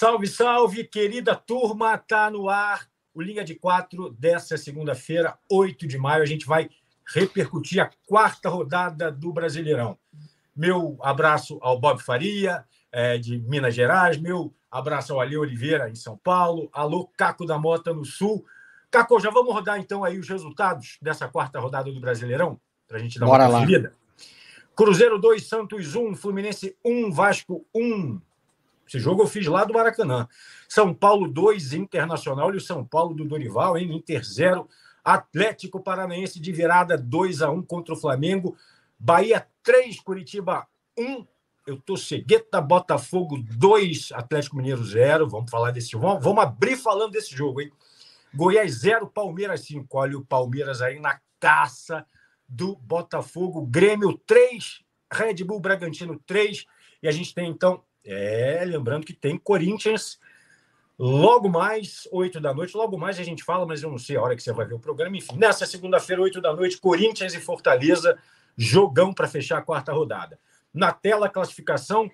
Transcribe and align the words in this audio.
Salve, 0.00 0.26
salve, 0.28 0.84
querida 0.84 1.36
turma, 1.36 1.98
tá 1.98 2.30
no 2.30 2.48
ar 2.48 2.88
o 3.12 3.20
Linha 3.20 3.44
de 3.44 3.54
Quatro 3.54 4.08
dessa 4.18 4.56
segunda-feira, 4.56 5.38
8 5.46 5.86
de 5.86 5.98
maio. 5.98 6.22
A 6.22 6.26
gente 6.26 6.46
vai 6.46 6.70
repercutir 7.06 7.82
a 7.82 7.90
quarta 8.06 8.48
rodada 8.48 9.12
do 9.12 9.30
Brasileirão. 9.30 9.98
Meu 10.56 10.96
abraço 11.02 11.58
ao 11.60 11.78
Bob 11.78 12.02
Faria, 12.02 12.64
é, 12.90 13.18
de 13.18 13.40
Minas 13.40 13.74
Gerais, 13.74 14.16
meu 14.16 14.54
abraço 14.70 15.12
ao 15.12 15.20
Ali 15.20 15.36
Oliveira, 15.36 15.90
em 15.90 15.94
São 15.94 16.16
Paulo, 16.16 16.70
alô 16.72 17.06
Caco 17.14 17.44
da 17.44 17.58
Mota, 17.58 17.92
no 17.92 18.06
Sul. 18.06 18.42
Caco, 18.90 19.20
já 19.20 19.28
vamos 19.28 19.52
rodar 19.52 19.78
então 19.78 20.02
aí 20.02 20.18
os 20.18 20.30
resultados 20.30 20.96
dessa 21.02 21.28
quarta 21.28 21.60
rodada 21.60 21.92
do 21.92 22.00
Brasileirão, 22.00 22.58
para 22.88 22.96
a 22.96 23.00
gente 23.00 23.18
dar 23.18 23.26
Bora 23.26 23.50
uma 23.50 23.60
conferida. 23.60 23.94
Cruzeiro 24.74 25.18
2, 25.18 25.46
Santos 25.46 25.94
1, 25.94 26.16
Fluminense 26.16 26.74
1, 26.82 27.12
Vasco 27.12 27.66
1. 27.74 28.18
Esse 28.90 28.98
jogo 28.98 29.22
eu 29.22 29.28
fiz 29.28 29.46
lá 29.46 29.62
do 29.62 29.72
Maracanã. 29.72 30.26
São 30.68 30.92
Paulo 30.92 31.28
2, 31.28 31.74
Internacional 31.74 32.52
e 32.52 32.56
o 32.56 32.60
São 32.60 32.84
Paulo 32.84 33.14
do 33.14 33.24
Dorival, 33.24 33.78
hein? 33.78 33.94
Inter 33.94 34.24
0. 34.24 34.68
Atlético 35.04 35.80
Paranaense 35.80 36.40
de 36.40 36.50
virada 36.50 36.98
2 36.98 37.40
a 37.40 37.50
1 37.52 37.62
contra 37.62 37.94
o 37.94 37.96
Flamengo. 37.96 38.56
Bahia 38.98 39.46
3, 39.62 40.00
Curitiba 40.00 40.66
1. 40.98 41.24
Eu 41.68 41.80
tô 41.80 41.96
cegueta, 41.96 42.60
Botafogo 42.60 43.38
2, 43.40 44.10
Atlético 44.12 44.56
Mineiro 44.56 44.84
0. 44.84 45.28
Vamos 45.28 45.52
falar 45.52 45.70
desse 45.70 45.92
jogo. 45.92 46.18
Vamos, 46.18 46.42
abrir 46.42 46.76
falando 46.76 47.12
desse 47.12 47.32
jogo, 47.32 47.60
hein? 47.60 47.70
Goiás 48.34 48.80
0, 48.80 49.06
Palmeiras 49.06 49.60
5. 49.66 49.86
Olha 49.96 50.18
o 50.18 50.24
Palmeiras 50.24 50.82
aí 50.82 50.98
na 50.98 51.20
caça 51.38 52.04
do 52.48 52.74
Botafogo. 52.74 53.64
Grêmio 53.64 54.20
3, 54.26 54.80
Red 55.12 55.44
Bull 55.44 55.60
Bragantino 55.60 56.20
3. 56.26 56.66
E 57.00 57.06
a 57.06 57.12
gente 57.12 57.32
tem, 57.32 57.48
então, 57.48 57.84
é, 58.04 58.62
lembrando 58.64 59.06
que 59.06 59.12
tem 59.12 59.36
Corinthians 59.36 60.18
logo 60.98 61.48
mais, 61.48 62.06
8 62.12 62.40
da 62.40 62.52
noite. 62.52 62.76
Logo 62.76 62.98
mais 62.98 63.18
a 63.18 63.22
gente 63.22 63.42
fala, 63.42 63.66
mas 63.66 63.82
eu 63.82 63.90
não 63.90 63.98
sei 63.98 64.16
a 64.16 64.22
hora 64.22 64.36
que 64.36 64.42
você 64.42 64.52
vai 64.52 64.66
ver 64.66 64.74
o 64.74 64.78
programa. 64.78 65.16
Enfim, 65.16 65.36
nessa 65.36 65.64
segunda-feira, 65.64 66.20
8 66.20 66.40
da 66.40 66.54
noite, 66.54 66.78
Corinthians 66.78 67.34
e 67.34 67.40
Fortaleza, 67.40 68.18
jogão 68.56 69.12
para 69.12 69.26
fechar 69.26 69.58
a 69.58 69.62
quarta 69.62 69.92
rodada. 69.92 70.38
Na 70.72 70.92
tela, 70.92 71.28
classificação: 71.28 72.10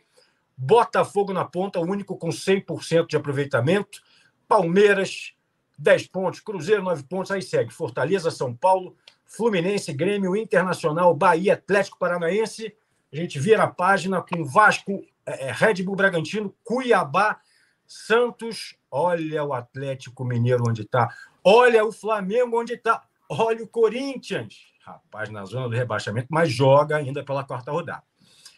Botafogo 0.57 1.33
na 1.33 1.45
ponta, 1.45 1.81
o 1.81 1.83
único 1.83 2.17
com 2.17 2.29
100% 2.29 3.09
de 3.09 3.17
aproveitamento. 3.17 4.01
Palmeiras, 4.47 5.35
10 5.77 6.07
pontos. 6.07 6.41
Cruzeiro, 6.41 6.83
9 6.83 7.03
pontos. 7.05 7.33
Aí 7.33 7.43
segue 7.43 7.73
Fortaleza, 7.73 8.31
São 8.31 8.55
Paulo, 8.55 8.97
Fluminense, 9.25 9.93
Grêmio, 9.93 10.37
Internacional, 10.37 11.13
Bahia, 11.15 11.55
Atlético 11.55 11.99
Paranaense. 11.99 12.73
A 13.13 13.17
gente 13.17 13.39
vira 13.39 13.65
a 13.65 13.69
página 13.69 14.23
com 14.23 14.45
Vasco, 14.45 15.05
é, 15.27 15.53
Red 15.53 15.83
Bull 15.83 15.97
Bragantino, 15.97 16.55
Cuiabá, 16.63 17.41
Santos. 17.87 18.77
Olha 18.91 19.45
o 19.45 19.53
Atlético 19.53 20.25
Mineiro 20.25 20.65
onde 20.67 20.83
está. 20.83 21.13
Olha 21.43 21.85
o 21.85 21.93
Flamengo 21.93 22.61
onde 22.61 22.75
está. 22.75 23.03
Olha 23.29 23.63
o 23.63 23.69
Corinthians. 23.69 24.55
Rapaz, 24.81 25.29
na 25.31 25.45
zona 25.45 25.69
do 25.69 25.75
rebaixamento, 25.75 26.29
mas 26.31 26.53
joga 26.53 26.97
ainda 26.97 27.25
pela 27.25 27.43
quarta 27.43 27.73
rodada. 27.73 28.05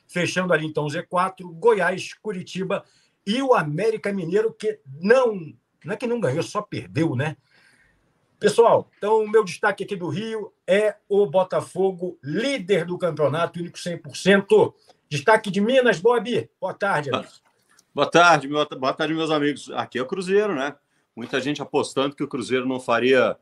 Fechando 0.07 0.53
ali 0.53 0.67
então 0.67 0.85
o 0.85 0.89
Z4, 0.89 1.43
Goiás, 1.55 2.13
Curitiba 2.15 2.85
e 3.27 3.43
o 3.43 3.55
América 3.55 4.13
Mineiro, 4.13 4.53
que 4.53 4.81
não, 5.01 5.35
não 5.85 5.95
é 5.95 5.97
que 5.97 6.07
não 6.07 6.21
ganhou, 6.21 6.43
só 6.43 6.61
perdeu, 6.61 7.17
né? 7.17 7.37
Pessoal, 8.39 8.89
então 8.97 9.25
o 9.25 9.29
meu 9.29 9.43
destaque 9.43 9.85
aqui 9.85 9.97
do 9.97 10.09
Rio 10.09 10.53
é 10.67 10.97
o 11.09 11.27
Botafogo, 11.27 12.19
líder 12.23 12.85
do 12.85 12.97
campeonato, 12.97 13.59
único 13.59 13.77
100%. 13.77 14.73
Destaque 15.11 15.51
de 15.51 15.61
Minas, 15.61 15.99
Bob. 15.99 16.51
Boa 16.61 16.75
tarde, 16.75 17.11
amigo. 17.11 17.33
Boa 17.95 18.11
tarde, 18.11 18.47
meu, 18.47 18.67
boa 18.79 18.93
tarde, 18.93 19.15
meus 19.15 19.31
amigos. 19.31 19.71
Aqui 19.71 19.99
é 19.99 20.03
o 20.03 20.07
Cruzeiro, 20.07 20.55
né? 20.55 20.77
Muita 21.17 21.41
gente 21.41 21.63
apostando 21.63 22.15
que 22.15 22.23
o 22.23 22.29
Cruzeiro 22.29 22.69
não 22.69 22.79
faria 22.79 23.37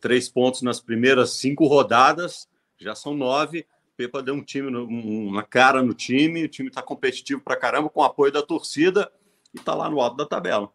três 0.00 0.28
pontos 0.28 0.62
nas 0.62 0.80
primeiras 0.80 1.30
cinco 1.30 1.66
rodadas, 1.66 2.48
já 2.78 2.94
são 2.94 3.14
nove. 3.14 3.64
Pepa 3.96 4.20
deu 4.20 4.34
um 4.34 4.42
time, 4.42 4.68
uma 4.76 5.44
cara 5.44 5.82
no 5.82 5.94
time, 5.94 6.44
o 6.44 6.48
time 6.48 6.68
está 6.68 6.82
competitivo 6.82 7.40
pra 7.40 7.56
caramba, 7.56 7.88
com 7.88 8.00
o 8.00 8.04
apoio 8.04 8.32
da 8.32 8.42
torcida 8.42 9.10
e 9.54 9.58
está 9.58 9.72
lá 9.72 9.88
no 9.88 10.00
alto 10.00 10.16
da 10.16 10.26
tabela. 10.26 10.68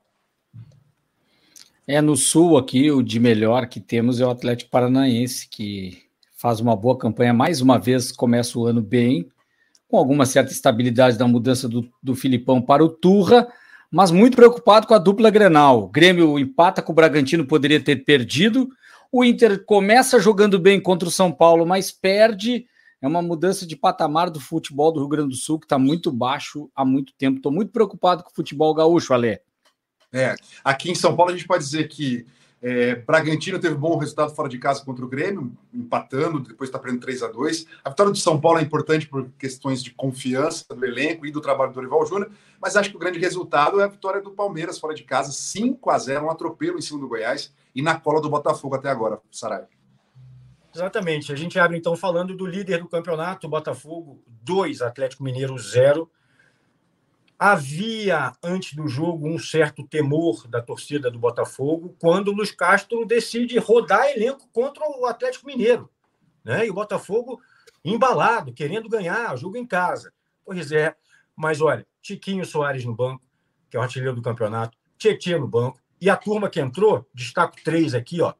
É, 1.86 2.02
no 2.02 2.16
sul 2.16 2.58
aqui, 2.58 2.90
o 2.92 3.04
de 3.04 3.20
melhor 3.20 3.68
que 3.68 3.82
temos 3.82 4.22
é 4.22 4.26
o 4.26 4.30
Atlético 4.30 4.72
Paranaense, 4.72 5.50
que 5.50 6.04
faz 6.38 6.62
uma 6.62 6.76
boa 6.76 6.98
campanha, 6.98 7.34
mais 7.34 7.60
uma 7.60 7.78
vez 7.78 8.12
começa 8.12 8.58
o 8.58 8.66
ano 8.66 8.82
bem, 8.82 9.30
com 9.90 9.98
alguma 9.98 10.26
certa 10.26 10.52
estabilidade 10.52 11.18
da 11.18 11.28
mudança 11.28 11.68
do, 11.68 11.92
do 12.02 12.16
Filipão 12.16 12.62
para 12.62 12.84
o 12.84 12.90
Turra, 12.90 13.52
mas 13.92 14.12
muito 14.12 14.36
preocupado 14.36 14.86
com 14.86 14.94
a 14.94 15.00
dupla 15.00 15.32
Grenal. 15.32 15.88
Grêmio 15.90 16.38
empata 16.38 16.80
com 16.80 16.92
o 16.92 16.96
Bragantino, 16.96 17.46
poderia 17.46 17.84
ter 17.84 18.06
perdido. 18.06 18.70
O 19.12 19.26
Inter 19.26 19.66
começa 19.66 20.20
jogando 20.20 20.60
bem 20.60 20.80
contra 20.80 21.10
o 21.10 21.12
São 21.12 21.32
Paulo, 21.32 21.66
mas 21.66 21.92
perde. 21.92 22.68
É 23.02 23.08
uma 23.08 23.22
mudança 23.22 23.66
de 23.66 23.76
patamar 23.76 24.30
do 24.30 24.40
futebol 24.40 24.92
do 24.92 25.00
Rio 25.00 25.10
Grande 25.10 25.30
do 25.30 25.36
Sul, 25.36 25.60
que 25.60 25.66
está 25.66 25.80
muito 25.80 26.12
baixo 26.12 26.70
há 26.76 26.86
muito 26.86 27.12
tempo. 27.18 27.38
Estou 27.38 27.52
muito 27.52 27.72
preocupado 27.72 28.24
com 28.24 28.30
o 28.30 28.36
futebol 28.36 28.72
gaúcho, 28.76 29.12
Alê. 29.12 29.40
É, 30.14 30.36
aqui 30.64 30.92
em 30.92 30.96
São 30.96 31.16
Paulo 31.16 31.32
a 31.32 31.36
gente 31.36 31.48
pode 31.48 31.64
dizer 31.64 31.88
que 31.88 32.28
é, 32.62 32.96
Bragantino 32.96 33.58
teve 33.58 33.76
bom 33.76 33.98
resultado 33.98 34.36
fora 34.36 34.50
de 34.50 34.58
casa 34.58 34.84
contra 34.84 35.06
o 35.06 35.08
Grêmio, 35.08 35.52
empatando, 35.74 36.42
depois 36.42 36.70
está 36.70 36.78
perdendo 36.78 37.02
3 37.02 37.24
a 37.24 37.28
2 37.30 37.66
A 37.84 37.90
vitória 37.90 38.12
de 38.12 38.20
São 38.20 38.40
Paulo 38.40 38.60
é 38.60 38.62
importante 38.62 39.08
por 39.08 39.30
questões 39.38 39.82
de 39.82 39.92
confiança 39.92 40.66
do 40.70 40.86
elenco 40.86 41.26
e 41.26 41.32
do 41.32 41.40
trabalho 41.40 41.72
do 41.72 41.76
Dorival 41.76 42.06
Júnior, 42.06 42.32
mas 42.62 42.76
acho 42.76 42.90
que 42.90 42.98
o 42.98 43.00
grande 43.00 43.18
resultado 43.18 43.80
é 43.80 43.86
a 43.86 43.88
vitória 43.88 44.22
do 44.22 44.32
Palmeiras 44.32 44.78
fora 44.78 44.94
de 44.94 45.04
casa, 45.04 45.32
5 45.32 45.90
a 45.90 45.98
0 45.98 46.26
um 46.26 46.30
atropelo 46.30 46.78
em 46.78 46.82
cima 46.82 47.00
do 47.00 47.08
Goiás 47.08 47.54
e 47.74 47.82
na 47.82 47.98
cola 47.98 48.22
do 48.22 48.30
Botafogo 48.30 48.76
até 48.76 48.90
agora, 48.90 49.20
Sarai. 49.32 49.64
Exatamente. 50.76 51.32
A 51.32 51.36
gente 51.36 51.58
abre 51.58 51.78
então 51.78 51.96
falando 51.96 52.36
do 52.36 52.46
líder 52.46 52.80
do 52.80 52.88
campeonato, 52.88 53.50
Botafogo 53.50 54.22
2, 54.44 54.82
Atlético 54.82 55.24
Mineiro 55.24 55.58
0. 55.58 56.10
Havia, 57.42 58.34
antes 58.44 58.74
do 58.74 58.86
jogo, 58.86 59.26
um 59.26 59.40
certo 59.40 59.88
temor 59.88 60.46
da 60.46 60.62
torcida 60.62 61.10
do 61.10 61.18
Botafogo 61.18 61.96
quando 61.98 62.28
o 62.28 62.34
Luiz 62.34 62.52
Castro 62.52 63.06
decide 63.06 63.58
rodar 63.58 64.10
elenco 64.10 64.46
contra 64.52 64.84
o 64.86 65.06
Atlético 65.06 65.48
Mineiro. 65.48 65.90
Né? 66.44 66.68
E 66.68 66.70
o 66.70 66.74
Botafogo 66.74 67.42
embalado, 67.84 68.52
querendo 68.52 68.90
ganhar, 68.90 69.38
jogo 69.38 69.56
em 69.56 69.66
casa. 69.66 70.12
Pois 70.44 70.70
é, 70.74 70.94
mas 71.34 71.62
olha, 71.62 71.88
Tiquinho 72.02 72.46
Soares 72.46 72.84
no 72.84 72.94
banco, 72.94 73.24
que 73.70 73.78
é 73.78 73.80
o 73.80 73.84
artilheiro 73.84 74.16
do 74.16 74.22
campeonato, 74.22 74.78
Tietchan 74.98 75.40
no 75.40 75.48
banco, 75.48 75.80
e 76.02 76.10
a 76.10 76.18
turma 76.18 76.50
que 76.50 76.60
entrou, 76.60 77.08
destaco 77.14 77.56
três 77.64 77.94
aqui, 77.94 78.22
ó. 78.22 78.34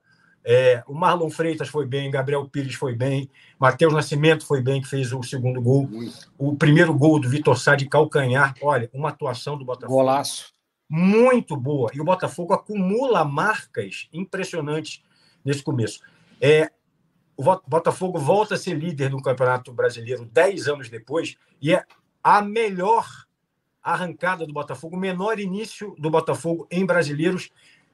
É, 0.44 0.84
o 0.88 0.94
Marlon 0.94 1.30
Freitas 1.30 1.68
foi 1.68 1.86
bem, 1.86 2.10
Gabriel 2.10 2.48
Pires 2.50 2.76
foi 2.76 2.96
bem, 2.96 3.30
Matheus 3.60 3.94
Nascimento 3.94 4.46
foi 4.46 4.62
bem, 4.62 4.82
que 4.82 4.88
fez 4.88 5.12
o 5.12 5.22
segundo 5.22 5.62
gol. 5.62 5.88
Muito. 5.88 6.32
O 6.38 6.56
primeiro 6.56 6.94
gol 6.94 7.20
do 7.20 7.30
Vitor 7.30 7.58
Sá 7.58 7.76
de 7.76 7.88
calcanhar. 7.88 8.56
Olha, 8.62 8.90
uma 8.94 9.10
atuação 9.10 9.58
do 9.58 9.66
Botafogo. 9.66 9.94
Golaço. 9.94 10.54
Muito 10.90 11.56
boa. 11.56 11.92
E 11.94 12.02
o 12.02 12.06
Botafogo 12.06 12.54
acumula 12.54 13.24
marcas 13.24 14.08
impressionantes 14.12 15.04
nesse 15.44 15.62
começo. 15.62 16.00
É, 16.42 16.72
o 17.38 17.44
Botafogo 17.68 18.18
volta 18.18 18.56
a 18.56 18.58
ser 18.58 18.74
líder 18.74 19.10
do 19.10 19.22
Campeonato 19.22 19.72
Brasileiro 19.72 20.26
10 20.26 20.68
anos 20.68 20.90
depois 20.90 21.36
e 21.62 21.74
é 21.74 21.86
a 22.24 22.42
melhor 22.42 23.06
arrancada 23.82 24.46
do 24.46 24.54
Botafogo, 24.54 24.96
o 24.96 25.00
menor 25.00 25.40
início 25.40 25.96
do 25.98 26.10
Botafogo 26.10 26.68
em 26.70 26.86
brasileiros 26.86 27.50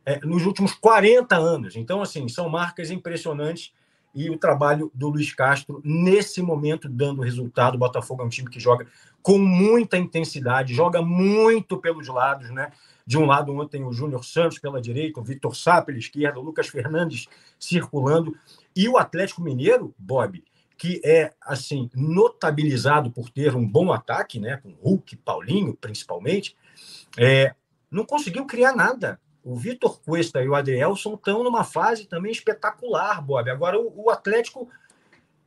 é, 0.06 0.20
nos 0.26 0.46
últimos 0.46 0.74
40 0.74 1.36
anos. 1.36 1.76
Então, 1.76 2.02
assim, 2.02 2.28
são 2.28 2.48
marcas 2.48 2.92
impressionantes 2.92 3.74
e 4.14 4.30
o 4.30 4.38
trabalho 4.38 4.90
do 4.94 5.10
Luiz 5.10 5.34
Castro 5.34 5.82
nesse 5.84 6.42
momento 6.42 6.88
dando 6.88 7.22
resultado. 7.22 7.76
O 7.76 7.80
Botafogo 7.80 8.22
é 8.22 8.26
um 8.26 8.30
time 8.30 8.50
que 8.50 8.62
joga 8.62 8.88
com 9.22 9.38
muita 9.38 9.98
intensidade, 9.98 10.74
joga 10.74 11.02
muito 11.02 11.78
pelos 11.78 12.08
lados, 12.08 12.50
né? 12.50 12.72
De 13.06 13.18
um 13.18 13.26
lado, 13.26 13.54
ontem 13.54 13.84
o 13.84 13.92
Júnior 13.92 14.24
Santos 14.24 14.58
pela 14.58 14.82
direita, 14.82 15.20
o 15.20 15.24
Vitor 15.24 15.56
Sá 15.56 15.82
pela 15.82 15.98
esquerda, 15.98 16.40
o 16.40 16.44
Lucas 16.44 16.68
Fernandes 16.68 17.28
circulando. 17.60 18.36
E 18.74 18.88
o 18.88 18.98
Atlético 18.98 19.42
Mineiro, 19.42 19.94
Bob, 19.98 20.42
que 20.78 21.02
é 21.04 21.34
assim 21.42 21.90
notabilizado 21.94 23.12
por 23.12 23.30
ter 23.30 23.54
um 23.54 23.68
bom 23.68 23.92
ataque, 23.92 24.40
né? 24.40 24.58
Com 24.58 24.70
Hulk, 24.82 25.18
Paulinho, 25.18 25.76
principalmente, 25.76 26.56
é, 27.18 27.54
não 27.92 28.06
conseguiu 28.06 28.46
criar 28.46 28.74
nada. 28.74 29.20
O 29.46 29.56
Vitor 29.56 30.02
Cuesta 30.02 30.42
e 30.42 30.50
o 30.50 30.56
Adrielson 30.56 31.14
estão 31.14 31.44
numa 31.44 31.64
fase 31.64 32.08
também 32.08 32.32
espetacular, 32.32 33.22
Bob. 33.22 33.48
Agora 33.48 33.80
o, 33.80 34.06
o, 34.06 34.10
Atlético 34.10 34.68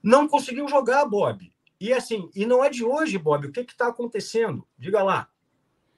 não 0.00 0.28
conseguiu 0.28 0.68
jogar, 0.68 1.04
Bob. 1.04 1.52
E 1.80 1.92
assim, 1.92 2.30
e 2.32 2.46
não 2.46 2.62
é 2.62 2.70
de 2.70 2.84
hoje, 2.84 3.18
Bob. 3.18 3.48
O 3.48 3.50
que 3.50 3.60
está 3.60 3.88
acontecendo? 3.88 4.64
Diga 4.78 5.02
lá. 5.02 5.28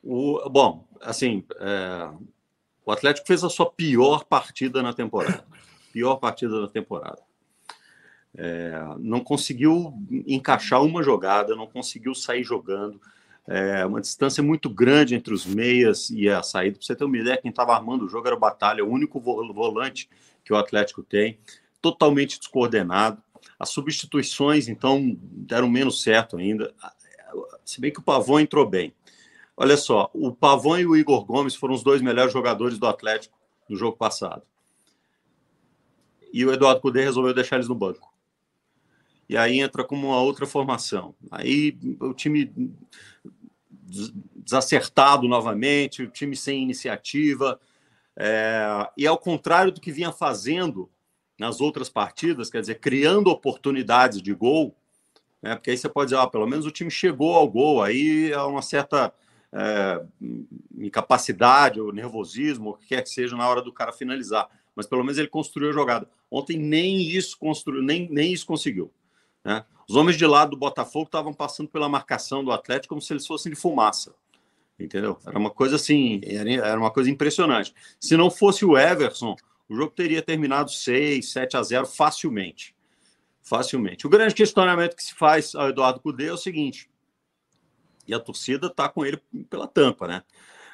O, 0.03 0.49
bom, 0.49 0.89
assim, 0.99 1.45
é, 1.59 2.11
o 2.87 2.91
Atlético 2.91 3.27
fez 3.27 3.45
a 3.45 3.51
sua 3.51 3.71
pior 3.71 4.25
partida 4.25 4.83
na 4.83 4.95
temporada. 4.95 5.45
Pior 5.93 6.17
partida 6.17 6.61
da 6.61 6.69
temporada. 6.69 7.21
É, 8.35 8.81
não 8.99 9.21
conseguiu 9.21 9.93
encaixar 10.27 10.83
uma 10.85 11.03
jogada, 11.03 11.57
não 11.57 11.67
conseguiu 11.67 12.15
sair 12.15 12.45
jogando. 12.45 13.01
É, 13.47 13.85
uma 13.85 14.01
distância 14.01 14.43
muito 14.43 14.69
grande 14.69 15.15
entre 15.15 15.35
os 15.35 15.45
meias 15.47 16.11
e 16.11 16.29
a 16.29 16.43
saída. 16.43 16.79
Para 16.79 16.87
você 16.87 16.95
ter 16.95 17.05
uma 17.05 17.19
ideia, 17.19 17.37
quem 17.37 17.51
estava 17.51 17.75
armando 17.75 18.05
o 18.05 18.09
jogo 18.09 18.27
era 18.27 18.37
o 18.37 18.39
Batalha, 18.39 18.85
o 18.85 18.89
único 18.89 19.21
volante 19.21 20.09
que 20.45 20.53
o 20.53 20.57
Atlético 20.57 21.03
tem, 21.03 21.39
totalmente 21.81 22.39
descoordenado. 22.39 23.23
As 23.59 23.71
substituições, 23.71 24.69
então, 24.69 25.17
deram 25.21 25.69
menos 25.69 26.03
certo 26.03 26.37
ainda. 26.37 26.73
Se 27.65 27.81
bem 27.81 27.93
que 27.93 28.01
o 28.01 28.03
Pavão 28.03 28.41
entrou 28.41 28.69
bem. 28.69 28.95
Olha 29.57 29.77
só, 29.77 30.11
o 30.15 30.33
Pavão 30.33 30.79
e 30.79 30.87
o 30.87 30.97
Igor 30.97 31.25
Gomes 31.25 31.55
foram 31.55 31.75
os 31.75 31.83
dois 31.83 32.01
melhores 32.01 32.33
jogadores 32.33 32.79
do 32.79 32.87
Atlético 32.87 33.39
no 33.69 33.77
jogo 33.77 33.97
passado. 33.97 34.43
E 36.33 36.45
o 36.45 36.53
Eduardo 36.53 36.81
Cudê 36.81 37.03
resolveu 37.03 37.35
deixar 37.35 37.57
eles 37.57 37.69
no 37.69 37.75
banco 37.75 38.10
e 39.31 39.37
aí 39.37 39.61
entra 39.61 39.85
como 39.85 40.09
uma 40.09 40.21
outra 40.21 40.45
formação. 40.45 41.15
Aí 41.31 41.79
o 42.01 42.13
time 42.13 42.53
desacertado 44.35 45.29
novamente, 45.29 46.03
o 46.03 46.11
time 46.11 46.35
sem 46.35 46.65
iniciativa. 46.65 47.61
É, 48.17 48.89
e 48.97 49.07
ao 49.07 49.17
contrário 49.17 49.71
do 49.71 49.81
que 49.81 49.93
vinha 49.93 50.11
fazendo 50.11 50.91
nas 51.39 51.61
outras 51.61 51.89
partidas, 51.89 52.51
quer 52.51 52.61
dizer, 52.61 52.81
criando 52.81 53.31
oportunidades 53.31 54.21
de 54.21 54.35
gol, 54.35 54.75
né, 55.41 55.55
porque 55.55 55.71
aí 55.71 55.79
você 55.79 55.89
pode 55.89 56.11
dizer, 56.11 56.21
ah, 56.21 56.27
pelo 56.27 56.49
menos 56.49 56.67
o 56.67 56.73
time 56.73 56.91
chegou 56.91 57.37
ao 57.37 57.49
gol, 57.49 57.85
aí 57.85 58.33
há 58.33 58.45
uma 58.49 58.63
certa 58.63 59.15
é, 59.53 60.03
incapacidade 60.77 61.81
ou 61.81 61.93
nervosismo, 61.93 62.71
o 62.71 62.75
que 62.75 62.89
quer 62.89 63.03
que 63.03 63.11
seja, 63.11 63.37
na 63.37 63.49
hora 63.49 63.63
do 63.63 63.73
cara 63.73 63.93
finalizar. 63.93 64.49
Mas 64.75 64.89
pelo 64.89 65.05
menos 65.05 65.19
ele 65.19 65.29
construiu 65.29 65.71
a 65.71 65.73
jogada. 65.73 66.11
Ontem 66.29 66.59
nem 66.59 67.01
isso 67.01 67.39
construiu, 67.39 67.81
nem, 67.81 68.09
nem 68.11 68.33
isso 68.33 68.45
conseguiu. 68.45 68.91
Né? 69.45 69.65
Os 69.89 69.97
homens 69.97 70.17
de 70.17 70.27
lado 70.27 70.53
do 70.53 70.57
Botafogo 70.57 71.07
estavam 71.07 71.33
passando 71.33 71.69
pela 71.69 71.89
marcação 71.89 72.45
do 72.45 72.53
Atlético 72.53 72.91
como 72.91 73.03
se 73.03 73.13
eles 73.13 73.27
fossem 73.27 73.53
de 73.53 73.59
fumaça. 73.59 74.15
Entendeu? 74.79 75.19
Era 75.27 75.39
uma 75.39 75.51
coisa 75.51 75.77
assim, 75.77 76.21
era 76.25 76.79
uma 76.79 76.91
coisa 76.91 77.11
impressionante. 77.11 77.75
Se 77.99 78.17
não 78.17 78.31
fosse 78.31 78.65
o 78.65 78.79
Everson, 78.79 79.37
o 79.69 79.77
jogo 79.77 79.93
teria 79.93 80.23
terminado 80.23 80.71
6, 80.71 81.31
7 81.31 81.57
a 81.57 81.63
0 81.63 81.87
facilmente. 81.87 82.75
Facilmente. 83.43 84.07
O 84.07 84.11
grande 84.11 84.35
questionamento 84.35 84.97
que 84.97 85.03
se 85.03 85.15
faz 85.15 85.55
ao 85.55 85.69
Eduardo 85.69 86.01
Cudê 86.01 86.27
é 86.27 86.33
o 86.33 86.37
seguinte: 86.37 86.91
e 88.07 88.15
a 88.15 88.19
torcida 88.19 88.67
está 88.67 88.89
com 88.89 89.05
ele 89.05 89.21
pela 89.49 89.67
tampa, 89.67 90.09
né? 90.09 90.23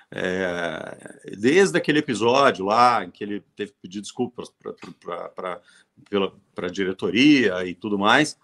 É, 0.08 1.19
desde 1.37 1.76
aquele 1.76 1.99
episódio 1.99 2.64
lá 2.64 3.05
em 3.05 3.11
que 3.11 3.25
ele 3.25 3.43
teve 3.56 3.73
que 3.73 3.79
pedir 3.82 4.00
desculpas 4.00 4.49
para 5.35 5.61
a 6.56 6.69
diretoria 6.69 7.64
e 7.67 7.75
tudo 7.75 7.99
mais, 7.99 8.38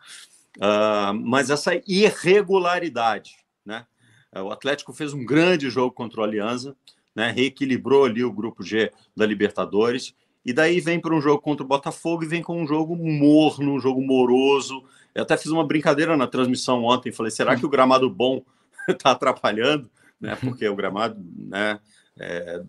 uh, 0.59 1.15
mas 1.15 1.51
essa 1.51 1.81
irregularidade, 1.87 3.37
né? 3.65 3.87
O 4.35 4.51
Atlético 4.51 4.95
fez 4.95 5.13
um 5.13 5.25
grande 5.25 5.69
jogo 5.69 5.93
contra 5.93 6.21
o 6.21 6.25
Aliança, 6.25 6.75
né? 7.15 7.31
Reequilibrou 7.31 8.07
ali 8.07 8.25
o 8.25 8.33
grupo 8.33 8.63
G 8.63 8.91
da 9.15 9.27
Libertadores 9.27 10.15
e 10.45 10.53
daí 10.53 10.81
vem 10.81 10.99
para 10.99 11.15
um 11.15 11.21
jogo 11.21 11.41
contra 11.41 11.65
o 11.65 11.69
Botafogo 11.69 12.25
e 12.25 12.27
vem 12.27 12.43
com 12.43 12.61
um 12.61 12.67
jogo 12.67 12.97
morno, 12.97 13.75
um 13.75 13.81
jogo 13.81 14.01
moroso. 14.01 14.83
Eu 15.15 15.23
até 15.23 15.37
fiz 15.37 15.53
uma 15.53 15.67
brincadeira 15.67 16.17
na 16.17 16.27
transmissão 16.27 16.83
ontem, 16.83 17.13
falei: 17.13 17.31
será 17.31 17.55
que 17.55 17.65
o 17.65 17.69
gramado 17.69 18.11
bom 18.11 18.43
está 18.89 19.13
atrapalhando? 19.13 19.89
Né? 20.23 20.37
Porque 20.37 20.67
o 20.67 20.77
gramado, 20.77 21.23
né? 21.37 21.79
É 22.19 22.63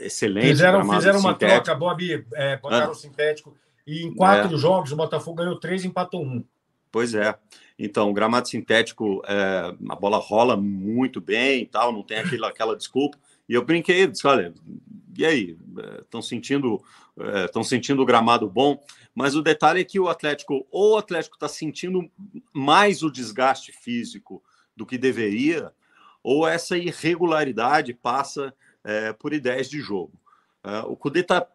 excelente. 0.00 0.48
Fizeram, 0.48 0.82
fizeram 0.90 1.20
uma 1.20 1.32
sintético. 1.32 1.64
troca, 1.64 1.78
Bob, 1.78 2.26
é, 2.34 2.56
botaram 2.56 2.88
ah. 2.88 2.90
o 2.90 2.94
sintético. 2.94 3.56
E 3.86 4.04
em 4.04 4.14
quatro 4.14 4.54
é. 4.54 4.58
jogos, 4.58 4.92
o 4.92 4.96
Botafogo 4.96 5.36
ganhou 5.36 5.58
três 5.58 5.84
e 5.84 5.88
empatou 5.88 6.22
um. 6.22 6.44
Pois 6.90 7.14
é. 7.14 7.34
Então, 7.78 8.10
o 8.10 8.12
gramado 8.12 8.48
sintético, 8.48 9.22
é, 9.26 9.74
a 9.88 9.96
bola 9.96 10.18
rola 10.18 10.56
muito 10.56 11.20
bem 11.20 11.62
e 11.62 11.66
tal, 11.66 11.92
não 11.92 12.02
tem 12.02 12.18
aquela, 12.18 12.48
aquela 12.48 12.76
desculpa. 12.76 13.18
E 13.48 13.54
eu 13.54 13.64
brinquei, 13.64 14.06
disse, 14.06 14.26
olha, 14.26 14.52
e 15.16 15.24
aí? 15.24 15.56
Estão 16.02 16.22
sentindo 16.22 16.82
estão 17.44 17.62
é, 17.62 17.64
sentindo 17.64 18.02
o 18.02 18.06
gramado 18.06 18.48
bom, 18.48 18.82
mas 19.14 19.34
o 19.36 19.42
detalhe 19.42 19.80
é 19.80 19.84
que 19.84 20.00
o 20.00 20.08
Atlético, 20.08 20.66
ou 20.70 20.94
o 20.94 20.98
Atlético 20.98 21.36
está 21.36 21.48
sentindo 21.48 22.10
mais 22.52 23.02
o 23.02 23.10
desgaste 23.10 23.72
físico 23.72 24.42
do 24.74 24.86
que 24.86 24.96
deveria, 24.96 25.70
ou 26.22 26.46
essa 26.46 26.76
irregularidade 26.76 27.92
passa 27.94 28.54
é, 28.84 29.12
por 29.12 29.32
ideias 29.32 29.68
de 29.68 29.80
jogo. 29.80 30.12
É, 30.62 30.80
o 30.80 30.96
Cudê 30.96 31.20
está 31.20 31.46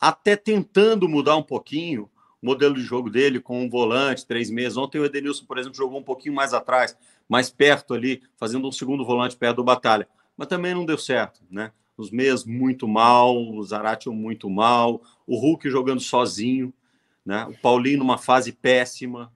até 0.00 0.36
tentando 0.36 1.08
mudar 1.08 1.36
um 1.36 1.42
pouquinho 1.42 2.10
o 2.40 2.46
modelo 2.46 2.74
de 2.74 2.82
jogo 2.82 3.10
dele 3.10 3.40
com 3.40 3.62
um 3.62 3.68
volante, 3.68 4.26
três 4.26 4.50
meses. 4.50 4.76
Ontem 4.76 4.98
o 4.98 5.04
Edenilson, 5.04 5.44
por 5.44 5.58
exemplo, 5.58 5.76
jogou 5.76 5.98
um 5.98 6.04
pouquinho 6.04 6.34
mais 6.34 6.54
atrás, 6.54 6.96
mais 7.28 7.50
perto 7.50 7.94
ali, 7.94 8.22
fazendo 8.36 8.68
um 8.68 8.72
segundo 8.72 9.04
volante 9.04 9.36
perto 9.36 9.56
do 9.56 9.64
Batalha. 9.64 10.08
Mas 10.36 10.48
também 10.48 10.72
não 10.72 10.86
deu 10.86 10.96
certo, 10.96 11.40
né? 11.50 11.72
Os 11.96 12.12
meias 12.12 12.44
muito 12.44 12.86
mal, 12.86 13.36
o 13.36 13.60
Zaratio 13.64 14.12
muito 14.12 14.48
mal, 14.48 15.02
o 15.26 15.36
Hulk 15.36 15.68
jogando 15.68 16.00
sozinho, 16.00 16.72
né? 17.26 17.44
O 17.46 17.58
Paulinho 17.58 17.98
numa 17.98 18.16
fase 18.16 18.52
péssima, 18.52 19.32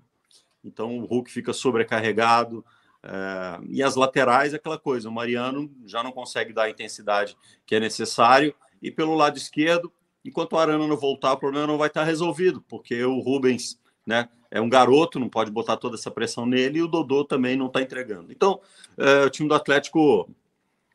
então 0.65 0.99
o 1.01 1.05
Hulk 1.05 1.31
fica 1.31 1.53
sobrecarregado. 1.53 2.65
É, 3.05 3.61
e 3.69 3.83
as 3.83 3.97
laterais, 3.97 4.55
aquela 4.55 4.79
coisa, 4.79 5.09
o 5.09 5.13
Mariano 5.13 5.71
já 5.85 6.03
não 6.03 6.13
consegue 6.13 6.53
dar 6.53 6.65
a 6.65 6.71
intensidade 6.71 7.37
que 7.67 7.75
é 7.75 7.81
necessário, 7.81 8.55
e 8.81 8.91
pelo 8.91 9.15
lado 9.15 9.37
esquerdo, 9.37 9.93
enquanto 10.25 10.53
o 10.53 10.59
Arana 10.59 10.87
não 10.87 10.97
voltar, 10.97 11.33
o 11.33 11.39
problema 11.39 11.67
não 11.67 11.79
vai 11.79 11.89
estar 11.89 12.05
resolvido, 12.05 12.65
porque 12.69 13.03
o 13.05 13.19
Rubens 13.19 13.79
né, 14.07 14.29
é 14.51 14.61
um 14.61 14.69
garoto, 14.69 15.19
não 15.19 15.29
pode 15.29 15.51
botar 15.51 15.77
toda 15.77 15.97
essa 15.97 16.11
pressão 16.11 16.47
nele, 16.47 16.79
e 16.79 16.83
o 16.83 16.89
Dodô 16.89 17.25
também 17.25 17.57
não 17.57 17.67
está 17.67 17.83
entregando. 17.83 18.31
Então, 18.31 18.61
é, 18.97 19.25
o 19.25 19.31
time 19.31 19.49
do 19.49 19.55
Atlético 19.55 20.29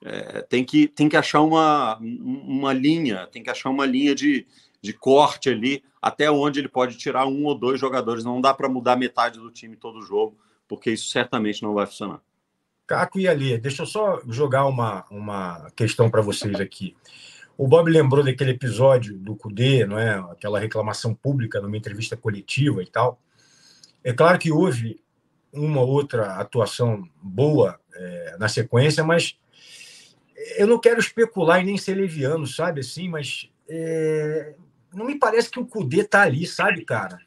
é, 0.03 0.41
tem, 0.43 0.63
que, 0.63 0.87
tem 0.87 1.09
que 1.09 1.17
achar 1.17 1.41
uma, 1.41 1.97
uma 1.97 2.71
linha, 2.71 3.27
tem 3.27 3.43
que 3.43 3.49
achar 3.49 3.69
uma 3.69 3.85
linha 3.85 4.15
de, 4.15 4.47
de 4.81 4.93
corte 4.93 5.49
ali, 5.49 5.83
até 6.01 6.31
onde 6.31 6.59
ele 6.59 6.69
pode 6.69 6.97
tirar 6.97 7.25
um 7.25 7.45
ou 7.45 7.55
dois 7.55 7.79
jogadores. 7.79 8.23
Não 8.23 8.39
dá 8.39 8.53
para 8.53 8.69
mudar 8.69 8.95
metade 8.95 9.39
do 9.39 9.51
time 9.51 9.75
todo 9.75 10.01
jogo 10.01 10.37
porque 10.67 10.91
isso 10.91 11.09
certamente 11.09 11.63
não 11.63 11.73
vai 11.73 11.85
funcionar. 11.85 12.21
Caco 12.85 13.19
e 13.19 13.27
Ali, 13.27 13.57
deixa 13.57 13.83
eu 13.83 13.85
só 13.85 14.21
jogar 14.27 14.65
uma, 14.65 15.05
uma 15.11 15.69
questão 15.75 16.09
para 16.09 16.21
vocês 16.21 16.55
aqui. 16.55 16.95
O 17.57 17.67
Bob 17.67 17.89
lembrou 17.89 18.23
daquele 18.23 18.51
episódio 18.51 19.17
do 19.17 19.35
CUDE, 19.35 19.85
não 19.85 19.99
é? 19.99 20.19
aquela 20.31 20.59
reclamação 20.59 21.13
pública 21.13 21.59
numa 21.59 21.75
entrevista 21.75 22.15
coletiva 22.15 22.81
e 22.81 22.87
tal. 22.87 23.19
É 24.03 24.13
claro 24.13 24.37
que 24.37 24.51
houve 24.51 25.01
uma 25.51 25.81
outra 25.81 26.35
atuação 26.35 27.03
boa 27.21 27.79
é, 27.93 28.37
na 28.39 28.47
sequência, 28.47 29.03
mas 29.03 29.37
eu 30.57 30.67
não 30.67 30.79
quero 30.79 30.99
especular 30.99 31.61
e 31.61 31.65
nem 31.65 31.77
ser 31.77 31.95
leviano, 31.95 32.45
sabe 32.45 32.81
assim, 32.81 33.09
mas 33.09 33.49
é, 33.67 34.55
não 34.93 35.05
me 35.05 35.17
parece 35.17 35.49
que 35.49 35.59
o 35.59 35.65
CUDE 35.65 36.01
está 36.01 36.21
ali, 36.21 36.45
sabe, 36.45 36.85
cara? 36.85 37.19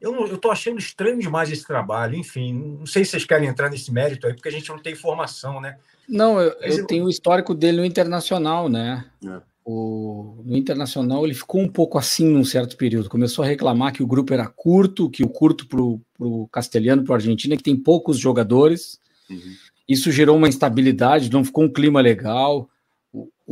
Eu 0.00 0.34
estou 0.34 0.50
achando 0.50 0.78
estranho 0.78 1.18
demais 1.18 1.50
esse 1.50 1.66
trabalho, 1.66 2.16
enfim. 2.16 2.76
Não 2.78 2.86
sei 2.86 3.04
se 3.04 3.10
vocês 3.10 3.24
querem 3.24 3.48
entrar 3.48 3.68
nesse 3.68 3.92
mérito 3.92 4.26
aí, 4.26 4.32
porque 4.32 4.48
a 4.48 4.52
gente 4.52 4.68
não 4.70 4.78
tem 4.78 4.94
informação, 4.94 5.60
né? 5.60 5.76
Não, 6.08 6.40
eu, 6.40 6.52
eu 6.62 6.86
tenho 6.86 7.04
o 7.04 7.10
histórico 7.10 7.54
dele 7.54 7.78
no 7.78 7.84
Internacional, 7.84 8.68
né? 8.68 9.04
É. 9.24 9.40
O, 9.64 10.42
no 10.44 10.56
Internacional 10.56 11.24
ele 11.24 11.34
ficou 11.34 11.60
um 11.60 11.68
pouco 11.68 11.98
assim 11.98 12.26
num 12.26 12.44
certo 12.44 12.76
período. 12.76 13.10
Começou 13.10 13.44
a 13.44 13.48
reclamar 13.48 13.92
que 13.92 14.02
o 14.02 14.06
grupo 14.06 14.32
era 14.32 14.46
curto, 14.46 15.10
que 15.10 15.22
o 15.22 15.28
curto 15.28 15.66
para 15.66 15.80
o 15.80 16.48
castelhano, 16.48 17.04
para 17.04 17.12
o 17.12 17.14
Argentina, 17.14 17.56
que 17.56 17.62
tem 17.62 17.76
poucos 17.76 18.18
jogadores. 18.18 18.98
Uhum. 19.28 19.54
Isso 19.86 20.10
gerou 20.10 20.36
uma 20.36 20.48
instabilidade, 20.48 21.30
não 21.30 21.44
ficou 21.44 21.64
um 21.64 21.72
clima 21.72 22.00
legal 22.00 22.68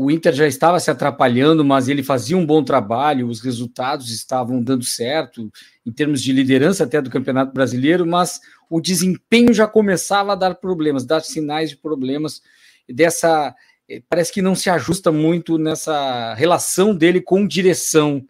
o 0.01 0.13
Inter 0.13 0.33
já 0.33 0.47
estava 0.47 0.79
se 0.79 0.93
atrapalhando, 0.93 1.65
mas 1.65 1.89
ele 1.89 2.05
fazia 2.05 2.37
um 2.37 2.47
bom 2.47 2.63
trabalho, 2.63 3.27
os 3.27 3.41
resultados 3.41 4.13
estavam 4.13 4.63
dando 4.63 4.85
certo, 4.85 5.51
em 5.85 5.91
termos 5.91 6.23
de 6.23 6.31
liderança 6.31 6.85
até 6.85 7.03
do 7.03 7.11
Campeonato 7.11 7.53
Brasileiro, 7.53 8.07
mas 8.07 8.41
o 8.71 8.81
desempenho 8.81 9.53
já 9.53 9.67
começava 9.67 10.35
a 10.35 10.37
dar 10.37 10.55
problemas, 10.55 11.05
dar 11.05 11.21
sinais 11.23 11.71
de 11.71 11.77
problemas 11.77 12.41
dessa. 12.89 13.53
Eh, 13.89 14.01
parece 14.09 14.33
que 14.33 14.41
não 14.41 14.55
se 14.55 14.71
ajusta 14.71 15.11
muito 15.11 15.59
nessa 15.59 16.33
relação 16.35 16.95
dele 16.95 17.21
com 17.21 17.45
direção, 17.45 18.25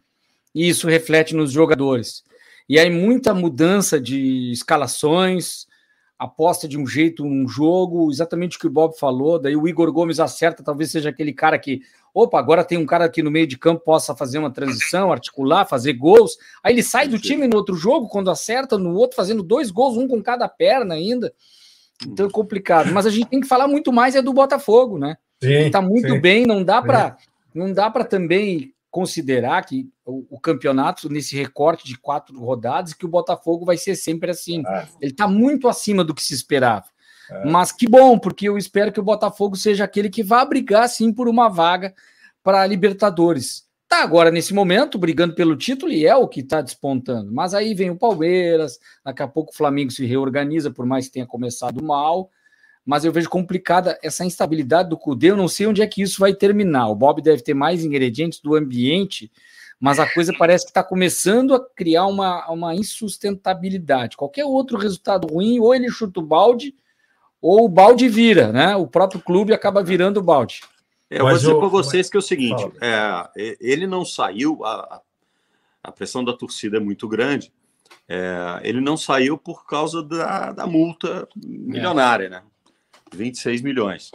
e 0.54 0.70
isso 0.70 0.88
reflete 0.88 1.36
nos 1.36 1.52
jogadores. 1.52 2.24
E 2.66 2.78
aí, 2.78 2.88
muita 2.88 3.34
mudança 3.34 4.00
de 4.00 4.50
escalações, 4.52 5.66
aposta 6.18 6.66
de 6.66 6.76
um 6.76 6.86
jeito 6.86 7.24
um 7.24 7.46
jogo, 7.46 8.10
exatamente 8.10 8.56
o 8.56 8.60
que 8.60 8.66
o 8.66 8.70
Bob 8.70 8.98
falou. 8.98 9.38
Daí 9.38 9.54
o 9.54 9.68
Igor 9.68 9.92
Gomes 9.92 10.18
acerta, 10.18 10.64
talvez 10.64 10.90
seja 10.90 11.10
aquele 11.10 11.32
cara 11.32 11.58
que, 11.58 11.80
opa, 12.12 12.38
agora 12.38 12.64
tem 12.64 12.76
um 12.76 12.84
cara 12.84 13.04
aqui 13.04 13.22
no 13.22 13.30
meio 13.30 13.46
de 13.46 13.56
campo 13.56 13.84
possa 13.84 14.16
fazer 14.16 14.38
uma 14.38 14.50
transição, 14.50 15.12
articular, 15.12 15.64
fazer 15.64 15.92
gols. 15.92 16.36
Aí 16.62 16.74
ele 16.74 16.82
sai 16.82 17.06
do 17.06 17.18
time 17.18 17.46
no 17.46 17.56
outro 17.56 17.76
jogo, 17.76 18.08
quando 18.08 18.30
acerta, 18.30 18.76
no 18.76 18.94
outro 18.94 19.16
fazendo 19.16 19.42
dois 19.42 19.70
gols, 19.70 19.96
um 19.96 20.08
com 20.08 20.20
cada 20.20 20.48
perna 20.48 20.94
ainda. 20.94 21.32
Então 22.04 22.26
é 22.26 22.30
complicado. 22.30 22.92
Mas 22.92 23.06
a 23.06 23.10
gente 23.10 23.28
tem 23.28 23.40
que 23.40 23.46
falar 23.46 23.68
muito 23.68 23.92
mais 23.92 24.16
é 24.16 24.22
do 24.22 24.32
Botafogo, 24.32 24.98
né? 24.98 25.16
Sim, 25.40 25.70
tá 25.70 25.80
muito 25.80 26.14
sim. 26.14 26.20
bem, 26.20 26.44
não 26.44 26.64
dá 26.64 26.82
para 26.82 27.16
não 27.54 27.72
dá 27.72 27.88
para 27.90 28.04
também 28.04 28.74
considerar 28.90 29.64
que 29.64 29.88
o, 30.04 30.36
o, 30.36 30.40
campeonato, 30.40 31.08
nesse 31.08 31.36
recorte 31.36 31.86
de 31.86 31.98
quatro 31.98 32.38
rodadas, 32.38 32.94
que 32.94 33.04
o 33.04 33.08
Botafogo 33.08 33.64
vai 33.64 33.76
ser 33.76 33.96
sempre 33.96 34.30
assim. 34.30 34.62
Ah. 34.66 34.86
Ele 35.00 35.12
está 35.12 35.28
muito 35.28 35.68
acima 35.68 36.02
do 36.02 36.14
que 36.14 36.22
se 36.22 36.34
esperava. 36.34 36.86
É. 37.30 37.44
Mas 37.44 37.72
que 37.72 37.88
bom, 37.88 38.18
porque 38.18 38.48
eu 38.48 38.56
espero 38.56 38.92
que 38.92 39.00
o 39.00 39.04
Botafogo 39.04 39.56
seja 39.56 39.84
aquele 39.84 40.08
que 40.08 40.22
vá 40.22 40.44
brigar 40.44 40.88
sim 40.88 41.12
por 41.12 41.28
uma 41.28 41.48
vaga 41.48 41.94
para 42.42 42.62
a 42.62 42.66
Libertadores. 42.66 43.68
Tá 43.86 44.02
agora 44.02 44.30
nesse 44.30 44.52
momento 44.52 44.98
brigando 44.98 45.34
pelo 45.34 45.56
título 45.56 45.90
e 45.92 46.06
é 46.06 46.14
o 46.14 46.28
que 46.28 46.40
está 46.40 46.60
despontando. 46.60 47.32
Mas 47.32 47.54
aí 47.54 47.74
vem 47.74 47.90
o 47.90 47.96
Palmeiras, 47.96 48.78
daqui 49.04 49.22
a 49.22 49.28
pouco 49.28 49.50
o 49.50 49.56
Flamengo 49.56 49.90
se 49.90 50.04
reorganiza, 50.04 50.70
por 50.70 50.84
mais 50.84 51.06
que 51.06 51.12
tenha 51.12 51.26
começado 51.26 51.82
mal. 51.82 52.30
Mas 52.88 53.04
eu 53.04 53.12
vejo 53.12 53.28
complicada 53.28 53.98
essa 54.02 54.24
instabilidade 54.24 54.88
do 54.88 54.96
Cudê. 54.96 55.30
Eu 55.30 55.36
não 55.36 55.46
sei 55.46 55.66
onde 55.66 55.82
é 55.82 55.86
que 55.86 56.00
isso 56.00 56.18
vai 56.18 56.32
terminar. 56.32 56.88
O 56.88 56.94
Bob 56.94 57.20
deve 57.20 57.42
ter 57.42 57.52
mais 57.52 57.84
ingredientes 57.84 58.40
do 58.40 58.54
ambiente, 58.54 59.30
mas 59.78 59.98
a 59.98 60.10
coisa 60.10 60.32
parece 60.38 60.64
que 60.64 60.70
está 60.70 60.82
começando 60.82 61.54
a 61.54 61.60
criar 61.60 62.06
uma, 62.06 62.50
uma 62.50 62.74
insustentabilidade. 62.74 64.16
Qualquer 64.16 64.46
outro 64.46 64.78
resultado 64.78 65.28
ruim, 65.28 65.60
ou 65.60 65.74
ele 65.74 65.90
chuta 65.90 66.18
o 66.18 66.22
balde, 66.22 66.74
ou 67.42 67.66
o 67.66 67.68
balde 67.68 68.08
vira, 68.08 68.50
né? 68.52 68.74
O 68.74 68.86
próprio 68.86 69.20
clube 69.20 69.52
acaba 69.52 69.82
virando 69.82 70.20
o 70.20 70.22
balde. 70.22 70.62
Eu 71.10 71.26
Mas 71.26 71.42
vou 71.42 71.52
dizer 71.52 71.60
para 71.60 71.68
vocês 71.68 72.08
que 72.08 72.16
é 72.16 72.20
o 72.20 72.22
seguinte: 72.22 72.72
é, 72.80 73.54
ele 73.60 73.86
não 73.86 74.02
saiu, 74.02 74.64
a, 74.64 75.02
a 75.82 75.92
pressão 75.92 76.24
da 76.24 76.32
torcida 76.32 76.78
é 76.78 76.80
muito 76.80 77.06
grande. 77.06 77.52
É, 78.08 78.60
ele 78.62 78.80
não 78.80 78.96
saiu 78.96 79.36
por 79.36 79.66
causa 79.66 80.02
da, 80.02 80.52
da 80.52 80.66
multa 80.66 81.28
milionária, 81.36 82.28
é. 82.28 82.30
né? 82.30 82.42
26 83.12 83.62
milhões. 83.62 84.10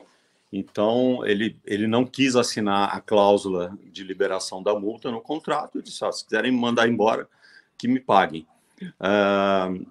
Então, 0.55 1.25
ele, 1.25 1.59
ele 1.65 1.87
não 1.87 2.05
quis 2.05 2.35
assinar 2.35 2.95
a 2.95 3.01
cláusula 3.01 3.75
de 3.85 4.03
liberação 4.03 4.61
da 4.61 4.79
multa 4.79 5.09
no 5.09 5.19
contrato 5.19 5.79
e 5.79 5.81
disse: 5.81 6.05
ah, 6.05 6.11
se 6.11 6.23
quiserem 6.23 6.51
mandar 6.51 6.87
embora, 6.87 7.27
que 7.75 7.87
me 7.87 7.99
paguem. 7.99 8.45
Uh, 8.81 9.85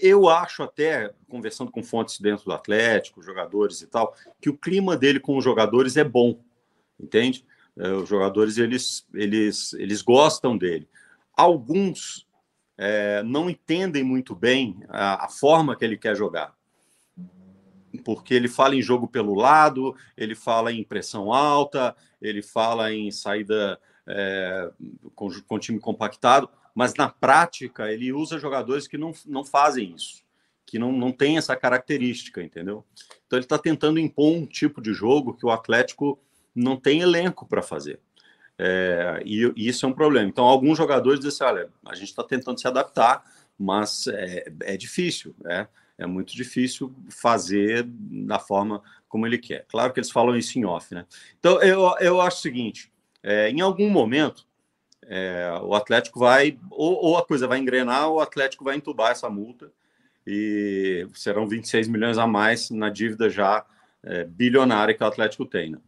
eu 0.00 0.26
acho 0.28 0.62
até, 0.62 1.12
conversando 1.28 1.70
com 1.70 1.82
fontes 1.82 2.18
dentro 2.18 2.46
do 2.46 2.52
Atlético, 2.52 3.22
jogadores 3.22 3.82
e 3.82 3.86
tal, 3.86 4.16
que 4.40 4.48
o 4.48 4.56
clima 4.56 4.96
dele 4.96 5.20
com 5.20 5.36
os 5.36 5.44
jogadores 5.44 5.98
é 5.98 6.04
bom, 6.04 6.40
entende? 6.98 7.44
É, 7.76 7.88
os 7.90 8.08
jogadores, 8.08 8.56
eles, 8.56 9.06
eles, 9.12 9.72
eles 9.74 10.00
gostam 10.00 10.56
dele. 10.56 10.88
Alguns 11.36 12.26
é, 12.78 13.22
não 13.22 13.50
entendem 13.50 14.02
muito 14.02 14.34
bem 14.34 14.82
a, 14.88 15.26
a 15.26 15.28
forma 15.28 15.76
que 15.76 15.84
ele 15.84 15.96
quer 15.96 16.16
jogar 16.16 16.54
porque 18.04 18.34
ele 18.34 18.48
fala 18.48 18.76
em 18.76 18.82
jogo 18.82 19.08
pelo 19.08 19.34
lado, 19.34 19.96
ele 20.16 20.34
fala 20.34 20.72
em 20.72 20.84
pressão 20.84 21.32
alta, 21.32 21.96
ele 22.20 22.42
fala 22.42 22.92
em 22.92 23.10
saída 23.10 23.78
é, 24.06 24.70
com, 25.14 25.28
com 25.46 25.58
time 25.58 25.80
compactado 25.80 26.48
mas 26.74 26.94
na 26.94 27.08
prática 27.08 27.90
ele 27.90 28.12
usa 28.12 28.38
jogadores 28.38 28.88
que 28.88 28.98
não, 28.98 29.12
não 29.24 29.44
fazem 29.44 29.94
isso, 29.94 30.24
que 30.66 30.78
não, 30.78 30.90
não 30.90 31.12
tem 31.12 31.38
essa 31.38 31.54
característica, 31.54 32.42
entendeu? 32.42 32.84
Então 33.26 33.38
ele 33.38 33.44
está 33.44 33.56
tentando 33.56 34.00
impor 34.00 34.32
um 34.32 34.44
tipo 34.44 34.82
de 34.82 34.92
jogo 34.92 35.34
que 35.34 35.46
o 35.46 35.50
Atlético 35.50 36.18
não 36.54 36.76
tem 36.76 37.00
elenco 37.00 37.46
para 37.46 37.62
fazer. 37.62 38.00
É, 38.58 39.22
e, 39.24 39.52
e, 39.56 39.68
isso 39.68 39.86
é 39.86 39.88
um 39.88 39.92
problema. 39.92 40.28
Então, 40.28 40.44
alguns 40.44 40.76
jogadores 40.76 41.20
dizem 41.20 41.46
assim, 41.46 41.54
olha, 41.56 41.70
a 41.84 41.94
gente 41.94 42.08
está 42.08 42.22
tentando 42.22 42.60
se 42.60 42.66
adaptar, 42.66 43.24
mas 43.58 44.06
é, 44.08 44.52
é 44.62 44.76
difícil, 44.76 45.34
é, 45.46 45.66
é 45.96 46.06
muito 46.06 46.34
difícil 46.34 46.94
fazer 47.08 47.84
da 47.86 48.38
forma 48.38 48.82
como 49.08 49.26
ele 49.26 49.38
quer. 49.38 49.64
Claro 49.68 49.92
que 49.92 50.00
eles 50.00 50.10
falam 50.10 50.36
isso 50.36 50.58
em 50.58 50.64
off, 50.64 50.94
né? 50.94 51.06
Então, 51.38 51.62
eu, 51.62 51.94
eu 52.00 52.20
acho 52.20 52.38
o 52.38 52.40
seguinte, 52.40 52.92
é, 53.22 53.48
em 53.48 53.60
algum 53.60 53.88
momento, 53.88 54.46
é, 55.06 55.50
o 55.62 55.74
Atlético 55.74 56.18
vai, 56.18 56.58
ou, 56.70 57.04
ou, 57.04 57.18
a 57.18 57.24
coisa 57.24 57.46
vai 57.46 57.58
engrenar, 57.58 58.08
ou 58.08 58.16
o 58.16 58.20
Atlético 58.20 58.64
vai 58.64 58.76
entubar 58.76 59.12
essa 59.12 59.30
multa 59.30 59.70
e 60.26 61.06
serão 61.14 61.46
26 61.46 61.88
milhões 61.88 62.18
a 62.18 62.26
mais 62.26 62.70
na 62.70 62.88
dívida 62.88 63.28
já 63.28 63.64
é, 64.02 64.24
bilionária 64.24 64.94
que 64.94 65.02
o 65.02 65.06
Atlético 65.06 65.44
tem. 65.44 65.70
Né? 65.70 65.78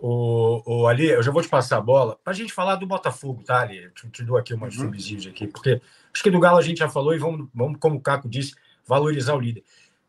O, 0.00 0.62
o 0.64 0.86
Ali, 0.86 1.08
eu 1.08 1.22
já 1.22 1.30
vou 1.30 1.42
te 1.42 1.48
passar 1.48 1.76
a 1.76 1.82
bola 1.82 2.18
para 2.24 2.32
a 2.32 2.36
gente 2.36 2.52
falar 2.52 2.76
do 2.76 2.86
Botafogo, 2.86 3.42
tá, 3.44 3.60
Ali? 3.60 3.84
Eu 3.84 3.90
te, 3.90 4.08
te 4.08 4.24
dou 4.24 4.36
aqui 4.36 4.54
umas 4.54 4.74
uhum. 4.76 4.84
subsídios 4.84 5.26
aqui, 5.26 5.46
porque 5.46 5.80
acho 6.12 6.22
que 6.22 6.30
do 6.30 6.40
Galo 6.40 6.58
a 6.58 6.62
gente 6.62 6.78
já 6.78 6.88
falou 6.88 7.14
e 7.14 7.18
vamos, 7.18 7.48
vamos, 7.52 7.78
como 7.78 7.96
o 7.96 8.00
Caco 8.00 8.28
disse, 8.28 8.54
valorizar 8.90 9.34
o 9.34 9.40
líder. 9.40 9.62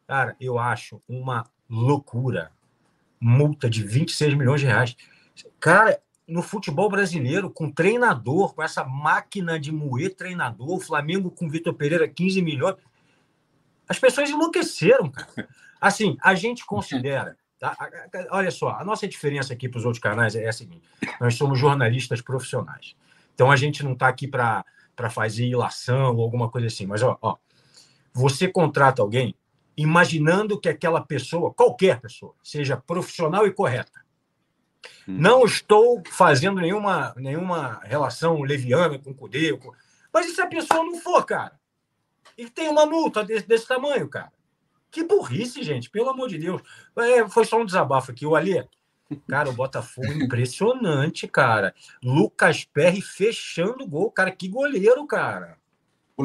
Cara, 0.07 0.35
eu 0.41 0.57
acho 0.57 1.00
uma 1.07 1.45
loucura 1.69 2.51
multa 3.19 3.69
de 3.69 3.83
26 3.83 4.33
milhões 4.33 4.59
de 4.59 4.65
reais. 4.65 4.97
Cara, 5.59 6.01
no 6.27 6.41
futebol 6.41 6.89
brasileiro, 6.89 7.51
com 7.51 7.71
treinador, 7.71 8.55
com 8.55 8.63
essa 8.63 8.83
máquina 8.83 9.59
de 9.59 9.71
moer 9.71 10.15
treinador, 10.15 10.77
o 10.77 10.79
Flamengo 10.79 11.29
com 11.29 11.47
Vitor 11.47 11.75
Pereira 11.75 12.07
15 12.07 12.41
milhões. 12.41 12.75
As 13.88 14.00
pessoas 14.00 14.31
enlouqueceram, 14.31 15.11
cara. 15.11 15.47
Assim, 15.79 16.17
a 16.21 16.33
gente 16.33 16.65
considera. 16.65 17.38
Tá? 17.59 17.77
Olha 18.31 18.50
só, 18.50 18.69
a 18.69 18.83
nossa 18.83 19.07
diferença 19.07 19.53
aqui 19.53 19.69
para 19.69 19.77
os 19.77 19.85
outros 19.85 20.01
canais 20.01 20.35
é 20.35 20.47
a 20.47 20.53
seguinte: 20.53 20.81
nós 21.19 21.35
somos 21.35 21.59
jornalistas 21.59 22.19
profissionais. 22.19 22.95
Então 23.35 23.51
a 23.51 23.55
gente 23.55 23.83
não 23.83 23.93
está 23.93 24.07
aqui 24.07 24.27
para 24.27 24.65
fazer 25.11 25.45
ilação 25.45 26.15
ou 26.15 26.23
alguma 26.23 26.50
coisa 26.50 26.65
assim. 26.65 26.88
Mas, 26.88 27.03
ó, 27.03 27.17
ó, 27.21 27.38
você 28.13 28.48
contrata 28.48 29.01
alguém 29.01 29.36
imaginando 29.75 30.60
que 30.60 30.70
aquela 30.70 31.01
pessoa, 31.01 31.53
qualquer 31.53 32.00
pessoa, 32.00 32.36
seja 32.44 32.77
profissional 32.77 33.48
e 33.48 33.53
correta. 33.53 34.01
Hum. 35.08 35.18
Não 35.20 35.46
estou 35.46 36.01
fazendo 36.10 36.60
nenhuma, 36.60 37.13
nenhuma 37.18 37.80
relação 37.84 38.41
leviana 38.41 39.00
com 39.00 39.12
o 39.12 39.15
Cudê. 39.15 39.56
Com... 39.58 39.72
Mas 40.13 40.27
e 40.27 40.36
se 40.36 40.41
a 40.41 40.48
pessoa 40.48 40.84
não 40.84 41.00
for, 41.00 41.25
cara? 41.25 41.60
E 42.38 42.50
tem 42.50 42.70
uma 42.70 42.86
multa 42.86 43.24
desse, 43.24 43.48
desse 43.48 43.68
tamanho, 43.68 44.08
cara? 44.10 44.32
Que 44.89 45.03
burrice, 45.03 45.63
gente, 45.63 45.89
pelo 45.89 46.10
amor 46.10 46.27
de 46.27 46.38
Deus. 46.38 46.62
É, 46.98 47.27
foi 47.30 47.46
só 47.46 47.60
um 47.60 47.65
desabafo 47.65 48.12
aqui. 48.12 48.25
O 48.25 48.36
Alê, 48.36 48.68
cara, 49.27 49.50
o 49.50 49.53
Botafogo 49.53 50.12
impressionante, 50.12 51.27
cara. 51.27 51.74
Lucas 52.03 52.65
Perry 52.65 53.01
fechando 53.01 53.84
o 53.84 53.88
gol. 53.88 54.12
Cara, 54.12 54.32
que 54.32 54.50
goleiro, 54.50 55.06
cara. 55.08 55.58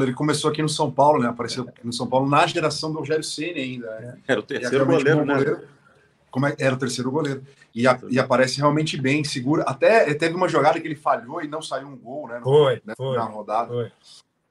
Ele 0.04 0.12
começou 0.12 0.50
aqui 0.50 0.62
no 0.62 0.68
São 0.68 0.90
Paulo, 0.90 1.22
né? 1.22 1.28
Apareceu 1.28 1.64
aqui 1.64 1.84
no 1.84 1.92
São 1.92 2.06
Paulo 2.06 2.28
na 2.28 2.46
geração 2.46 2.92
do 2.92 2.98
Rogério 2.98 3.24
Ceni 3.24 3.60
ainda. 3.60 4.00
Né? 4.00 4.18
Era 4.26 4.40
o 4.40 4.42
terceiro 4.42 4.86
goleiro, 4.86 5.24
né? 5.24 5.34
Goleiro 5.34 5.76
como 6.36 6.46
é, 6.46 6.54
era 6.58 6.74
o 6.74 6.78
terceiro 6.78 7.10
goleiro. 7.10 7.42
E, 7.74 7.88
a, 7.88 7.98
e, 8.10 8.18
aparece 8.18 8.58
realmente 8.58 9.00
bem, 9.00 9.24
segura. 9.24 9.62
Até 9.62 10.12
teve 10.12 10.34
uma 10.34 10.48
jogada 10.48 10.78
que 10.78 10.86
ele 10.86 10.94
falhou 10.94 11.42
e 11.42 11.48
não 11.48 11.62
saiu 11.62 11.88
um 11.88 11.96
gol, 11.96 12.28
né? 12.28 12.38
No, 12.40 12.44
foi, 12.44 12.82
né, 12.84 12.92
foi, 12.94 13.16
na 13.16 13.24
rodada. 13.24 13.68
Foi. 13.68 13.90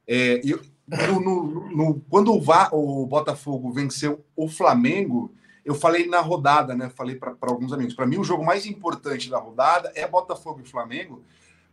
É, 0.07 0.41
e, 0.43 0.59
no, 1.07 1.19
no, 1.19 1.69
no, 1.69 2.01
quando 2.09 2.33
o, 2.33 2.41
Va, 2.41 2.69
o 2.71 3.05
Botafogo 3.05 3.71
venceu 3.71 4.25
o 4.35 4.47
Flamengo, 4.47 5.31
eu 5.63 5.75
falei 5.75 6.07
na 6.07 6.21
rodada, 6.21 6.73
né? 6.73 6.89
Falei 6.89 7.17
para 7.17 7.35
alguns 7.41 7.71
amigos. 7.71 7.93
Para 7.93 8.07
mim, 8.07 8.17
o 8.17 8.23
jogo 8.23 8.43
mais 8.43 8.65
importante 8.65 9.29
da 9.29 9.37
rodada 9.37 9.91
é 9.93 10.07
Botafogo 10.07 10.61
e 10.63 10.67
Flamengo, 10.67 11.23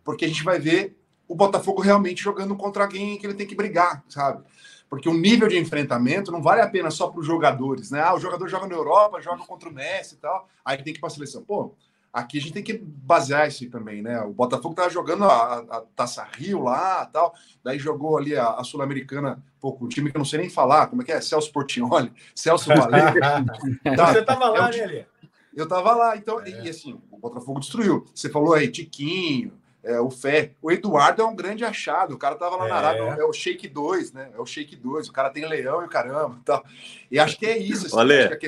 porque 0.05 0.27
a 0.27 0.29
gente 0.29 0.45
vai 0.45 0.59
ver 0.59 0.95
o 1.33 1.35
Botafogo 1.35 1.81
realmente 1.81 2.23
jogando 2.23 2.55
contra 2.55 2.85
alguém 2.85 3.17
que 3.19 3.27
ele 3.27 3.35
tem 3.35 3.47
que 3.47 3.55
brigar, 3.55 4.05
sabe? 4.09 4.45
porque 4.93 5.09
o 5.09 5.15
nível 5.15 5.49
de 5.49 5.57
enfrentamento 5.57 6.31
não 6.31 6.43
vale 6.43 6.61
a 6.61 6.69
pena 6.69 6.91
só 6.91 7.09
para 7.09 7.19
os 7.19 7.27
jogadores, 7.27 7.91
né? 7.91 8.03
Ah, 8.03 8.15
o 8.15 8.21
jogador 8.21 8.47
joga 8.47 8.67
na 8.67 8.75
Europa, 8.75 9.23
joga 9.23 9.43
contra 9.43 9.71
o 9.71 9.73
Messi 9.73 10.17
e 10.17 10.19
tal, 10.19 10.47
aí 10.63 10.77
tem 10.77 10.93
que 10.93 10.99
ir 10.99 11.01
para 11.01 11.07
a 11.07 11.11
seleção. 11.11 11.43
Pô, 11.43 11.75
aqui 12.13 12.37
a 12.37 12.41
gente 12.43 12.53
tem 12.53 12.63
que 12.63 12.75
basear 12.75 13.49
isso 13.49 13.71
também, 13.71 14.03
né? 14.03 14.21
O 14.21 14.35
Botafogo 14.35 14.73
estava 14.75 14.91
jogando 14.91 15.25
a, 15.25 15.61
a, 15.61 15.83
Taça 15.97 16.29
Rio 16.37 16.65
lá 16.65 17.07
tal, 17.07 17.33
daí 17.65 17.79
jogou 17.79 18.19
ali 18.19 18.37
a, 18.37 18.49
a 18.51 18.65
Sul-Americana, 18.65 19.43
pouco, 19.59 19.87
um 19.87 19.89
time 19.89 20.11
que 20.11 20.17
eu 20.19 20.21
não 20.21 20.27
sei 20.27 20.41
nem 20.41 20.51
falar, 20.51 20.89
como 20.89 21.01
é 21.01 21.07
que 21.07 21.13
é? 21.13 21.23
Celso 21.23 21.51
Portioli, 21.51 22.13
Celso 22.35 22.69
Valer. 22.69 23.19
tá, 23.97 24.13
Você 24.13 24.19
estava 24.19 24.51
lá, 24.51 24.69
é 24.69 24.87
né, 24.87 25.07
Eu 25.55 25.65
estava 25.65 25.95
lá, 25.95 26.19
então, 26.19 26.39
é. 26.43 26.51
e 26.51 26.69
assim, 26.69 27.01
o 27.11 27.17
Botafogo 27.17 27.61
destruiu. 27.61 28.05
Você 28.15 28.29
falou 28.29 28.53
aí, 28.53 28.71
Tiquinho, 28.71 29.55
é, 29.85 30.01
o 30.01 30.11
Fé. 30.11 30.53
O 30.63 30.71
Eduardo 30.71 31.23
é 31.23 31.25
um 31.25 31.35
grande 31.35 31.65
achado. 31.65 32.15
O 32.15 32.19
cara 32.19 32.37
tava 32.37 32.57
lá 32.57 32.67
é. 32.67 32.69
na 32.69 32.77
Arábia, 32.77 33.03
é 33.21 33.25
o 33.25 33.33
Shake 33.33 33.69
2, 33.69 34.13
né? 34.13 34.31
É 34.35 34.41
o 34.41 34.47
Shake 34.47 34.77
2. 34.77 35.09
O 35.09 35.13
cara 35.13 35.31
tem 35.31 35.47
leão 35.47 35.83
e 35.83 35.87
o 35.87 35.89
caramba. 35.89 36.39
Tal. 36.45 36.65
E 37.11 37.19
acho 37.19 37.39
que 37.39 37.47
é 37.47 37.59
isso. 37.59 37.87
Assim, 37.87 37.97
Olha. 37.97 38.39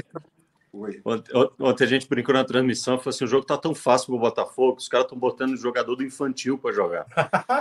Ontem, 1.05 1.33
ontem 1.61 1.85
a 1.85 1.87
gente 1.87 2.09
brincou 2.09 2.35
na 2.35 2.45
transmissão, 2.45 2.99
falou 2.99 3.11
assim: 3.11 3.25
o 3.25 3.29
jogo 3.29 3.47
tá 3.47 3.57
tão 3.57 3.75
fácil 3.75 4.09
pro 4.09 4.19
Botafogo, 4.19 4.79
os 4.79 4.89
caras 4.89 5.05
estão 5.05 5.17
botando 5.17 5.57
jogador 5.57 5.95
do 5.95 6.03
infantil 6.03 6.59
para 6.59 6.75
jogar. 6.75 7.07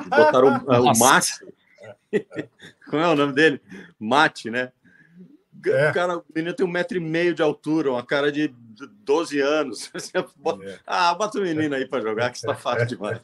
Botaram 0.05 0.63
o, 0.65 0.89
o 0.91 0.97
Mate. 0.97 1.45
Como 2.89 3.01
é 3.01 3.07
o 3.07 3.15
nome 3.15 3.33
dele? 3.33 3.61
Mate, 3.99 4.49
né? 4.49 4.71
É. 5.65 5.89
O 5.89 5.93
cara, 5.93 6.17
o 6.17 6.23
menino 6.35 6.53
tem 6.53 6.65
um 6.65 6.69
metro 6.69 6.97
e 6.97 6.99
meio 6.99 7.33
de 7.33 7.41
altura, 7.41 7.91
uma 7.91 8.05
cara 8.05 8.31
de 8.31 8.53
12 9.05 9.39
anos. 9.39 9.91
É. 10.63 10.79
Ah, 10.85 11.13
bota 11.15 11.39
o 11.39 11.41
menino 11.41 11.73
aí 11.73 11.87
para 11.87 12.01
jogar, 12.01 12.29
que 12.29 12.37
está 12.37 12.53
fácil 12.53 12.85
demais. 12.85 13.19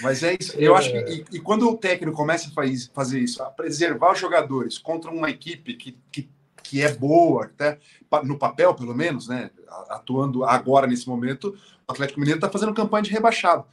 Mas 0.00 0.22
é 0.22 0.36
isso. 0.38 0.56
Eu 0.56 0.74
acho 0.74 0.90
que. 0.90 0.98
E, 0.98 1.24
e, 1.32 1.40
quando 1.40 1.68
o 1.68 1.76
técnico 1.76 2.16
começa 2.16 2.48
a 2.48 2.92
fazer 2.94 3.18
isso, 3.18 3.42
a 3.42 3.46
preservar 3.46 4.12
os 4.12 4.18
jogadores 4.18 4.78
contra 4.78 5.10
uma 5.10 5.28
equipe 5.28 5.74
que, 5.74 5.98
que, 6.10 6.28
que 6.62 6.80
é 6.80 6.92
boa, 6.92 7.44
até 7.44 7.78
no 8.24 8.38
papel, 8.38 8.74
pelo 8.74 8.94
menos, 8.94 9.28
né? 9.28 9.50
Atuando 9.88 10.44
agora 10.44 10.86
nesse 10.86 11.08
momento, 11.08 11.56
o 11.86 11.92
Atlético 11.92 12.20
Mineiro 12.20 12.38
está 12.38 12.48
fazendo 12.48 12.74
campanha 12.74 13.02
de 13.02 13.10
rebaixado. 13.10 13.64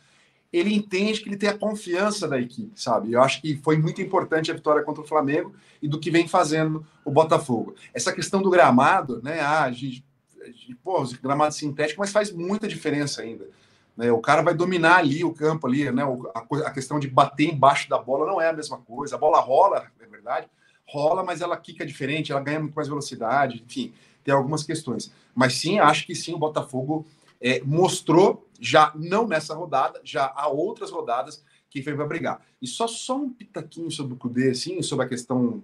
Ele 0.51 0.73
entende 0.73 1.21
que 1.21 1.29
ele 1.29 1.37
tem 1.37 1.49
a 1.49 1.57
confiança 1.57 2.27
da 2.27 2.39
equipe, 2.39 2.71
sabe? 2.79 3.13
Eu 3.13 3.21
acho 3.21 3.41
que 3.41 3.57
foi 3.57 3.77
muito 3.77 4.01
importante 4.01 4.49
a 4.49 4.53
vitória 4.53 4.83
contra 4.83 5.03
o 5.03 5.07
Flamengo 5.07 5.53
e 5.81 5.87
do 5.87 5.99
que 5.99 6.09
vem 6.09 6.27
fazendo 6.27 6.85
o 7.05 7.11
Botafogo. 7.11 7.75
Essa 7.93 8.11
questão 8.11 8.41
do 8.41 8.49
gramado, 8.49 9.21
né? 9.21 9.39
Ah, 9.41 9.63
a 9.63 9.71
gente, 9.71 10.03
pô, 10.83 11.03
gramado 11.21 11.53
sintético, 11.53 11.99
mas 12.01 12.11
faz 12.11 12.31
muita 12.31 12.67
diferença 12.67 13.21
ainda. 13.21 13.47
Né? 13.95 14.11
O 14.11 14.19
cara 14.19 14.41
vai 14.41 14.53
dominar 14.53 14.97
ali 14.97 15.23
o 15.23 15.33
campo 15.33 15.67
ali, 15.67 15.91
né? 15.91 16.03
A, 16.33 16.39
a 16.39 16.71
questão 16.71 16.99
de 16.99 17.07
bater 17.07 17.53
embaixo 17.53 17.87
da 17.87 17.99
bola 17.99 18.25
não 18.25 18.41
é 18.41 18.49
a 18.49 18.53
mesma 18.53 18.77
coisa. 18.77 19.15
A 19.15 19.19
bola 19.19 19.39
rola, 19.39 19.87
é 19.99 20.07
verdade, 20.07 20.47
rola, 20.87 21.23
mas 21.23 21.41
ela 21.41 21.55
quica 21.57 21.85
diferente, 21.85 22.31
ela 22.31 22.41
ganha 22.41 22.59
muito 22.59 22.73
mais 22.73 22.87
velocidade, 22.87 23.63
enfim, 23.63 23.93
tem 24.23 24.33
algumas 24.33 24.63
questões. 24.63 25.11
Mas 25.35 25.53
sim, 25.53 25.79
acho 25.79 26.07
que 26.07 26.15
sim, 26.15 26.33
o 26.33 26.39
Botafogo 26.39 27.05
é, 27.39 27.61
mostrou, 27.63 28.48
já 28.59 28.91
não 28.95 29.27
nessa 29.27 29.53
rodada, 29.53 30.01
já 30.03 30.31
há 30.35 30.47
outras 30.47 30.91
rodadas 30.91 31.43
que 31.69 31.83
foi 31.83 31.95
para 31.95 32.05
brigar. 32.05 32.41
E 32.61 32.67
só, 32.67 32.87
só 32.87 33.15
um 33.15 33.29
pitaquinho 33.29 33.91
sobre 33.91 34.13
o 34.13 34.17
Cudê, 34.17 34.49
assim, 34.49 34.81
sobre 34.81 35.05
a 35.05 35.09
questão. 35.09 35.61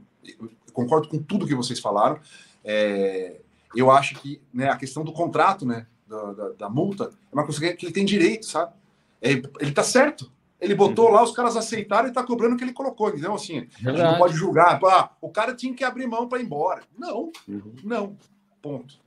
concordo 0.71 1.07
com 1.07 1.21
tudo 1.21 1.47
que 1.47 1.55
vocês 1.55 1.79
falaram. 1.79 2.19
É, 2.63 3.37
eu 3.75 3.91
acho 3.91 4.15
que 4.15 4.41
né, 4.53 4.69
a 4.69 4.77
questão 4.77 5.03
do 5.03 5.11
contrato, 5.11 5.65
né, 5.65 5.87
da, 6.07 6.33
da, 6.33 6.49
da, 6.49 6.69
multa, 6.69 7.11
é 7.31 7.33
uma 7.35 7.43
coisa 7.43 7.73
que 7.73 7.85
ele 7.85 7.93
tem 7.93 8.05
direito, 8.05 8.45
sabe? 8.45 8.73
É, 9.21 9.31
ele 9.31 9.71
tá 9.71 9.83
certo. 9.83 10.31
Ele 10.59 10.73
botou 10.73 11.09
lá, 11.09 11.21
os 11.21 11.31
caras 11.31 11.57
aceitaram 11.57 12.07
e 12.07 12.13
tá 12.13 12.23
cobrando 12.23 12.55
o 12.55 12.57
que 12.57 12.63
ele 12.63 12.73
colocou. 12.73 13.09
Então, 13.09 13.35
assim, 13.35 13.67
Verdade. 13.79 13.87
a 13.87 13.91
gente 13.91 14.11
não 14.11 14.17
pode 14.17 14.35
julgar. 14.35 14.79
Ah, 14.85 15.11
o 15.19 15.29
cara 15.29 15.53
tinha 15.53 15.73
que 15.73 15.83
abrir 15.83 16.07
mão 16.07 16.29
para 16.29 16.39
ir 16.39 16.45
embora. 16.45 16.81
Não, 16.97 17.31
uhum. 17.47 17.75
não. 17.83 18.17
Ponto. 18.61 18.99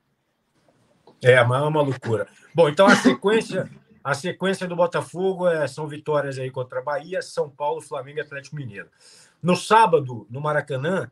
É, 1.23 1.42
mas 1.45 1.62
é 1.62 1.66
uma 1.66 1.83
loucura. 1.83 2.28
Bom, 2.54 2.68
então 2.68 2.87
a 2.87 2.95
sequência, 2.95 3.68
a 4.02 4.14
sequência 4.14 4.67
do 4.67 4.76
Botafogo 4.76 5.49
é, 5.49 5.67
são 5.67 5.87
vitórias 5.87 6.38
aí 6.38 6.50
contra 6.50 6.83
Bahia, 6.83 7.21
São 7.23 7.50
Paulo, 7.50 7.81
Flamengo 7.81 8.19
e 8.19 8.23
Atlético 8.23 8.57
Mineiro. 8.57 8.88
No 9.43 9.57
sábado, 9.57 10.26
no 10.31 10.40
Maracanã, 10.40 11.11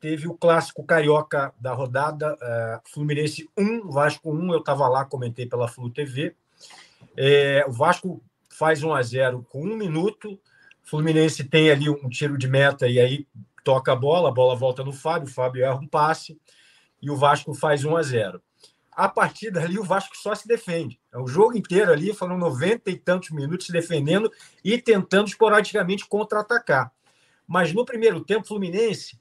teve 0.00 0.28
o 0.28 0.34
clássico 0.34 0.84
carioca 0.84 1.52
da 1.60 1.72
rodada, 1.72 2.36
é, 2.40 2.80
Fluminense 2.92 3.48
1, 3.56 3.90
Vasco 3.90 4.32
1. 4.32 4.52
Eu 4.52 4.58
estava 4.58 4.88
lá, 4.88 5.04
comentei 5.04 5.46
pela 5.46 5.68
Flu 5.68 5.90
TV. 5.90 6.34
É, 7.16 7.64
o 7.68 7.72
Vasco 7.72 8.22
faz 8.50 8.82
1 8.82 8.94
a 8.94 9.02
0 9.02 9.46
com 9.50 9.62
um 9.62 9.76
minuto. 9.76 10.38
Fluminense 10.82 11.44
tem 11.44 11.70
ali 11.70 11.88
um 11.88 12.08
tiro 12.08 12.36
de 12.36 12.48
meta 12.48 12.88
e 12.88 12.98
aí 12.98 13.26
toca 13.62 13.92
a 13.92 13.96
bola, 13.96 14.28
a 14.28 14.32
bola 14.32 14.56
volta 14.56 14.82
no 14.82 14.92
Fábio, 14.92 15.28
o 15.28 15.32
Fábio 15.32 15.64
erra 15.64 15.76
um 15.76 15.86
passe 15.86 16.40
e 17.00 17.10
o 17.10 17.16
Vasco 17.16 17.54
faz 17.54 17.84
1 17.84 17.96
a 17.96 18.02
0 18.02 18.42
a 18.92 19.08
partir 19.08 19.50
dali 19.50 19.78
o 19.78 19.84
Vasco 19.84 20.16
só 20.16 20.34
se 20.34 20.46
defende. 20.46 21.00
É 21.12 21.18
o 21.18 21.26
jogo 21.26 21.56
inteiro 21.56 21.92
ali, 21.92 22.14
foram 22.14 22.38
90 22.38 22.90
e 22.90 22.96
tantos 22.96 23.30
minutos 23.30 23.66
se 23.66 23.72
defendendo 23.72 24.32
e 24.64 24.78
tentando 24.78 25.28
esporadicamente 25.28 26.06
contra-atacar. 26.06 26.90
Mas 27.46 27.72
no 27.72 27.84
primeiro 27.84 28.24
tempo, 28.24 28.44
o 28.44 28.48
Fluminense 28.48 29.20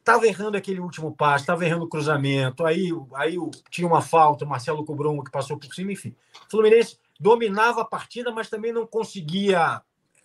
estava 0.00 0.26
errando 0.26 0.56
aquele 0.56 0.80
último 0.80 1.14
passe, 1.14 1.44
estava 1.44 1.64
errando 1.64 1.84
o 1.84 1.88
cruzamento, 1.88 2.66
aí, 2.66 2.90
aí 3.14 3.36
tinha 3.70 3.86
uma 3.86 4.02
falta, 4.02 4.44
o 4.44 4.48
Marcelo 4.48 4.84
cobrou 4.84 5.14
uma 5.14 5.24
que 5.24 5.30
passou 5.30 5.56
por 5.56 5.72
cima, 5.72 5.92
enfim. 5.92 6.14
O 6.46 6.50
Fluminense 6.50 6.98
dominava 7.18 7.80
a 7.80 7.84
partida, 7.84 8.32
mas 8.32 8.50
também 8.50 8.72
não 8.72 8.86
conseguia 8.86 9.80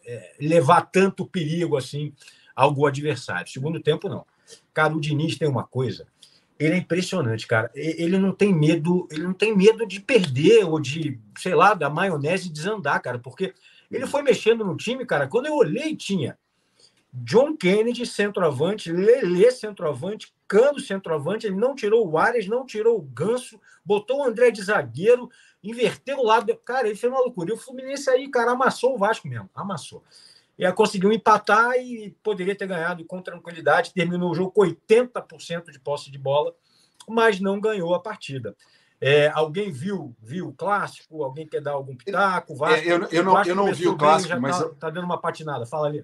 é, 0.06 0.36
levar 0.42 0.82
tanto 0.82 1.26
perigo 1.26 1.78
assim 1.78 2.14
ao 2.56 2.86
adversário. 2.86 3.50
Segundo 3.50 3.80
tempo, 3.80 4.10
não. 4.10 4.26
Cara, 4.74 4.94
o 4.94 5.00
Diniz 5.00 5.38
tem 5.38 5.48
uma 5.48 5.64
coisa 5.64 6.08
ele 6.60 6.76
é 6.76 6.78
impressionante, 6.78 7.48
cara. 7.48 7.72
Ele 7.74 8.18
não 8.18 8.34
tem 8.34 8.54
medo, 8.54 9.08
ele 9.10 9.24
não 9.24 9.34
tem 9.34 9.56
medo 9.56 9.88
de 9.88 10.02
perder 10.02 10.66
ou 10.66 10.80
de, 10.80 11.18
sei 11.38 11.56
lá, 11.56 11.74
da 11.74 11.90
maionese 11.90 12.50
desandar, 12.50 13.02
cara, 13.02 13.18
porque 13.18 13.54
ele 13.90 14.06
foi 14.06 14.22
mexendo 14.22 14.66
no 14.66 14.76
time, 14.76 15.06
cara. 15.06 15.28
Quando 15.28 15.46
eu 15.46 15.56
olhei, 15.56 15.96
tinha 15.96 16.38
John 17.14 17.56
Kennedy, 17.56 18.06
centroavante, 18.06 18.92
Lele, 18.92 19.50
centroavante, 19.52 20.34
Cano, 20.48 20.80
centroavante. 20.80 21.48
Ele 21.48 21.56
não 21.56 21.74
tirou 21.76 22.08
o 22.08 22.18
Arias, 22.18 22.46
não 22.46 22.66
tirou 22.66 22.98
o 22.98 23.02
Ganso, 23.02 23.60
botou 23.86 24.20
o 24.20 24.24
André 24.24 24.52
de 24.52 24.62
zagueiro, 24.62 25.30
inverteu 25.64 26.18
o 26.18 26.26
lado. 26.26 26.54
Cara, 26.66 26.88
ele 26.88 26.98
fez 26.98 27.12
uma 27.12 27.22
loucura. 27.22 27.52
E 27.52 27.54
o 27.54 27.58
Fluminense 27.58 28.10
aí, 28.10 28.30
cara, 28.30 28.52
amassou 28.52 28.96
o 28.96 28.98
Vasco 28.98 29.28
mesmo, 29.28 29.50
amassou 29.56 30.04
e 30.60 30.72
conseguiu 30.74 31.12
empatar 31.14 31.78
e 31.78 32.14
poderia 32.22 32.54
ter 32.54 32.68
ganhado 32.68 33.06
com 33.06 33.22
tranquilidade. 33.22 33.94
Terminou 33.94 34.32
o 34.32 34.36
jogo 34.36 34.52
com 34.52 34.62
80% 34.62 35.72
de 35.72 35.80
posse 35.80 36.12
de 36.12 36.18
bola, 36.18 36.54
mas 37.08 37.40
não 37.40 37.62
ganhou 37.62 37.96
a 37.96 38.00
partida. 38.00 38.54
É, 39.00 39.30
alguém 39.30 39.72
viu 39.72 40.14
viu 40.22 40.50
o 40.50 40.54
clássico? 40.54 41.24
Alguém 41.24 41.48
quer 41.48 41.62
dar 41.62 41.72
algum 41.72 41.96
pitaco? 41.96 42.54
Vasco, 42.58 42.86
é, 42.86 42.92
eu, 42.92 43.08
eu, 43.10 43.24
não, 43.24 43.32
Vasco 43.32 43.50
eu 43.50 43.56
não 43.56 43.74
vi 43.74 43.88
o 43.88 43.96
clássico, 43.96 44.34
bem, 44.34 44.42
mas. 44.42 44.60
Está 44.60 44.68
tá 44.72 44.90
dando 44.90 45.06
uma 45.06 45.18
patinada. 45.18 45.66
Fala 45.66 45.88
ali. 45.88 46.04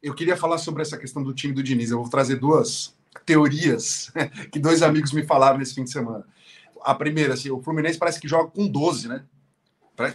Eu 0.00 0.14
queria 0.14 0.36
falar 0.36 0.58
sobre 0.58 0.82
essa 0.82 0.96
questão 0.96 1.20
do 1.20 1.34
time 1.34 1.52
do 1.52 1.62
Diniz. 1.62 1.90
Eu 1.90 1.98
vou 1.98 2.08
trazer 2.08 2.36
duas 2.36 2.96
teorias 3.24 4.12
que 4.52 4.60
dois 4.60 4.82
amigos 4.82 5.12
me 5.12 5.24
falaram 5.24 5.58
nesse 5.58 5.74
fim 5.74 5.82
de 5.82 5.90
semana. 5.90 6.24
A 6.82 6.94
primeira, 6.94 7.34
assim, 7.34 7.50
o 7.50 7.60
Fluminense 7.60 7.98
parece 7.98 8.20
que 8.20 8.28
joga 8.28 8.50
com 8.52 8.68
12, 8.68 9.08
né? 9.08 9.24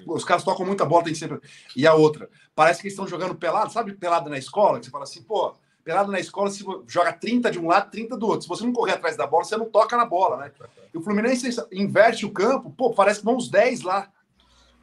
Os 0.08 0.24
caras 0.24 0.44
tocam 0.44 0.66
muita 0.66 0.86
bola, 0.86 1.04
tem 1.04 1.16
sempre. 1.16 1.40
E 1.76 1.88
a 1.88 1.94
outra, 1.94 2.30
parece 2.56 2.82
que 2.82 2.88
estão 2.88 3.08
jogando 3.08 3.36
pelado, 3.36 3.72
sabe 3.72 3.94
pelado 3.94 4.30
na 4.30 4.38
escola? 4.38 4.80
Que 4.80 4.86
você 4.86 4.92
fala 4.92 5.04
assim, 5.04 5.24
pô, 5.24 5.54
pelado 5.84 6.12
na 6.12 6.20
escola, 6.20 6.50
se 6.50 6.64
joga 6.88 7.14
30 7.14 7.52
de 7.52 7.60
um 7.60 7.68
lado, 7.68 7.92
30 7.92 8.18
do 8.18 8.28
outro. 8.28 8.44
Se 8.44 8.48
você 8.48 8.64
não 8.64 8.74
correr 8.74 8.94
atrás 8.94 9.18
da 9.18 9.26
bola, 9.26 9.44
você 9.44 9.58
não 9.58 9.70
toca 9.70 9.98
na 9.98 10.06
bola, 10.06 10.38
né? 10.38 10.52
E 10.94 10.98
o 10.98 11.02
Fluminense 11.02 11.50
inverte 11.72 12.26
o 12.26 12.32
campo, 12.32 12.72
pô, 12.72 12.94
parece 12.94 13.20
que 13.20 13.26
vão 13.26 13.38
uns 13.38 13.50
10 13.50 13.82
lá. 13.82 14.10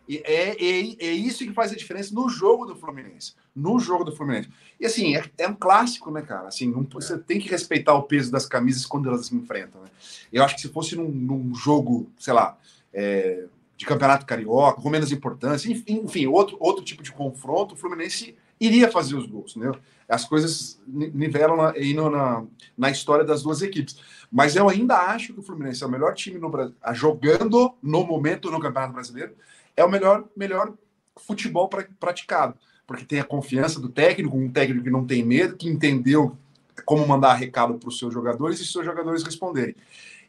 E 0.09 0.23
é, 0.25 0.57
é, 0.57 1.07
é 1.07 1.13
isso 1.13 1.45
que 1.45 1.53
faz 1.53 1.71
a 1.71 1.77
diferença 1.77 2.15
no 2.15 2.31
jogo 2.31 2.65
do 2.65 2.75
Fluminense. 2.75 3.35
No 3.55 3.79
jogo 3.79 4.05
do 4.05 4.17
Fluminense. 4.17 4.49
E 4.81 4.87
assim, 4.87 5.15
é, 5.15 5.31
é 5.37 5.47
um 5.47 5.55
clássico, 5.55 6.11
né, 6.11 6.23
cara? 6.23 6.49
Assim, 6.49 6.71
não, 6.71 6.83
você 6.91 7.19
tem 7.19 7.39
que 7.39 7.49
respeitar 7.49 7.93
o 7.95 8.05
peso 8.05 8.33
das 8.33 8.47
camisas 8.47 8.87
quando 8.87 9.09
elas 9.09 9.27
se 9.27 9.37
enfrentam, 9.37 9.83
né? 9.83 9.91
Eu 10.33 10.43
acho 10.43 10.55
que 10.55 10.63
se 10.63 10.69
fosse 10.69 10.97
num, 10.97 11.11
num 11.11 11.55
jogo, 11.55 12.11
sei 12.19 12.33
lá, 12.33 12.57
é, 12.93 13.45
de 13.79 13.87
campeonato 13.87 14.27
carioca, 14.27 14.83
com 14.83 14.91
menos 14.91 15.13
importância, 15.13 15.73
enfim, 15.87 16.27
outro, 16.27 16.57
outro 16.59 16.85
tipo 16.85 17.01
de 17.01 17.13
confronto, 17.13 17.77
o 17.77 17.79
Fluminense 17.79 18.37
iria 18.61 18.91
fazer 18.91 19.15
os 19.15 19.25
gols, 19.25 19.55
né? 19.55 19.71
As 20.09 20.25
coisas 20.25 20.81
nivelam 20.85 21.73
no, 21.95 22.11
na, 22.11 22.45
na 22.77 22.91
história 22.91 23.25
das 23.25 23.41
duas 23.45 23.63
equipes. 23.63 24.01
Mas 24.33 24.57
eu 24.57 24.69
ainda 24.69 24.97
acho 24.97 25.33
que 25.33 25.39
o 25.39 25.43
Fluminense 25.45 25.85
é 25.85 25.87
o 25.87 25.91
melhor 25.91 26.13
time 26.15 26.41
no 26.41 26.51
Brasil, 26.51 26.75
jogando 26.93 27.73
no 27.81 28.05
momento 28.05 28.51
no 28.51 28.59
Campeonato 28.59 28.95
Brasileiro, 28.95 29.33
é 29.77 29.85
o 29.85 29.89
melhor, 29.89 30.25
melhor 30.37 30.73
futebol 31.17 31.69
pra, 31.69 31.87
praticado, 32.01 32.57
porque 32.85 33.05
tem 33.05 33.21
a 33.21 33.25
confiança 33.25 33.79
do 33.79 33.89
técnico, 33.89 34.37
um 34.37 34.51
técnico 34.51 34.83
que 34.83 34.91
não 34.91 35.07
tem 35.07 35.25
medo, 35.25 35.57
que 35.57 35.69
entendeu 35.69 36.37
como 36.85 37.07
mandar 37.07 37.35
recado 37.35 37.75
para 37.75 37.89
os 37.89 37.97
seus 37.97 38.13
jogadores 38.13 38.59
e 38.59 38.67
seus 38.67 38.85
jogadores 38.85 39.23
responderem. 39.23 39.77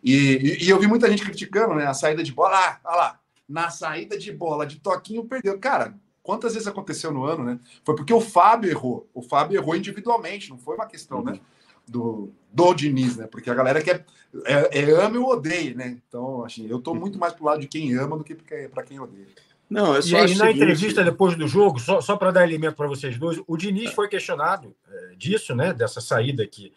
E, 0.04 0.14
e, 0.14 0.66
e, 0.66 0.70
eu 0.70 0.80
vi 0.80 0.88
muita 0.88 1.10
gente 1.10 1.24
criticando 1.24 1.74
né, 1.74 1.86
a 1.86 1.94
saída 1.94 2.24
de 2.24 2.32
bola. 2.32 2.80
Ah, 2.84 2.96
lá, 2.96 3.19
na 3.50 3.72
saída 3.72 4.18
de 4.18 4.32
bola 4.32 4.66
de 4.66 4.80
toquinho 4.80 5.26
perdeu. 5.26 5.58
Cara, 5.58 5.96
quantas 6.22 6.54
vezes 6.54 6.68
aconteceu 6.68 7.12
no 7.12 7.26
ano, 7.26 7.44
né? 7.44 7.60
Foi 7.84 7.96
porque 7.96 8.14
o 8.14 8.22
Fábio 8.22 8.70
errou. 8.70 9.10
O 9.14 9.24
Fábio 9.24 9.58
errou 9.58 9.76
individualmente, 9.76 10.52
não 10.52 10.60
foi 10.60 10.76
uma 10.76 10.86
questão, 10.86 11.24
né? 11.24 11.40
Do, 11.88 12.32
do 12.54 12.74
Diniz, 12.76 13.18
né? 13.18 13.26
Porque 13.26 13.50
a 13.50 13.56
galera 13.56 13.82
quer 13.82 14.06
é, 14.46 14.80
é 14.80 14.92
ama 14.92 15.18
ou 15.18 15.32
odeia, 15.32 15.74
né? 15.74 16.00
Então, 16.08 16.46
assim, 16.46 16.68
eu 16.70 16.80
tô 16.80 16.94
muito 16.94 17.18
mais 17.18 17.34
pro 17.34 17.46
lado 17.46 17.60
de 17.60 17.68
quem 17.68 17.96
ama 17.96 18.16
do 18.16 18.24
que 18.24 18.36
para 18.36 18.84
quem 18.84 19.00
odeia. 19.00 19.26
Não, 19.68 19.96
eu 19.96 20.02
só 20.04 20.18
e 20.18 20.20
aí, 20.20 20.36
na 20.36 20.46
seguinte... 20.46 20.56
entrevista 20.58 21.04
depois 21.04 21.36
do 21.36 21.48
jogo, 21.48 21.80
só, 21.80 22.02
só 22.02 22.16
para 22.16 22.32
dar 22.32 22.44
elemento 22.44 22.76
para 22.76 22.88
vocês 22.88 23.18
dois, 23.18 23.40
o 23.48 23.58
Diniz 23.58 23.92
foi 23.94 24.08
questionado 24.08 24.76
é, 24.88 25.16
disso, 25.16 25.56
né? 25.56 25.74
Dessa 25.74 26.02
saída 26.02 26.46
que, 26.46 26.74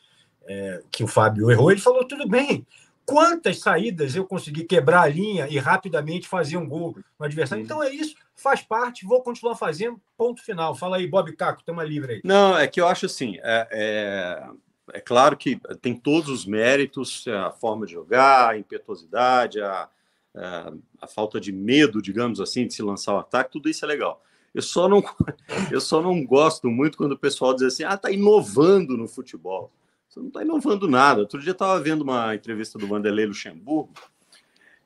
é, 0.46 0.82
que 0.90 1.04
o 1.04 1.06
Fábio 1.06 1.50
errou. 1.50 1.70
Ele 1.70 1.80
falou: 1.80 2.06
tudo 2.06 2.26
bem, 2.26 2.66
quantas 3.04 3.58
saídas 3.58 4.14
eu 4.14 4.24
consegui 4.24 4.64
quebrar 4.64 5.02
a 5.02 5.08
linha 5.08 5.46
e 5.48 5.58
rapidamente 5.58 6.28
fazer 6.28 6.56
um 6.56 6.68
gol 6.68 6.96
no 7.18 7.26
adversário. 7.26 7.64
Então 7.64 7.82
é 7.82 7.90
isso, 7.90 8.14
faz 8.34 8.62
parte, 8.62 9.06
vou 9.06 9.22
continuar 9.22 9.56
fazendo, 9.56 10.00
ponto 10.16 10.42
final. 10.42 10.74
Fala 10.74 10.96
aí, 10.96 11.06
Bob 11.06 11.34
Caco, 11.34 11.62
tem 11.64 11.72
uma 11.72 11.84
livre 11.84 12.14
aí. 12.14 12.20
Não, 12.24 12.56
é 12.56 12.66
que 12.66 12.80
eu 12.80 12.86
acho 12.86 13.06
assim, 13.06 13.36
é, 13.42 13.68
é, 13.70 14.46
é 14.94 15.00
claro 15.00 15.36
que 15.36 15.60
tem 15.80 15.94
todos 15.94 16.28
os 16.28 16.46
méritos, 16.46 17.24
a 17.28 17.50
forma 17.50 17.86
de 17.86 17.92
jogar, 17.92 18.50
a 18.50 18.58
impetuosidade, 18.58 19.60
a, 19.60 19.88
a, 20.34 20.72
a 21.00 21.06
falta 21.06 21.40
de 21.40 21.52
medo, 21.52 22.02
digamos 22.02 22.40
assim, 22.40 22.66
de 22.66 22.74
se 22.74 22.82
lançar 22.82 23.14
o 23.14 23.18
ataque, 23.18 23.52
tudo 23.52 23.68
isso 23.68 23.84
é 23.84 23.88
legal. 23.88 24.22
Eu 24.54 24.62
só 24.62 24.88
não, 24.88 25.02
eu 25.70 25.80
só 25.80 26.02
não 26.02 26.24
gosto 26.24 26.68
muito 26.68 26.98
quando 26.98 27.12
o 27.12 27.18
pessoal 27.18 27.54
diz 27.54 27.62
assim, 27.62 27.84
ah, 27.84 27.96
tá 27.96 28.10
inovando 28.10 28.96
no 28.96 29.08
futebol. 29.08 29.70
Você 30.12 30.20
não 30.20 30.28
está 30.28 30.42
inovando 30.42 30.86
nada. 30.86 31.22
Outro 31.22 31.40
dia 31.40 31.52
estava 31.52 31.80
vendo 31.80 32.02
uma 32.02 32.34
entrevista 32.34 32.78
do 32.78 32.86
Vanderlei 32.86 33.24
Luxemburgo, 33.24 33.94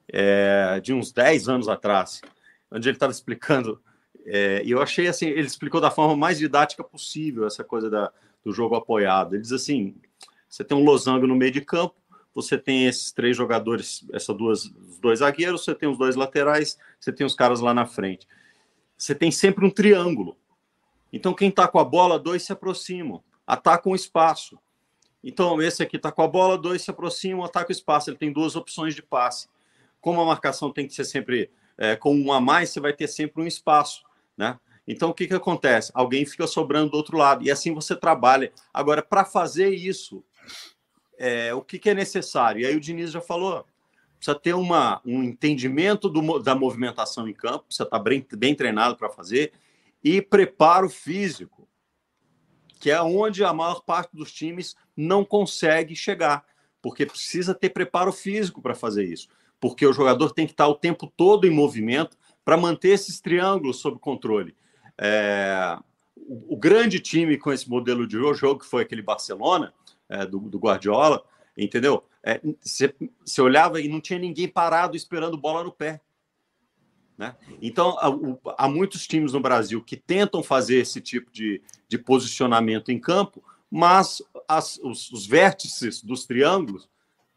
é, 0.06 0.78
de 0.80 0.92
uns 0.92 1.10
10 1.10 1.48
anos 1.48 1.68
atrás, 1.68 2.20
onde 2.70 2.88
ele 2.88 2.94
estava 2.94 3.10
explicando, 3.10 3.82
é, 4.24 4.62
e 4.64 4.70
eu 4.70 4.80
achei 4.80 5.08
assim, 5.08 5.26
ele 5.26 5.48
explicou 5.48 5.80
da 5.80 5.90
forma 5.90 6.16
mais 6.16 6.38
didática 6.38 6.84
possível 6.84 7.44
essa 7.44 7.64
coisa 7.64 7.90
da, 7.90 8.12
do 8.44 8.52
jogo 8.52 8.76
apoiado. 8.76 9.34
Ele 9.34 9.42
diz 9.42 9.50
assim: 9.50 9.96
você 10.48 10.62
tem 10.62 10.76
um 10.76 10.84
losango 10.84 11.26
no 11.26 11.34
meio 11.34 11.50
de 11.50 11.60
campo, 11.60 11.96
você 12.32 12.56
tem 12.56 12.86
esses 12.86 13.10
três 13.10 13.36
jogadores, 13.36 14.06
essa 14.12 14.32
duas, 14.32 14.66
os 14.66 15.00
dois 15.00 15.18
zagueiros, 15.18 15.64
você 15.64 15.74
tem 15.74 15.88
os 15.88 15.98
dois 15.98 16.14
laterais, 16.14 16.78
você 17.00 17.12
tem 17.12 17.26
os 17.26 17.34
caras 17.34 17.58
lá 17.58 17.74
na 17.74 17.84
frente. 17.84 18.28
você 18.96 19.12
tem 19.12 19.32
sempre 19.32 19.66
um 19.66 19.70
triângulo. 19.70 20.36
Então, 21.12 21.34
quem 21.34 21.48
está 21.48 21.66
com 21.66 21.80
a 21.80 21.84
bola, 21.84 22.16
dois 22.16 22.44
se 22.44 22.52
aproximam, 22.52 23.24
atacam 23.44 23.90
o 23.90 23.96
espaço. 23.96 24.56
Então, 25.28 25.60
esse 25.60 25.82
aqui 25.82 25.96
está 25.96 26.12
com 26.12 26.22
a 26.22 26.28
bola, 26.28 26.56
dois 26.56 26.82
se 26.82 26.90
aproximam, 26.92 27.44
ataca 27.44 27.70
o 27.70 27.72
espaço. 27.72 28.08
Ele 28.08 28.16
tem 28.16 28.32
duas 28.32 28.54
opções 28.54 28.94
de 28.94 29.02
passe. 29.02 29.48
Como 30.00 30.20
a 30.20 30.24
marcação 30.24 30.72
tem 30.72 30.86
que 30.86 30.94
ser 30.94 31.04
sempre 31.04 31.50
é, 31.76 31.96
com 31.96 32.16
um 32.16 32.32
a 32.32 32.40
mais, 32.40 32.70
você 32.70 32.78
vai 32.78 32.92
ter 32.92 33.08
sempre 33.08 33.42
um 33.42 33.46
espaço, 33.46 34.04
né? 34.36 34.56
Então, 34.86 35.10
o 35.10 35.14
que, 35.14 35.26
que 35.26 35.34
acontece? 35.34 35.90
Alguém 35.92 36.24
fica 36.24 36.46
sobrando 36.46 36.92
do 36.92 36.96
outro 36.96 37.16
lado, 37.16 37.42
e 37.42 37.50
assim 37.50 37.74
você 37.74 37.96
trabalha. 37.96 38.52
Agora, 38.72 39.02
para 39.02 39.24
fazer 39.24 39.70
isso, 39.70 40.22
é, 41.18 41.52
o 41.52 41.60
que, 41.60 41.76
que, 41.80 41.90
é 41.90 41.94
necessário? 41.94 42.60
E 42.60 42.66
aí 42.66 42.76
o 42.76 42.80
Diniz 42.80 43.10
já 43.10 43.20
falou, 43.20 43.66
precisa 44.16 44.38
ter 44.38 44.54
uma, 44.54 45.00
um 45.04 45.24
entendimento 45.24 46.08
do, 46.08 46.38
da 46.38 46.54
movimentação 46.54 47.28
em 47.28 47.34
campo, 47.34 47.64
precisa 47.64 47.82
estar 47.82 47.98
tá 47.98 48.04
bem, 48.04 48.24
bem 48.34 48.54
treinado 48.54 48.96
para 48.96 49.10
fazer, 49.10 49.52
e 50.04 50.22
preparo 50.22 50.88
físico, 50.88 51.66
que 52.86 52.90
é 52.92 53.02
onde 53.02 53.42
a 53.42 53.52
maior 53.52 53.82
parte 53.82 54.14
dos 54.14 54.32
times 54.32 54.76
não 54.96 55.24
consegue 55.24 55.96
chegar, 55.96 56.44
porque 56.80 57.04
precisa 57.04 57.52
ter 57.52 57.70
preparo 57.70 58.12
físico 58.12 58.62
para 58.62 58.76
fazer 58.76 59.04
isso 59.04 59.28
porque 59.60 59.86
o 59.86 59.92
jogador 59.92 60.32
tem 60.32 60.46
que 60.46 60.52
estar 60.52 60.68
o 60.68 60.74
tempo 60.74 61.12
todo 61.16 61.46
em 61.46 61.50
movimento 61.50 62.16
para 62.44 62.56
manter 62.56 62.90
esses 62.90 63.20
triângulos 63.20 63.78
sob 63.78 63.98
controle. 63.98 64.54
É, 64.98 65.76
o, 66.16 66.54
o, 66.54 66.56
grande 66.56 67.00
time 67.00 67.36
com 67.36 67.52
esse 67.52 67.68
modelo 67.68 68.06
de 68.06 68.16
jogo, 68.16 68.60
que 68.60 68.66
foi 68.66 68.82
aquele 68.82 69.02
Barcelona, 69.02 69.72
é, 70.08 70.24
do, 70.24 70.38
do, 70.38 70.58
Guardiola, 70.58 71.24
entendeu? 71.56 72.04
Você 72.62 72.94
é, 73.38 73.42
olhava 73.42 73.80
e 73.80 73.88
não 73.88 74.00
tinha 74.00 74.18
ninguém 74.18 74.48
parado 74.48 74.96
esperando 74.96 75.36
bola 75.36 75.64
no 75.64 75.72
pé. 75.72 76.00
Né? 77.16 77.34
Então, 77.62 77.96
há, 77.98 78.64
há, 78.64 78.68
muitos 78.68 79.06
times 79.06 79.32
no 79.32 79.40
Brasil 79.40 79.82
que 79.82 79.96
tentam 79.96 80.42
fazer 80.42 80.76
esse 80.76 81.00
tipo 81.00 81.30
de, 81.30 81.62
de 81.88 81.96
posicionamento 81.96 82.90
em 82.90 83.00
campo, 83.00 83.42
mas 83.70 84.22
as, 84.46 84.78
os, 84.82 85.10
os 85.10 85.26
vértices 85.26 86.02
dos 86.02 86.26
triângulos 86.26 86.88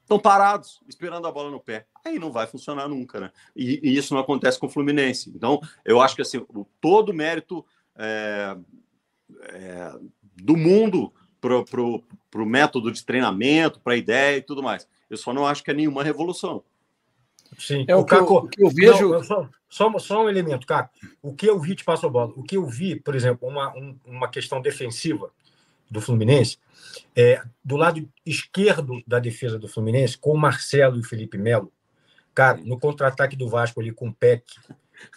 estão 0.02 0.20
parados, 0.20 0.82
esperando 0.88 1.28
a 1.28 1.32
bola 1.32 1.50
no 1.50 1.60
pé. 1.60 1.86
Aí 2.04 2.20
não 2.20 2.32
vai 2.32 2.48
funcionar 2.48 2.90
nunca, 2.90 3.20
né? 3.20 3.32
E, 3.56 3.80
e 3.84 3.96
isso 3.96 4.14
não 4.14 4.22
acontece 4.22 4.60
com 4.60 4.66
o 4.66 4.70
Fluminense. 4.70 5.32
Então, 5.34 5.62
eu 5.86 6.02
acho 6.02 6.16
que 6.16 6.22
assim, 6.22 6.44
o, 6.50 6.66
todo 6.82 7.10
o 7.10 7.14
mérito 7.14 7.66
é, 7.96 8.58
é, 9.50 9.94
do 10.36 10.58
mundo 10.58 11.14
para 11.40 12.42
o 12.42 12.46
método 12.46 12.92
de 12.92 13.06
treinamento, 13.06 13.80
para 13.80 13.94
a 13.94 13.98
ideia 13.98 14.38
e 14.38 14.42
tudo 14.42 14.64
mais. 14.64 14.88
Eu 15.10 15.18
só 15.18 15.34
não 15.34 15.46
acho 15.46 15.64
que 15.64 15.72
é 15.72 15.74
nenhuma 15.74 16.04
revolução. 16.04 16.64
Sim, 17.58 17.86
é 17.88 17.96
o, 17.96 18.04
que, 18.04 18.16
Caco, 18.16 18.34
eu, 18.34 18.38
o 18.38 18.48
que 18.48 18.64
eu 18.64 18.70
vejo. 18.70 19.10
Não, 19.10 19.24
só, 19.24 19.50
só, 19.70 20.00
só, 20.00 20.24
um 20.26 20.30
elemento, 20.30 20.68
Caco. 20.68 20.94
O 21.22 21.34
que 21.34 21.46
eu 21.46 21.60
vi, 21.60 21.76
te 21.76 21.84
passo 21.84 22.06
a 22.06 22.10
bola. 22.10 22.32
O 22.36 22.44
que 22.44 22.58
eu 22.58 22.66
vi, 22.66 22.96
por 22.96 23.16
exemplo, 23.16 23.48
uma, 23.48 23.76
um, 23.76 23.96
uma 24.06 24.30
questão 24.30 24.62
defensiva 24.62 25.32
do 25.90 26.00
Fluminense, 26.00 26.58
é, 27.16 27.42
do 27.64 27.76
lado 27.76 28.08
esquerdo 28.26 29.02
da 29.08 29.20
defesa 29.20 29.58
do 29.58 29.68
Fluminense, 29.68 30.18
com 30.18 30.32
o 30.32 30.38
Marcelo 30.38 30.98
e 30.98 31.00
o 31.00 31.04
Felipe 31.04 31.38
Melo, 31.38 31.72
cara, 32.34 32.60
no 32.64 32.80
contra-ataque 32.80 33.36
do 33.36 33.50
Vasco 33.50 33.82
ali 33.82 33.92
com 33.92 34.10
o 34.10 34.14
Peck, 34.14 34.44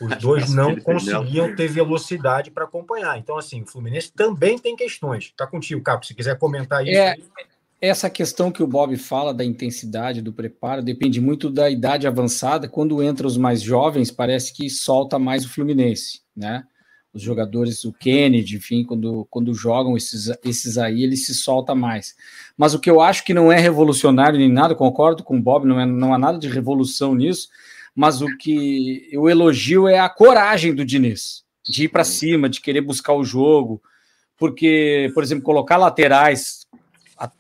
os 0.00 0.16
dois 0.18 0.50
não 0.52 0.76
conseguiam 0.76 1.54
ter 1.54 1.68
velocidade 1.68 2.50
para 2.50 2.64
acompanhar. 2.64 3.18
Então, 3.18 3.36
assim, 3.36 3.62
o 3.62 3.66
Fluminense 3.66 4.12
também 4.12 4.58
tem 4.58 4.74
questões. 4.74 5.24
Está 5.24 5.46
contigo, 5.46 5.82
Capo, 5.82 6.06
se 6.06 6.14
quiser 6.14 6.38
comentar 6.38 6.82
isso. 6.82 6.98
É, 6.98 7.16
essa 7.82 8.08
questão 8.08 8.52
que 8.52 8.62
o 8.62 8.66
Bob 8.66 8.96
fala 8.96 9.34
da 9.34 9.44
intensidade 9.44 10.22
do 10.22 10.32
preparo 10.32 10.80
depende 10.80 11.20
muito 11.20 11.50
da 11.50 11.68
idade 11.68 12.06
avançada. 12.06 12.68
Quando 12.68 13.02
entra 13.02 13.26
os 13.26 13.36
mais 13.36 13.60
jovens, 13.60 14.08
parece 14.08 14.54
que 14.54 14.70
solta 14.70 15.18
mais 15.18 15.44
o 15.44 15.48
Fluminense, 15.48 16.20
né? 16.34 16.64
os 17.12 17.20
jogadores, 17.20 17.84
o 17.84 17.92
Kennedy, 17.92 18.56
enfim, 18.56 18.84
quando, 18.84 19.26
quando 19.28 19.52
jogam 19.52 19.96
esses, 19.96 20.30
esses 20.44 20.78
aí, 20.78 21.02
ele 21.02 21.16
se 21.16 21.34
solta 21.34 21.74
mais. 21.74 22.14
Mas 22.56 22.72
o 22.72 22.78
que 22.80 22.90
eu 22.90 23.00
acho 23.00 23.24
que 23.24 23.34
não 23.34 23.52
é 23.52 23.58
revolucionário 23.58 24.38
nem 24.38 24.50
nada, 24.50 24.74
concordo 24.74 25.22
com 25.22 25.36
o 25.36 25.42
Bob, 25.42 25.66
não, 25.66 25.78
é, 25.78 25.84
não 25.84 26.14
há 26.14 26.18
nada 26.18 26.38
de 26.38 26.48
revolução 26.48 27.14
nisso, 27.14 27.48
mas 27.94 28.22
o 28.22 28.36
que 28.38 29.08
eu 29.12 29.28
elogio 29.28 29.86
é 29.86 29.98
a 29.98 30.08
coragem 30.08 30.74
do 30.74 30.86
Diniz, 30.86 31.44
de 31.68 31.84
ir 31.84 31.88
para 31.88 32.04
cima, 32.04 32.48
de 32.48 32.62
querer 32.62 32.80
buscar 32.80 33.12
o 33.12 33.24
jogo, 33.24 33.82
porque, 34.38 35.10
por 35.12 35.22
exemplo, 35.22 35.44
colocar 35.44 35.76
laterais, 35.76 36.61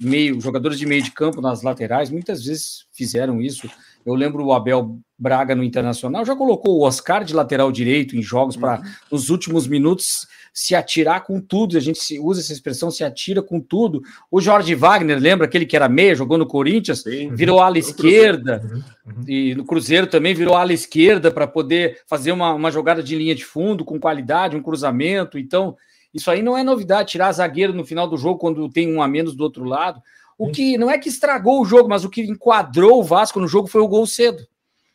meio, 0.00 0.40
jogadores 0.40 0.78
de 0.78 0.86
meio 0.86 1.02
de 1.02 1.10
campo 1.10 1.40
nas 1.40 1.62
laterais, 1.62 2.10
muitas 2.10 2.44
vezes 2.44 2.86
fizeram 2.92 3.40
isso, 3.40 3.68
eu 4.04 4.14
lembro 4.14 4.44
o 4.44 4.52
Abel 4.52 4.98
Braga 5.18 5.54
no 5.54 5.62
Internacional 5.62 6.24
já 6.24 6.34
colocou 6.34 6.78
o 6.78 6.82
Oscar 6.82 7.24
de 7.24 7.32
lateral 7.34 7.70
direito 7.70 8.16
em 8.16 8.22
jogos 8.22 8.56
para, 8.56 8.80
uhum. 8.80 8.86
nos 9.12 9.30
últimos 9.30 9.68
minutos, 9.68 10.26
se 10.52 10.74
atirar 10.74 11.24
com 11.24 11.40
tudo. 11.40 11.76
A 11.76 11.80
gente 11.80 12.18
usa 12.18 12.40
essa 12.40 12.52
expressão, 12.52 12.90
se 12.90 13.04
atira 13.04 13.40
com 13.40 13.60
tudo. 13.60 14.02
O 14.30 14.40
Jorge 14.40 14.74
Wagner, 14.74 15.18
lembra 15.18 15.46
aquele 15.46 15.64
que 15.64 15.76
era 15.76 15.88
meia, 15.88 16.16
jogou 16.16 16.36
no 16.36 16.46
Corinthians, 16.46 17.02
Sim. 17.02 17.34
virou 17.34 17.60
ala 17.60 17.78
esquerda. 17.78 18.62
Uhum. 18.64 18.82
Uhum. 19.14 19.24
E 19.28 19.54
no 19.54 19.64
Cruzeiro 19.64 20.08
também 20.08 20.34
virou 20.34 20.56
ala 20.56 20.72
esquerda 20.72 21.30
para 21.30 21.46
poder 21.46 22.00
fazer 22.06 22.32
uma, 22.32 22.52
uma 22.52 22.70
jogada 22.70 23.02
de 23.02 23.16
linha 23.16 23.34
de 23.34 23.44
fundo 23.44 23.84
com 23.84 24.00
qualidade, 24.00 24.56
um 24.56 24.62
cruzamento. 24.62 25.38
Então, 25.38 25.76
isso 26.12 26.30
aí 26.30 26.42
não 26.42 26.56
é 26.56 26.62
novidade, 26.62 27.10
tirar 27.10 27.32
zagueiro 27.32 27.72
no 27.72 27.84
final 27.84 28.06
do 28.06 28.16
jogo 28.16 28.38
quando 28.38 28.68
tem 28.68 28.94
um 28.94 29.02
a 29.02 29.08
menos 29.08 29.34
do 29.34 29.42
outro 29.44 29.64
lado. 29.64 30.02
O 30.38 30.50
que 30.50 30.76
não 30.76 30.90
é 30.90 30.98
que 30.98 31.08
estragou 31.08 31.60
o 31.60 31.64
jogo, 31.64 31.88
mas 31.88 32.04
o 32.04 32.10
que 32.10 32.22
enquadrou 32.22 32.98
o 32.98 33.04
Vasco 33.04 33.38
no 33.38 33.46
jogo 33.46 33.68
foi 33.68 33.80
o 33.80 33.88
gol 33.88 34.06
cedo. 34.06 34.46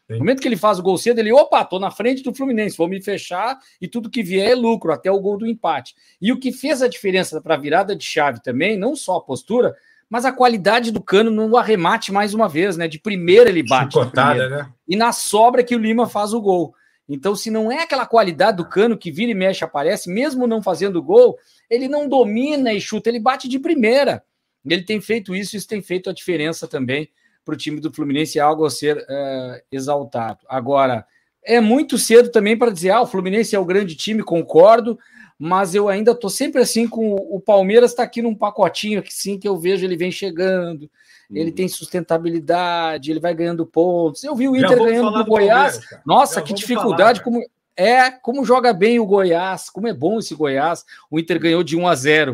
No 0.09 0.19
momento 0.19 0.41
que 0.41 0.47
ele 0.47 0.55
faz 0.55 0.79
o 0.79 0.83
gol 0.83 0.97
cedo, 0.97 1.19
ele, 1.19 1.33
opa, 1.33 1.65
tô 1.65 1.79
na 1.79 1.91
frente 1.91 2.23
do 2.23 2.33
Fluminense, 2.33 2.77
vou 2.77 2.87
me 2.87 3.01
fechar 3.01 3.57
e 3.81 3.87
tudo 3.89 4.09
que 4.09 4.23
vier 4.23 4.51
é 4.51 4.55
lucro, 4.55 4.91
até 4.91 5.11
o 5.11 5.19
gol 5.19 5.37
do 5.37 5.45
empate. 5.45 5.95
E 6.21 6.31
o 6.31 6.39
que 6.39 6.51
fez 6.51 6.81
a 6.81 6.87
diferença 6.87 7.41
para 7.41 7.55
a 7.55 7.57
virada 7.57 7.93
de 7.93 8.05
chave 8.05 8.41
também, 8.41 8.77
não 8.77 8.95
só 8.95 9.17
a 9.17 9.21
postura, 9.21 9.75
mas 10.09 10.23
a 10.23 10.31
qualidade 10.31 10.91
do 10.91 11.01
cano 11.01 11.29
no 11.29 11.57
arremate 11.57 12.11
mais 12.13 12.33
uma 12.33 12.47
vez, 12.47 12.77
né? 12.77 12.87
De 12.87 12.97
primeira 12.97 13.49
ele 13.49 13.63
bate. 13.63 13.93
Chicotada, 13.93 14.49
né? 14.49 14.69
E 14.87 14.95
na 14.95 15.11
sobra 15.11 15.63
que 15.63 15.75
o 15.75 15.79
Lima 15.79 16.07
faz 16.07 16.33
o 16.33 16.39
gol. 16.39 16.73
Então, 17.09 17.35
se 17.35 17.49
não 17.49 17.71
é 17.71 17.83
aquela 17.83 18.05
qualidade 18.05 18.57
do 18.57 18.67
cano 18.67 18.97
que 18.97 19.11
vira 19.11 19.31
e 19.31 19.35
mexe 19.35 19.63
aparece, 19.63 20.09
mesmo 20.09 20.45
não 20.45 20.61
fazendo 20.61 21.01
gol, 21.01 21.37
ele 21.69 21.87
não 21.87 22.07
domina 22.07 22.73
e 22.73 22.81
chuta, 22.81 23.09
ele 23.09 23.19
bate 23.19 23.47
de 23.47 23.59
primeira. 23.59 24.23
Ele 24.65 24.83
tem 24.83 24.99
feito 24.99 25.33
isso, 25.33 25.55
isso 25.55 25.67
tem 25.67 25.81
feito 25.81 26.09
a 26.09 26.13
diferença 26.13 26.67
também 26.67 27.09
para 27.45 27.53
o 27.53 27.57
time 27.57 27.79
do 27.79 27.93
Fluminense, 27.93 28.37
é 28.37 28.41
algo 28.41 28.65
a 28.65 28.69
ser 28.69 28.97
uh, 28.97 29.61
exaltado. 29.71 30.39
Agora, 30.49 31.05
é 31.41 31.61
muito 31.61 31.97
cedo 31.97 32.29
também 32.29 32.57
para 32.57 32.71
dizer, 32.71 32.89
ah, 32.89 33.01
o 33.01 33.07
Fluminense 33.07 33.55
é 33.55 33.59
o 33.59 33.63
grande 33.63 33.95
time, 33.95 34.21
concordo, 34.21 34.99
mas 35.39 35.73
eu 35.73 35.87
ainda 35.87 36.11
estou 36.11 36.29
sempre 36.29 36.61
assim 36.61 36.87
com 36.89 37.15
o 37.15 37.39
Palmeiras 37.39 37.91
está 37.91 38.03
aqui 38.03 38.21
num 38.21 38.35
pacotinho 38.35 39.01
que 39.01 39.13
sim 39.13 39.39
que 39.39 39.47
eu 39.47 39.55
vejo 39.55 39.85
ele 39.85 39.95
vem 39.95 40.11
chegando, 40.11 40.89
ele 41.29 41.49
uhum. 41.49 41.55
tem 41.55 41.67
sustentabilidade, 41.67 43.11
ele 43.11 43.19
vai 43.19 43.33
ganhando 43.33 43.65
pontos. 43.65 44.23
Eu 44.23 44.35
vi 44.35 44.47
o 44.47 44.55
Inter 44.55 44.77
ganhando 44.77 45.11
do, 45.11 45.23
do 45.23 45.25
Goiás. 45.25 45.79
Nossa, 46.05 46.35
Já 46.35 46.41
que 46.41 46.53
dificuldade 46.53 47.19
falar, 47.19 47.23
como 47.23 47.43
é 47.75 48.09
como 48.09 48.43
joga 48.43 48.73
bem 48.73 48.99
o 48.99 49.05
Goiás, 49.05 49.69
como 49.69 49.87
é 49.87 49.93
bom 49.93 50.19
esse 50.19 50.33
Goiás. 50.33 50.83
O 51.11 51.19
Inter 51.19 51.39
ganhou 51.39 51.63
de 51.63 51.77
1 51.77 51.87
a 51.87 51.95
0. 51.95 52.33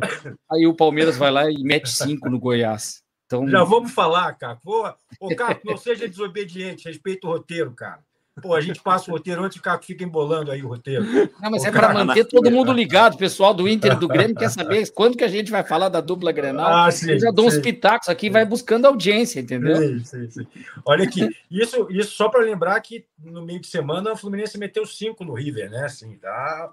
Aí 0.51 0.65
o 0.65 0.75
Palmeiras 0.75 1.17
vai 1.17 1.32
lá 1.32 1.51
e 1.51 1.62
mete 1.63 1.89
5 1.89 2.29
no 2.29 2.39
Goiás. 2.39 3.03
Então... 3.25 3.47
Já 3.49 3.63
vamos 3.63 3.91
falar, 3.91 4.34
cara. 4.34 4.60
Ô, 5.19 5.36
cara, 5.36 5.60
não 5.65 5.75
seja 5.75 6.08
desobediente, 6.08 6.88
respeita 6.88 7.27
o 7.27 7.32
roteiro, 7.32 7.71
cara. 7.71 7.99
Pô, 8.41 8.56
a 8.56 8.62
gente 8.62 8.82
passa 8.82 9.12
o 9.12 9.13
roteiro 9.13 9.43
antes 9.43 9.60
o 9.60 9.62
Caco 9.62 9.86
fica 9.86 10.04
embolando 10.04 10.50
aí 10.50 10.63
o 10.63 10.67
roteiro. 10.67 11.06
Não, 11.39 11.52
mas 11.52 11.62
Pô, 11.62 11.67
é 11.67 11.72
para 11.72 11.93
manter 11.93 12.26
todo 12.26 12.50
mundo 12.50 12.74
ligado. 12.74 13.13
O 13.13 13.17
pessoal 13.17 13.54
do 13.54 13.67
Inter 13.67 13.93
e 13.93 13.96
do 13.96 14.08
Grêmio 14.08 14.36
quer 14.36 14.50
saber 14.50 14.89
quando 14.91 15.15
que 15.15 15.24
a 15.24 15.28
gente 15.28 15.52
vai 15.52 15.63
falar 15.63 15.88
da 15.88 16.02
dupla 16.02 16.32
Grenal. 16.32 16.65
Ah, 16.65 16.91
sim, 16.91 17.12
Eu 17.12 17.19
já 17.19 17.30
dou 17.30 17.50
sim. 17.50 17.58
uns 17.58 17.63
pitacos 17.63 18.10
aqui 18.10 18.32
vai 18.32 18.43
buscando 18.43 18.88
audiência, 18.88 19.39
entendeu? 19.39 19.76
Sim, 19.76 20.04
sim, 20.04 20.30
sim. 20.32 20.48
Olha 20.84 21.04
aqui, 21.04 21.30
isso, 21.50 21.88
isso 21.91 22.12
só 22.15 22.28
para 22.28 22.43
lembrar 22.43 22.80
que 22.82 23.06
no 23.24 23.46
meio 23.46 23.60
de 23.60 23.67
semana 23.67 24.13
o 24.13 24.17
Fluminense 24.17 24.58
meteu 24.58 24.86
cinco 24.86 25.24
no 25.24 25.34
River, 25.34 25.69
né? 25.69 25.86
Assim, 25.86 26.15
tá. 26.17 26.72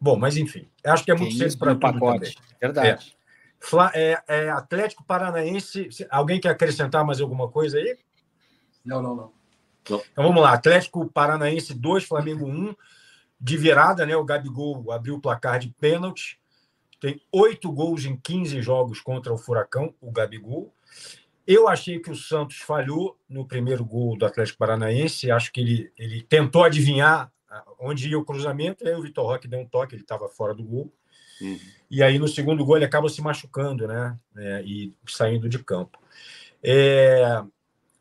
Bom, 0.00 0.16
mas 0.16 0.38
enfim, 0.38 0.66
acho 0.82 1.04
que 1.04 1.10
é 1.10 1.14
muito 1.14 1.36
cedo 1.36 1.58
para 1.58 1.74
pacote. 1.74 2.34
Também. 2.34 2.52
Verdade. 2.58 3.16
É. 3.18 3.22
É, 3.94 4.22
é, 4.26 4.50
Atlético 4.50 5.04
Paranaense. 5.04 5.88
Alguém 6.10 6.40
quer 6.40 6.48
acrescentar 6.48 7.04
mais 7.04 7.20
alguma 7.20 7.48
coisa 7.48 7.76
aí? 7.76 7.96
Não, 8.84 9.00
não, 9.00 9.14
não. 9.14 9.41
Então 9.84 10.02
vamos 10.16 10.42
lá, 10.42 10.52
Atlético 10.52 11.10
Paranaense 11.10 11.74
2, 11.74 12.04
Flamengo 12.04 12.46
1, 12.46 12.74
de 13.40 13.56
virada, 13.56 14.06
né? 14.06 14.16
O 14.16 14.24
Gabigol 14.24 14.92
abriu 14.92 15.16
o 15.16 15.20
placar 15.20 15.58
de 15.58 15.68
pênalti. 15.80 16.38
Tem 17.00 17.20
oito 17.32 17.70
gols 17.72 18.04
em 18.04 18.16
15 18.16 18.62
jogos 18.62 19.00
contra 19.00 19.32
o 19.32 19.38
Furacão, 19.38 19.92
o 20.00 20.12
Gabigol. 20.12 20.72
Eu 21.44 21.68
achei 21.68 21.98
que 21.98 22.10
o 22.10 22.16
Santos 22.16 22.58
falhou 22.58 23.18
no 23.28 23.44
primeiro 23.44 23.84
gol 23.84 24.16
do 24.16 24.24
Atlético 24.24 24.58
Paranaense. 24.58 25.30
Acho 25.30 25.52
que 25.52 25.60
ele, 25.60 25.92
ele 25.98 26.22
tentou 26.22 26.62
adivinhar 26.62 27.32
onde 27.78 28.08
ia 28.08 28.18
o 28.18 28.24
cruzamento, 28.24 28.86
aí 28.86 28.94
o 28.94 29.02
Vitor 29.02 29.26
Roque 29.26 29.48
deu 29.48 29.58
um 29.58 29.66
toque, 29.66 29.94
ele 29.94 30.02
estava 30.02 30.28
fora 30.28 30.54
do 30.54 30.62
gol. 30.62 30.92
Uhum. 31.40 31.58
E 31.90 32.02
aí 32.02 32.18
no 32.18 32.28
segundo 32.28 32.64
gol 32.64 32.76
ele 32.76 32.84
acaba 32.84 33.08
se 33.08 33.20
machucando, 33.20 33.86
né? 33.86 34.16
É, 34.36 34.62
e 34.64 34.94
saindo 35.06 35.48
de 35.48 35.58
campo. 35.58 35.98
É, 36.62 37.42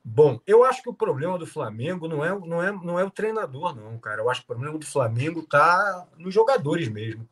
Bom, 0.04 0.40
eu 0.48 0.64
acho 0.64 0.82
que 0.82 0.90
o 0.90 0.94
problema 0.94 1.38
do 1.38 1.46
Flamengo 1.46 2.08
não 2.08 2.26
é, 2.26 2.38
não 2.40 2.64
é, 2.64 2.72
não 2.72 3.00
é 3.00 3.04
o 3.04 3.12
treinador, 3.12 3.76
não, 3.76 3.98
cara. 4.00 4.22
Eu 4.22 4.30
acho 4.30 4.42
que 4.42 4.46
o 4.46 4.48
problema 4.48 4.78
do 4.78 4.86
Flamengo 4.86 5.44
tá 5.44 6.08
nos 6.18 6.34
jogadores 6.34 6.90
mesmo. 6.90 7.28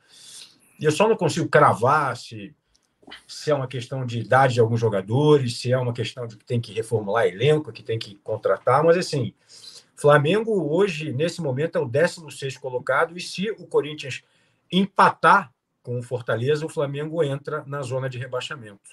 E 0.79 0.86
eu 0.86 0.91
só 0.91 1.08
não 1.08 1.15
consigo 1.15 1.49
cravar 1.49 2.15
se, 2.15 2.55
se 3.27 3.49
é 3.49 3.55
uma 3.55 3.67
questão 3.67 4.05
de 4.05 4.19
idade 4.19 4.53
de 4.53 4.60
alguns 4.60 4.79
jogadores, 4.79 5.60
se 5.60 5.71
é 5.71 5.77
uma 5.77 5.93
questão 5.93 6.27
de 6.27 6.38
que 6.38 6.45
tem 6.45 6.62
que 6.62 6.71
reformular 6.71 7.25
elenco, 7.25 7.71
que 7.71 7.82
tem 7.82 7.97
que 7.97 8.15
contratar, 8.17 8.84
mas 8.84 8.97
assim, 8.97 9.34
Flamengo 9.95 10.71
hoje, 10.71 11.12
nesse 11.12 11.41
momento, 11.41 11.77
é 11.77 11.82
o 11.82 11.88
16 11.88 12.58
colocado, 12.58 13.17
e 13.17 13.21
se 13.21 13.51
o 13.51 13.67
Corinthians 13.67 14.23
empatar 14.71 15.51
com 15.82 15.99
o 15.99 16.03
Fortaleza, 16.03 16.65
o 16.65 16.69
Flamengo 16.69 17.23
entra 17.23 17.63
na 17.65 17.82
zona 17.82 18.10
de 18.10 18.17
rebaixamento. 18.17 18.89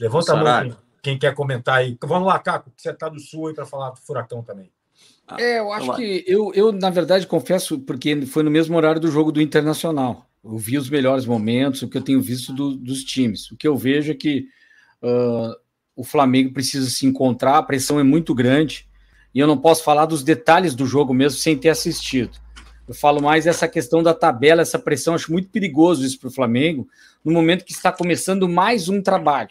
Levanta 0.00 0.32
a 0.32 0.36
mão 0.36 0.76
quem 1.02 1.18
quer 1.18 1.34
comentar 1.34 1.78
aí. 1.78 1.98
Vamos 2.02 2.28
lá, 2.28 2.38
Caco, 2.38 2.70
que 2.70 2.80
você 2.80 2.90
está 2.90 3.08
do 3.08 3.18
Sul 3.18 3.48
aí 3.48 3.54
para 3.54 3.66
falar 3.66 3.90
do 3.90 4.00
Furacão 4.00 4.42
também. 4.42 4.70
Ah, 5.26 5.36
é, 5.40 5.58
eu 5.58 5.72
acho 5.72 5.94
que 5.96 6.24
eu, 6.26 6.52
eu, 6.54 6.72
na 6.72 6.90
verdade, 6.90 7.26
confesso, 7.26 7.78
porque 7.80 8.24
foi 8.26 8.42
no 8.42 8.50
mesmo 8.50 8.76
horário 8.76 9.00
do 9.00 9.10
jogo 9.10 9.32
do 9.32 9.40
Internacional. 9.40 10.26
Eu 10.44 10.56
vi 10.56 10.78
os 10.78 10.88
melhores 10.88 11.26
momentos, 11.26 11.82
o 11.82 11.88
que 11.88 11.96
eu 11.96 12.02
tenho 12.02 12.20
visto 12.20 12.52
do, 12.52 12.76
dos 12.76 13.04
times. 13.04 13.50
O 13.50 13.56
que 13.56 13.66
eu 13.66 13.76
vejo 13.76 14.12
é 14.12 14.14
que 14.14 14.46
uh, 15.02 15.54
o 15.96 16.04
Flamengo 16.04 16.52
precisa 16.52 16.88
se 16.88 17.06
encontrar, 17.06 17.58
a 17.58 17.62
pressão 17.62 17.98
é 17.98 18.02
muito 18.02 18.34
grande, 18.34 18.88
e 19.34 19.40
eu 19.40 19.46
não 19.46 19.56
posso 19.56 19.82
falar 19.84 20.06
dos 20.06 20.22
detalhes 20.22 20.74
do 20.74 20.86
jogo 20.86 21.14
mesmo 21.14 21.38
sem 21.38 21.56
ter 21.56 21.68
assistido. 21.68 22.38
Eu 22.86 22.94
falo 22.94 23.22
mais 23.22 23.46
essa 23.46 23.68
questão 23.68 24.02
da 24.02 24.12
tabela, 24.12 24.62
essa 24.62 24.78
pressão, 24.78 25.14
acho 25.14 25.32
muito 25.32 25.48
perigoso 25.48 26.04
isso 26.04 26.18
para 26.18 26.28
o 26.28 26.32
Flamengo, 26.32 26.88
no 27.24 27.32
momento 27.32 27.64
que 27.64 27.72
está 27.72 27.92
começando 27.92 28.48
mais 28.48 28.88
um 28.88 29.00
trabalho. 29.00 29.50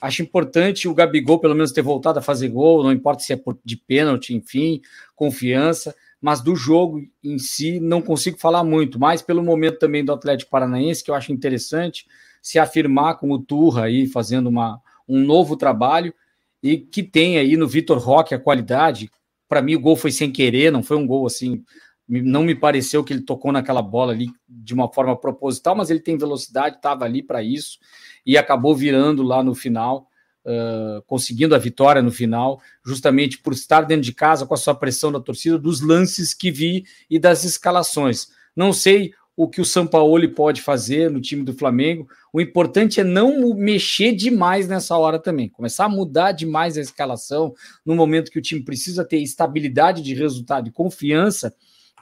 Acho 0.00 0.22
importante 0.22 0.86
o 0.86 0.94
Gabigol, 0.94 1.38
pelo 1.38 1.54
menos, 1.54 1.72
ter 1.72 1.82
voltado 1.82 2.18
a 2.18 2.22
fazer 2.22 2.48
gol, 2.48 2.82
não 2.82 2.92
importa 2.92 3.22
se 3.22 3.32
é 3.32 3.40
de 3.64 3.76
pênalti, 3.76 4.34
enfim, 4.34 4.80
confiança, 5.16 5.94
mas 6.20 6.40
do 6.40 6.54
jogo 6.54 7.02
em 7.22 7.38
si 7.38 7.80
não 7.80 8.00
consigo 8.00 8.38
falar 8.38 8.62
muito, 8.64 8.98
mas 8.98 9.22
pelo 9.22 9.42
momento 9.42 9.78
também 9.78 10.04
do 10.04 10.12
Atlético 10.12 10.50
Paranaense, 10.50 11.02
que 11.02 11.10
eu 11.10 11.14
acho 11.14 11.32
interessante 11.32 12.06
se 12.40 12.58
afirmar 12.58 13.16
com 13.18 13.30
o 13.32 13.38
Turra 13.38 13.84
aí, 13.84 14.06
fazendo 14.06 14.48
uma, 14.48 14.80
um 15.08 15.18
novo 15.20 15.56
trabalho, 15.56 16.14
e 16.62 16.76
que 16.76 17.02
tem 17.02 17.38
aí 17.38 17.56
no 17.56 17.68
Vitor 17.68 17.98
Roque 17.98 18.34
a 18.34 18.38
qualidade. 18.38 19.10
Para 19.48 19.62
mim, 19.62 19.74
o 19.74 19.80
gol 19.80 19.96
foi 19.96 20.10
sem 20.10 20.30
querer, 20.30 20.72
não 20.72 20.82
foi 20.82 20.96
um 20.96 21.06
gol 21.06 21.26
assim. 21.26 21.62
Não 22.08 22.42
me 22.42 22.54
pareceu 22.54 23.04
que 23.04 23.12
ele 23.12 23.22
tocou 23.22 23.52
naquela 23.52 23.82
bola 23.82 24.12
ali 24.12 24.28
de 24.48 24.72
uma 24.72 24.90
forma 24.90 25.14
proposital, 25.14 25.76
mas 25.76 25.90
ele 25.90 26.00
tem 26.00 26.16
velocidade, 26.16 26.76
estava 26.76 27.04
ali 27.04 27.22
para 27.22 27.42
isso 27.42 27.78
e 28.24 28.38
acabou 28.38 28.74
virando 28.74 29.22
lá 29.22 29.42
no 29.42 29.54
final, 29.54 30.08
uh, 30.44 31.02
conseguindo 31.06 31.54
a 31.54 31.58
vitória 31.58 32.00
no 32.00 32.10
final, 32.10 32.60
justamente 32.84 33.38
por 33.38 33.52
estar 33.52 33.82
dentro 33.82 34.04
de 34.04 34.14
casa 34.14 34.46
com 34.46 34.54
a 34.54 34.56
sua 34.56 34.74
pressão 34.74 35.12
da 35.12 35.20
torcida, 35.20 35.58
dos 35.58 35.82
lances 35.82 36.32
que 36.32 36.50
vi 36.50 36.84
e 37.10 37.18
das 37.18 37.44
escalações. 37.44 38.28
Não 38.56 38.72
sei 38.72 39.12
o 39.38 39.48
que 39.48 39.60
o 39.60 39.64
Sampaoli 39.64 40.26
pode 40.26 40.60
fazer 40.60 41.08
no 41.08 41.20
time 41.20 41.44
do 41.44 41.54
Flamengo. 41.54 42.08
O 42.32 42.40
importante 42.40 42.98
é 42.98 43.04
não 43.04 43.54
mexer 43.54 44.12
demais 44.12 44.66
nessa 44.66 44.96
hora 44.96 45.16
também, 45.16 45.48
começar 45.48 45.84
a 45.84 45.88
mudar 45.88 46.32
demais 46.32 46.76
a 46.76 46.80
escalação 46.80 47.54
no 47.86 47.94
momento 47.94 48.32
que 48.32 48.38
o 48.38 48.42
time 48.42 48.64
precisa 48.64 49.04
ter 49.04 49.18
estabilidade 49.18 50.02
de 50.02 50.12
resultado 50.12 50.66
e 50.66 50.72
confiança 50.72 51.54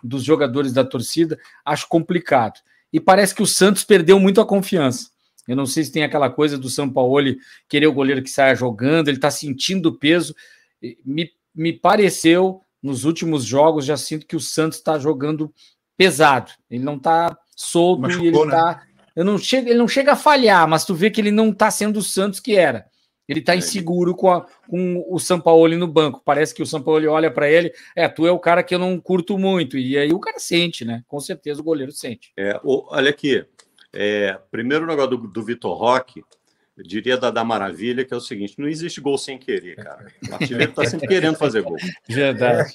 dos 0.03 0.25
jogadores 0.25 0.73
da 0.73 0.85
torcida, 0.85 1.39
acho 1.65 1.89
complicado. 1.89 2.61
E 2.93 3.01
parece 3.01 3.35
que 3.35 3.43
o 3.43 3.47
Santos 3.47 3.85
perdeu 3.85 4.19
muito 4.19 4.41
a 4.41 4.47
confiança. 4.47 5.11
Eu 5.47 5.55
não 5.55 5.67
sei 5.67 5.85
se 5.85 5.93
tem 5.93 6.03
aquela 6.03 6.29
coisa 6.29 6.59
do 6.59 6.69
São 6.69 6.91
Paulo 6.91 7.37
querer 7.69 7.87
o 7.87 7.93
goleiro 7.93 8.23
que 8.23 8.31
saia 8.31 8.55
jogando, 8.55 9.09
ele 9.09 9.19
está 9.19 9.31
sentindo 9.31 9.91
o 9.91 9.99
peso. 9.99 10.35
Me, 11.05 11.31
me 11.55 11.73
pareceu, 11.73 12.61
nos 12.83 13.05
últimos 13.05 13.45
jogos, 13.45 13.85
já 13.85 13.97
sinto 13.97 14.27
que 14.27 14.37
o 14.37 14.41
Santos 14.41 14.79
está 14.79 14.99
jogando 14.99 15.53
pesado. 15.97 16.53
Ele 16.71 16.85
não 16.85 16.97
está 16.97 17.37
solto 17.55 18.03
Machucou, 18.03 18.45
ele. 18.45 18.53
Né? 18.53 18.81
Eu 19.15 19.25
não 19.25 19.39
chego, 19.39 19.69
ele 19.69 19.79
não 19.79 19.89
chega 19.89 20.13
a 20.13 20.17
falhar, 20.17 20.69
mas 20.69 20.85
tu 20.85 20.95
vê 20.95 21.11
que 21.11 21.21
ele 21.21 21.31
não 21.31 21.51
está 21.51 21.71
sendo 21.71 21.99
o 21.99 22.03
Santos 22.03 22.39
que 22.39 22.55
era. 22.57 22.87
Ele 23.29 23.41
está 23.41 23.55
é. 23.55 23.59
inseguro 23.59 24.15
com, 24.15 24.31
a, 24.31 24.47
com 24.69 25.05
o 25.09 25.19
Sampaoli 25.19 25.77
no 25.77 25.87
banco. 25.87 26.23
Parece 26.25 26.55
que 26.55 26.63
o 26.63 26.67
Sampaoli 26.67 27.07
olha 27.07 27.31
para 27.31 27.51
ele, 27.51 27.73
é, 27.95 28.09
tu 28.09 28.27
é 28.27 28.31
o 28.31 28.39
cara 28.39 28.63
que 28.63 28.75
eu 28.75 28.79
não 28.79 29.01
curto 29.01 29.39
muito. 29.39 29.77
E 29.77 29.99
aí 29.99 30.13
o 30.13 30.21
cara 30.21 30.39
sente, 30.39 30.85
né? 30.85 31.03
Com 31.09 31.21
certeza 31.21 31.61
o 31.61 31.65
goleiro 31.65 31.93
sente. 31.93 32.33
É, 32.37 32.59
olha 32.65 33.11
aqui, 33.11 33.45
é, 33.93 34.39
primeiro 34.51 34.87
negócio 34.87 35.17
do, 35.17 35.29
do 35.29 35.43
Vitor 35.43 35.77
Roque, 35.77 36.23
eu 36.77 36.85
diria 36.85 37.17
da, 37.17 37.31
da 37.31 37.43
Maravilha, 37.43 38.05
que 38.05 38.13
é 38.13 38.17
o 38.17 38.21
seguinte: 38.21 38.59
não 38.59 38.69
existe 38.69 39.01
gol 39.01 39.17
sem 39.17 39.39
querer, 39.39 39.77
cara. 39.77 40.07
O 40.29 40.35
artilheiro 40.35 40.71
está 40.71 40.85
sempre 40.85 41.09
querendo 41.09 41.37
fazer 41.37 41.63
gol. 41.63 41.77
Verdade. 42.07 42.75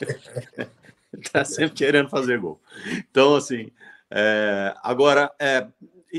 Está 1.14 1.46
sempre 1.46 1.76
querendo 1.76 2.10
fazer 2.10 2.40
gol. 2.40 2.60
Então, 3.10 3.36
assim, 3.36 3.70
é, 4.10 4.74
agora, 4.82 5.32
é, 5.40 5.68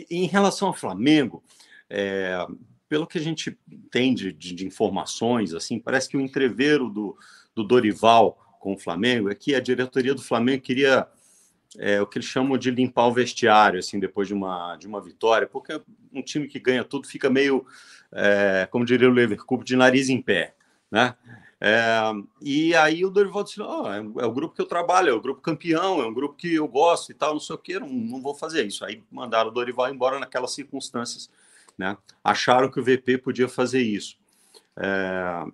em 0.09 0.27
relação 0.27 0.68
ao 0.68 0.75
Flamengo, 0.75 1.42
é, 1.90 2.47
pelo 2.93 3.07
que 3.07 3.17
a 3.17 3.23
gente 3.23 3.59
tem 3.91 4.13
de, 4.13 4.31
de, 4.35 4.67
informações, 4.67 5.55
assim, 5.55 5.79
parece 5.79 6.11
que 6.11 6.17
o 6.19 6.21
entreveiro 6.21 6.91
do, 6.91 7.17
do 7.55 7.65
Dorival 7.65 8.37
com 8.61 8.75
o 8.75 8.79
Flamengo 8.79 9.31
é 9.31 9.35
que 9.35 9.55
a 9.55 9.61
diretoria 9.61 10.15
do 10.15 10.21
Flamengo 10.21 10.61
queria 10.61 11.09
é, 11.79 12.03
o 12.03 12.07
que 12.07 12.19
eles 12.19 12.29
chamam 12.29 12.59
de 12.59 12.71
limpar 12.71 13.07
o 13.07 13.13
vestiário, 13.15 13.79
assim, 13.79 13.99
depois 13.99 14.29
de 14.29 14.35
uma, 14.35 14.77
de 14.77 14.87
uma 14.87 15.01
vitória, 15.01 15.47
porque 15.47 15.81
um 16.13 16.21
time 16.21 16.47
que 16.47 16.61
ganha 16.61 16.85
tudo 16.85 17.09
fica 17.09 17.31
meio, 17.31 17.65
é, 18.13 18.69
como 18.71 18.85
diria 18.85 19.09
o 19.09 19.13
Leverkusen, 19.15 19.65
de 19.65 19.75
nariz 19.75 20.11
em 20.11 20.21
pé, 20.21 20.55
né? 20.91 21.15
É, 21.59 22.13
e 22.43 22.75
aí 22.75 23.07
o 23.07 23.11
Dorival 23.11 23.45
disse, 23.45 23.63
oh, 23.63 23.91
é, 23.91 24.01
é, 24.01 24.27
o 24.27 24.33
grupo 24.33 24.55
que 24.55 24.61
eu 24.61 24.67
trabalho, 24.67 25.09
é 25.09 25.15
o 25.15 25.21
grupo 25.21 25.41
campeão, 25.41 26.03
é 26.03 26.07
um 26.07 26.13
grupo 26.13 26.37
que 26.37 26.53
eu 26.53 26.69
gosto 26.69 27.11
e 27.11 27.15
tal, 27.15 27.33
não 27.33 27.41
sei 27.41 27.57
o 27.57 27.59
que, 27.59 27.79
não, 27.79 27.89
não 27.89 28.21
vou 28.21 28.35
fazer 28.35 28.67
isso. 28.67 28.85
Aí 28.85 29.03
mandaram 29.11 29.49
o 29.49 29.53
Dorival 29.53 29.89
embora 29.89 30.19
naquelas 30.21 30.53
circunstâncias, 30.53 31.31
né? 31.79 31.97
Acharam 32.23 32.71
que 32.71 32.81
o 32.81 32.85
VP 32.85 33.19
podia 33.19 33.49
fazer 33.49 33.83
isso. 33.83 34.17
É, 34.77 35.45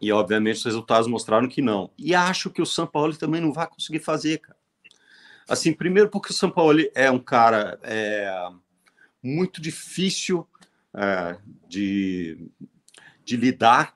e 0.00 0.10
obviamente 0.10 0.56
os 0.56 0.64
resultados 0.64 1.06
mostraram 1.06 1.48
que 1.48 1.62
não. 1.62 1.90
E 1.96 2.14
acho 2.14 2.50
que 2.50 2.60
o 2.60 2.66
São 2.66 2.86
Paulo 2.86 3.16
também 3.16 3.40
não 3.40 3.52
vai 3.52 3.68
conseguir 3.68 4.00
fazer, 4.00 4.38
cara. 4.38 4.58
Assim, 5.48 5.72
primeiro 5.72 6.08
porque 6.08 6.32
o 6.32 6.34
São 6.34 6.50
Paulo 6.50 6.80
é 6.94 7.10
um 7.10 7.18
cara 7.18 7.78
é, 7.82 8.48
muito 9.22 9.60
difícil 9.60 10.46
é, 10.94 11.36
de, 11.68 12.48
de 13.24 13.36
lidar. 13.36 13.94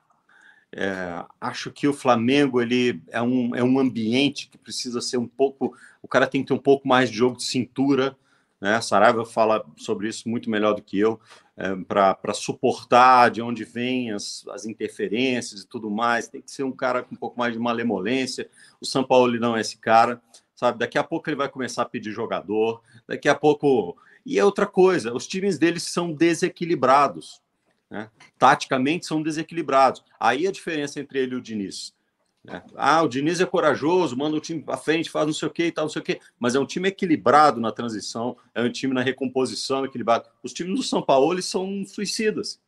É, 0.73 1.25
acho 1.41 1.71
que 1.71 1.89
o 1.89 1.93
Flamengo 1.93 2.61
ele 2.61 3.03
é 3.09 3.23
um, 3.23 3.55
é 3.55 3.65
um 3.65 3.79
ambiente 3.79 4.49
que 4.49 4.59
precisa 4.59 5.01
ser 5.01 5.17
um 5.17 5.27
pouco. 5.27 5.75
O 6.03 6.09
cara 6.09 6.27
tem 6.27 6.43
que 6.43 6.49
ter 6.49 6.55
um 6.55 6.59
pouco 6.59 6.87
mais 6.87 7.11
de 7.11 7.17
jogo 7.17 7.37
de 7.37 7.45
cintura. 7.45 8.17
Né? 8.61 8.81
Saraiva 8.81 9.25
fala 9.25 9.65
sobre 9.77 10.09
isso 10.09 10.29
muito 10.29 10.49
melhor 10.49 10.75
do 10.75 10.83
que 10.83 10.99
eu, 10.99 11.21
é, 11.57 11.75
para 11.75 12.35
suportar 12.35 13.31
de 13.31 13.43
onde 13.43 13.65
vêm 13.65 14.13
as, 14.13 14.45
as 14.49 14.65
interferências 14.65 15.63
e 15.63 15.67
tudo 15.67 15.91
mais. 15.91 16.29
Tem 16.29 16.41
que 16.41 16.51
ser 16.51 16.63
um 16.63 16.73
cara 16.73 17.03
com 17.03 17.15
um 17.15 17.19
pouco 17.19 17.39
mais 17.39 17.53
de 17.53 17.59
malemolência. 17.59 18.49
O 18.81 18.87
São 18.87 19.05
Paulo 19.05 19.39
não 19.39 19.57
é 19.57 19.61
esse 19.61 19.79
cara 19.79 20.21
sabe? 20.57 20.79
Daqui 20.79 20.99
a 20.99 21.05
pouco 21.05 21.29
ele 21.29 21.37
vai 21.37 21.49
começar 21.49 21.83
a 21.83 21.87
pedir 21.87 22.11
jogador, 22.11 22.83
daqui 23.07 23.29
a 23.29 23.35
pouco. 23.35 23.97
E 24.25 24.39
é 24.39 24.45
outra 24.45 24.67
coisa, 24.67 25.15
os 25.15 25.27
times 25.29 25.59
deles 25.59 25.85
são 25.85 26.13
desequilibrados, 26.13 27.41
né? 27.89 28.11
Taticamente 28.37 29.07
são 29.07 29.23
desequilibrados. 29.23 30.03
Aí 30.19 30.47
a 30.49 30.51
diferença 30.51 30.99
entre 30.99 31.21
ele 31.21 31.35
e 31.35 31.39
o 31.39 31.43
Diniz. 31.43 31.95
Né? 32.47 32.63
Ah, 32.77 33.03
o 33.03 33.09
Diniz 33.09 33.41
é 33.41 33.45
corajoso, 33.45 34.17
manda 34.17 34.37
o 34.37 34.41
time 34.41 34.63
para 34.63 34.77
frente, 34.77 35.11
faz 35.11 35.27
não 35.27 35.35
sei 35.35 35.49
o 35.49 35.51
que 35.51 35.65
e 35.65 35.73
tal, 35.73 35.87
não 35.87 35.91
sei 35.91 36.01
o 36.01 36.05
que, 36.05 36.21
mas 36.39 36.55
é 36.55 36.61
um 36.61 36.65
time 36.65 36.89
equilibrado 36.89 37.61
na 37.61 37.73
transição, 37.73 38.37
é 38.55 38.63
um 38.63 38.71
time 38.71 38.95
na 38.95 39.03
recomposição 39.03 39.85
equilibrado. 39.85 40.29
Os 40.45 40.53
times 40.53 40.77
do 40.77 40.83
São 40.85 41.03
Paulo 41.03 41.33
eles 41.33 41.45
são 41.45 41.85
suicidas. 41.85 42.61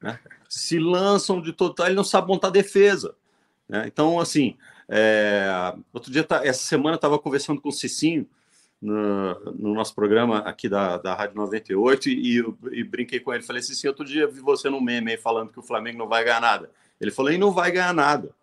Né? 0.00 0.20
Se 0.46 0.78
lançam 0.78 1.40
de 1.40 1.54
total, 1.54 1.86
ele 1.86 1.94
não 1.94 2.04
sabe 2.04 2.28
montar 2.28 2.50
defesa. 2.50 3.14
Né? 3.66 3.84
Então, 3.86 4.20
assim, 4.20 4.58
é, 4.86 5.74
outro 5.90 6.12
dia, 6.12 6.22
tá, 6.22 6.44
essa 6.44 6.62
semana, 6.62 6.96
estava 6.96 7.18
conversando 7.18 7.62
com 7.62 7.70
o 7.70 7.72
Cicinho 7.72 8.28
no, 8.82 9.40
no, 9.52 9.74
nosso 9.74 9.94
programa 9.94 10.40
aqui 10.40 10.68
da, 10.68 10.98
da 10.98 11.14
Rádio 11.14 11.36
98 11.36 12.10
e, 12.10 12.40
e, 12.40 12.44
e 12.72 12.84
brinquei 12.84 13.20
com 13.20 13.32
ele. 13.32 13.42
Falei, 13.42 13.62
Cicinho, 13.62 13.92
outro 13.92 14.04
dia 14.04 14.26
vi 14.26 14.40
você 14.40 14.68
no 14.68 14.82
meme 14.82 15.12
aí 15.12 15.16
falando 15.16 15.50
que 15.50 15.58
o 15.58 15.62
Flamengo 15.62 15.96
não 15.96 16.08
vai 16.08 16.22
ganhar 16.24 16.42
nada. 16.42 16.70
Ele 17.00 17.10
falou, 17.10 17.32
e 17.32 17.38
não 17.38 17.52
vai 17.52 17.72
ganhar 17.72 17.94
nada. 17.94 18.34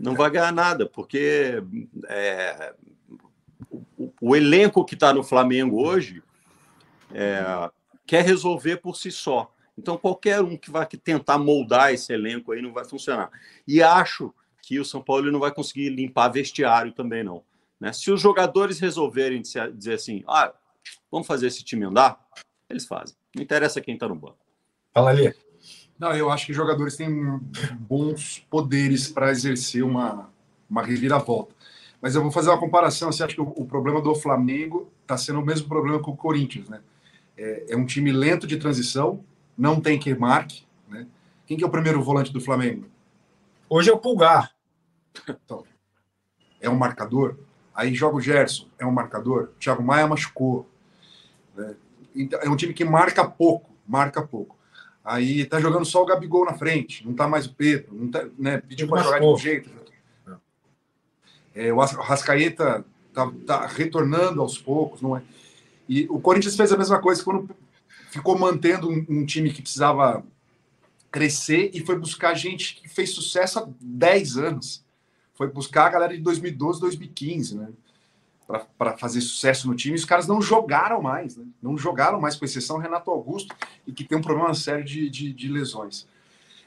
Não 0.00 0.14
vai 0.14 0.30
ganhar 0.30 0.52
nada, 0.52 0.86
porque 0.86 1.62
é, 2.08 2.74
o, 3.70 4.12
o, 4.20 4.36
elenco 4.36 4.84
que 4.84 4.94
está 4.94 5.12
no 5.12 5.22
Flamengo 5.22 5.82
hoje 5.84 6.22
é, 7.12 7.70
quer 8.06 8.24
resolver 8.24 8.78
por 8.78 8.96
si 8.96 9.10
só. 9.10 9.52
Então, 9.76 9.96
qualquer 9.96 10.40
um 10.40 10.56
que 10.56 10.70
vai 10.70 10.86
tentar 10.86 11.38
moldar 11.38 11.92
esse 11.92 12.12
elenco 12.12 12.52
aí 12.52 12.60
não 12.60 12.72
vai 12.72 12.84
funcionar. 12.84 13.30
E 13.66 13.82
acho 13.82 14.34
que 14.60 14.78
o 14.78 14.84
São 14.84 15.02
Paulo 15.02 15.30
não 15.30 15.40
vai 15.40 15.52
conseguir 15.52 15.88
limpar 15.88 16.28
vestiário 16.28 16.92
também, 16.92 17.24
não. 17.24 17.42
Né? 17.80 17.92
Se 17.92 18.10
os 18.10 18.20
jogadores 18.20 18.78
resolverem 18.78 19.42
dizer 19.42 19.94
assim, 19.94 20.22
ah, 20.28 20.52
vamos 21.10 21.26
fazer 21.26 21.48
esse 21.48 21.64
time 21.64 21.84
andar, 21.84 22.24
eles 22.68 22.86
fazem. 22.86 23.16
Não 23.34 23.42
interessa 23.42 23.80
quem 23.80 23.94
está 23.94 24.06
no 24.06 24.14
banco. 24.14 24.38
Fala 24.94 25.10
ali. 25.10 25.34
Não, 26.02 26.12
eu 26.16 26.32
acho 26.32 26.46
que 26.46 26.52
jogadores 26.52 26.96
têm 26.96 27.38
bons 27.78 28.44
poderes 28.50 29.06
para 29.08 29.30
exercer 29.30 29.84
uma, 29.84 30.28
uma 30.68 30.82
reviravolta. 30.82 31.54
Mas 32.00 32.16
eu 32.16 32.22
vou 32.22 32.32
fazer 32.32 32.50
uma 32.50 32.58
comparação. 32.58 33.12
Você 33.12 33.22
acha 33.22 33.36
que 33.36 33.40
o, 33.40 33.52
o 33.54 33.64
problema 33.64 34.02
do 34.02 34.12
Flamengo 34.12 34.90
está 35.02 35.16
sendo 35.16 35.38
o 35.38 35.46
mesmo 35.46 35.68
problema 35.68 36.02
que 36.02 36.10
o 36.10 36.16
Corinthians, 36.16 36.68
né? 36.68 36.80
É, 37.38 37.66
é, 37.68 37.76
um 37.76 37.86
time 37.86 38.10
lento 38.10 38.48
de 38.48 38.56
transição, 38.56 39.24
não 39.56 39.80
tem 39.80 39.96
que 39.96 40.12
marque, 40.12 40.64
né? 40.88 41.06
Quem 41.46 41.56
que 41.56 41.62
é 41.62 41.66
o 41.68 41.70
primeiro 41.70 42.02
volante 42.02 42.32
do 42.32 42.40
Flamengo? 42.40 42.88
Hoje 43.70 43.88
é 43.88 43.92
o 43.92 43.98
Pulgar. 43.98 44.50
Então, 45.28 45.64
é 46.60 46.68
um 46.68 46.74
marcador. 46.74 47.36
Aí 47.72 47.94
joga 47.94 48.16
o 48.16 48.20
Gerson, 48.20 48.66
é 48.76 48.84
um 48.84 48.90
marcador. 48.90 49.52
Thiago 49.60 49.84
Maia 49.84 50.08
machucou. 50.08 50.68
Né? 51.54 51.76
Então, 52.12 52.40
é 52.42 52.50
um 52.50 52.56
time 52.56 52.74
que 52.74 52.84
marca 52.84 53.24
pouco, 53.24 53.70
marca 53.86 54.20
pouco. 54.20 54.60
Aí 55.04 55.44
tá 55.44 55.60
jogando 55.60 55.84
só 55.84 56.02
o 56.02 56.06
Gabigol 56.06 56.44
na 56.44 56.54
frente, 56.54 57.04
não 57.04 57.12
tá 57.14 57.26
mais 57.26 57.46
o 57.46 57.54
Pedro, 57.54 57.92
não 57.92 58.08
tá, 58.08 58.24
né, 58.38 58.58
pediu 58.58 58.88
para 58.88 59.02
jogar 59.02 59.18
de 59.18 59.26
um 59.26 59.36
jeito. 59.36 59.70
É, 61.54 61.72
o 61.72 61.78
Rascaeta 61.78 62.84
tá, 63.12 63.32
tá, 63.46 63.66
retornando 63.66 64.40
aos 64.40 64.56
poucos, 64.56 65.02
não 65.02 65.16
é? 65.16 65.22
E 65.88 66.06
o 66.08 66.20
Corinthians 66.20 66.56
fez 66.56 66.72
a 66.72 66.78
mesma 66.78 67.00
coisa 67.00 67.22
quando 67.22 67.50
ficou 68.10 68.38
mantendo 68.38 68.88
um, 68.88 69.04
um 69.08 69.26
time 69.26 69.52
que 69.52 69.60
precisava 69.60 70.24
crescer 71.10 71.70
e 71.74 71.84
foi 71.84 71.98
buscar 71.98 72.34
gente 72.34 72.76
que 72.76 72.88
fez 72.88 73.10
sucesso 73.10 73.58
há 73.58 73.68
10 73.80 74.38
anos. 74.38 74.84
Foi 75.34 75.48
buscar 75.48 75.86
a 75.86 75.90
galera 75.90 76.16
de 76.16 76.22
2012, 76.22 76.80
2015, 76.80 77.56
né? 77.56 77.68
Para 78.76 78.96
fazer 78.98 79.20
sucesso 79.20 79.68
no 79.68 79.74
time. 79.74 79.94
Os 79.94 80.04
caras 80.04 80.26
não 80.26 80.42
jogaram 80.42 81.00
mais, 81.00 81.36
né? 81.36 81.44
Não 81.62 81.78
jogaram 81.78 82.20
mais, 82.20 82.36
com 82.36 82.44
exceção 82.44 82.76
Renato 82.78 83.10
Augusto, 83.10 83.54
e 83.86 83.92
que 83.92 84.04
tem 84.04 84.18
um 84.18 84.22
problema 84.22 84.52
sério 84.52 84.84
de, 84.84 85.08
de, 85.08 85.32
de 85.32 85.48
lesões. 85.48 86.06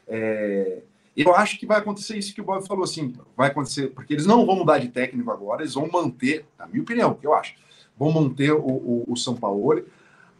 É, 0.07 0.81
eu 1.15 1.33
acho 1.33 1.57
que 1.57 1.65
vai 1.65 1.79
acontecer 1.79 2.17
isso 2.17 2.33
que 2.33 2.41
o 2.41 2.43
Bob 2.43 2.65
falou, 2.67 2.83
assim, 2.83 3.13
vai 3.37 3.49
acontecer, 3.49 3.87
porque 3.87 4.13
eles 4.13 4.25
não 4.25 4.45
vão 4.45 4.57
mudar 4.57 4.79
de 4.79 4.89
técnico 4.89 5.31
agora, 5.31 5.61
eles 5.61 5.73
vão 5.73 5.89
manter, 5.89 6.45
na 6.59 6.67
minha 6.67 6.81
opinião, 6.81 7.11
o 7.11 7.15
que 7.15 7.25
eu 7.25 7.33
acho, 7.33 7.55
vão 7.97 8.11
manter 8.11 8.51
o, 8.51 8.59
o, 8.59 9.05
o, 9.07 9.15
São 9.15 9.35
Paulo 9.35 9.85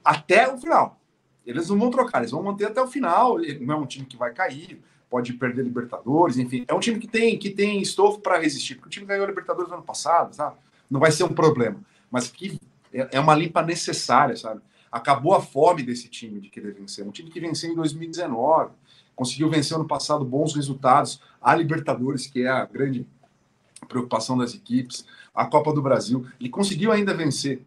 até 0.04 0.52
o 0.52 0.58
final. 0.58 1.00
Eles 1.46 1.70
não 1.70 1.80
vão 1.80 1.90
trocar, 1.90 2.20
eles 2.20 2.32
vão 2.32 2.44
manter 2.44 2.66
até 2.66 2.82
o 2.82 2.88
final. 2.88 3.38
Não 3.62 3.76
é 3.76 3.78
um 3.78 3.86
time 3.86 4.06
que 4.06 4.18
vai 4.18 4.34
cair, 4.34 4.82
pode 5.10 5.32
perder 5.34 5.64
Libertadores, 5.64 6.38
enfim. 6.38 6.66
É 6.68 6.74
um 6.74 6.80
time 6.80 7.00
que 7.00 7.08
tem, 7.08 7.38
que 7.38 7.50
tem 7.50 7.82
estofo 7.82 8.20
para 8.20 8.38
resistir, 8.38 8.76
porque 8.76 8.88
o 8.88 8.92
time 8.92 9.06
ganhou 9.06 9.26
Libertadores 9.26 9.70
no 9.70 9.78
ano 9.78 9.86
passado, 9.86 10.36
sabe? 10.36 10.58
Não 10.90 11.00
vai 11.00 11.12
ser 11.12 11.24
um 11.24 11.34
problema. 11.34 11.80
Mas 12.10 12.30
que 12.30 12.60
é, 12.94 13.10
é 13.14 13.20
uma 13.20 13.36
limpa 13.36 13.62
necessária, 13.62 14.36
sabe? 14.36 14.62
Acabou 14.92 15.34
a 15.34 15.42
fome 15.42 15.84
desse 15.84 16.08
time 16.08 16.40
de 16.40 16.50
querer 16.50 16.74
vencer. 16.74 17.06
Um 17.06 17.12
time 17.12 17.30
que 17.30 17.40
venceu 17.40 17.72
em 17.72 17.76
2019 17.76 18.72
conseguiu 19.16 19.50
vencer 19.50 19.76
ano 19.76 19.88
passado 19.88 20.26
bons 20.26 20.56
resultados, 20.56 21.22
a 21.42 21.56
Libertadores, 21.56 22.28
que 22.28 22.44
é 22.44 22.50
a 22.50 22.66
grande 22.66 23.08
preocupação 23.88 24.38
das 24.38 24.54
equipes, 24.54 25.06
a 25.34 25.46
Copa 25.46 25.74
do 25.74 25.82
Brasil, 25.82 26.26
ele 26.40 26.50
conseguiu 26.50 26.92
ainda 26.92 27.14
vencer. 27.14 27.62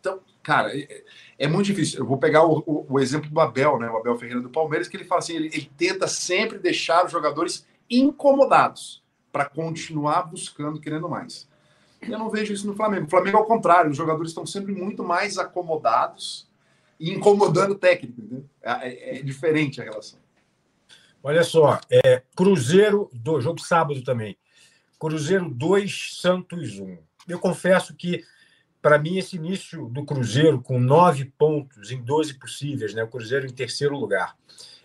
Então, 0.00 0.20
cara, 0.42 0.76
é, 0.76 1.04
é 1.38 1.48
muito 1.48 1.66
difícil. 1.66 2.00
Eu 2.00 2.06
vou 2.06 2.18
pegar 2.18 2.44
o, 2.44 2.62
o, 2.66 2.86
o, 2.88 3.00
exemplo 3.00 3.30
do 3.30 3.40
Abel, 3.40 3.78
né? 3.78 3.88
O 3.90 3.96
Abel 3.96 4.18
Ferreira 4.18 4.40
do 4.40 4.50
Palmeiras, 4.50 4.88
que 4.88 4.96
ele 4.96 5.04
fala 5.04 5.20
assim: 5.20 5.34
ele, 5.34 5.48
ele 5.48 5.70
tenta 5.76 6.06
sempre 6.06 6.58
deixar 6.58 7.04
os 7.04 7.12
jogadores 7.12 7.66
incomodados 7.90 9.02
para 9.30 9.46
continuar 9.46 10.22
buscando, 10.24 10.80
querendo 10.80 11.08
mais. 11.08 11.48
Eu 12.08 12.18
não 12.18 12.30
vejo 12.30 12.52
isso 12.52 12.66
no 12.66 12.74
Flamengo. 12.74 13.06
O 13.06 13.10
Flamengo, 13.10 13.38
ao 13.38 13.46
contrário, 13.46 13.90
os 13.90 13.96
jogadores 13.96 14.30
estão 14.30 14.44
sempre 14.44 14.72
muito 14.72 15.04
mais 15.04 15.38
acomodados 15.38 16.48
e 16.98 17.10
incomodando 17.10 17.72
o 17.72 17.78
técnico. 17.78 18.20
Entendeu? 18.20 18.44
É, 18.62 18.88
é, 18.88 19.18
é 19.18 19.22
diferente 19.22 19.80
a 19.80 19.84
relação. 19.84 20.18
Olha 21.22 21.44
só, 21.44 21.80
é, 21.88 22.22
Cruzeiro, 22.34 23.08
do 23.12 23.40
jogo 23.40 23.60
sábado 23.60 24.02
também. 24.02 24.36
Cruzeiro 24.98 25.48
2, 25.48 26.18
Santos 26.20 26.78
1. 26.78 26.98
Eu 27.28 27.38
confesso 27.38 27.94
que, 27.94 28.24
para 28.80 28.98
mim, 28.98 29.18
esse 29.18 29.36
início 29.36 29.88
do 29.88 30.04
Cruzeiro, 30.04 30.60
com 30.60 30.80
nove 30.80 31.24
pontos 31.38 31.92
em 31.92 32.02
12 32.02 32.34
possíveis, 32.34 32.92
né, 32.94 33.04
o 33.04 33.08
Cruzeiro 33.08 33.46
em 33.46 33.52
terceiro 33.52 33.96
lugar, 33.96 34.36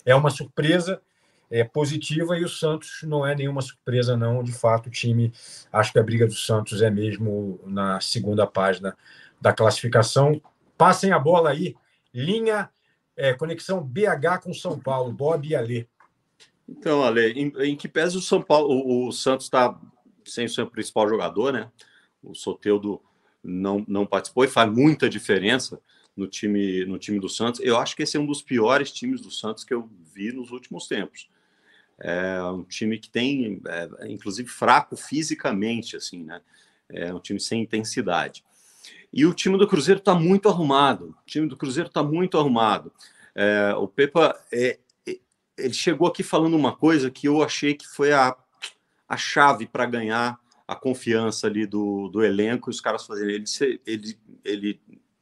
é 0.06 0.16
uma 0.16 0.30
surpresa 0.30 1.02
é, 1.50 1.64
positiva 1.64 2.38
e 2.38 2.44
o 2.44 2.50
Santos 2.50 3.00
não 3.04 3.26
é 3.26 3.36
nenhuma 3.36 3.62
surpresa, 3.62 4.18
não. 4.18 4.44
De 4.44 4.52
fato, 4.52 4.88
o 4.88 4.92
time, 4.92 5.32
acho 5.72 5.92
que 5.92 6.00
a 6.00 6.04
briga 6.04 6.28
do 6.28 6.34
Santos 6.34 6.82
é 6.82 6.90
mesmo 6.90 7.60
na 7.66 8.00
segunda 8.00 8.46
página 8.46 8.98
da 9.40 9.54
classificação. 9.54 10.42
Passem 10.78 11.12
a 11.12 11.20
bola 11.20 11.52
aí, 11.52 11.76
linha, 12.14 12.70
é, 13.16 13.34
conexão 13.34 13.84
BH 13.84 14.44
com 14.44 14.54
São 14.54 14.80
Paulo, 14.80 15.12
Bob 15.12 15.48
e 15.48 15.56
Alê. 15.56 15.88
Então, 16.68 17.02
Ale, 17.02 17.32
em, 17.32 17.54
em, 17.60 17.76
que 17.76 17.88
pese 17.88 18.18
o 18.18 18.22
São 18.22 18.42
Paulo, 18.42 18.70
o, 18.70 19.08
o 19.08 19.12
Santos 19.12 19.46
está 19.46 19.80
sem 20.26 20.46
o 20.46 20.50
seu 20.50 20.68
principal 20.68 21.08
jogador, 21.08 21.54
né? 21.54 21.72
O 22.22 22.36
Soteudo 22.36 23.02
não, 23.42 23.86
não 23.88 24.06
participou 24.06 24.44
e 24.44 24.50
faz 24.50 24.70
muita 24.70 25.10
diferença 25.10 25.80
no 26.16 26.28
time, 26.28 26.84
no 26.86 27.00
time 27.00 27.20
do 27.20 27.30
Santos. 27.30 27.62
Eu 27.62 27.78
acho 27.78 27.96
que 27.96 28.04
esse 28.04 28.18
é 28.18 28.20
um 28.20 28.26
dos 28.26 28.42
piores 28.42 28.92
times 28.92 29.22
do 29.22 29.32
Santos 29.32 29.64
que 29.64 29.74
eu 29.74 29.90
vi 30.14 30.34
nos 30.34 30.52
últimos 30.52 30.88
tempos. 30.88 31.30
É 32.00 32.42
um 32.44 32.64
time 32.64 32.98
que 33.00 33.10
tem, 33.10 33.62
é, 33.68 34.12
inclusive, 34.12 34.48
fraco 34.48 34.96
fisicamente, 34.96 35.96
assim, 35.96 36.24
né? 36.24 36.42
É 36.90 37.14
um 37.14 37.20
time 37.20 37.40
sem 37.40 37.64
intensidade. 37.64 38.44
E 39.12 39.26
o 39.26 39.34
time 39.34 39.58
do 39.58 39.68
Cruzeiro 39.68 40.00
está 40.00 40.14
muito 40.14 40.48
arrumado. 40.48 41.16
O 41.22 41.26
time 41.26 41.48
do 41.48 41.58
Cruzeiro 41.58 41.88
está 41.88 42.04
muito 42.04 42.38
arrumado. 42.38 42.94
É, 43.36 43.74
o 43.76 43.88
Pepa 43.88 44.40
é, 44.52 44.80
ele 45.58 45.74
chegou 45.74 46.08
aqui 46.08 46.22
falando 46.22 46.56
uma 46.56 46.76
coisa 46.76 47.10
que 47.10 47.28
eu 47.28 47.44
achei 47.44 47.74
que 47.74 47.88
foi 47.88 48.14
a, 48.14 48.36
a 49.10 49.18
chave 49.18 49.66
para 49.66 49.86
ganhar 49.86 50.40
a 50.68 50.76
confiança 50.76 51.48
ali 51.48 51.66
do, 51.66 52.10
do 52.10 52.24
elenco, 52.24 52.70
os 52.70 52.80
caras 52.80 53.06
fazendo. 53.06 53.32
Ele, 53.32 53.44
ele, 53.86 54.20
ele 54.46 54.82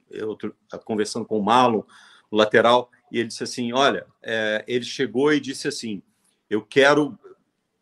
eu 0.09 0.38
conversando 0.83 1.25
com 1.25 1.39
o 1.39 1.43
Marlon, 1.43 1.83
o 2.29 2.35
lateral, 2.35 2.91
e 3.11 3.19
ele 3.19 3.29
disse 3.29 3.43
assim: 3.43 3.71
Olha, 3.71 4.05
é, 4.21 4.63
ele 4.67 4.83
chegou 4.83 5.31
e 5.31 5.39
disse 5.39 5.67
assim: 5.67 6.01
Eu 6.49 6.62
quero, 6.62 7.17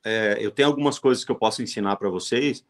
é, 0.03 0.37
eu 0.39 0.51
tenho 0.51 0.67
algumas 0.67 0.99
coisas 0.99 1.23
que 1.23 1.31
eu 1.31 1.35
posso 1.35 1.61
ensinar 1.61 1.95
para 1.95 2.09
vocês, 2.09 2.65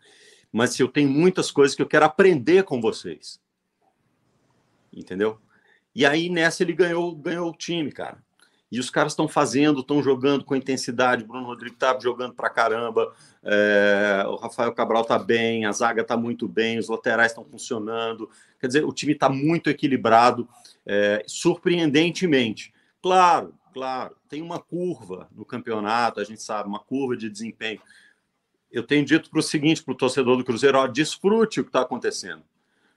mas 0.51 0.79
eu 0.79 0.87
tenho 0.87 1.09
muitas 1.09 1.51
coisas 1.51 1.75
que 1.75 1.81
eu 1.81 1.87
quero 1.87 2.05
aprender 2.05 2.63
com 2.63 2.79
vocês. 2.79 3.41
Entendeu? 4.91 5.39
E 5.95 6.05
aí 6.05 6.29
nessa 6.29 6.63
ele 6.63 6.73
ganhou, 6.73 7.15
ganhou 7.15 7.49
o 7.49 7.55
time, 7.55 7.91
cara. 7.91 8.17
E 8.73 8.79
os 8.79 8.89
caras 8.89 9.11
estão 9.11 9.27
fazendo, 9.27 9.81
estão 9.81 10.01
jogando 10.01 10.43
com 10.43 10.55
intensidade. 10.55 11.23
Bruno 11.23 11.45
Rodrigues 11.45 11.75
está 11.75 11.95
jogando 11.99 12.33
para 12.33 12.49
caramba. 12.49 13.13
É, 13.43 14.23
o 14.27 14.35
Rafael 14.35 14.73
Cabral 14.73 15.03
está 15.03 15.19
bem, 15.19 15.65
a 15.65 15.71
zaga 15.71 16.01
está 16.01 16.17
muito 16.17 16.47
bem, 16.47 16.79
os 16.79 16.89
laterais 16.89 17.31
estão 17.31 17.45
funcionando. 17.45 18.27
Quer 18.59 18.65
dizer, 18.65 18.83
o 18.83 18.91
time 18.91 19.13
está 19.13 19.29
muito 19.29 19.69
equilibrado, 19.69 20.49
é, 20.87 21.23
surpreendentemente. 21.27 22.73
Claro, 22.99 23.53
claro, 23.73 24.15
tem 24.29 24.41
uma 24.41 24.59
curva 24.59 25.27
no 25.31 25.43
campeonato, 25.43 26.19
a 26.19 26.23
gente 26.23 26.41
sabe, 26.41 26.69
uma 26.69 26.79
curva 26.79 27.17
de 27.17 27.29
desempenho. 27.29 27.81
Eu 28.71 28.83
tenho 28.83 29.03
dito 29.03 29.29
para 29.29 29.39
o 29.39 29.43
seguinte, 29.43 29.83
para 29.83 29.93
o 29.93 29.97
torcedor 29.97 30.37
do 30.37 30.43
Cruzeiro: 30.43 30.77
ó, 30.77 30.87
desfrute 30.87 31.59
o 31.59 31.63
que 31.63 31.69
está 31.69 31.81
acontecendo. 31.81 32.43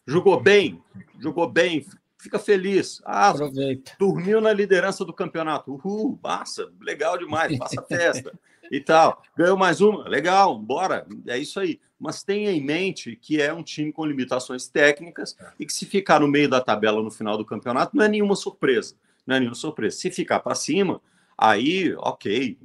Jogou 0.07 0.41
bem, 0.41 0.83
jogou 1.19 1.49
bem, 1.49 1.85
fica 2.17 2.39
feliz. 2.39 3.03
Ah, 3.05 3.31
Aproveita. 3.31 3.93
dormiu 3.99 4.41
na 4.41 4.53
liderança 4.53 5.05
do 5.05 5.13
campeonato. 5.13 5.73
Uhul, 5.73 6.19
massa, 6.23 6.71
legal 6.81 7.19
demais, 7.19 7.57
passa 7.59 7.83
festa 7.83 8.33
e 8.71 8.81
tal. 8.81 9.23
Ganhou 9.37 9.57
mais 9.57 9.81
uma, 9.81 10.09
legal, 10.09 10.59
bora, 10.59 11.07
é 11.27 11.39
isso 11.39 11.59
aí. 11.59 11.81
Mas 11.99 12.23
tenha 12.23 12.53
em 12.53 12.63
mente 12.63 13.17
que 13.17 13.41
é 13.41 13.53
um 13.53 13.63
time 13.63 13.93
com 13.93 14.05
limitações 14.05 14.69
técnicas 14.69 15.37
e 15.59 15.65
que 15.65 15.73
se 15.73 15.87
ficar 15.87 16.21
no 16.21 16.29
meio 16.29 16.49
da 16.49 16.61
tabela 16.61 17.03
no 17.03 17.11
final 17.11 17.37
do 17.37 17.45
campeonato 17.45 17.97
não 17.97 18.05
é 18.05 18.09
nenhuma 18.09 18.37
surpresa. 18.37 18.95
Não 19.27 19.37
é 19.37 19.41
nenhuma 19.41 19.55
surpresa. 19.55 19.97
Se 19.97 20.11
ficar 20.11 20.41
para 20.41 20.55
cima, 20.55 21.01
aí, 21.37 21.95
ok, 21.99 22.59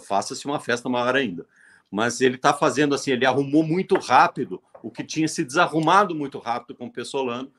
faça-se 0.00 0.44
uma 0.46 0.60
festa 0.60 0.88
maior 0.88 1.14
ainda. 1.14 1.46
Mas 1.90 2.20
ele 2.20 2.36
está 2.36 2.52
fazendo 2.52 2.94
assim, 2.94 3.12
ele 3.12 3.24
arrumou 3.24 3.62
muito 3.62 3.96
rápido 3.98 4.62
o 4.82 4.90
que 4.90 5.02
tinha 5.02 5.26
se 5.26 5.44
desarrumado 5.44 6.14
muito 6.14 6.38
rápido 6.38 6.76
com 6.76 6.86
o 6.86 6.92
Pessolano 6.92 7.50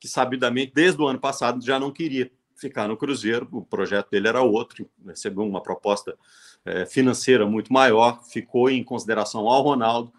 que 0.00 0.08
sabidamente, 0.08 0.72
desde 0.74 1.00
o 1.00 1.06
ano 1.06 1.18
passado, 1.18 1.64
já 1.64 1.78
não 1.78 1.90
queria 1.90 2.30
ficar 2.54 2.88
no 2.88 2.96
Cruzeiro, 2.96 3.48
o 3.52 3.62
projeto 3.62 4.10
dele 4.10 4.28
era 4.28 4.42
outro, 4.42 4.88
recebeu 5.06 5.44
uma 5.44 5.62
proposta 5.62 6.16
é, 6.64 6.84
financeira 6.86 7.46
muito 7.46 7.72
maior, 7.72 8.22
ficou 8.24 8.68
em 8.70 8.82
consideração 8.82 9.48
ao 9.48 9.62
Ronaldo, 9.62 10.12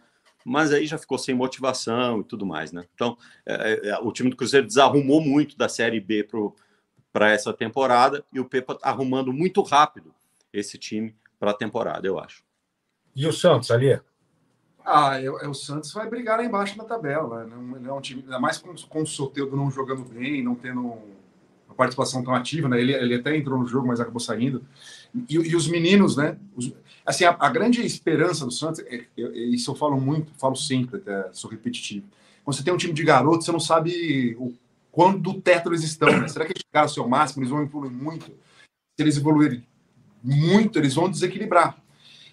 mas 0.45 0.71
aí 0.71 0.85
já 0.85 0.97
ficou 0.97 1.17
sem 1.17 1.35
motivação 1.35 2.21
e 2.21 2.23
tudo 2.23 2.45
mais, 2.45 2.71
né? 2.71 2.85
Então, 2.95 3.17
é, 3.45 3.89
é, 3.89 3.99
o 3.99 4.11
time 4.11 4.29
do 4.29 4.37
Cruzeiro 4.37 4.65
desarrumou 4.65 5.21
muito 5.21 5.57
da 5.57 5.67
Série 5.67 5.99
B 5.99 6.23
para 6.23 6.39
essa 7.13 7.53
temporada 7.53 8.23
e 8.31 8.39
o 8.39 8.45
Pepa 8.45 8.75
tá 8.75 8.89
arrumando 8.89 9.33
muito 9.33 9.61
rápido 9.61 10.13
esse 10.53 10.77
time 10.77 11.15
para 11.39 11.51
a 11.51 11.53
temporada, 11.53 12.07
eu 12.07 12.19
acho. 12.19 12.43
E 13.15 13.25
o 13.25 13.33
Santos 13.33 13.71
ali? 13.71 13.99
Ah, 14.85 15.21
eu, 15.21 15.39
eu, 15.39 15.51
o 15.51 15.55
Santos 15.55 15.91
vai 15.93 16.09
brigar 16.09 16.37
lá 16.37 16.43
embaixo 16.43 16.77
na 16.77 16.83
tabela. 16.83 17.43
Né? 17.43 17.55
Não, 17.55 17.61
não 17.61 17.89
é 17.89 17.93
um 17.93 18.01
time, 18.01 18.21
ainda 18.21 18.39
mais 18.39 18.57
com, 18.57 18.73
com 18.73 19.01
o 19.01 19.07
Soteldo 19.07 19.55
não 19.55 19.69
jogando 19.69 20.03
bem, 20.03 20.43
não 20.43 20.55
tendo. 20.55 20.81
não 20.81 21.19
participação 21.79 22.21
tão 22.21 22.35
ativa, 22.35 22.67
né? 22.67 22.81
Ele, 22.81 22.93
ele 22.93 23.15
até 23.15 23.37
entrou 23.37 23.57
no 23.57 23.65
jogo, 23.65 23.87
mas 23.87 24.01
acabou 24.01 24.19
saindo. 24.19 24.65
E, 25.29 25.35
e 25.35 25.55
os 25.55 25.65
meninos, 25.65 26.17
né? 26.17 26.37
Os, 26.53 26.73
assim, 27.05 27.23
a, 27.23 27.37
a, 27.39 27.49
grande 27.49 27.85
esperança 27.85 28.45
do 28.45 28.51
Santos, 28.51 28.81
é, 28.81 29.05
é, 29.17 29.21
isso 29.21 29.71
eu 29.71 29.75
falo 29.75 29.99
muito, 29.99 30.33
falo 30.37 30.57
sempre, 30.57 30.97
até 30.97 31.31
sou 31.31 31.49
repetitivo. 31.49 32.05
Quando 32.43 32.57
você 32.57 32.63
tem 32.63 32.73
um 32.73 32.77
time 32.77 32.93
de 32.93 33.03
garotos, 33.03 33.45
você 33.45 33.51
não 33.53 33.61
sabe 33.61 34.35
o 34.37 34.53
quando 34.91 35.19
do 35.19 35.41
teto 35.41 35.69
eles 35.69 35.83
estão. 35.83 36.19
Né? 36.19 36.27
Será 36.27 36.45
que 36.45 36.51
eles 36.51 36.63
chegaram 36.65 36.85
ao 36.85 36.93
seu 36.93 37.07
máximo? 37.07 37.41
Eles 37.41 37.51
vão 37.51 37.61
evoluir 37.61 37.91
muito? 37.91 38.25
Se 38.25 39.03
eles 39.03 39.17
evoluírem 39.17 39.65
muito, 40.23 40.77
eles 40.77 40.95
vão 40.95 41.09
desequilibrar. 41.09 41.81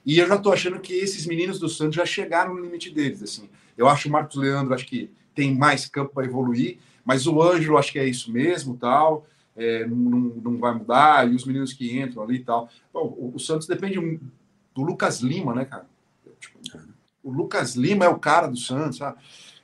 E 0.04 0.18
eu 0.18 0.28
já 0.28 0.36
estou 0.36 0.52
achando 0.52 0.78
que 0.78 0.92
esses 0.92 1.26
meninos 1.26 1.58
do 1.58 1.68
Santos 1.68 1.96
já 1.96 2.06
chegaram 2.06 2.54
no 2.54 2.62
limite 2.62 2.90
deles. 2.90 3.22
Assim, 3.22 3.48
eu 3.76 3.88
acho 3.88 4.08
o 4.08 4.12
Marcos 4.12 4.36
Leandro, 4.36 4.74
acho 4.74 4.86
que 4.86 5.10
tem 5.34 5.54
mais 5.54 5.86
campo 5.86 6.14
para 6.14 6.24
evoluir, 6.24 6.78
mas 7.04 7.26
o 7.26 7.42
Ângelo, 7.42 7.76
acho 7.76 7.92
que 7.92 7.98
é 7.98 8.08
isso 8.08 8.32
mesmo, 8.32 8.76
tal. 8.76 9.26
É, 9.56 9.86
não, 9.86 9.96
não 9.96 10.58
vai 10.58 10.74
mudar, 10.74 11.30
e 11.30 11.34
os 11.34 11.44
meninos 11.44 11.72
que 11.72 11.98
entram 11.98 12.22
ali 12.22 12.36
e 12.36 12.44
tal. 12.44 12.68
Bom, 12.92 13.14
o, 13.18 13.32
o, 13.34 13.40
Santos 13.40 13.66
depende 13.66 13.98
do 14.74 14.82
Lucas 14.82 15.20
Lima, 15.20 15.54
né, 15.54 15.64
cara? 15.64 15.86
Tipo, 16.38 16.58
o 17.22 17.32
Lucas 17.32 17.74
Lima 17.74 18.04
é 18.04 18.08
o 18.08 18.18
cara 18.18 18.48
do 18.48 18.56
Santos, 18.56 18.98
sabe? 18.98 19.18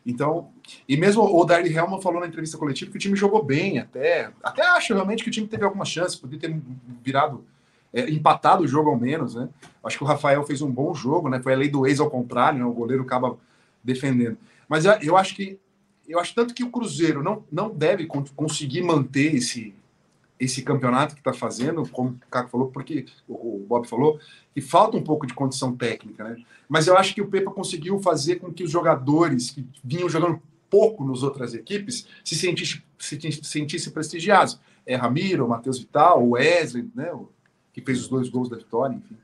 Então, 0.04 0.50
e 0.88 0.96
mesmo 0.96 1.22
o 1.22 1.44
Darley 1.44 1.74
Helman 1.74 2.00
falou 2.00 2.20
na 2.20 2.26
entrevista 2.26 2.58
coletiva 2.58 2.90
que 2.90 2.96
o 2.96 3.00
time 3.00 3.16
jogou 3.16 3.42
bem 3.42 3.78
até. 3.78 4.30
Até 4.42 4.62
acho 4.62 4.94
realmente 4.94 5.22
que 5.22 5.28
o 5.28 5.32
time 5.32 5.46
teve 5.46 5.64
alguma 5.64 5.84
chance, 5.84 6.18
podia 6.18 6.38
ter 6.38 6.54
virado, 7.02 7.44
é, 7.92 8.10
empatado 8.10 8.64
o 8.64 8.68
jogo 8.68 8.90
ao 8.90 8.98
menos, 8.98 9.34
né? 9.34 9.48
Acho 9.84 9.98
que 9.98 10.04
o 10.04 10.06
Rafael 10.06 10.44
fez 10.44 10.62
um 10.62 10.70
bom 10.70 10.94
jogo, 10.94 11.28
né? 11.28 11.40
Foi 11.40 11.52
a 11.52 11.56
lei 11.56 11.68
do 11.68 11.86
ex 11.86 12.00
ao 12.00 12.10
contrário, 12.10 12.58
né? 12.58 12.64
O 12.64 12.72
goleiro 12.72 13.02
acaba 13.02 13.36
defendendo. 13.82 14.36
Mas 14.68 14.84
eu 14.84 15.16
acho 15.16 15.34
que 15.34 15.58
eu 16.08 16.18
acho 16.18 16.34
tanto 16.34 16.52
que 16.52 16.64
o 16.64 16.70
Cruzeiro 16.70 17.22
não, 17.22 17.44
não 17.50 17.70
deve 17.70 18.06
conseguir 18.06 18.82
manter 18.82 19.36
esse, 19.36 19.74
esse 20.38 20.62
campeonato 20.62 21.14
que 21.14 21.20
está 21.20 21.32
fazendo, 21.32 21.88
como 21.88 22.10
o 22.10 22.30
Caco 22.30 22.50
falou, 22.50 22.68
porque 22.68 23.06
o 23.28 23.64
Bob 23.66 23.86
falou, 23.86 24.18
que 24.52 24.60
falta 24.60 24.96
um 24.96 25.02
pouco 25.02 25.26
de 25.26 25.32
condição 25.32 25.76
técnica, 25.76 26.24
né? 26.24 26.36
Mas 26.68 26.86
eu 26.86 26.96
acho 26.96 27.14
que 27.14 27.22
o 27.22 27.28
Pepa 27.28 27.50
conseguiu 27.50 28.00
fazer 28.00 28.36
com 28.36 28.52
que 28.52 28.64
os 28.64 28.70
jogadores 28.70 29.50
que 29.50 29.66
vinham 29.84 30.08
jogando 30.08 30.42
pouco 30.72 31.04
nas 31.04 31.22
outras 31.22 31.52
equipes 31.52 32.06
se 32.24 32.34
sentissem 32.34 32.82
se 32.98 33.20
sentisse 33.42 33.90
prestigiados. 33.90 34.58
É 34.86 34.94
Ramiro, 34.94 35.46
Matheus 35.46 35.78
Vital, 35.78 36.24
o 36.24 36.30
Wesley, 36.30 36.90
né? 36.94 37.12
que 37.72 37.82
fez 37.82 38.00
os 38.00 38.08
dois 38.08 38.28
gols 38.30 38.48
da 38.48 38.56
vitória, 38.56 38.94
enfim. 38.94 39.16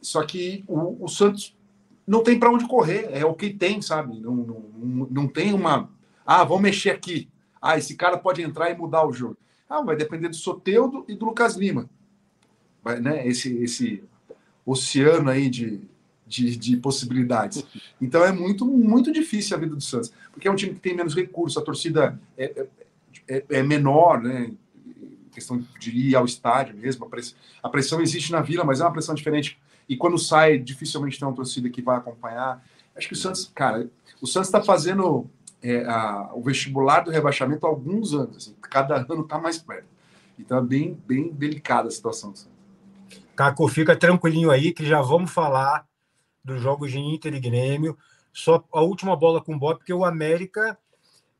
Só 0.00 0.22
que 0.24 0.62
o, 0.68 1.04
o 1.04 1.08
Santos 1.08 1.56
não 2.06 2.22
tem 2.22 2.38
para 2.38 2.52
onde 2.52 2.68
correr, 2.68 3.08
é 3.10 3.24
o 3.24 3.34
que 3.34 3.50
tem, 3.50 3.82
sabe? 3.82 4.20
Não, 4.20 4.36
não, 4.36 5.08
não 5.10 5.28
tem 5.28 5.52
uma. 5.52 5.90
Ah, 6.24 6.44
vamos 6.44 6.62
mexer 6.62 6.90
aqui. 6.90 7.28
Ah, 7.60 7.76
esse 7.76 7.96
cara 7.96 8.16
pode 8.16 8.42
entrar 8.42 8.70
e 8.70 8.76
mudar 8.76 9.06
o 9.06 9.12
jogo. 9.12 9.36
Ah, 9.68 9.80
vai 9.80 9.96
depender 9.96 10.28
do 10.28 10.36
Soteudo 10.36 11.04
e 11.08 11.14
do 11.14 11.26
Lucas 11.26 11.56
Lima. 11.56 11.88
Vai, 12.82 13.00
né? 13.00 13.26
Esse, 13.26 13.56
esse 13.58 14.04
oceano 14.66 15.30
aí 15.30 15.48
de, 15.48 15.80
de, 16.32 16.56
de, 16.56 16.76
possibilidades. 16.76 17.64
Então 18.00 18.24
é 18.24 18.32
muito, 18.32 18.66
muito 18.66 19.12
difícil 19.12 19.56
a 19.56 19.60
vida 19.60 19.74
do 19.74 19.82
Santos, 19.82 20.12
porque 20.32 20.48
é 20.48 20.50
um 20.50 20.56
time 20.56 20.74
que 20.74 20.80
tem 20.80 20.96
menos 20.96 21.14
recursos, 21.14 21.60
a 21.60 21.64
torcida 21.64 22.18
é, 22.36 22.44
é, 22.44 22.66
é, 23.28 23.44
é 23.50 23.62
menor, 23.62 24.20
né? 24.20 24.50
questão 25.32 25.64
de 25.78 25.90
ir 25.90 26.14
ao 26.14 26.24
estádio 26.24 26.76
mesmo. 26.76 27.06
A 27.06 27.08
pressão, 27.08 27.38
a 27.62 27.68
pressão 27.68 28.00
existe 28.00 28.30
na 28.32 28.40
vila, 28.40 28.64
mas 28.64 28.80
é 28.80 28.84
uma 28.84 28.92
pressão 28.92 29.14
diferente. 29.14 29.58
E 29.88 29.96
quando 29.96 30.18
sai, 30.18 30.58
dificilmente 30.58 31.18
tem 31.18 31.26
uma 31.26 31.34
torcida 31.34 31.68
que 31.68 31.82
vai 31.82 31.96
acompanhar. 31.96 32.62
Acho 32.94 33.08
que 33.08 33.14
o 33.14 33.16
Santos, 33.16 33.50
cara, 33.54 33.88
o 34.20 34.26
Santos 34.26 34.48
está 34.48 34.62
fazendo 34.62 35.26
é, 35.62 35.84
a, 35.86 36.30
o 36.34 36.42
vestibular 36.42 37.00
do 37.00 37.10
rebaixamento 37.10 37.66
há 37.66 37.68
alguns 37.68 38.12
anos. 38.12 38.36
Assim, 38.36 38.54
cada 38.60 38.96
ano 38.96 39.22
está 39.22 39.38
mais 39.38 39.58
perto. 39.58 39.86
Então 40.38 40.58
é 40.58 40.62
bem, 40.62 40.98
bem 41.06 41.32
delicada 41.32 41.88
a 41.88 41.90
situação. 41.90 42.34
Caco, 43.34 43.66
fica 43.68 43.96
tranquilinho 43.96 44.50
aí 44.50 44.72
que 44.72 44.84
já 44.84 45.00
vamos 45.00 45.30
falar 45.30 45.86
dos 46.44 46.60
jogos 46.60 46.90
de 46.90 46.98
Inter 46.98 47.34
e 47.34 47.40
Grêmio. 47.40 47.96
Só 48.32 48.64
a 48.72 48.80
última 48.80 49.14
bola 49.16 49.40
com 49.40 49.54
o 49.54 49.58
Bob, 49.58 49.78
porque 49.78 49.92
o 49.92 50.04
América 50.04 50.78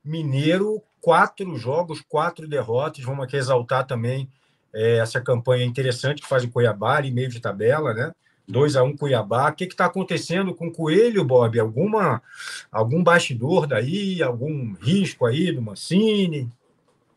Mineiro, 0.04 0.82
quatro 1.00 1.56
jogos, 1.56 2.00
quatro 2.00 2.48
derrotas. 2.48 3.04
Vamos 3.04 3.24
aqui 3.24 3.36
exaltar 3.36 3.86
também 3.86 4.28
é, 4.72 4.98
essa 4.98 5.20
campanha 5.20 5.64
interessante 5.64 6.22
que 6.22 6.28
faz 6.28 6.44
o 6.44 6.50
Cuiabá, 6.50 6.96
ali 6.96 7.10
meio 7.10 7.28
de 7.28 7.40
tabela, 7.40 7.94
né? 7.94 8.12
2 8.48 8.76
a 8.76 8.82
1 8.82 8.86
um 8.86 8.96
Cuiabá. 8.96 9.48
O 9.48 9.54
que 9.54 9.64
está 9.64 9.86
acontecendo 9.86 10.54
com 10.54 10.68
o 10.68 10.72
Coelho, 10.72 11.24
Bob? 11.24 11.58
Alguma, 11.58 12.22
algum 12.70 13.02
bastidor 13.02 13.66
daí? 13.66 14.22
Algum 14.22 14.74
risco 14.74 15.26
aí 15.26 15.52
do 15.52 15.62
Mancini? 15.62 16.50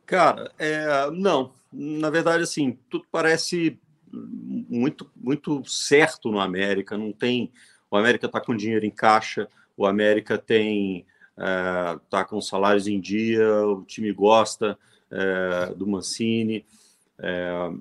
Cara, 0.06 0.52
é, 0.58 1.10
não. 1.12 1.52
Na 1.72 2.10
verdade, 2.10 2.44
assim, 2.44 2.78
tudo 2.90 3.06
parece 3.12 3.78
muito, 4.12 5.10
muito 5.16 5.64
certo 5.66 6.32
no 6.32 6.40
América. 6.40 6.98
Não 6.98 7.12
tem. 7.12 7.52
O 7.96 7.98
América 7.98 8.26
está 8.26 8.42
com 8.42 8.54
dinheiro 8.54 8.86
em 8.86 8.92
caixa, 8.92 9.48
o 9.78 9.86
América 9.86 10.38
tem. 10.38 11.06
está 11.36 12.20
é, 12.20 12.24
com 12.26 12.42
salários 12.42 12.88
em 12.88 13.00
dia, 13.00 13.66
o 13.66 13.84
time 13.84 14.12
gosta 14.12 14.78
é, 15.10 15.74
do 15.74 15.88
Mancini. 15.88 16.66
É, 17.18 17.72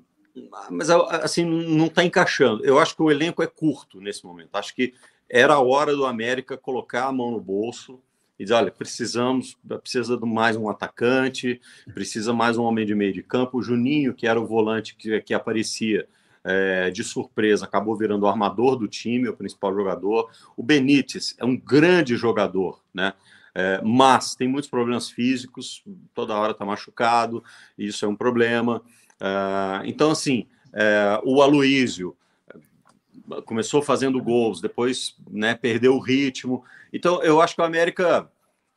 mas 0.69 0.89
assim 0.89 1.43
não 1.43 1.87
está 1.87 2.03
encaixando. 2.03 2.65
Eu 2.65 2.79
acho 2.79 2.95
que 2.95 3.01
o 3.01 3.11
elenco 3.11 3.43
é 3.43 3.47
curto 3.47 3.99
nesse 3.99 4.25
momento. 4.25 4.55
Acho 4.55 4.73
que 4.73 4.93
era 5.29 5.55
a 5.55 5.61
hora 5.61 5.93
do 5.93 6.05
América 6.05 6.57
colocar 6.57 7.07
a 7.07 7.11
mão 7.11 7.31
no 7.31 7.41
bolso 7.41 7.99
e 8.39 8.43
dizer, 8.43 8.55
olha, 8.55 8.71
precisamos, 8.71 9.57
precisa 9.81 10.17
de 10.17 10.25
mais 10.25 10.55
um 10.55 10.69
atacante, 10.69 11.59
precisa 11.93 12.33
mais 12.33 12.57
um 12.57 12.63
homem 12.63 12.85
de 12.85 12.95
meio 12.95 13.11
de 13.11 13.23
campo. 13.23 13.57
O 13.57 13.61
Juninho, 13.61 14.13
que 14.13 14.27
era 14.27 14.39
o 14.39 14.45
volante 14.45 14.95
que, 14.95 15.21
que 15.21 15.33
aparecia 15.33 16.07
é, 16.45 16.91
de 16.91 17.03
surpresa, 17.03 17.65
acabou 17.65 17.97
virando 17.97 18.23
o 18.23 18.27
armador 18.27 18.75
do 18.77 18.87
time, 18.87 19.27
o 19.27 19.35
principal 19.35 19.73
jogador. 19.73 20.29
O 20.55 20.61
Benítez 20.61 21.35
é 21.39 21.43
um 21.43 21.57
grande 21.57 22.15
jogador, 22.15 22.81
né? 22.93 23.13
É, 23.53 23.81
mas 23.83 24.35
tem 24.35 24.47
muitos 24.47 24.69
problemas 24.69 25.09
físicos, 25.09 25.83
toda 26.13 26.35
hora 26.35 26.51
está 26.51 26.65
machucado, 26.65 27.43
isso 27.77 28.05
é 28.05 28.07
um 28.07 28.15
problema. 28.15 28.81
Uh, 29.15 29.85
então, 29.85 30.11
assim, 30.11 30.45
uh, 30.67 31.21
o 31.23 31.41
Aloísio 31.41 32.17
eh, 32.53 33.41
começou 33.45 33.81
fazendo 33.81 34.21
gols, 34.21 34.59
depois 34.59 35.15
né, 35.31 35.55
perdeu 35.55 35.95
o 35.95 36.01
ritmo. 36.01 36.65
Então, 36.91 37.23
eu 37.23 37.41
acho 37.41 37.55
que 37.55 37.61
o 37.61 37.65
América 37.65 38.29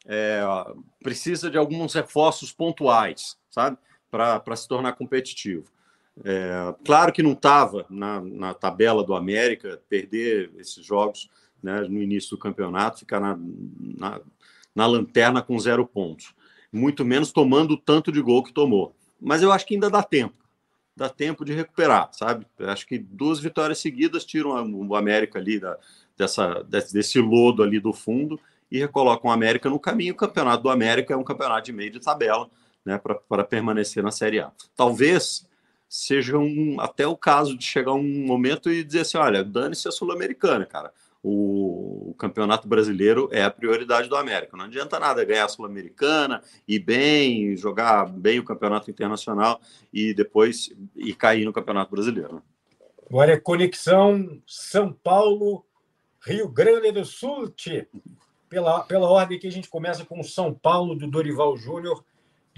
é, 0.07 0.41
precisa 1.03 1.51
de 1.51 1.59
alguns 1.59 1.93
reforços 1.93 2.51
pontuais, 2.53 3.37
sabe? 3.51 3.77
Para 4.11 4.57
se 4.57 4.67
tornar 4.67 4.95
competitivo. 4.95 5.71
É, 6.25 6.75
claro 6.85 7.13
que 7.13 7.23
não 7.23 7.33
estava 7.33 7.87
na, 7.89 8.21
na, 8.21 8.55
tabela 8.55 9.05
do 9.05 9.15
América 9.15 9.81
perder 9.89 10.51
esses 10.59 10.85
jogos 10.85 11.31
né, 11.63 11.83
no 11.83 12.03
início 12.03 12.31
do 12.31 12.39
campeonato, 12.39 13.01
ficar 13.01 13.21
na, 13.21 13.39
na, 13.79 14.21
na 14.75 14.87
lanterna 14.87 15.43
com 15.43 15.59
zero 15.59 15.87
pontos. 15.87 16.35
Muito 16.73 17.05
menos 17.05 17.33
tomando 17.33 17.73
o 17.73 17.77
tanto 17.77 18.11
de 18.11 18.21
gol 18.21 18.43
que 18.43 18.53
tomou 18.53 18.95
mas 19.21 19.43
eu 19.43 19.53
acho 19.53 19.67
que 19.67 19.75
ainda 19.75 19.91
dá 19.91 20.03
tempo. 20.03 20.35
Dá 20.97 21.09
tempo 21.09 21.45
de 21.45 21.53
recuperar, 21.53 22.11
sabe? 22.13 22.47
Eu 22.59 22.71
acho 22.71 22.87
que 22.87 22.99
duas 22.99 23.39
vitórias 23.39 23.79
seguidas 23.79 24.25
tiram 24.25 24.51
o 24.73 24.97
América 24.97 25.39
ali 25.39 25.61
da, 25.61 25.77
dessa, 26.17 26.63
desse 26.65 27.21
lodo 27.21 27.63
ali 27.63 27.79
do 27.79 27.93
fundo 27.93 28.39
e 28.71 28.79
recolocam 28.79 29.31
o 29.31 29.33
América 29.33 29.71
no 29.71 29.79
caminho. 29.79 30.15
O 30.15 30.17
campeonato 30.17 30.65
do 30.65 30.71
América 30.71 31.15
é 31.15 31.17
um 31.17 31.25
campeonato 31.25 31.67
de 31.67 31.73
meio 31.73 31.91
de 31.91 32.01
tabela, 32.01 32.51
né, 32.85 33.01
para 33.29 33.45
permanecer 33.45 34.03
na 34.03 34.11
Série 34.11 34.41
A. 34.41 34.51
Talvez 34.75 35.48
seja 35.89 36.39
um, 36.39 36.81
até 36.81 37.07
o 37.07 37.17
caso 37.17 37.57
de 37.57 37.65
chegar 37.65 37.93
um 37.93 38.27
momento 38.27 38.71
e 38.71 38.85
dizer 38.85 39.01
assim: 39.01 39.19
olha, 39.19 39.43
dane-se 39.43 39.89
a 39.89 39.93
Sul-Americana, 39.93 40.67
cara 40.67 40.93
o, 41.23 42.11
o, 42.11 42.15
campeonato 42.15 42.69
brasileiro 42.69 43.29
é 43.33 43.43
a 43.43 43.51
prioridade 43.51 44.09
do 44.09 44.17
América. 44.17 44.57
Não 44.57 44.67
adianta 44.67 44.99
nada 44.99 45.25
ganhar 45.25 45.45
a 45.45 45.49
Sul-Americana, 45.49 46.43
ir 46.67 46.79
bem, 46.79 47.57
jogar 47.57 48.07
bem 48.07 48.39
o 48.39 48.45
campeonato 48.45 48.91
internacional 48.91 49.61
e 49.93 50.15
depois 50.15 50.71
ir 50.97 51.15
cair 51.15 51.45
no 51.45 51.53
campeonato 51.53 51.91
brasileiro. 51.91 52.37
Né? 52.37 52.43
Agora 53.09 53.33
é 53.33 53.37
conexão 53.37 54.41
São 54.47 54.93
Paulo, 54.93 55.65
Rio 56.21 56.49
Grande 56.49 56.93
do 56.93 57.05
Sul. 57.05 57.53
Pela, 58.49 58.81
pela 58.81 59.11
ordem 59.11 59.39
que 59.39 59.47
a 59.47 59.53
gente 59.53 59.69
começa 59.69 60.07
com 60.07 60.21
o 60.21 60.25
São 60.25 60.55
Paulo 60.55 60.95
do 60.95 61.07
Dorival 61.07 61.55
Júnior 61.59 62.03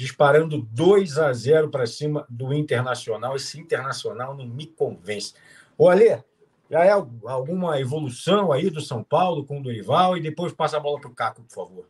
disparando 0.00 0.66
2 0.72 1.18
a 1.18 1.30
0 1.30 1.68
para 1.68 1.86
cima 1.86 2.24
do 2.26 2.54
Internacional. 2.54 3.36
Esse 3.36 3.60
Internacional 3.60 4.34
não 4.34 4.46
me 4.46 4.64
convence. 4.64 5.34
Olha, 5.78 6.24
já 6.70 6.82
é 6.86 6.90
alguma 6.90 7.78
evolução 7.78 8.50
aí 8.50 8.70
do 8.70 8.80
São 8.80 9.04
Paulo 9.04 9.44
com 9.44 9.60
o 9.60 9.62
Dorival? 9.62 10.16
E 10.16 10.22
depois 10.22 10.54
passa 10.54 10.78
a 10.78 10.80
bola 10.80 10.98
para 10.98 11.10
o 11.10 11.14
Caco, 11.14 11.42
por 11.42 11.52
favor. 11.52 11.88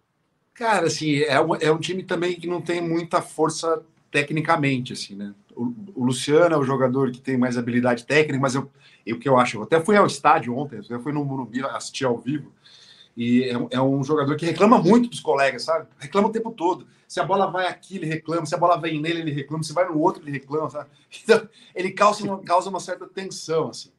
Cara, 0.53 0.89
assim, 0.89 1.21
é 1.21 1.41
um, 1.41 1.55
é 1.55 1.71
um 1.71 1.79
time 1.79 2.03
também 2.03 2.35
que 2.35 2.49
não 2.49 2.61
tem 2.61 2.81
muita 2.81 3.23
força 3.23 3.81
tecnicamente, 4.11 4.93
assim, 4.93 5.15
né? 5.15 5.33
O, 5.55 5.73
o 5.95 6.05
Luciano 6.05 6.53
é 6.53 6.59
o 6.59 6.65
jogador 6.65 7.13
que 7.13 7.21
tem 7.21 7.39
mais 7.39 7.57
habilidade 7.57 8.05
técnica, 8.05 8.41
mas 8.41 8.57
eu, 8.57 8.69
o 9.07 9.19
que 9.21 9.29
eu 9.29 9.39
acho, 9.39 9.59
eu 9.59 9.63
até 9.63 9.81
fui 9.81 9.97
ao 9.97 10.07
estádio 10.07 10.57
ontem, 10.57 10.81
eu 10.91 11.01
fui 11.01 11.13
no 11.13 11.25
Morumbi 11.25 11.63
assistir 11.63 12.07
ao 12.07 12.19
vivo, 12.19 12.53
E 13.17 13.45
é, 13.45 13.55
é, 13.71 13.81
um 13.81 14.03
jogador 14.03 14.37
que 14.37 14.47
reclama 14.47 14.79
muito 14.79 15.09
dos 15.09 15.21
colegas, 15.21 15.65
sabe? 15.65 15.89
Reclama 15.99 16.29
o 16.29 16.33
tempo 16.33 16.51
todo. 16.53 16.87
Se 17.07 17.21
a 17.21 17.25
bola 17.25 17.51
vai 17.51 17.67
aqui, 17.67 17.97
ele 17.97 18.07
reclama. 18.07 18.47
Se 18.47 18.55
a 18.55 18.59
bola 18.59 18.81
vem 18.81 19.01
nele, 19.01 19.21
ele 19.21 19.33
reclama. 19.33 19.63
Se 19.63 19.73
vai 19.73 19.87
no 19.89 19.99
outro, 19.99 20.23
ele 20.23 20.33
reclama, 20.33 20.71
sabe? 20.71 20.89
Então, 21.23 21.49
ele 21.75 21.91
causa 21.91 22.25
uma, 22.25 22.41
causa 22.41 22.71
uma 22.71 22.81
certa 22.81 23.07
tensão, 23.07 23.69
assim. 23.69 23.91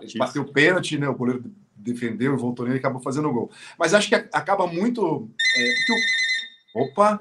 Ele 0.00 0.18
bateu 0.18 0.44
pênalti, 0.44 0.98
né? 0.98 1.08
O 1.08 1.14
goleiro 1.14 1.44
defendeu 1.76 2.34
e 2.34 2.36
voltou 2.36 2.64
nele 2.64 2.78
e 2.78 2.80
acabou 2.80 3.00
fazendo 3.00 3.28
o 3.28 3.32
gol. 3.32 3.50
Mas 3.78 3.94
acho 3.94 4.08
que 4.08 4.14
acaba 4.14 4.66
muito. 4.66 5.28
É, 5.56 6.78
o... 6.78 6.84
Opa! 6.84 7.20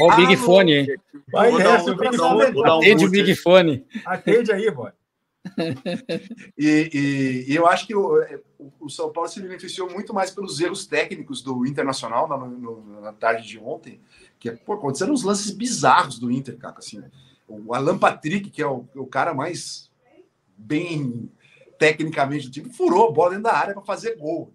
Olha 0.00 0.14
o 0.14 0.16
Big 0.16 0.34
ah, 0.34 0.38
Fone, 0.38 0.72
hein? 0.72 0.86
Vai 1.32 1.52
nessa, 1.52 1.90
eu 1.90 1.96
quero 1.96 2.16
saber. 2.16 2.66
Atende 2.66 3.06
o 3.06 3.10
Big 3.10 3.34
Fone. 3.36 3.86
Atende 4.04 4.52
aí, 4.52 4.70
boy. 4.70 4.90
e, 6.58 6.90
e, 6.92 7.52
e, 7.52 7.54
eu 7.54 7.66
acho 7.66 7.86
que 7.86 7.94
o, 7.94 8.20
o, 8.80 8.88
São 8.88 9.12
Paulo 9.12 9.28
se 9.28 9.40
beneficiou 9.40 9.90
muito 9.90 10.12
mais 10.14 10.30
pelos 10.30 10.60
erros 10.60 10.86
técnicos 10.86 11.42
do 11.42 11.66
Internacional 11.66 12.28
na, 12.28 12.36
no, 12.36 13.00
na 13.00 13.12
tarde 13.12 13.46
de 13.46 13.58
ontem, 13.58 14.00
que 14.38 14.50
pô, 14.50 14.74
aconteceram 14.74 15.12
uns 15.12 15.22
lances 15.22 15.50
bizarros 15.50 16.18
do 16.18 16.30
Inter. 16.30 16.58
Assim, 16.76 17.02
o 17.48 17.74
Alan 17.74 17.98
Patrick, 17.98 18.50
que 18.50 18.62
é 18.62 18.66
o, 18.66 18.86
o 18.94 19.06
cara 19.06 19.34
mais 19.34 19.90
bem 20.56 21.30
tecnicamente 21.78 22.46
do 22.46 22.52
time, 22.52 22.72
furou 22.72 23.08
a 23.08 23.12
bola 23.12 23.30
dentro 23.30 23.44
da 23.44 23.54
área 23.54 23.74
para 23.74 23.82
fazer 23.82 24.16
gol. 24.16 24.52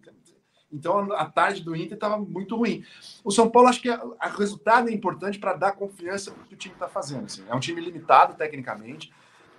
Então 0.72 1.12
a 1.14 1.26
tarde 1.26 1.62
do 1.62 1.76
Inter 1.76 1.96
estava 1.96 2.18
muito 2.18 2.56
ruim. 2.56 2.84
O 3.24 3.32
São 3.32 3.50
Paulo, 3.50 3.68
acho 3.68 3.82
que 3.82 3.90
o 3.90 4.16
resultado 4.38 4.90
é 4.90 4.94
importante 4.94 5.38
para 5.38 5.54
dar 5.54 5.74
confiança 5.74 6.32
para 6.32 6.44
o 6.44 6.46
que 6.46 6.54
o 6.54 6.58
time 6.58 6.74
está 6.74 6.88
fazendo. 6.88 7.26
Assim. 7.26 7.44
É 7.48 7.54
um 7.54 7.60
time 7.60 7.82
limitado 7.82 8.36
tecnicamente, 8.36 9.12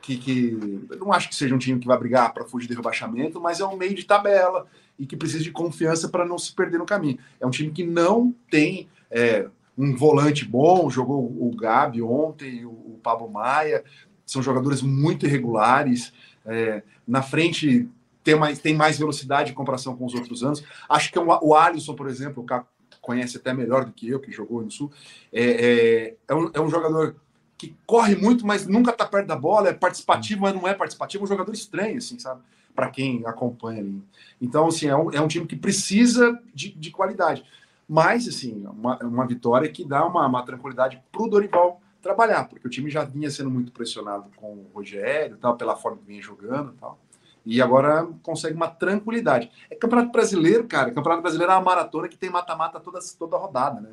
que, 0.03 0.17
que 0.17 0.87
eu 0.91 0.99
não 0.99 1.13
acho 1.13 1.29
que 1.29 1.35
seja 1.35 1.55
um 1.55 1.59
time 1.59 1.79
que 1.79 1.87
vai 1.87 1.97
brigar 1.97 2.35
para 2.35 2.45
fugir 2.45 2.67
do 2.67 2.75
rebaixamento, 2.75 3.41
mas 3.41 3.61
é 3.61 3.65
um 3.65 3.77
meio 3.77 3.95
de 3.95 4.05
tabela 4.05 4.67
e 4.99 5.07
que 5.07 5.17
precisa 5.17 5.43
de 5.43 5.53
confiança 5.53 6.09
para 6.09 6.27
não 6.27 6.37
se 6.37 6.53
perder 6.53 6.79
no 6.79 6.85
caminho. 6.85 7.19
É 7.41 7.47
um 7.47 7.51
time 7.51 7.71
que 7.71 7.85
não 7.85 8.35
tem 8.51 8.89
é, 9.11 9.49
um 9.79 9.97
volante 9.97 10.45
bom, 10.45 10.91
jogou 10.91 11.25
o 11.25 11.55
Gabi 11.57 12.03
ontem, 12.03 12.65
o, 12.65 12.71
o 12.71 13.01
Pablo 13.03 13.31
Maia, 13.31 13.85
são 14.27 14.43
jogadores 14.43 14.83
muito 14.83 15.25
irregulares. 15.25 16.13
É, 16.45 16.83
na 17.07 17.23
frente 17.23 17.89
tem 18.25 18.35
mais, 18.35 18.59
tem 18.59 18.75
mais 18.75 18.99
velocidade 18.99 19.53
em 19.53 19.55
comparação 19.55 19.97
com 19.97 20.05
os 20.05 20.15
outros 20.15 20.43
anos. 20.43 20.65
Acho 20.89 21.13
que 21.13 21.19
é 21.19 21.23
o 21.23 21.55
Alisson, 21.55 21.95
por 21.95 22.09
exemplo, 22.09 22.43
o 22.43 22.47
Caco 22.47 22.69
conhece 23.01 23.37
até 23.37 23.53
melhor 23.53 23.85
do 23.85 23.93
que 23.93 24.09
eu, 24.09 24.21
que 24.21 24.31
jogou 24.31 24.63
no 24.63 24.71
Sul, 24.71 24.91
é, 25.33 25.43
é, 25.43 26.17
é, 26.29 26.35
um, 26.35 26.51
é 26.55 26.61
um 26.61 26.71
jogador 26.71 27.17
que 27.63 27.77
corre 27.87 28.17
muito, 28.17 28.45
mas 28.45 28.67
nunca 28.67 28.91
está 28.91 29.07
perto 29.07 29.29
da 29.29 29.37
bola, 29.37 29.69
é 29.69 29.73
participativo, 29.73 30.41
mas 30.41 30.53
não 30.53 30.67
é 30.67 30.75
participativo, 30.75 31.23
é 31.23 31.25
um 31.25 31.29
jogador 31.29 31.53
estranho, 31.53 31.99
assim, 31.99 32.19
sabe? 32.19 32.41
Para 32.75 32.91
quem 32.91 33.25
acompanha 33.25 33.81
ali. 33.81 34.03
Então, 34.41 34.67
assim, 34.67 34.89
é 34.89 34.97
um, 34.97 35.13
é 35.13 35.21
um 35.21 35.29
time 35.29 35.47
que 35.47 35.55
precisa 35.55 36.37
de, 36.53 36.73
de 36.73 36.91
qualidade. 36.91 37.45
Mas, 37.89 38.27
assim, 38.27 38.67
uma, 38.67 38.99
uma 38.99 39.25
vitória 39.29 39.69
que 39.69 39.85
dá 39.85 40.05
uma, 40.05 40.27
uma 40.27 40.43
tranquilidade 40.43 41.01
para 41.13 41.23
o 41.23 41.29
Dorival 41.29 41.81
trabalhar, 42.01 42.49
porque 42.49 42.67
o 42.67 42.71
time 42.71 42.91
já 42.91 43.05
vinha 43.05 43.31
sendo 43.31 43.49
muito 43.49 43.71
pressionado 43.71 44.25
com 44.35 44.55
o 44.55 44.67
Rogério, 44.75 45.37
tal, 45.37 45.57
pela 45.57 45.77
forma 45.77 45.99
que 45.99 46.07
vinha 46.07 46.21
jogando 46.21 46.73
tal. 46.81 46.99
E 47.47 47.63
agora 47.63 48.09
consegue 48.25 48.57
uma 48.57 48.69
tranquilidade. 48.69 49.53
É 49.71 49.77
Campeonato 49.77 50.11
Brasileiro, 50.11 50.65
cara. 50.65 50.91
Campeonato 50.91 51.23
Brasileiro 51.23 51.53
é 51.53 51.55
uma 51.55 51.63
maratona 51.63 52.09
que 52.09 52.19
tem 52.19 52.29
mata-mata 52.29 52.81
toda, 52.81 52.99
toda 53.17 53.37
rodada, 53.37 53.81
né? 53.81 53.91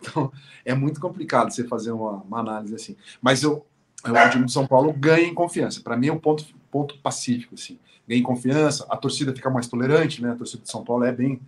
Então 0.00 0.30
é 0.64 0.74
muito 0.74 1.00
complicado 1.00 1.50
você 1.50 1.64
fazer 1.64 1.90
uma, 1.90 2.22
uma 2.22 2.40
análise 2.40 2.74
assim. 2.74 2.96
Mas 3.22 3.42
eu, 3.42 3.64
o 4.04 4.30
time 4.30 4.44
de 4.44 4.52
São 4.52 4.66
Paulo 4.66 4.92
ganha 4.92 5.26
em 5.26 5.34
confiança. 5.34 5.80
Para 5.80 5.96
mim 5.96 6.08
é 6.08 6.12
um 6.12 6.18
ponto, 6.18 6.44
ponto 6.70 6.98
pacífico, 6.98 7.54
assim. 7.54 7.78
Ganha 8.06 8.20
em 8.20 8.24
confiança, 8.24 8.86
a 8.90 8.96
torcida 8.96 9.34
fica 9.34 9.48
mais 9.48 9.66
tolerante, 9.66 10.22
né? 10.22 10.32
A 10.32 10.36
torcida 10.36 10.62
de 10.62 10.70
São 10.70 10.84
Paulo 10.84 11.04
é 11.04 11.12
bem. 11.12 11.40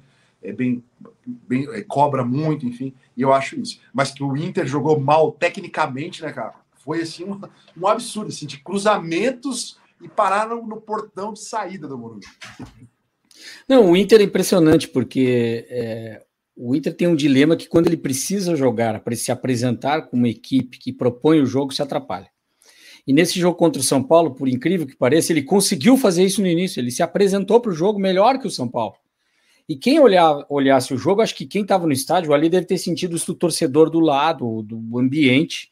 É 0.43 0.53
bem, 0.53 0.85
bem 1.27 1.67
é, 1.73 1.83
cobra 1.83 2.25
muito, 2.25 2.67
enfim, 2.67 2.95
e 3.17 3.23
eu 3.23 3.33
acho 3.33 3.59
isso. 3.59 3.81
Mas 3.93 4.13
que 4.13 4.23
o 4.23 4.37
Inter 4.37 4.67
jogou 4.67 5.01
mal 5.01 5.33
tecnicamente, 5.33 6.23
né, 6.23 6.31
cara? 6.31 6.55
Foi 6.85 7.01
assim 7.01 7.25
um, 7.25 7.41
um 7.77 7.89
absurdo, 7.89 8.29
assim, 8.29 8.47
de 8.47 8.59
cruzamentos 8.59 9.79
e 10.01 10.09
pararam 10.09 10.65
no 10.65 10.81
portão 10.81 11.33
de 11.33 11.41
saída 11.41 11.89
do 11.89 11.99
Morumbi. 11.99 12.27
Não, 13.67 13.91
o 13.91 13.97
Inter 13.97 14.21
é 14.21 14.25
impressionante, 14.25 14.89
porque 14.89 15.67
é, 15.69 16.26
o 16.57 16.75
Inter 16.75 16.95
tem 16.95 17.07
um 17.07 17.15
dilema 17.15 17.55
que 17.55 17.69
quando 17.69 17.87
ele 17.87 17.97
precisa 17.99 18.57
jogar, 18.57 19.01
para 19.01 19.15
se 19.15 19.31
apresentar 19.31 20.03
como 20.03 20.23
uma 20.23 20.29
equipe 20.29 20.79
que 20.79 20.93
propõe 20.93 21.41
o 21.41 21.47
jogo, 21.47 21.75
se 21.75 21.83
atrapalha. 21.83 22.31
E 23.07 23.13
nesse 23.13 23.39
jogo 23.39 23.57
contra 23.57 23.81
o 23.81 23.85
São 23.85 24.03
Paulo, 24.03 24.35
por 24.35 24.49
incrível 24.49 24.87
que 24.87 24.97
pareça, 24.97 25.33
ele 25.33 25.43
conseguiu 25.43 25.97
fazer 25.97 26.25
isso 26.25 26.41
no 26.41 26.49
início. 26.49 26.81
Ele 26.81 26.91
se 26.91 27.03
apresentou 27.03 27.61
para 27.61 27.71
o 27.71 27.75
jogo 27.75 28.01
melhor 28.01 28.39
que 28.39 28.47
o 28.49 28.51
São 28.51 28.67
Paulo. 28.67 28.95
E 29.69 29.77
quem 29.77 30.01
olhar, 30.01 30.45
olhasse 30.49 30.95
o 30.95 30.99
jogo, 30.99 31.21
acho 31.21 31.35
que 31.35 31.47
quem 31.47 31.63
estava 31.63 31.87
no 31.87 31.93
estádio 31.93 32.33
ali 32.33 32.49
deve 32.49 32.67
ter 32.67 32.79
sentido 32.79 33.17
isso 33.17 33.27
do 33.27 33.35
torcedor 33.35 33.91
do 33.91 34.01
lado, 34.01 34.63
do 34.63 34.99
ambiente 34.99 35.71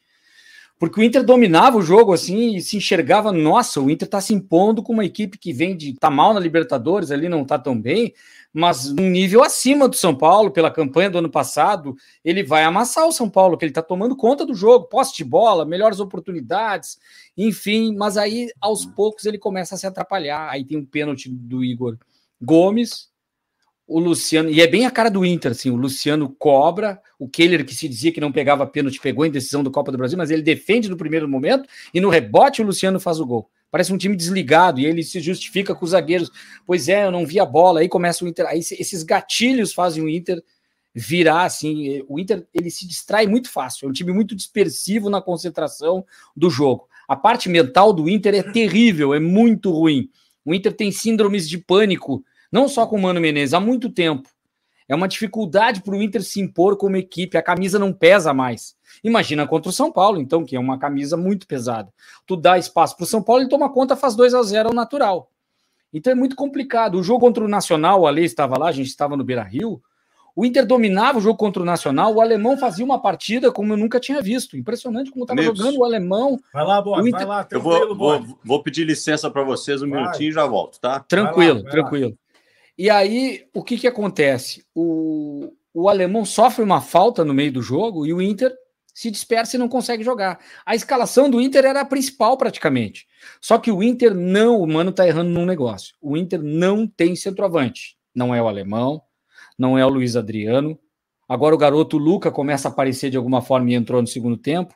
porque 0.77 0.99
o 0.99 1.03
Inter 1.03 1.23
dominava 1.23 1.77
o 1.77 1.81
jogo 1.81 2.13
assim 2.13 2.55
e 2.55 2.61
se 2.61 2.77
enxergava, 2.77 3.31
nossa, 3.31 3.79
o 3.79 3.89
Inter 3.89 4.05
está 4.05 4.19
se 4.19 4.33
impondo 4.33 4.83
com 4.83 4.93
uma 4.93 5.05
equipe 5.05 5.37
que 5.37 5.53
vem 5.53 5.75
de 5.75 5.93
tá 5.93 6.09
mal 6.09 6.33
na 6.33 6.39
Libertadores, 6.39 7.11
ali 7.11 7.29
não 7.29 7.45
tá 7.45 7.57
tão 7.57 7.79
bem, 7.79 8.13
mas 8.51 8.89
um 8.89 9.09
nível 9.09 9.43
acima 9.43 9.87
do 9.87 9.95
São 9.95 10.15
Paulo, 10.15 10.51
pela 10.51 10.71
campanha 10.71 11.09
do 11.09 11.17
ano 11.17 11.29
passado, 11.29 11.95
ele 12.23 12.43
vai 12.43 12.63
amassar 12.63 13.05
o 13.05 13.11
São 13.11 13.29
Paulo, 13.29 13.57
que 13.57 13.65
ele 13.65 13.71
está 13.71 13.81
tomando 13.81 14.15
conta 14.15 14.45
do 14.45 14.53
jogo, 14.53 14.87
posse 14.87 15.15
de 15.15 15.23
bola, 15.23 15.65
melhores 15.65 15.99
oportunidades, 15.99 16.97
enfim, 17.37 17.95
mas 17.95 18.17
aí 18.17 18.49
aos 18.61 18.85
poucos 18.85 19.25
ele 19.25 19.37
começa 19.37 19.75
a 19.75 19.77
se 19.77 19.87
atrapalhar. 19.87 20.49
Aí 20.49 20.63
tem 20.63 20.77
um 20.77 20.85
pênalti 20.85 21.29
do 21.29 21.63
Igor 21.63 21.97
Gomes, 22.41 23.09
o 23.87 23.99
Luciano, 23.99 24.49
e 24.49 24.61
é 24.61 24.67
bem 24.67 24.85
a 24.85 24.91
cara 24.91 25.09
do 25.09 25.23
Inter, 25.23 25.51
assim, 25.51 25.69
o 25.69 25.75
Luciano 25.75 26.29
cobra, 26.39 26.99
o 27.19 27.29
Keller, 27.29 27.63
que 27.63 27.75
se 27.75 27.87
dizia 27.87 28.11
que 28.11 28.19
não 28.19 28.31
pegava 28.31 28.65
pênalti, 28.65 28.99
pegou 28.99 29.25
em 29.25 29.31
decisão 29.31 29.63
do 29.63 29.69
Copa 29.69 29.91
do 29.91 29.97
Brasil, 29.97 30.17
mas 30.17 30.31
ele 30.31 30.41
defende 30.41 30.89
no 30.89 30.97
primeiro 30.97 31.27
momento, 31.29 31.69
e 31.93 32.01
no 32.01 32.09
rebote 32.09 32.61
o 32.61 32.65
Luciano 32.65 32.99
faz 32.99 33.19
o 33.19 33.25
gol. 33.25 33.49
Parece 33.69 33.93
um 33.93 33.97
time 33.97 34.15
desligado, 34.15 34.79
e 34.79 34.85
ele 34.85 35.03
se 35.03 35.19
justifica 35.19 35.75
com 35.75 35.85
os 35.85 35.91
zagueiros. 35.91 36.31
Pois 36.65 36.89
é, 36.89 37.05
eu 37.05 37.11
não 37.11 37.25
vi 37.25 37.39
a 37.39 37.45
bola, 37.45 37.81
aí 37.81 37.87
começa 37.87 38.25
o 38.25 38.27
Inter, 38.27 38.47
aí 38.47 38.59
esses 38.59 39.03
gatilhos 39.03 39.71
fazem 39.71 40.03
o 40.03 40.09
Inter 40.09 40.41
virar, 40.93 41.43
assim, 41.43 42.03
o 42.07 42.17
Inter, 42.17 42.47
ele 42.53 42.71
se 42.71 42.87
distrai 42.87 43.27
muito 43.27 43.49
fácil, 43.51 43.85
é 43.85 43.89
um 43.89 43.93
time 43.93 44.13
muito 44.13 44.33
dispersivo 44.33 45.09
na 45.09 45.21
concentração 45.21 46.05
do 46.35 46.49
jogo. 46.49 46.87
A 47.07 47.15
parte 47.15 47.49
mental 47.49 47.93
do 47.93 48.09
Inter 48.09 48.33
é 48.33 48.41
terrível, 48.41 49.13
é 49.13 49.19
muito 49.19 49.71
ruim. 49.71 50.09
O 50.43 50.55
Inter 50.55 50.73
tem 50.73 50.91
síndromes 50.91 51.47
de 51.47 51.57
pânico, 51.57 52.23
não 52.55 52.69
só 52.69 52.87
com 52.87 52.95
o 52.95 53.01
Mano 53.01 53.19
Menezes, 53.19 53.53
há 53.53 53.59
muito 53.59 53.89
tempo. 53.89 54.29
É 54.87 54.95
uma 54.95 55.09
dificuldade 55.09 55.81
para 55.81 55.93
o 55.93 56.01
Inter 56.01 56.23
se 56.23 56.39
impor 56.39 56.77
como 56.77 56.95
equipe, 56.95 57.37
a 57.37 57.41
camisa 57.41 57.77
não 57.77 57.91
pesa 57.91 58.33
mais. 58.33 58.77
Imagina 59.03 59.45
contra 59.45 59.69
o 59.69 59.73
São 59.73 59.91
Paulo, 59.91 60.21
então, 60.21 60.45
que 60.45 60.55
é 60.55 60.59
uma 60.59 60.79
camisa 60.79 61.17
muito 61.17 61.45
pesada. 61.47 61.91
Tu 62.25 62.37
dá 62.37 62.57
espaço 62.57 62.95
para 62.95 63.03
o 63.03 63.07
São 63.07 63.21
Paulo, 63.21 63.41
ele 63.41 63.49
toma 63.49 63.69
conta, 63.69 63.97
faz 63.97 64.15
2 64.15 64.33
a 64.33 64.41
0 64.41 64.69
ao 64.69 64.73
natural. 64.73 65.29
Então 65.91 66.13
é 66.13 66.15
muito 66.15 66.33
complicado. 66.33 66.97
O 66.97 67.03
jogo 67.03 67.19
contra 67.19 67.43
o 67.43 67.47
Nacional, 67.49 68.01
o 68.01 68.07
Ale 68.07 68.23
estava 68.23 68.57
lá, 68.57 68.69
a 68.69 68.71
gente 68.71 68.87
estava 68.87 69.17
no 69.17 69.23
Beira 69.25 69.43
Rio. 69.43 69.81
O 70.33 70.45
Inter 70.45 70.65
dominava 70.65 71.17
o 71.17 71.21
jogo 71.21 71.37
contra 71.37 71.61
o 71.61 71.65
Nacional, 71.65 72.13
o 72.13 72.21
alemão 72.21 72.57
fazia 72.57 72.85
uma 72.85 73.01
partida 73.01 73.51
como 73.51 73.73
eu 73.73 73.77
nunca 73.77 73.99
tinha 73.99 74.21
visto. 74.21 74.55
Impressionante 74.55 75.11
como 75.11 75.25
estava 75.25 75.41
jogando 75.41 75.77
o 75.77 75.83
alemão. 75.83 76.39
Vai 76.53 76.65
lá, 76.65 76.81
Boa, 76.81 77.01
Inter... 77.01 77.11
vai 77.11 77.25
lá. 77.25 77.47
Eu 77.51 77.59
vou, 77.59 77.95
vou, 77.95 78.37
vou, 78.43 78.63
pedir 78.63 78.85
licença 78.85 79.29
para 79.29 79.43
vocês 79.43 79.81
um 79.81 79.89
vai. 79.89 80.01
minutinho 80.01 80.29
e 80.29 80.33
já 80.33 80.45
volto, 80.45 80.79
tá? 80.79 81.01
Tranquilo, 81.01 81.55
vai 81.55 81.63
lá, 81.63 81.63
vai 81.63 81.71
tranquilo. 81.71 82.09
Lá. 82.11 82.24
E 82.77 82.89
aí, 82.89 83.45
o 83.53 83.63
que, 83.63 83.77
que 83.77 83.87
acontece? 83.87 84.65
O, 84.73 85.53
o 85.73 85.87
alemão 85.87 86.25
sofre 86.25 86.63
uma 86.63 86.81
falta 86.81 87.23
no 87.23 87.33
meio 87.33 87.51
do 87.51 87.61
jogo 87.61 88.05
e 88.05 88.13
o 88.13 88.21
Inter 88.21 88.53
se 88.93 89.11
dispersa 89.11 89.55
e 89.55 89.59
não 89.59 89.67
consegue 89.67 90.03
jogar. 90.03 90.39
A 90.65 90.73
escalação 90.73 91.29
do 91.29 91.41
Inter 91.41 91.65
era 91.65 91.81
a 91.81 91.85
principal 91.85 92.37
praticamente. 92.37 93.05
Só 93.41 93.57
que 93.57 93.69
o 93.69 93.83
Inter 93.83 94.15
não, 94.15 94.61
o 94.61 94.67
mano 94.67 94.91
tá 94.91 95.05
errando 95.05 95.31
num 95.31 95.45
negócio. 95.45 95.95
O 96.01 96.15
Inter 96.15 96.41
não 96.41 96.87
tem 96.87 97.15
centroavante. 97.15 97.97
Não 98.15 98.33
é 98.33 98.41
o 98.41 98.47
alemão, 98.47 99.01
não 99.59 99.77
é 99.77 99.85
o 99.85 99.89
Luiz 99.89 100.15
Adriano. 100.15 100.79
Agora 101.27 101.53
o 101.53 101.57
garoto 101.57 101.97
Luca 101.97 102.31
começa 102.31 102.69
a 102.69 102.71
aparecer 102.71 103.09
de 103.09 103.17
alguma 103.17 103.41
forma 103.41 103.69
e 103.69 103.73
entrou 103.73 104.01
no 104.01 104.07
segundo 104.07 104.37
tempo. 104.37 104.73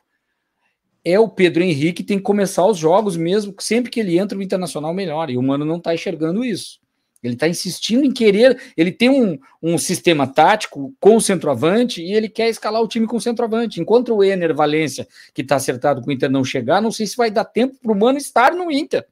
É 1.02 1.18
o 1.18 1.28
Pedro 1.28 1.62
Henrique 1.62 2.02
tem 2.02 2.18
que 2.18 2.24
começar 2.24 2.66
os 2.66 2.76
jogos 2.76 3.16
mesmo, 3.16 3.54
sempre 3.58 3.90
que 3.90 4.00
ele 4.00 4.18
entra 4.18 4.36
o 4.36 4.42
Internacional 4.42 4.92
melhor. 4.92 5.30
E 5.30 5.38
o 5.38 5.42
mano 5.42 5.64
não 5.64 5.80
tá 5.80 5.94
enxergando 5.94 6.44
isso. 6.44 6.78
Ele 7.22 7.34
está 7.34 7.46
insistindo 7.46 8.04
em 8.04 8.10
querer. 8.10 8.58
Ele 8.76 8.90
tem 8.90 9.10
um, 9.10 9.38
um 9.62 9.76
sistema 9.76 10.26
tático 10.26 10.94
com 10.98 11.16
o 11.16 11.20
centroavante 11.20 12.02
e 12.02 12.12
ele 12.12 12.28
quer 12.28 12.48
escalar 12.48 12.82
o 12.82 12.88
time 12.88 13.06
com 13.06 13.16
o 13.16 13.20
centroavante. 13.20 13.80
Enquanto 13.80 14.14
o 14.14 14.24
Ener 14.24 14.54
Valência, 14.54 15.06
que 15.34 15.42
está 15.42 15.56
acertado 15.56 16.00
com 16.00 16.08
o 16.08 16.12
Inter, 16.12 16.30
não 16.30 16.44
chegar, 16.44 16.80
não 16.80 16.90
sei 16.90 17.06
se 17.06 17.16
vai 17.16 17.30
dar 17.30 17.44
tempo 17.44 17.76
para 17.82 17.92
o 17.92 17.98
Mano 17.98 18.18
estar 18.18 18.54
no 18.54 18.70
Inter. 18.70 19.06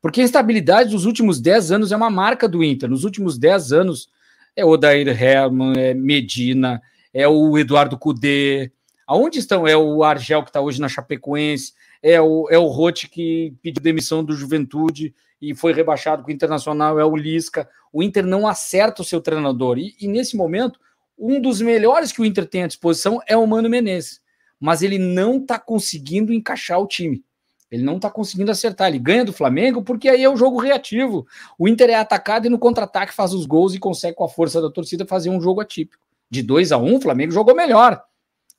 Porque 0.00 0.20
a 0.20 0.24
instabilidade 0.24 0.90
dos 0.90 1.06
últimos 1.06 1.40
10 1.40 1.72
anos 1.72 1.92
é 1.92 1.96
uma 1.96 2.10
marca 2.10 2.46
do 2.46 2.62
Inter. 2.62 2.88
Nos 2.88 3.04
últimos 3.04 3.38
10 3.38 3.72
anos 3.72 4.08
é 4.54 4.64
o 4.64 4.68
Odair 4.68 5.08
Herman, 5.08 5.72
é 5.76 5.94
Medina, 5.94 6.80
é 7.12 7.26
o 7.26 7.58
Eduardo 7.58 7.98
Cudê. 7.98 8.70
Aonde 9.06 9.38
estão? 9.38 9.66
É 9.66 9.76
o 9.76 10.04
Argel 10.04 10.42
que 10.42 10.50
está 10.50 10.60
hoje 10.60 10.80
na 10.80 10.88
Chapecoense, 10.88 11.72
é 12.02 12.20
o, 12.20 12.48
é 12.50 12.58
o 12.58 12.66
Rote 12.66 13.08
que 13.08 13.54
pediu 13.62 13.82
demissão 13.82 14.22
do 14.22 14.34
Juventude 14.34 15.14
e 15.40 15.54
foi 15.54 15.72
rebaixado 15.72 16.22
com 16.22 16.30
o 16.30 16.32
Internacional, 16.32 16.98
é 16.98 17.04
o 17.04 17.16
Lisca. 17.16 17.68
O 17.92 18.02
Inter 18.02 18.26
não 18.26 18.46
acerta 18.46 19.02
o 19.02 19.04
seu 19.04 19.20
treinador. 19.20 19.78
E, 19.78 19.94
e 20.00 20.08
nesse 20.08 20.36
momento, 20.36 20.78
um 21.18 21.40
dos 21.40 21.60
melhores 21.60 22.12
que 22.12 22.20
o 22.20 22.24
Inter 22.24 22.46
tem 22.46 22.64
à 22.64 22.66
disposição 22.66 23.20
é 23.26 23.36
o 23.36 23.46
Mano 23.46 23.68
Menezes. 23.68 24.20
Mas 24.58 24.82
ele 24.82 24.98
não 24.98 25.38
está 25.38 25.58
conseguindo 25.58 26.32
encaixar 26.32 26.80
o 26.80 26.86
time. 26.86 27.22
Ele 27.70 27.82
não 27.82 27.96
está 27.96 28.10
conseguindo 28.10 28.50
acertar. 28.50 28.88
Ele 28.88 28.98
ganha 28.98 29.24
do 29.24 29.32
Flamengo 29.32 29.82
porque 29.82 30.08
aí 30.08 30.22
é 30.22 30.30
o 30.30 30.36
jogo 30.36 30.58
reativo. 30.58 31.26
O 31.58 31.68
Inter 31.68 31.90
é 31.90 31.94
atacado 31.94 32.46
e 32.46 32.50
no 32.50 32.58
contra-ataque 32.58 33.12
faz 33.12 33.32
os 33.32 33.46
gols 33.46 33.74
e 33.74 33.78
consegue, 33.78 34.16
com 34.16 34.24
a 34.24 34.28
força 34.28 34.62
da 34.62 34.70
torcida, 34.70 35.04
fazer 35.04 35.30
um 35.30 35.40
jogo 35.40 35.60
atípico. 35.60 36.04
De 36.30 36.42
2 36.42 36.72
a 36.72 36.78
1 36.78 36.84
um, 36.84 36.96
o 36.96 37.00
Flamengo 37.00 37.32
jogou 37.32 37.54
melhor. 37.54 38.02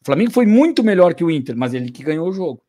O 0.02 0.06
Flamengo 0.06 0.32
foi 0.32 0.46
muito 0.46 0.84
melhor 0.84 1.14
que 1.14 1.24
o 1.24 1.32
Inter, 1.32 1.56
mas 1.56 1.74
ele 1.74 1.92
que 1.92 2.04
ganhou 2.04 2.28
o 2.28 2.34
jogo. 2.34 2.62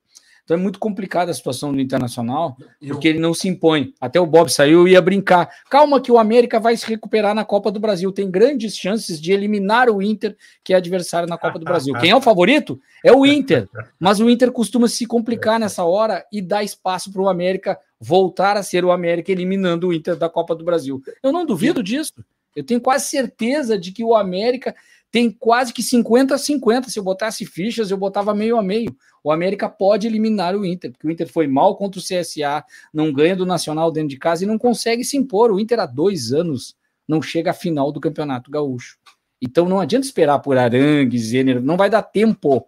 Então 0.46 0.56
é 0.56 0.60
muito 0.60 0.78
complicada 0.78 1.32
a 1.32 1.34
situação 1.34 1.72
do 1.72 1.80
Internacional, 1.80 2.56
porque 2.86 3.08
ele 3.08 3.18
não 3.18 3.34
se 3.34 3.48
impõe. 3.48 3.92
Até 4.00 4.20
o 4.20 4.26
Bob 4.26 4.48
saiu 4.48 4.86
e 4.86 4.92
ia 4.92 5.02
brincar. 5.02 5.50
Calma 5.68 6.00
que 6.00 6.12
o 6.12 6.18
América 6.18 6.60
vai 6.60 6.76
se 6.76 6.86
recuperar 6.86 7.34
na 7.34 7.44
Copa 7.44 7.68
do 7.68 7.80
Brasil. 7.80 8.12
Tem 8.12 8.30
grandes 8.30 8.76
chances 8.76 9.20
de 9.20 9.32
eliminar 9.32 9.90
o 9.90 10.00
Inter, 10.00 10.36
que 10.62 10.72
é 10.72 10.76
adversário 10.76 11.28
na 11.28 11.36
Copa 11.36 11.58
do 11.58 11.64
Brasil. 11.64 11.92
Quem 11.94 12.10
é 12.10 12.16
o 12.16 12.20
favorito? 12.20 12.80
É 13.04 13.12
o 13.12 13.26
Inter. 13.26 13.68
Mas 13.98 14.20
o 14.20 14.30
Inter 14.30 14.52
costuma 14.52 14.86
se 14.86 15.04
complicar 15.04 15.58
nessa 15.58 15.84
hora 15.84 16.24
e 16.32 16.40
dar 16.40 16.62
espaço 16.62 17.12
para 17.12 17.22
o 17.22 17.28
América 17.28 17.76
voltar 18.00 18.56
a 18.56 18.62
ser 18.62 18.84
o 18.84 18.92
América, 18.92 19.32
eliminando 19.32 19.88
o 19.88 19.92
Inter 19.92 20.14
da 20.14 20.28
Copa 20.28 20.54
do 20.54 20.64
Brasil. 20.64 21.02
Eu 21.24 21.32
não 21.32 21.44
duvido 21.44 21.82
disso. 21.82 22.12
Eu 22.54 22.62
tenho 22.62 22.80
quase 22.80 23.06
certeza 23.06 23.76
de 23.76 23.90
que 23.90 24.04
o 24.04 24.14
América 24.14 24.76
tem 25.16 25.30
quase 25.30 25.72
que 25.72 25.82
50 25.82 26.34
a 26.34 26.38
50. 26.38 26.90
Se 26.90 26.98
eu 26.98 27.02
botasse 27.02 27.46
fichas, 27.46 27.90
eu 27.90 27.96
botava 27.96 28.34
meio 28.34 28.58
a 28.58 28.62
meio. 28.62 28.94
O 29.24 29.32
América 29.32 29.66
pode 29.66 30.06
eliminar 30.06 30.54
o 30.54 30.62
Inter, 30.62 30.92
porque 30.92 31.06
o 31.06 31.10
Inter 31.10 31.26
foi 31.26 31.46
mal 31.46 31.74
contra 31.74 31.98
o 31.98 32.02
CSA, 32.02 32.62
não 32.92 33.10
ganha 33.10 33.34
do 33.34 33.46
Nacional 33.46 33.90
dentro 33.90 34.10
de 34.10 34.18
casa 34.18 34.44
e 34.44 34.46
não 34.46 34.58
consegue 34.58 35.02
se 35.02 35.16
impor. 35.16 35.50
O 35.50 35.58
Inter 35.58 35.80
há 35.80 35.86
dois 35.86 36.34
anos 36.34 36.76
não 37.08 37.22
chega 37.22 37.52
à 37.52 37.54
final 37.54 37.90
do 37.90 37.98
Campeonato 37.98 38.50
Gaúcho. 38.50 38.98
Então 39.40 39.66
não 39.66 39.80
adianta 39.80 40.06
esperar 40.06 40.38
por 40.40 40.58
Arangues, 40.58 41.28
Zener, 41.28 41.62
não 41.62 41.78
vai 41.78 41.88
dar 41.88 42.02
tempo 42.02 42.66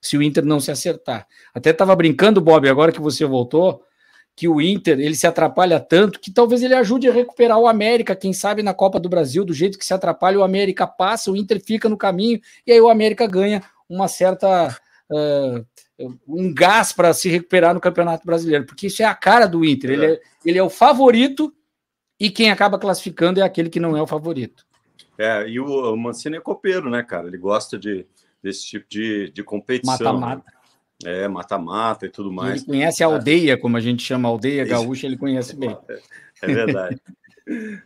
se 0.00 0.16
o 0.16 0.22
Inter 0.22 0.44
não 0.44 0.60
se 0.60 0.70
acertar. 0.70 1.26
Até 1.52 1.70
estava 1.70 1.96
brincando, 1.96 2.40
Bob, 2.40 2.68
agora 2.68 2.92
que 2.92 3.00
você 3.00 3.24
voltou, 3.24 3.82
que 4.38 4.46
o 4.46 4.60
Inter 4.60 5.00
ele 5.00 5.16
se 5.16 5.26
atrapalha 5.26 5.80
tanto 5.80 6.20
que 6.20 6.30
talvez 6.30 6.62
ele 6.62 6.72
ajude 6.72 7.08
a 7.08 7.12
recuperar 7.12 7.58
o 7.58 7.66
América, 7.66 8.14
quem 8.14 8.32
sabe 8.32 8.62
na 8.62 8.72
Copa 8.72 9.00
do 9.00 9.08
Brasil, 9.08 9.44
do 9.44 9.52
jeito 9.52 9.76
que 9.76 9.84
se 9.84 9.92
atrapalha, 9.92 10.38
o 10.38 10.44
América 10.44 10.86
passa, 10.86 11.32
o 11.32 11.36
Inter 11.36 11.60
fica 11.60 11.88
no 11.88 11.96
caminho 11.96 12.40
e 12.64 12.70
aí 12.70 12.80
o 12.80 12.88
América 12.88 13.26
ganha 13.26 13.60
uma 13.88 14.06
certa. 14.06 14.78
Uh, 15.10 15.66
um 16.28 16.54
gás 16.54 16.92
para 16.92 17.12
se 17.12 17.28
recuperar 17.28 17.74
no 17.74 17.80
Campeonato 17.80 18.24
Brasileiro, 18.24 18.64
porque 18.64 18.86
isso 18.86 19.02
é 19.02 19.06
a 19.06 19.14
cara 19.14 19.46
do 19.46 19.64
Inter. 19.64 19.90
Ele 19.90 20.06
é, 20.06 20.20
ele 20.44 20.58
é 20.58 20.62
o 20.62 20.70
favorito 20.70 21.52
e 22.20 22.30
quem 22.30 22.52
acaba 22.52 22.78
classificando 22.78 23.40
é 23.40 23.42
aquele 23.42 23.68
que 23.68 23.80
não 23.80 23.96
é 23.96 24.00
o 24.00 24.06
favorito. 24.06 24.64
É, 25.18 25.48
e 25.48 25.58
o, 25.58 25.94
o 25.94 25.96
Mancini 25.96 26.36
é 26.36 26.40
copeiro, 26.40 26.88
né, 26.88 27.02
cara? 27.02 27.26
Ele 27.26 27.38
gosta 27.38 27.76
de, 27.76 28.06
desse 28.40 28.64
tipo 28.64 28.86
de, 28.88 29.32
de 29.32 29.42
competição. 29.42 30.20
Mata-mata. 30.20 30.57
É, 31.04 31.28
mata-mata 31.28 32.06
e 32.06 32.08
tudo 32.08 32.32
mais. 32.32 32.62
Ele 32.62 32.66
conhece 32.66 33.04
a 33.04 33.06
aldeia, 33.06 33.56
como 33.56 33.76
a 33.76 33.80
gente 33.80 34.02
chama 34.02 34.28
a 34.28 34.32
aldeia 34.32 34.64
gaúcha, 34.64 35.06
ele 35.06 35.16
conhece 35.16 35.54
bem. 35.54 35.76
É 36.42 36.46
verdade. 36.46 37.00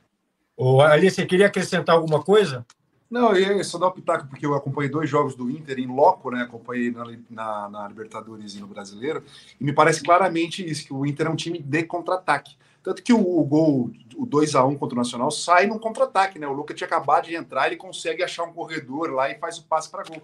Ô, 0.57 0.81
Alice, 0.81 1.17
você 1.17 1.27
queria 1.27 1.47
acrescentar 1.47 1.95
alguma 1.95 2.23
coisa? 2.23 2.65
Não, 3.13 3.37
eu 3.37 3.59
ia 3.59 3.65
só 3.65 3.77
dar 3.77 3.89
o 3.89 3.93
pitaco, 3.93 4.27
porque 4.27 4.47
eu 4.47 4.55
acompanhei 4.55 4.91
dois 4.91 5.11
jogos 5.11 5.35
do 5.35 5.51
Inter 5.51 5.79
em 5.79 5.87
loco, 5.87 6.31
né? 6.31 6.43
Acompanhei 6.43 6.91
na, 6.91 7.05
na, 7.29 7.69
na, 7.69 7.89
Libertadores 7.89 8.55
e 8.55 8.61
no 8.61 8.67
Brasileiro, 8.67 9.23
e 9.61 9.65
me 9.65 9.73
parece 9.73 10.03
claramente 10.03 10.67
isso, 10.67 10.87
que 10.87 10.95
o 10.95 11.05
Inter 11.05 11.27
é 11.27 11.31
um 11.31 11.37
time 11.37 11.59
de 11.59 11.83
contra-ataque. 11.83 12.57
Tanto 12.83 13.03
que 13.03 13.13
o, 13.13 13.21
o 13.21 13.45
gol, 13.45 13.91
o 14.17 14.25
2 14.25 14.55
a 14.55 14.65
1 14.65 14.77
contra 14.77 14.95
o 14.95 14.99
Nacional, 14.99 15.31
sai 15.31 15.67
num 15.67 15.79
contra-ataque, 15.79 16.39
né? 16.39 16.47
O 16.47 16.55
Luca 16.55 16.73
tinha 16.73 16.87
acabado 16.87 17.27
de 17.27 17.35
entrar, 17.35 17.67
ele 17.67 17.77
consegue 17.77 18.23
achar 18.23 18.45
um 18.45 18.53
corredor 18.53 19.11
lá 19.11 19.31
e 19.31 19.39
faz 19.39 19.59
o 19.59 19.65
passe 19.65 19.91
para 19.91 20.05
gol. 20.05 20.23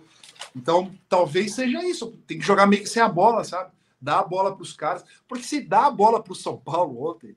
Então, 0.59 0.93
talvez 1.09 1.55
seja 1.55 1.85
isso. 1.85 2.19
Tem 2.27 2.39
que 2.39 2.45
jogar 2.45 2.67
meio 2.67 2.83
que 2.83 2.89
sem 2.89 3.01
a 3.01 3.09
bola, 3.09 3.45
sabe? 3.45 3.71
Dar 4.01 4.19
a 4.19 4.25
bola 4.25 4.53
para 4.53 4.63
os 4.63 4.73
caras. 4.73 5.05
Porque 5.29 5.45
se 5.45 5.61
dá 5.61 5.87
a 5.87 5.91
bola 5.91 6.21
para 6.21 6.33
o 6.33 6.37
São 6.37 6.57
Paulo 6.57 7.09
ontem, 7.09 7.37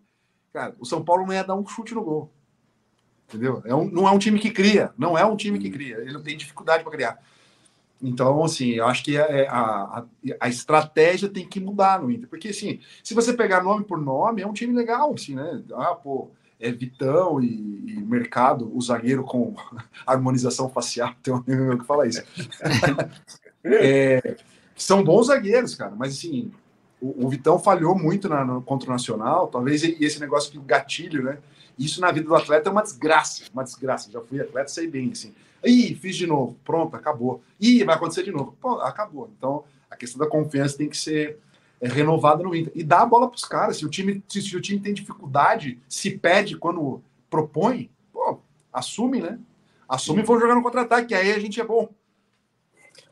cara, 0.51 0.75
o 0.79 0.85
São 0.85 1.03
Paulo 1.03 1.25
não 1.25 1.33
ia 1.33 1.43
dar 1.43 1.55
um 1.55 1.65
chute 1.65 1.93
no 1.93 2.03
gol. 2.03 2.31
Entendeu? 3.29 3.61
É 3.63 3.75
um, 3.75 3.89
não 3.89 4.07
é 4.07 4.11
um 4.11 4.17
time 4.17 4.39
que 4.39 4.49
cria. 4.49 4.91
Não 4.97 5.15
é 5.15 5.23
um 5.23 5.35
time 5.35 5.59
que 5.59 5.69
cria. 5.69 5.97
Ele 5.97 6.11
não 6.11 6.23
tem 6.23 6.35
dificuldade 6.35 6.83
para 6.83 6.91
criar. 6.91 7.23
Então, 8.01 8.43
assim, 8.43 8.71
eu 8.71 8.87
acho 8.87 9.03
que 9.03 9.15
a, 9.15 9.47
a, 9.47 10.05
a, 10.39 10.49
estratégia 10.49 11.29
tem 11.29 11.47
que 11.47 11.59
mudar 11.59 12.01
no 12.01 12.09
Inter. 12.09 12.27
Porque, 12.27 12.47
assim, 12.47 12.79
se 13.03 13.13
você 13.13 13.33
pegar 13.33 13.63
nome 13.63 13.85
por 13.85 14.01
nome, 14.01 14.41
é 14.41 14.47
um 14.47 14.53
time 14.53 14.73
legal, 14.73 15.13
assim, 15.13 15.35
né? 15.35 15.61
Ah, 15.75 15.93
pô, 15.93 16.31
é 16.61 16.71
Vitão 16.71 17.41
e, 17.41 17.47
e, 17.87 18.01
Mercado, 18.01 18.71
o 18.73 18.79
zagueiro 18.79 19.23
com 19.23 19.55
harmonização 20.05 20.69
facial, 20.69 21.13
tem 21.21 21.33
um 21.33 21.37
amigo 21.37 21.63
meu 21.63 21.77
que 21.79 21.85
fala 21.85 22.07
isso. 22.07 22.23
é, 23.65 24.37
são 24.75 25.03
bons 25.03 25.27
zagueiros, 25.27 25.75
cara, 25.75 25.93
mas 25.95 26.13
assim, 26.13 26.51
o, 27.01 27.25
o 27.25 27.29
Vitão 27.29 27.57
falhou 27.57 27.97
muito 27.97 28.29
na, 28.29 28.45
no, 28.45 28.61
contra 28.61 28.87
o 28.87 28.91
Nacional, 28.91 29.47
talvez 29.47 29.83
esse 29.83 30.19
negócio 30.19 30.51
que 30.51 30.57
o 30.57 30.61
gatilho, 30.61 31.23
né? 31.23 31.39
Isso 31.77 31.99
na 31.99 32.11
vida 32.11 32.27
do 32.27 32.35
atleta 32.35 32.69
é 32.69 32.71
uma 32.71 32.83
desgraça, 32.83 33.43
uma 33.51 33.63
desgraça. 33.63 34.11
Já 34.11 34.21
fui 34.21 34.39
atleta, 34.39 34.67
sei 34.67 34.87
bem, 34.87 35.11
assim. 35.11 35.33
Ih, 35.63 35.95
fiz 35.95 36.15
de 36.15 36.27
novo, 36.27 36.55
pronto, 36.63 36.95
acabou. 36.95 37.41
Ih, 37.59 37.83
vai 37.83 37.95
acontecer 37.95 38.23
de 38.23 38.31
novo. 38.31 38.55
Pô, 38.61 38.73
acabou. 38.81 39.31
Então, 39.35 39.63
a 39.89 39.95
questão 39.95 40.19
da 40.19 40.27
confiança 40.27 40.77
tem 40.77 40.87
que 40.87 40.97
ser 40.97 41.39
é, 41.81 41.87
renovada 41.87 42.43
no 42.43 42.55
Inter. 42.55 42.71
E 42.75 42.83
dá 42.83 43.01
a 43.01 43.05
bola 43.05 43.27
para 43.27 43.35
os 43.35 43.43
caras. 43.43 43.77
Se 43.77 43.85
o, 43.85 43.89
time, 43.89 44.23
se, 44.27 44.41
se, 44.41 44.55
o 44.55 44.61
time 44.61 44.79
tem 44.79 44.93
dificuldade, 44.93 45.79
se 45.89 46.11
pede 46.11 46.55
quando 46.55 47.01
propõe, 47.29 47.89
pô, 48.13 48.39
assume, 48.71 49.19
né? 49.19 49.39
Assume 49.89 50.21
e 50.21 50.25
vão 50.25 50.39
jogar 50.39 50.55
no 50.55 50.63
contra-ataque, 50.63 51.13
aí 51.13 51.31
a 51.31 51.39
gente 51.39 51.59
é 51.59 51.65
bom. 51.65 51.89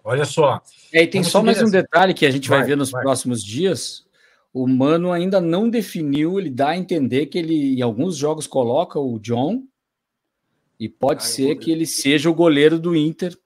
Olha 0.03 0.24
só. 0.24 0.61
É, 0.93 1.03
e 1.03 1.07
tem 1.07 1.24
só 1.24 1.43
mais 1.43 1.61
um 1.61 1.70
detalhe 1.70 2.13
que 2.13 2.26
a 2.26 2.32
gente 2.32 2.47
vai, 2.47 2.59
vai 2.59 2.67
ver 2.67 2.78
nos 2.78 2.91
vai. 2.91 3.01
próximos 3.01 3.43
dias. 3.43 4.07
O 4.53 4.67
Mano 4.67 5.11
ainda 5.11 5.41
não 5.41 5.70
definiu, 5.70 6.39
ele 6.39 6.49
dá 6.49 6.70
a 6.70 6.78
entender 6.78 7.26
que 7.28 7.38
ele, 7.38 7.78
em 7.78 7.82
alguns 7.82 8.15
jogos, 8.15 8.47
coloca 8.47 8.99
o 8.99 9.20
John, 9.20 9.63
e 10.80 10.88
pode 10.88 11.22
ah, 11.22 11.26
ser 11.26 11.55
que 11.57 11.72
ele 11.72 11.86
seja 11.86 12.30
o 12.30 12.34
goleiro 12.34 12.80
do 12.80 12.95
Inter 12.95 13.38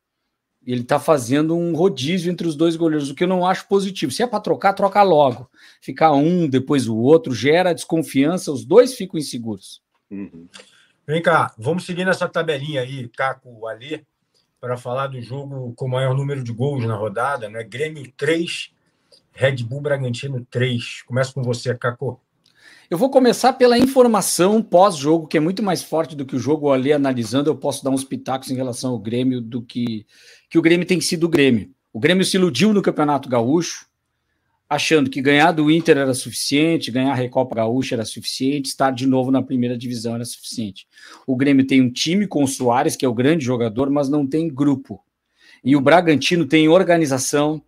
ele 0.66 0.82
está 0.82 1.00
fazendo 1.00 1.56
um 1.56 1.76
rodízio 1.76 2.32
entre 2.32 2.48
os 2.48 2.56
dois 2.56 2.76
goleiros, 2.76 3.10
o 3.10 3.16
que 3.16 3.24
eu 3.24 3.28
não 3.28 3.46
acho 3.46 3.68
positivo. 3.68 4.12
Se 4.12 4.24
é 4.24 4.28
para 4.28 4.40
trocar, 4.40 4.74
troca 4.74 5.02
logo. 5.04 5.50
Ficar 5.82 6.14
um, 6.14 6.48
depois 6.48 6.88
o 6.88 6.96
outro, 6.96 7.34
gera 7.34 7.74
desconfiança, 7.74 8.52
os 8.52 8.66
dois 8.66 8.94
ficam 8.94 9.20
inseguros. 9.20 9.82
Uhum. 10.10 10.48
Vem 11.06 11.22
cá, 11.22 11.54
vamos 11.58 11.86
seguir 11.86 12.06
nessa 12.06 12.30
tabelinha 12.30 12.82
aí, 12.82 13.10
Caco 13.10 13.68
Ali, 13.68 14.06
para 14.62 14.78
falar 14.78 15.08
do 15.08 15.22
jogo 15.22 15.74
com 15.76 15.86
o 15.86 15.90
maior 15.90 16.16
número 16.16 16.42
de 16.42 16.54
gols 16.54 16.86
na 16.86 16.96
rodada, 16.96 17.50
né? 17.50 17.62
Grêmio 17.64 18.10
3, 18.16 18.72
Red 19.34 19.58
Bull 19.64 19.82
Bragantino 19.82 20.46
3. 20.50 21.02
Começa 21.04 21.34
com 21.34 21.44
você, 21.44 21.76
Caco. 21.76 22.22
Eu 22.90 22.98
vou 22.98 23.10
começar 23.10 23.54
pela 23.54 23.78
informação 23.78 24.62
pós-jogo, 24.62 25.28
que 25.28 25.38
é 25.38 25.40
muito 25.40 25.64
mais 25.64 25.82
forte 25.82 26.16
do 26.16 26.26
que 26.26 26.36
o 26.36 26.40
jogo 26.40 26.72
ali 26.72 26.92
analisando. 26.92 27.50
Eu 27.50 27.56
posso 27.56 27.84
dar 27.84 27.90
uns 27.90 28.04
pitacos 28.04 28.52
em 28.52 28.56
relação 28.56 28.92
ao 28.92 29.00
Grêmio 29.00 29.40
do 29.40 29.62
que, 29.62 30.06
que 30.50 30.58
o 30.58 30.62
Grêmio 30.62 30.86
tem 30.86 31.00
sido 31.00 31.24
o 31.24 31.30
Grêmio. 31.30 31.72
O 31.94 32.00
Grêmio 32.00 32.26
se 32.26 32.36
iludiu 32.36 32.74
no 32.74 32.82
Campeonato 32.82 33.30
Gaúcho, 33.30 33.88
achando 34.70 35.10
que 35.10 35.22
ganhar 35.22 35.52
do 35.52 35.72
Inter 35.72 35.98
era 35.98 36.14
suficiente, 36.14 36.92
ganhar 36.92 37.12
a 37.12 37.16
Recopa 37.16 37.56
Gaúcha 37.56 37.96
era 37.96 38.06
suficiente, 38.06 38.68
estar 38.68 38.92
de 38.92 39.08
novo 39.08 39.32
na 39.32 39.42
primeira 39.42 39.78
divisão 39.78 40.16
era 40.16 40.26
suficiente. 40.26 40.86
O 41.26 41.36
Grêmio 41.38 41.66
tem 41.66 41.82
um 41.82 41.92
time 41.92 42.28
com 42.28 42.44
o 42.44 42.48
Soares, 42.48 42.96
que 42.96 43.06
é 43.06 43.08
o 43.08 43.14
grande 43.14 43.46
jogador, 43.46 43.90
mas 43.90 44.10
não 44.10 44.28
tem 44.28 44.54
grupo. 44.54 45.02
E 45.64 45.76
o 45.76 45.82
Bragantino 45.82 46.46
tem 46.46 46.68
organização, 46.68 47.62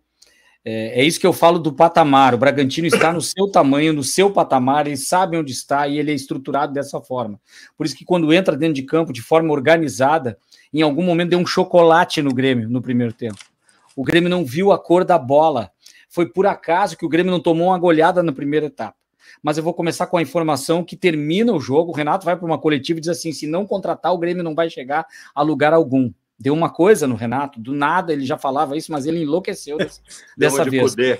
é, 0.68 1.00
é, 1.00 1.04
isso 1.04 1.20
que 1.20 1.26
eu 1.26 1.32
falo 1.32 1.60
do 1.60 1.72
patamar. 1.72 2.34
O 2.34 2.38
Bragantino 2.38 2.88
está 2.88 3.12
no 3.12 3.20
seu 3.22 3.46
tamanho, 3.46 3.92
no 3.92 4.02
seu 4.02 4.32
patamar, 4.32 4.88
ele 4.88 4.96
sabe 4.96 5.38
onde 5.38 5.52
está 5.52 5.86
e 5.86 5.96
ele 5.96 6.10
é 6.10 6.14
estruturado 6.14 6.72
dessa 6.72 7.00
forma. 7.00 7.40
Por 7.76 7.86
isso 7.86 7.94
que 7.94 8.04
quando 8.04 8.32
entra 8.34 8.56
dentro 8.56 8.74
de 8.74 8.82
campo 8.82 9.12
de 9.12 9.22
forma 9.22 9.52
organizada, 9.52 10.36
em 10.74 10.82
algum 10.82 11.04
momento 11.04 11.30
deu 11.30 11.38
um 11.38 11.46
chocolate 11.46 12.20
no 12.20 12.34
Grêmio 12.34 12.68
no 12.68 12.82
primeiro 12.82 13.12
tempo. 13.12 13.38
O 13.94 14.02
Grêmio 14.02 14.28
não 14.28 14.44
viu 14.44 14.72
a 14.72 14.78
cor 14.78 15.04
da 15.04 15.16
bola. 15.16 15.70
Foi 16.08 16.28
por 16.28 16.48
acaso 16.48 16.96
que 16.96 17.06
o 17.06 17.08
Grêmio 17.08 17.30
não 17.30 17.38
tomou 17.38 17.68
uma 17.68 17.78
goleada 17.78 18.20
na 18.20 18.32
primeira 18.32 18.66
etapa. 18.66 18.96
Mas 19.40 19.56
eu 19.56 19.62
vou 19.62 19.72
começar 19.72 20.08
com 20.08 20.16
a 20.16 20.22
informação 20.22 20.82
que 20.82 20.96
termina 20.96 21.52
o 21.52 21.60
jogo. 21.60 21.92
O 21.92 21.94
Renato 21.94 22.24
vai 22.24 22.36
para 22.36 22.44
uma 22.44 22.58
coletiva 22.58 22.98
e 22.98 23.00
diz 23.00 23.10
assim: 23.10 23.30
se 23.32 23.46
não 23.46 23.64
contratar, 23.64 24.12
o 24.12 24.18
Grêmio 24.18 24.42
não 24.42 24.54
vai 24.54 24.68
chegar 24.68 25.06
a 25.32 25.42
lugar 25.42 25.72
algum 25.72 26.10
deu 26.38 26.54
uma 26.54 26.70
coisa 26.70 27.06
no 27.06 27.14
Renato, 27.14 27.60
do 27.60 27.72
nada 27.72 28.12
ele 28.12 28.24
já 28.24 28.36
falava 28.36 28.76
isso, 28.76 28.92
mas 28.92 29.06
ele 29.06 29.22
enlouqueceu 29.22 29.78
dessa, 29.78 30.00
dessa 30.36 30.64
de 30.64 30.70
vez. 30.70 30.90
Cudê. 30.90 31.18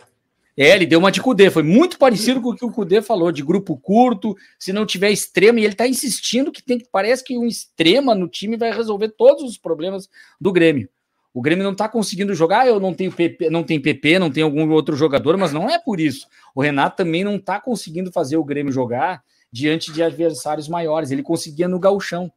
É, 0.59 0.75
ele 0.75 0.87
deu 0.87 0.99
uma 0.99 1.13
de 1.13 1.21
Cudê, 1.21 1.51
foi 1.51 1.63
muito 1.63 1.99
parecido 1.99 2.41
com 2.41 2.51
o 2.51 2.57
que 2.57 2.65
o 2.65 2.73
Cudê 2.73 3.03
falou, 3.03 3.31
de 3.31 3.43
grupo 3.43 3.77
curto, 3.77 4.35
se 4.59 4.73
não 4.73 4.87
tiver 4.87 5.11
extremo, 5.11 5.59
e 5.59 5.65
ele 5.65 5.75
está 5.75 5.87
insistindo 5.87 6.51
que 6.51 6.63
tem 6.63 6.79
que, 6.79 6.89
parece 6.91 7.23
que 7.23 7.37
um 7.37 7.47
extrema 7.47 8.15
no 8.15 8.27
time 8.27 8.57
vai 8.57 8.73
resolver 8.73 9.11
todos 9.11 9.43
os 9.43 9.59
problemas 9.59 10.09
do 10.41 10.51
Grêmio. 10.51 10.89
O 11.37 11.43
Grêmio 11.43 11.63
não 11.63 11.73
está 11.73 11.87
conseguindo 11.87 12.35
jogar, 12.35 12.67
eu 12.67 12.81
não 12.81 12.95
tenho 12.95 13.13
PP, 13.13 13.51
não 13.51 13.63
tem 13.63 13.79
PP, 13.79 14.19
não 14.19 14.31
tem 14.31 14.43
algum 14.43 14.71
outro 14.71 14.97
jogador, 14.97 15.37
mas 15.37 15.53
não 15.53 15.69
é 15.69 15.79
por 15.79 16.01
isso. 16.01 16.27
O 16.55 16.63
Renato 16.63 16.97
também 16.97 17.23
não 17.23 17.37
está 17.37 17.61
conseguindo 17.61 18.11
fazer 18.11 18.39
o 18.39 18.45
Grêmio 18.45 18.73
jogar 18.73 19.23
diante 19.53 19.93
de 19.93 20.03
adversários 20.03 20.67
maiores. 20.67 21.11
Ele 21.11 21.23
conseguia 21.23 21.69
no 21.69 21.79
gauchão. 21.79 22.33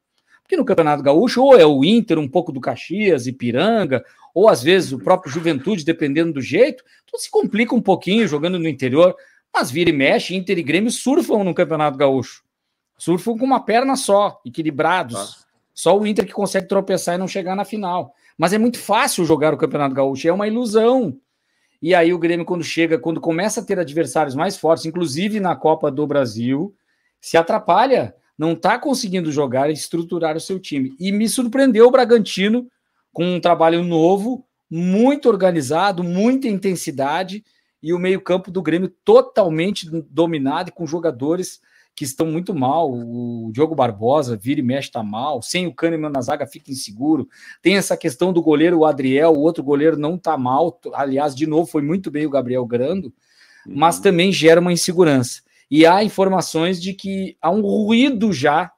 Porque 0.50 0.58
no 0.58 0.66
Campeonato 0.66 1.04
Gaúcho, 1.04 1.44
ou 1.44 1.56
é 1.56 1.64
o 1.64 1.86
Inter, 1.86 2.18
um 2.18 2.28
pouco 2.28 2.52
do 2.52 2.60
Caxias, 2.60 3.28
Ipiranga, 3.28 4.04
ou 4.34 4.50
às 4.50 4.64
vezes 4.64 4.92
o 4.92 4.98
próprio 4.98 5.32
Juventude, 5.32 5.86
dependendo 5.86 6.34
do 6.34 6.42
jeito, 6.42 6.84
tudo 7.06 7.22
se 7.22 7.30
complica 7.30 7.76
um 7.76 7.82
pouquinho 7.82 8.28
jogando 8.28 8.58
no 8.58 8.68
interior, 8.68 9.16
mas 9.54 9.70
vira 9.70 9.92
e 9.92 9.94
mexe, 9.94 10.36
Inter 10.36 10.58
e 10.58 10.64
Grêmio 10.64 10.90
surfam 10.90 11.44
no 11.44 11.54
Campeonato 11.54 12.00
Gaúcho. 12.00 12.44
Surfam 12.98 13.38
com 13.38 13.46
uma 13.46 13.64
perna 13.64 13.96
só, 13.96 14.42
equilibrados. 14.44 15.18
Ah. 15.18 15.46
Só 15.72 15.96
o 15.96 16.08
Inter 16.08 16.26
que 16.26 16.34
consegue 16.34 16.68
tropeçar 16.68 17.14
e 17.14 17.20
não 17.20 17.28
chegar 17.28 17.56
na 17.56 17.64
final. 17.64 18.12
Mas 18.36 18.52
é 18.52 18.58
muito 18.58 18.80
fácil 18.80 19.26
jogar 19.26 19.54
o 19.54 19.58
Campeonato 19.58 19.94
Gaúcho, 19.94 20.28
é 20.28 20.34
uma 20.34 20.48
ilusão. 20.48 21.16
E 21.80 21.94
aí 21.94 22.12
o 22.12 22.18
Grêmio, 22.18 22.44
quando 22.44 22.64
chega, 22.64 22.98
quando 22.98 23.22
começa 23.22 23.62
a 23.62 23.64
ter 23.64 23.78
adversários 23.78 24.34
mais 24.34 24.58
fortes, 24.58 24.88
inclusive 24.88 25.40
na 25.40 25.56
Copa 25.56 25.92
do 25.92 26.08
Brasil, 26.08 26.74
se 27.22 27.38
atrapalha, 27.38 28.16
não 28.40 28.54
está 28.54 28.80
conseguindo 28.80 29.34
jogar 29.34 29.70
e 29.70 29.74
estruturar 29.74 30.38
o 30.38 30.40
seu 30.40 30.58
time. 30.58 30.96
E 30.98 31.12
me 31.12 31.28
surpreendeu 31.28 31.88
o 31.88 31.92
Bragantino 31.92 32.70
com 33.12 33.36
um 33.36 33.42
trabalho 33.42 33.84
novo, 33.84 34.46
muito 34.72 35.28
organizado, 35.28 36.06
muita 36.06 36.48
intensidade, 36.48 37.44
e 37.84 37.94
o 37.94 38.00
meio-campo 38.00 38.50
do 38.50 38.62
Grêmio 38.62 38.88
totalmente 39.04 39.90
dominado 40.10 40.70
e 40.70 40.72
com 40.72 40.88
jogadores 40.88 41.60
que 41.94 42.06
estão 42.06 42.28
muito 42.28 42.56
mal. 42.56 42.90
O 42.90 43.52
Diogo 43.52 43.76
Barbosa 43.76 44.38
vira 44.38 44.62
e 44.62 44.64
mexe, 44.64 44.88
está 44.88 45.04
mal. 45.04 45.42
Sem 45.42 45.68
o 45.68 45.74
Kahneman 45.74 46.10
na 46.10 46.22
zaga, 46.22 46.48
fica 46.48 46.72
inseguro. 46.72 47.28
Tem 47.62 47.76
essa 47.76 47.98
questão 47.98 48.32
do 48.32 48.42
goleiro, 48.42 48.80
o 48.80 48.86
Adriel, 48.86 49.34
o 49.34 49.40
outro 49.40 49.62
goleiro 49.62 49.98
não 49.98 50.16
está 50.16 50.38
mal. 50.38 50.80
Aliás, 50.94 51.36
de 51.36 51.46
novo, 51.46 51.70
foi 51.70 51.82
muito 51.82 52.10
bem 52.10 52.26
o 52.26 52.30
Gabriel 52.30 52.66
Grando, 52.66 53.14
mas 53.68 53.98
uhum. 53.98 54.04
também 54.04 54.32
gera 54.32 54.62
uma 54.62 54.72
insegurança. 54.72 55.42
E 55.70 55.86
há 55.86 56.04
informações 56.04 56.82
de 56.82 56.94
que 56.94 57.38
há 57.42 57.52
um 57.52 57.62
ruído 57.62 58.34
já 58.34 58.72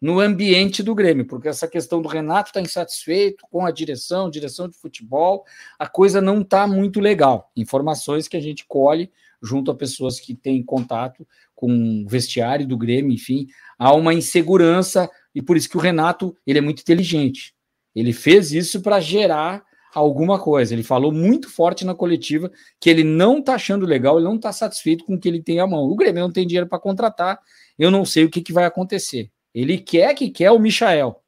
no 0.00 0.18
ambiente 0.18 0.82
do 0.82 0.96
Grêmio, 0.96 1.24
porque 1.24 1.46
essa 1.46 1.68
questão 1.68 2.02
do 2.02 2.08
Renato 2.08 2.48
está 2.48 2.60
insatisfeito 2.60 3.44
com 3.48 3.64
a 3.64 3.70
direção, 3.70 4.28
direção 4.28 4.68
de 4.68 4.76
futebol, 4.76 5.44
a 5.78 5.86
coisa 5.86 6.20
não 6.20 6.40
está 6.40 6.66
muito 6.66 6.98
legal. 6.98 7.52
Informações 7.56 8.26
que 8.26 8.36
a 8.36 8.40
gente 8.40 8.64
colhe 8.66 9.12
junto 9.40 9.70
a 9.70 9.76
pessoas 9.76 10.18
que 10.18 10.34
têm 10.34 10.60
contato 10.60 11.26
com 11.54 12.02
o 12.04 12.08
vestiário 12.08 12.66
do 12.66 12.76
Grêmio, 12.76 13.12
enfim, 13.12 13.46
há 13.78 13.94
uma 13.94 14.12
insegurança 14.12 15.08
e 15.32 15.40
por 15.40 15.56
isso 15.56 15.68
que 15.68 15.76
o 15.76 15.80
Renato 15.80 16.36
ele 16.44 16.58
é 16.58 16.62
muito 16.62 16.80
inteligente. 16.80 17.54
Ele 17.94 18.12
fez 18.12 18.52
isso 18.52 18.80
para 18.80 18.98
gerar 18.98 19.62
alguma 20.00 20.38
coisa. 20.38 20.74
Ele 20.74 20.82
falou 20.82 21.12
muito 21.12 21.48
forte 21.50 21.84
na 21.84 21.94
coletiva 21.94 22.50
que 22.80 22.88
ele 22.88 23.04
não 23.04 23.38
está 23.38 23.54
achando 23.54 23.86
legal, 23.86 24.16
ele 24.16 24.26
não 24.26 24.36
está 24.36 24.52
satisfeito 24.52 25.04
com 25.04 25.14
o 25.14 25.18
que 25.18 25.28
ele 25.28 25.42
tem 25.42 25.60
à 25.60 25.66
mão. 25.66 25.84
O 25.84 25.96
Grêmio 25.96 26.22
não 26.22 26.32
tem 26.32 26.46
dinheiro 26.46 26.68
para 26.68 26.78
contratar, 26.78 27.38
eu 27.78 27.90
não 27.90 28.04
sei 28.04 28.24
o 28.24 28.30
que, 28.30 28.40
que 28.40 28.52
vai 28.52 28.64
acontecer. 28.64 29.30
Ele 29.54 29.78
quer 29.78 30.14
que 30.14 30.30
quer 30.30 30.50
o 30.50 30.58
Michael. 30.58 31.18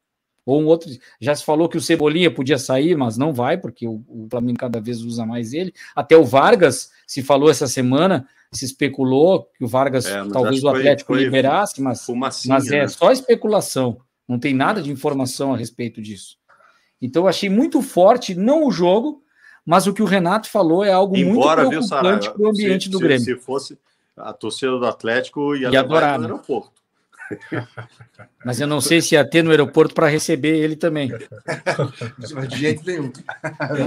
Ou 0.46 0.60
um 0.60 0.66
outro. 0.66 0.90
Já 1.18 1.34
se 1.34 1.42
falou 1.42 1.70
que 1.70 1.78
o 1.78 1.80
Cebolinha 1.80 2.30
podia 2.30 2.58
sair, 2.58 2.94
mas 2.96 3.16
não 3.16 3.32
vai, 3.32 3.56
porque 3.56 3.86
o, 3.86 4.04
o 4.06 4.26
Flamengo 4.30 4.58
cada 4.58 4.78
vez 4.78 5.00
usa 5.00 5.24
mais 5.24 5.54
ele. 5.54 5.72
Até 5.96 6.16
o 6.18 6.24
Vargas 6.24 6.90
se 7.06 7.22
falou 7.22 7.50
essa 7.50 7.66
semana 7.66 8.26
se 8.54 8.64
especulou 8.64 9.50
que 9.56 9.64
o 9.64 9.68
Vargas 9.68 10.06
é, 10.06 10.24
talvez 10.28 10.62
o 10.62 10.68
Atlético 10.68 11.12
foi, 11.12 11.24
liberasse, 11.24 11.82
mas, 11.82 12.06
mas 12.46 12.70
é 12.70 12.82
né? 12.82 12.88
só 12.88 13.10
especulação, 13.10 13.98
não 14.28 14.38
tem 14.38 14.54
nada 14.54 14.80
de 14.80 14.90
informação 14.90 15.52
a 15.52 15.56
respeito 15.56 16.00
disso. 16.00 16.38
Então 17.04 17.24
eu 17.24 17.28
achei 17.28 17.50
muito 17.50 17.82
forte, 17.82 18.34
não 18.34 18.66
o 18.66 18.70
jogo, 18.70 19.22
mas 19.64 19.86
o 19.86 19.92
que 19.92 20.02
o 20.02 20.06
Renato 20.06 20.48
falou 20.48 20.82
é 20.82 20.90
algo 20.90 21.14
Embora, 21.14 21.64
muito 21.64 21.86
preocupante 21.86 22.30
para 22.30 22.42
o 22.42 22.48
ambiente 22.48 22.84
se, 22.84 22.90
do 22.90 22.98
Grêmio. 22.98 23.24
Se 23.24 23.36
fosse 23.36 23.78
a 24.16 24.32
torcida 24.32 24.78
do 24.78 24.86
Atlético 24.86 25.54
ia, 25.54 25.68
ia 25.68 25.80
adorar 25.80 26.18
no 26.18 26.26
né? 26.26 26.32
aeroporto. 26.32 26.72
Mas 28.42 28.58
eu 28.58 28.66
não 28.66 28.80
sei 28.80 29.02
se 29.02 29.14
ia 29.14 29.24
ter 29.24 29.42
no 29.42 29.50
aeroporto 29.50 29.94
para 29.94 30.08
receber 30.08 30.56
ele 30.56 30.76
também. 30.76 31.10
De 32.48 32.56
jeito 32.56 32.86
nenhum. 32.86 33.12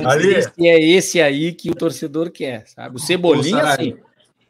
Ali... 0.05 0.43
Se 0.43 0.68
é 0.68 0.80
esse 0.80 1.20
aí 1.20 1.53
que 1.53 1.72
o 1.72 1.76
torcedor 1.76 2.30
quer, 2.30 2.68
sabe? 2.68 2.97
O 2.97 2.99
Cebolinha, 2.99 3.76
sim. 3.78 3.97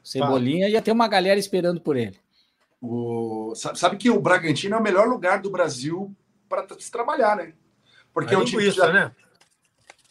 Cebolinha 0.03 0.67
ia 0.67 0.81
ter 0.81 0.91
uma 0.91 1.07
galera 1.07 1.39
esperando 1.39 1.79
por 1.79 1.95
ele. 1.95 2.17
O... 2.81 3.53
Sabe 3.55 3.95
que 3.95 4.09
o 4.09 4.19
Bragantino 4.19 4.75
é 4.75 4.79
o 4.79 4.83
melhor 4.83 5.07
lugar 5.07 5.41
do 5.41 5.49
Brasil 5.49 6.13
para 6.49 6.65
se 6.77 6.91
trabalhar, 6.91 7.37
né? 7.37 7.53
Porque 8.21 8.33
é 8.33 8.37
um 8.37 8.45
time 8.45 8.67
isso, 8.67 8.77
já... 8.77 8.91
né? 8.91 9.11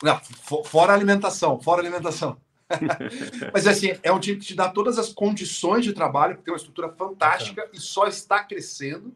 Não, 0.03 0.21
fora 0.65 0.93
alimentação, 0.93 1.61
fora 1.61 1.81
alimentação. 1.81 2.37
Mas 3.53 3.67
assim, 3.67 3.95
é 4.03 4.13
um 4.13 4.21
time 4.21 4.39
que 4.39 4.47
te 4.47 4.55
dá 4.55 4.69
todas 4.69 4.99
as 4.99 5.13
condições 5.13 5.85
de 5.85 5.93
trabalho, 5.93 6.37
tem 6.37 6.53
uma 6.53 6.57
estrutura 6.57 6.89
fantástica 6.91 7.69
e 7.73 7.81
só 7.81 8.07
está 8.07 8.45
crescendo, 8.45 9.13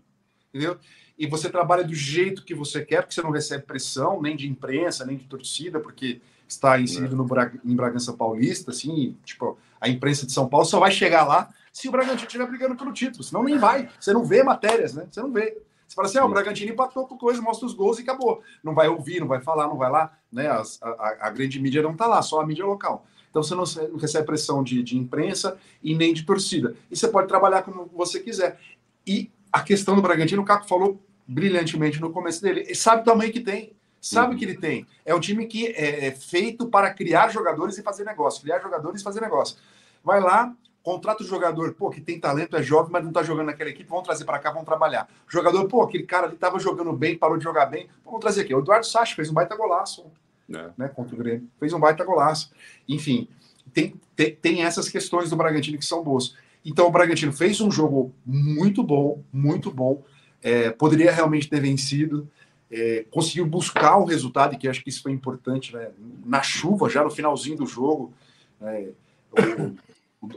entendeu? 0.49 0.79
E 1.19 1.27
você 1.27 1.51
trabalha 1.51 1.85
do 1.85 1.95
jeito 1.95 2.45
que 2.45 2.55
você 2.55 2.85
quer, 2.85 3.03
porque 3.03 3.15
você 3.15 3.23
não 3.23 3.31
recebe 3.31 3.65
pressão, 3.65 4.21
nem 4.21 4.35
de 4.35 4.49
imprensa, 4.49 5.05
nem 5.05 5.17
de 5.17 5.25
torcida, 5.25 5.79
porque 5.79 6.21
está 6.49 6.81
inserido 6.81 7.15
no 7.15 7.25
Bra... 7.25 7.53
em 7.65 7.77
Bragança 7.77 8.13
Paulista, 8.13 8.71
assim, 8.71 9.17
tipo, 9.25 9.59
a 9.81 9.89
imprensa 9.89 10.27
de 10.27 10.33
São 10.33 10.49
Paulo 10.49 10.67
só 10.67 10.81
vai 10.81 10.91
chegar 10.91 11.25
lá 11.25 11.49
se 11.73 11.89
o 11.89 11.93
Bragantino 11.93 12.27
estiver 12.27 12.47
brigando 12.47 12.75
pelo 12.75 12.93
título, 12.93 13.23
senão 13.23 13.45
nem 13.45 13.59
vai. 13.59 13.89
Você 13.99 14.13
não 14.13 14.25
vê 14.25 14.43
matérias, 14.43 14.95
né? 14.95 15.07
Você 15.11 15.21
não 15.21 15.31
vê. 15.31 15.57
Você 15.91 15.97
fala 15.97 16.07
assim, 16.07 16.19
ah, 16.19 16.25
o 16.25 16.29
Bragantino 16.29 16.71
empatou 16.71 17.05
com 17.05 17.19
coisa, 17.19 17.43
mostra 17.43 17.67
os 17.67 17.75
gols 17.75 17.99
e 17.99 18.03
acabou. 18.03 18.45
Não 18.63 18.73
vai 18.73 18.87
ouvir, 18.87 19.19
não 19.19 19.27
vai 19.27 19.41
falar, 19.41 19.67
não 19.67 19.77
vai 19.77 19.91
lá, 19.91 20.17
né? 20.31 20.47
a, 20.47 20.63
a, 20.83 21.17
a 21.23 21.31
grande 21.31 21.59
mídia 21.59 21.83
não 21.83 21.91
está 21.91 22.07
lá, 22.07 22.23
só 22.23 22.41
a 22.41 22.47
mídia 22.47 22.65
local. 22.65 23.05
Então 23.29 23.43
você 23.43 23.57
não, 23.57 23.65
não 23.91 23.99
recebe 23.99 24.25
pressão 24.25 24.63
de, 24.63 24.85
de 24.85 24.97
imprensa 24.97 25.59
e 25.83 25.93
nem 25.93 26.15
de 26.15 26.23
torcida. 26.23 26.77
E 26.89 26.97
você 26.97 27.09
pode 27.09 27.27
trabalhar 27.27 27.63
como 27.63 27.91
você 27.93 28.21
quiser. 28.21 28.61
E 29.05 29.33
a 29.53 29.63
questão 29.63 29.97
do 29.97 30.03
Bragantino, 30.03 30.43
o 30.43 30.45
Caco 30.45 30.69
falou 30.69 31.05
brilhantemente 31.27 32.01
no 32.01 32.13
começo 32.13 32.41
dele. 32.41 32.61
Ele 32.61 32.75
sabe 32.77 33.03
o 33.03 33.05
tamanho 33.05 33.33
que 33.33 33.41
tem. 33.41 33.73
Sabe 34.01 34.35
uhum. 34.35 34.39
que 34.39 34.45
ele 34.45 34.59
tem. 34.59 34.87
É 35.05 35.13
um 35.13 35.19
time 35.19 35.45
que 35.47 35.67
é, 35.67 36.07
é 36.07 36.11
feito 36.13 36.69
para 36.69 36.95
criar 36.95 37.31
jogadores 37.31 37.77
e 37.79 37.83
fazer 37.83 38.05
negócio. 38.05 38.43
Criar 38.43 38.61
jogadores 38.61 39.01
e 39.01 39.05
fazer 39.05 39.21
negócio. 39.21 39.57
Vai 40.05 40.21
lá, 40.21 40.55
contrata 40.83 41.23
o 41.23 41.27
jogador, 41.27 41.75
pô, 41.75 41.91
que 41.91 42.01
tem 42.01 42.19
talento, 42.19 42.57
é 42.57 42.63
jovem, 42.63 42.91
mas 42.93 43.05
não 43.05 43.13
tá 43.13 43.23
jogando 43.23 43.47
naquela 43.47 43.71
equipe, 43.71 43.89
vamos 43.89 44.05
trazer 44.05 44.25
para 44.25 44.39
cá, 44.39 44.51
vamos 44.51 44.67
trabalhar. 44.67 45.09
O 45.29 45.33
jogador, 45.33 45.67
pô, 45.69 45.83
aquele 45.83 46.05
cara 46.05 46.27
ali 46.27 46.37
tava 46.37 46.59
jogando 46.59 46.93
bem, 46.93 47.17
parou 47.17 47.37
de 47.37 47.45
jogar 47.45 47.67
bem, 47.67 47.89
vamos 48.05 48.21
trazer 48.21 48.43
aqui. 48.43 48.55
O 48.55 48.61
Eduardo 48.61 48.87
Sacha 48.87 49.15
fez 49.15 49.31
um 49.31 49.35
baita 49.35 49.57
golaço, 49.57 50.07
é. 50.53 50.71
né, 50.77 50.89
contra 50.89 51.15
o 51.15 51.19
Grêmio. 51.19 51.49
Fez 51.59 51.73
um 51.73 51.81
baita 51.81 52.05
golaço. 52.05 52.51
Enfim, 52.89 53.29
tem, 53.73 53.95
tem, 54.17 54.35
tem 54.35 54.63
essas 54.63 54.89
questões 54.89 55.31
do 55.31 55.37
Bragantino 55.37 55.79
que 55.79 55.85
são 55.85 56.03
boas. 56.03 56.35
Então 56.65 56.87
o 56.87 56.91
Bragantino 56.91 57.33
fez 57.33 57.61
um 57.61 57.71
jogo 57.71 58.13
muito 58.25 58.83
bom, 58.83 59.23
muito 59.33 59.71
bom. 59.71 60.03
É, 60.43 60.71
poderia 60.71 61.13
realmente 61.13 61.49
ter 61.49 61.61
vencido 61.61 62.29
é, 62.71 63.05
conseguiu 63.11 63.45
buscar 63.47 63.97
o 63.97 64.05
resultado, 64.05 64.55
e 64.55 64.59
que 64.59 64.69
acho 64.69 64.83
que 64.83 64.91
isso 64.91 65.03
foi 65.03 65.13
importante, 65.13 65.75
né? 65.75 65.91
na 66.25 66.41
chuva, 66.41 66.89
já 66.89 67.03
no 67.03 67.11
finalzinho 67.11 67.57
do 67.57 67.67
jogo. 67.67 68.13
Né? 68.61 68.91
O, 69.33 69.77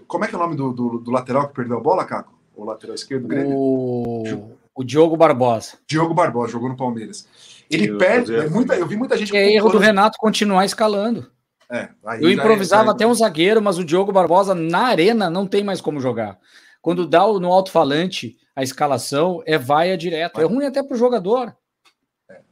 como 0.07 0.23
é 0.23 0.27
que 0.27 0.35
é 0.35 0.37
o 0.37 0.41
nome 0.41 0.55
do, 0.55 0.71
do, 0.71 0.99
do, 0.99 1.11
lateral 1.11 1.47
que 1.47 1.55
perdeu 1.55 1.77
a 1.77 1.81
bola, 1.81 2.05
Caco? 2.05 2.33
O 2.55 2.63
lateral 2.63 2.95
esquerdo 2.95 3.23
do 3.23 3.27
Grêmio? 3.27 3.57
O, 3.57 4.57
o 4.75 4.83
Diogo 4.83 5.17
Barbosa. 5.17 5.77
Diogo 5.87 6.13
Barbosa, 6.13 6.51
jogou 6.51 6.69
no 6.69 6.77
Palmeiras. 6.77 7.27
Ele 7.69 7.89
eu 7.89 7.97
perde. 7.97 8.35
É 8.35 8.49
muita, 8.49 8.75
eu 8.75 8.87
vi 8.87 8.95
muita 8.95 9.17
gente. 9.17 9.35
É 9.35 9.53
erro 9.53 9.69
do 9.69 9.77
Renato 9.77 10.17
continuar 10.17 10.65
escalando. 10.65 11.31
É, 11.69 11.89
eu 12.19 12.29
improvisava 12.29 12.91
é, 12.91 12.93
até 12.93 13.07
um 13.07 13.13
zagueiro, 13.13 13.61
mas 13.61 13.79
o 13.79 13.83
Diogo 13.83 14.11
Barbosa 14.11 14.53
na 14.53 14.87
arena 14.87 15.29
não 15.29 15.47
tem 15.47 15.63
mais 15.63 15.81
como 15.81 15.99
jogar. 15.99 16.37
Quando 16.81 17.07
dá 17.07 17.21
no 17.21 17.51
alto-falante 17.51 18.37
a 18.55 18.61
escalação, 18.61 19.41
é 19.45 19.57
vaia 19.57 19.97
direto. 19.97 20.39
É 20.39 20.43
ruim 20.43 20.65
até 20.65 20.83
para 20.83 20.93
o 20.93 20.97
jogador. 20.97 21.55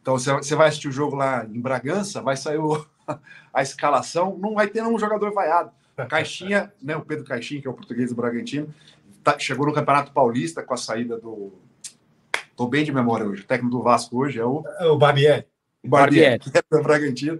Então 0.01 0.17
você 0.17 0.55
vai 0.55 0.69
assistir 0.69 0.87
o 0.87 0.91
jogo 0.91 1.15
lá 1.15 1.45
em 1.45 1.61
Bragança, 1.61 2.21
vai 2.21 2.35
sair 2.35 2.57
o, 2.57 2.83
a 3.53 3.61
escalação, 3.61 4.37
não 4.39 4.55
vai 4.55 4.67
ter 4.67 4.81
um 4.83 4.97
jogador 4.97 5.31
vaiado. 5.33 5.71
Caixinha, 6.09 6.73
né, 6.81 6.95
o 6.95 7.05
Pedro 7.05 7.25
Caixinha, 7.25 7.61
que 7.61 7.67
é 7.67 7.69
o 7.69 7.73
português 7.73 8.09
do 8.09 8.15
Bragantino, 8.15 8.73
tá, 9.23 9.37
chegou 9.37 9.65
no 9.65 9.73
Campeonato 9.73 10.11
Paulista 10.11 10.63
com 10.63 10.73
a 10.73 10.77
saída 10.77 11.17
do. 11.17 11.53
Tô 12.55 12.67
bem 12.67 12.83
de 12.83 12.91
memória 12.91 13.25
hoje. 13.25 13.43
O 13.43 13.45
técnico 13.45 13.75
do 13.75 13.83
Vasco 13.83 14.17
hoje 14.17 14.39
é 14.39 14.45
o. 14.45 14.63
É 14.79 14.85
o 14.87 14.97
Barbieri. 14.97 15.45
O 15.83 15.87
Barbieri, 15.87 16.39
que 16.39 16.57
é 16.57 16.61
do 16.69 16.83
Bragantino. 16.83 17.39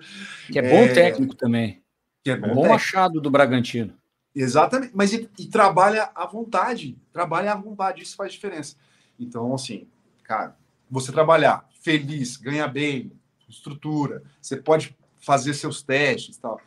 Que 0.52 0.60
é 0.60 0.62
bom 0.62 0.84
é... 0.84 0.94
técnico 0.94 1.36
também. 1.36 1.82
Que 2.24 2.32
é 2.32 2.38
bom, 2.38 2.54
bom 2.54 2.74
achado 2.74 3.20
do 3.20 3.30
Bragantino. 3.30 3.94
Exatamente, 4.34 4.94
mas 4.96 5.12
e, 5.14 5.30
e, 5.38 5.48
trabalha 5.48 6.10
à 6.16 6.26
vontade. 6.26 6.98
Trabalha 7.12 7.52
à 7.52 7.56
vontade, 7.56 8.02
isso 8.02 8.16
faz 8.16 8.32
diferença. 8.32 8.76
Então, 9.20 9.54
assim, 9.54 9.88
cara, 10.24 10.56
você 10.90 11.12
trabalhar 11.12 11.68
feliz, 11.82 12.38
ganha 12.38 12.68
bem, 12.68 13.12
estrutura, 13.50 14.24
você 14.42 14.56
pode 14.56 14.96
fazer 15.20 15.54
seus 15.54 15.84
testes 15.84 16.38
tal. 16.38 16.60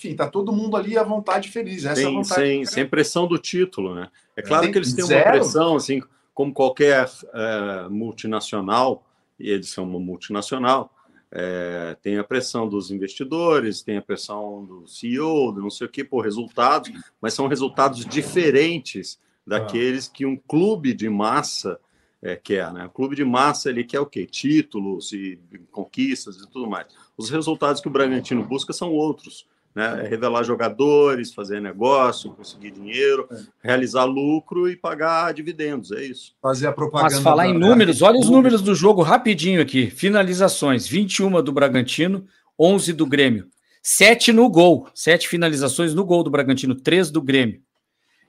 Enfim, 0.00 0.16
tá 0.16 0.26
todo 0.26 0.50
mundo 0.50 0.78
ali 0.78 0.96
à 0.96 1.02
vontade 1.02 1.50
feliz. 1.50 1.84
Essa 1.84 1.96
sem, 1.96 2.06
é 2.06 2.10
vontade 2.10 2.34
sem, 2.34 2.64
sem 2.64 2.86
pressão 2.86 3.26
do 3.26 3.36
título, 3.36 3.94
né? 3.94 4.08
É 4.34 4.40
claro 4.40 4.72
que 4.72 4.78
eles 4.78 4.94
têm 4.94 5.04
zero. 5.04 5.26
uma 5.26 5.32
pressão, 5.32 5.76
assim, 5.76 6.02
como 6.32 6.54
qualquer 6.54 7.06
é, 7.34 7.88
multinacional, 7.90 9.06
e 9.38 9.50
eles 9.50 9.68
são 9.68 9.84
uma 9.84 10.00
multinacional, 10.00 10.90
É, 11.32 11.96
tem 12.02 12.18
a 12.18 12.24
pressão 12.24 12.68
dos 12.68 12.90
investidores, 12.90 13.82
tem 13.82 13.98
a 13.98 14.02
pressão 14.02 14.64
do 14.64 14.84
CEO, 14.88 15.52
do 15.52 15.60
não 15.60 15.70
sei 15.70 15.86
o 15.86 15.90
que, 15.90 16.02
por 16.02 16.24
resultados, 16.24 16.90
mas 17.20 17.34
são 17.34 17.46
resultados 17.46 18.04
diferentes 18.04 19.16
daqueles 19.46 20.08
que 20.08 20.26
um 20.26 20.36
clube 20.36 20.92
de 20.92 21.08
massa 21.08 21.78
é, 22.22 22.34
quer, 22.34 22.72
né? 22.72 22.86
O 22.86 22.90
clube 22.90 23.14
de 23.14 23.24
massa 23.24 23.68
ele 23.68 23.84
quer 23.84 24.00
o 24.00 24.06
quê? 24.06 24.26
Títulos 24.26 25.12
e 25.12 25.38
conquistas 25.70 26.36
e 26.36 26.50
tudo 26.50 26.68
mais. 26.68 26.86
Os 27.16 27.30
resultados 27.30 27.80
que 27.80 27.86
o 27.86 27.92
Bragantino 27.92 28.42
busca 28.42 28.72
são 28.72 28.90
outros 28.90 29.46
né? 29.74 30.02
É 30.04 30.08
revelar 30.08 30.42
jogadores, 30.42 31.32
fazer 31.32 31.60
negócio, 31.60 32.30
conseguir 32.32 32.70
dinheiro, 32.70 33.28
é. 33.30 33.36
realizar 33.62 34.04
lucro 34.04 34.68
e 34.68 34.76
pagar 34.76 35.32
dividendos, 35.32 35.92
é 35.92 36.04
isso. 36.04 36.34
Fazer 36.42 36.66
a 36.66 36.72
propaganda. 36.72 37.14
Mas 37.14 37.22
falar 37.22 37.48
em 37.48 37.56
números, 37.56 38.02
olha 38.02 38.18
os 38.18 38.28
números 38.28 38.62
do 38.62 38.74
jogo 38.74 39.02
rapidinho 39.02 39.60
aqui. 39.60 39.90
Finalizações, 39.90 40.86
21 40.86 41.42
do 41.42 41.52
Bragantino, 41.52 42.26
11 42.58 42.92
do 42.92 43.06
Grêmio. 43.06 43.46
7 43.82 44.32
no 44.32 44.48
gol, 44.50 44.88
7 44.94 45.26
finalizações 45.28 45.94
no 45.94 46.04
gol 46.04 46.22
do 46.22 46.30
Bragantino, 46.30 46.74
3 46.74 47.10
do 47.10 47.22
Grêmio. 47.22 47.62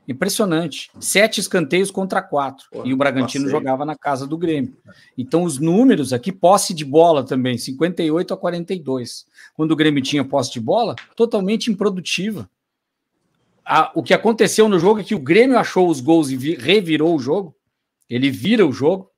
Impressionante. 0.08 0.90
Sete 1.00 1.40
escanteios 1.40 1.92
contra 1.92 2.22
quatro. 2.22 2.66
Pô, 2.72 2.86
e 2.86 2.94
o 2.94 2.98
Bragantino 2.98 3.46
passei. 3.46 3.60
jogava 3.60 3.86
na 3.86 3.96
casa 3.96 4.26
do 4.26 4.38
Grêmio. 4.38 4.76
Então, 5.18 5.44
os 5.44 5.60
números 5.60 6.12
aqui, 6.12 6.32
posse 6.32 6.74
de 6.74 6.84
bola 6.84 7.24
também, 7.24 7.58
58 7.58 8.34
a 8.34 8.38
42. 8.38 9.26
Quando 9.54 9.72
o 9.72 9.76
Grêmio 9.76 10.02
tinha 10.02 10.26
posse 10.26 10.52
de 10.52 10.60
bola, 10.60 10.96
totalmente 11.16 11.72
improdutiva. 11.72 12.50
A, 13.64 13.92
o 13.96 14.02
que 14.02 14.14
aconteceu 14.14 14.68
no 14.68 14.80
jogo 14.80 15.00
é 15.00 15.04
que 15.04 15.16
o 15.16 15.20
Grêmio 15.20 15.58
achou 15.58 15.88
os 15.88 16.02
gols 16.02 16.30
e 16.30 16.36
vi, 16.36 16.56
revirou 16.56 17.16
o 17.16 17.20
jogo. 17.20 17.56
Ele 18.10 18.30
vira 18.30 18.66
o 18.66 18.72
jogo. 18.72 19.10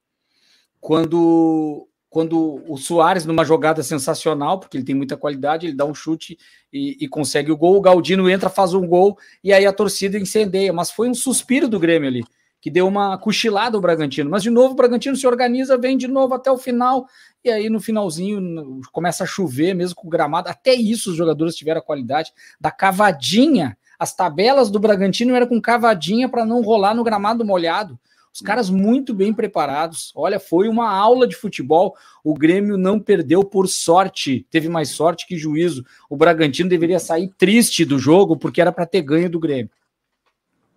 Quando 0.80 1.88
quando 2.14 2.64
o 2.68 2.78
Soares, 2.78 3.26
numa 3.26 3.43
jogada 3.43 3.82
sensacional, 3.82 4.59
porque 4.59 4.78
ele 4.78 4.86
tem 4.86 4.93
muita 4.93 5.18
qualidade, 5.18 5.66
ele 5.66 5.76
dá 5.76 5.84
um 5.84 5.95
chute 5.95 6.38
e, 6.72 6.95
e, 7.03 7.07
consegue 7.07 7.51
o 7.51 7.57
gol, 7.57 7.76
o 7.76 7.82
Galdino 7.82 8.30
entra, 8.30 8.51
faz 8.51 8.76
um 8.76 8.86
gol, 8.86 9.18
e 9.43 9.51
aí 9.51 9.66
a 9.66 9.74
torcida 9.74 10.16
incendeia. 10.20 10.72
Mas 10.72 10.91
foi 10.91 11.09
um 11.09 11.16
suspiro 11.16 11.68
do 11.68 11.80
Grêmio 11.80 12.07
ali, 12.07 12.24
que 12.61 12.70
deu 12.70 12.88
uma 12.88 13.18
cochilada 13.18 13.76
ao 13.76 13.82
Bragantino. 13.82 14.30
Mas 14.30 14.43
de 14.43 14.51
novo, 14.51 14.74
o 14.74 14.76
Bragantino 14.76 15.16
se 15.16 15.26
organiza, 15.26 15.76
vem 15.76 15.97
de 15.97 16.07
novo 16.07 16.36
até 16.36 16.51
o 16.51 16.57
final, 16.57 17.07
e 17.43 17.49
aí 17.49 17.68
no 17.68 17.80
finalzinho 17.80 18.80
começa 18.91 19.24
a 19.24 19.28
chover, 19.28 19.74
mesmo 19.74 19.95
com 19.95 20.05
o 20.05 20.11
gramado. 20.11 20.49
Até 20.49 20.72
isso 20.72 21.09
os 21.09 21.16
jogadores 21.16 21.55
tiveram 21.55 21.80
a 21.80 21.84
qualidade 21.84 22.32
da 22.61 22.70
cavadinha. 22.70 23.76
As 23.97 24.16
tabelas 24.16 24.70
do 24.70 24.78
Bragantino 24.78 25.34
eram 25.34 25.47
com 25.47 25.59
cavadinha 25.59 26.30
para 26.30 26.45
não 26.45 26.61
rolar 26.61 26.93
no 26.93 27.03
gramado 27.03 27.43
molhado. 27.43 27.99
Os 28.34 28.42
caras 28.42 28.68
muito 28.68 29.14
bem 29.14 29.32
preparados. 29.32 30.12
Olha, 30.16 30.40
foi 30.40 30.68
uma 30.68 30.90
aula 30.90 31.28
de 31.28 31.36
futebol. 31.36 31.96
O 32.24 32.34
Grêmio 32.34 32.78
não 32.78 33.00
perdeu 33.00 33.44
por 33.44 33.68
sorte, 33.68 34.48
teve 34.50 34.68
mais 34.68 34.90
sorte 34.90 35.28
que 35.28 35.38
juízo. 35.38 35.86
O 36.10 36.18
Bragantino 36.18 36.68
deveria 36.68 37.00
sair 37.00 37.32
triste 37.38 37.86
do 37.86 38.00
jogo 38.00 38.36
porque 38.36 38.60
era 38.60 38.72
para 38.72 38.88
ter 38.88 39.04
ganho 39.04 39.30
do 39.30 39.40
Grêmio. 39.40 39.70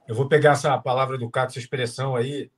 Eu 0.07 0.15
vou 0.15 0.29
pegar 0.29 0.53
essa 0.53 0.77
palavra 0.79 1.17
do 1.17 1.31
Caco, 1.31 1.51
essa 1.51 1.59
expressão 1.59 2.15
aí, 2.15 2.51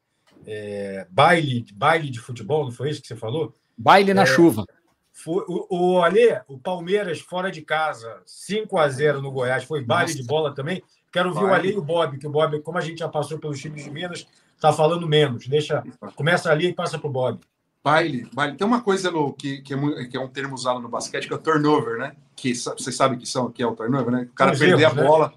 é, 0.44 1.06
baile, 1.10 1.64
baile 1.72 2.10
de 2.10 2.18
futebol, 2.18 2.64
não 2.64 2.72
foi 2.72 2.90
isso 2.90 3.00
que 3.00 3.06
você 3.06 3.16
falou? 3.16 3.54
Baile 3.76 4.12
na 4.12 4.22
é, 4.22 4.26
chuva. 4.26 4.66
Foi, 5.12 5.44
o, 5.48 5.66
o 5.70 6.02
Ale, 6.02 6.40
o 6.48 6.58
Palmeiras 6.58 7.20
fora 7.20 7.50
de 7.50 7.62
casa, 7.62 8.20
5 8.26 8.76
a 8.76 8.88
0 8.88 9.22
no 9.22 9.30
Goiás, 9.30 9.64
foi 9.64 9.82
baile 9.84 10.10
Nossa. 10.10 10.22
de 10.22 10.26
bola 10.26 10.54
também. 10.54 10.82
Quero 11.12 11.30
ouvir 11.30 11.44
o 11.44 11.54
Ale 11.54 11.72
e 11.72 11.76
o 11.76 11.82
Bob, 11.82 12.18
que 12.18 12.26
o 12.26 12.30
Bob, 12.30 12.60
como 12.60 12.78
a 12.78 12.80
gente 12.80 12.98
já 12.98 13.08
passou 13.08 13.38
pelos 13.38 13.60
times 13.60 13.84
de 13.84 13.90
Minas, 13.90 14.26
está 14.54 14.72
falando 14.72 15.06
menos. 15.06 15.46
Deixa, 15.46 15.82
começa 16.14 16.50
ali 16.50 16.68
e 16.68 16.72
passa 16.72 16.98
para 16.98 17.08
o 17.08 17.12
Bob. 17.12 17.40
Baile, 17.82 18.28
baile. 18.32 18.56
Tem 18.56 18.66
uma 18.66 18.82
coisa 18.82 19.10
no, 19.10 19.32
que, 19.32 19.62
que, 19.62 19.72
é, 19.72 20.04
que, 20.06 20.16
é, 20.16 20.20
um 20.20 20.28
termo 20.28 20.54
usado 20.54 20.80
no 20.80 20.88
basquete 20.88 21.26
que 21.26 21.32
é 21.32 21.36
o 21.36 21.40
turnover, 21.40 21.98
né? 21.98 22.14
Que 22.36 22.52
vocês 22.54 22.94
sabem 22.94 23.18
que, 23.18 23.26
são, 23.26 23.50
que 23.50 23.62
é 23.62 23.66
o 23.66 23.74
turnover, 23.74 24.10
né? 24.10 24.28
O 24.30 24.34
cara 24.34 24.56
perder 24.56 24.84
a 24.84 24.92
né? 24.92 25.02
bola. 25.02 25.32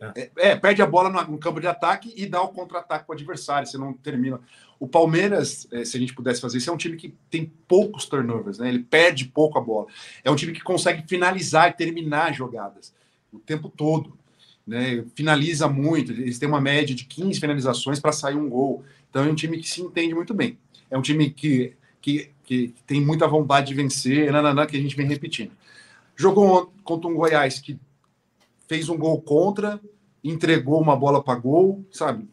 Né? 0.00 0.12
É, 0.16 0.30
é, 0.36 0.56
perde 0.56 0.82
a 0.82 0.86
bola 0.86 1.10
no, 1.10 1.32
no, 1.32 1.38
campo 1.38 1.60
de 1.60 1.66
ataque 1.66 2.12
e 2.16 2.26
dá 2.26 2.40
o 2.40 2.48
contra-ataque 2.48 3.06
para 3.06 3.12
o 3.12 3.16
adversário, 3.16 3.66
você 3.66 3.76
não 3.76 3.92
termina. 3.92 4.40
O 4.78 4.88
Palmeiras, 4.88 5.66
é, 5.72 5.84
se 5.84 5.96
a 5.96 6.00
gente 6.00 6.14
pudesse 6.14 6.40
fazer 6.40 6.58
isso, 6.58 6.70
é 6.70 6.72
um 6.72 6.78
time 6.78 6.96
que 6.96 7.14
tem 7.30 7.52
poucos 7.68 8.06
turnovers, 8.06 8.58
né? 8.58 8.68
Ele 8.68 8.80
perde 8.80 9.26
pouco 9.26 9.58
a 9.58 9.60
bola. 9.60 9.86
É 10.22 10.30
um 10.30 10.36
time 10.36 10.52
que 10.52 10.62
consegue 10.62 11.04
finalizar 11.06 11.68
e 11.68 11.72
terminar 11.72 12.32
jogadas 12.32 12.94
o 13.32 13.38
tempo 13.38 13.68
todo 13.68 14.16
né, 14.66 15.04
finaliza 15.14 15.68
muito, 15.68 16.12
eles 16.12 16.38
têm 16.38 16.48
uma 16.48 16.60
média 16.60 16.94
de 16.94 17.04
15 17.04 17.38
finalizações 17.38 18.00
para 18.00 18.12
sair 18.12 18.36
um 18.36 18.48
gol. 18.48 18.82
Então 19.10 19.24
é 19.24 19.28
um 19.28 19.34
time 19.34 19.58
que 19.58 19.68
se 19.68 19.82
entende 19.82 20.14
muito 20.14 20.32
bem. 20.32 20.58
É 20.90 20.96
um 20.96 21.02
time 21.02 21.30
que, 21.30 21.74
que, 22.00 22.30
que 22.44 22.74
tem 22.86 23.00
muita 23.00 23.28
vontade 23.28 23.68
de 23.68 23.74
vencer, 23.74 24.32
nananã, 24.32 24.66
que 24.66 24.76
a 24.76 24.80
gente 24.80 24.96
vem 24.96 25.06
repetindo. 25.06 25.52
Jogou 26.16 26.72
contra 26.82 27.08
um 27.08 27.14
Goiás 27.14 27.58
que 27.58 27.78
fez 28.66 28.88
um 28.88 28.96
gol 28.96 29.20
contra, 29.20 29.80
entregou 30.22 30.80
uma 30.80 30.96
bola 30.96 31.22
para 31.22 31.38
gol, 31.38 31.84
sabe? 31.92 32.26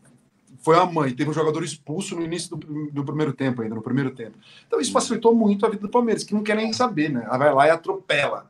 Foi 0.61 0.77
a 0.77 0.85
mãe. 0.85 1.13
Teve 1.13 1.29
um 1.29 1.33
jogador 1.33 1.63
expulso 1.63 2.15
no 2.15 2.23
início 2.23 2.55
do, 2.55 2.91
do, 2.91 3.03
primeiro 3.03 3.33
tempo, 3.33 3.61
ainda 3.61 3.75
no 3.75 3.81
primeiro 3.81 4.11
tempo. 4.11 4.37
Então 4.67 4.79
isso 4.79 4.91
facilitou 4.91 5.35
muito 5.35 5.65
a 5.65 5.69
vida 5.69 5.81
do 5.81 5.89
Palmeiras, 5.89 6.23
que 6.23 6.33
não 6.33 6.43
quer 6.43 6.55
nem 6.55 6.71
saber, 6.71 7.09
né? 7.09 7.23
Ela 7.25 7.37
vai 7.37 7.53
lá 7.53 7.67
e 7.67 7.71
atropela. 7.71 8.49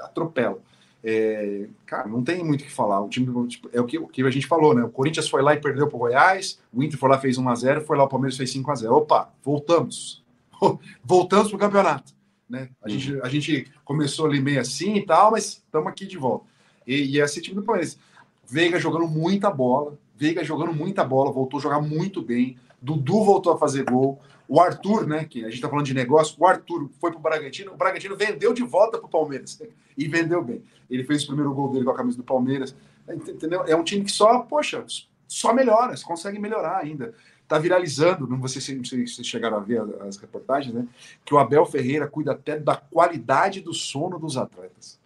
Atropela. 0.00 0.58
É, 1.06 1.66
cara, 1.84 2.08
não 2.08 2.24
tem 2.24 2.42
muito 2.42 2.62
o 2.62 2.64
que 2.64 2.70
falar. 2.70 3.02
O 3.02 3.10
time 3.10 3.46
tipo, 3.46 3.68
é 3.74 3.80
o 3.80 3.84
que, 3.84 3.98
o 3.98 4.08
que 4.08 4.22
a 4.22 4.30
gente 4.30 4.46
falou, 4.46 4.74
né? 4.74 4.82
O 4.82 4.88
Corinthians 4.88 5.28
foi 5.28 5.42
lá 5.42 5.52
e 5.52 5.60
perdeu 5.60 5.86
para 5.86 5.96
o 5.96 5.98
Goiás, 5.98 6.58
o 6.72 6.82
Inter 6.82 6.98
foi 6.98 7.10
lá 7.10 7.18
fez 7.18 7.36
1 7.36 7.46
a 7.46 7.54
0 7.54 7.80
foi 7.82 7.98
lá 7.98 8.04
o 8.04 8.08
Palmeiras 8.08 8.38
fez 8.38 8.50
5 8.50 8.70
a 8.70 8.74
0 8.74 8.94
Opa, 8.94 9.30
voltamos. 9.44 10.24
voltamos 11.04 11.48
para 11.48 11.56
o 11.56 11.60
campeonato. 11.60 12.14
Né? 12.48 12.70
A, 12.82 12.88
gente, 12.88 13.12
uhum. 13.12 13.20
a 13.22 13.28
gente 13.28 13.70
começou 13.84 14.26
ali 14.26 14.40
meio 14.40 14.60
assim 14.60 14.94
e 14.96 15.04
tal, 15.04 15.32
mas 15.32 15.62
estamos 15.64 15.88
aqui 15.88 16.06
de 16.06 16.16
volta. 16.16 16.46
E, 16.86 17.16
e 17.16 17.20
esse 17.20 17.42
time 17.42 17.56
do 17.56 17.62
Palmeiras. 17.62 17.98
Veiga 18.46 18.78
jogando 18.78 19.06
muita 19.06 19.50
bola, 19.50 19.98
Veiga 20.16 20.44
jogando 20.44 20.72
muita 20.72 21.04
bola, 21.04 21.32
voltou 21.32 21.58
a 21.58 21.62
jogar 21.62 21.80
muito 21.80 22.22
bem. 22.22 22.56
Dudu 22.80 23.24
voltou 23.24 23.52
a 23.52 23.58
fazer 23.58 23.84
gol. 23.84 24.20
O 24.46 24.60
Arthur, 24.60 25.06
né, 25.06 25.24
que 25.24 25.40
a 25.40 25.44
gente 25.44 25.54
está 25.54 25.68
falando 25.68 25.86
de 25.86 25.94
negócio, 25.94 26.36
o 26.38 26.46
Arthur 26.46 26.90
foi 27.00 27.10
para 27.10 27.18
o 27.18 27.22
Bragantino, 27.22 27.72
o 27.72 27.76
Bragantino 27.76 28.16
vendeu 28.16 28.52
de 28.52 28.62
volta 28.62 28.98
para 28.98 29.06
o 29.06 29.10
Palmeiras 29.10 29.60
e 29.96 30.06
vendeu 30.06 30.42
bem. 30.42 30.62
Ele 30.90 31.04
fez 31.04 31.24
o 31.24 31.28
primeiro 31.28 31.52
gol 31.54 31.72
dele 31.72 31.84
com 31.84 31.90
a 31.90 31.96
camisa 31.96 32.18
do 32.18 32.24
Palmeiras, 32.24 32.74
entendeu? 33.08 33.64
É 33.66 33.74
um 33.74 33.82
time 33.82 34.04
que 34.04 34.12
só, 34.12 34.40
poxa, 34.40 34.84
só 35.26 35.52
melhora, 35.52 35.96
você 35.96 36.04
consegue 36.04 36.38
melhorar 36.38 36.78
ainda. 36.78 37.14
Está 37.42 37.58
viralizando, 37.58 38.26
não 38.26 38.46
sei 38.48 38.60
se 38.60 38.78
vocês 38.78 39.26
chegaram 39.26 39.58
a 39.58 39.60
ver 39.60 39.82
as 40.06 40.16
reportagens, 40.16 40.74
né? 40.74 40.86
Que 41.24 41.34
o 41.34 41.38
Abel 41.38 41.66
Ferreira 41.66 42.06
cuida 42.06 42.32
até 42.32 42.58
da 42.58 42.74
qualidade 42.74 43.60
do 43.60 43.74
sono 43.74 44.18
dos 44.18 44.36
atletas. 44.36 44.98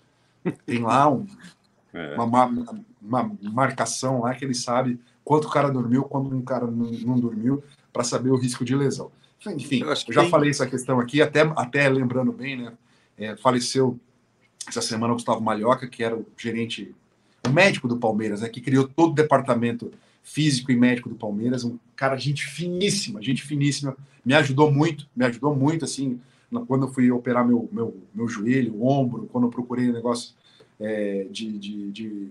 Tem 0.64 0.80
lá 0.80 1.10
um, 1.10 1.26
é. 1.92 2.14
uma, 2.14 2.24
uma, 2.24 2.84
uma, 3.02 3.36
marcação 3.42 4.20
lá 4.20 4.34
que 4.34 4.44
ele 4.44 4.54
sabe 4.54 5.00
quanto 5.24 5.46
o 5.46 5.50
cara 5.50 5.68
dormiu, 5.68 6.04
quando 6.04 6.34
um 6.34 6.42
cara 6.42 6.66
não, 6.66 6.90
não 6.90 7.18
dormiu, 7.18 7.62
para 7.92 8.04
saber 8.04 8.30
o 8.30 8.36
risco 8.36 8.64
de 8.64 8.76
lesão. 8.76 9.10
Enfim, 9.46 9.80
eu, 9.82 9.88
eu 9.88 9.94
já 9.94 10.22
tem... 10.22 10.30
falei 10.30 10.50
essa 10.50 10.66
questão 10.66 10.98
aqui, 10.98 11.22
até, 11.22 11.40
até 11.56 11.88
lembrando 11.88 12.32
bem, 12.32 12.56
né? 12.56 12.72
É, 13.16 13.36
faleceu 13.36 13.98
essa 14.68 14.80
semana 14.80 15.12
o 15.12 15.16
Gustavo 15.16 15.40
Malhoca, 15.40 15.88
que 15.88 16.02
era 16.02 16.16
o 16.16 16.26
gerente, 16.36 16.94
o 17.46 17.50
médico 17.50 17.88
do 17.88 17.96
Palmeiras, 17.96 18.40
né? 18.40 18.48
Que 18.48 18.60
criou 18.60 18.86
todo 18.86 19.12
o 19.12 19.14
departamento 19.14 19.90
físico 20.22 20.70
e 20.70 20.76
médico 20.76 21.08
do 21.08 21.14
Palmeiras, 21.14 21.64
um 21.64 21.78
cara 21.96 22.16
gente 22.16 22.44
finíssima, 22.46 23.22
gente 23.22 23.42
finíssima, 23.42 23.96
me 24.24 24.34
ajudou 24.34 24.70
muito, 24.70 25.06
me 25.16 25.24
ajudou 25.24 25.56
muito, 25.56 25.84
assim, 25.84 26.20
quando 26.66 26.86
eu 26.86 26.92
fui 26.92 27.10
operar 27.10 27.46
meu, 27.46 27.68
meu, 27.72 27.96
meu 28.14 28.28
joelho, 28.28 28.74
o 28.74 28.86
ombro, 28.86 29.28
quando 29.32 29.44
eu 29.44 29.50
procurei 29.50 29.88
um 29.88 29.92
negócio 29.92 30.34
é, 30.80 31.26
de, 31.30 31.58
de, 31.58 31.90
de, 31.90 32.28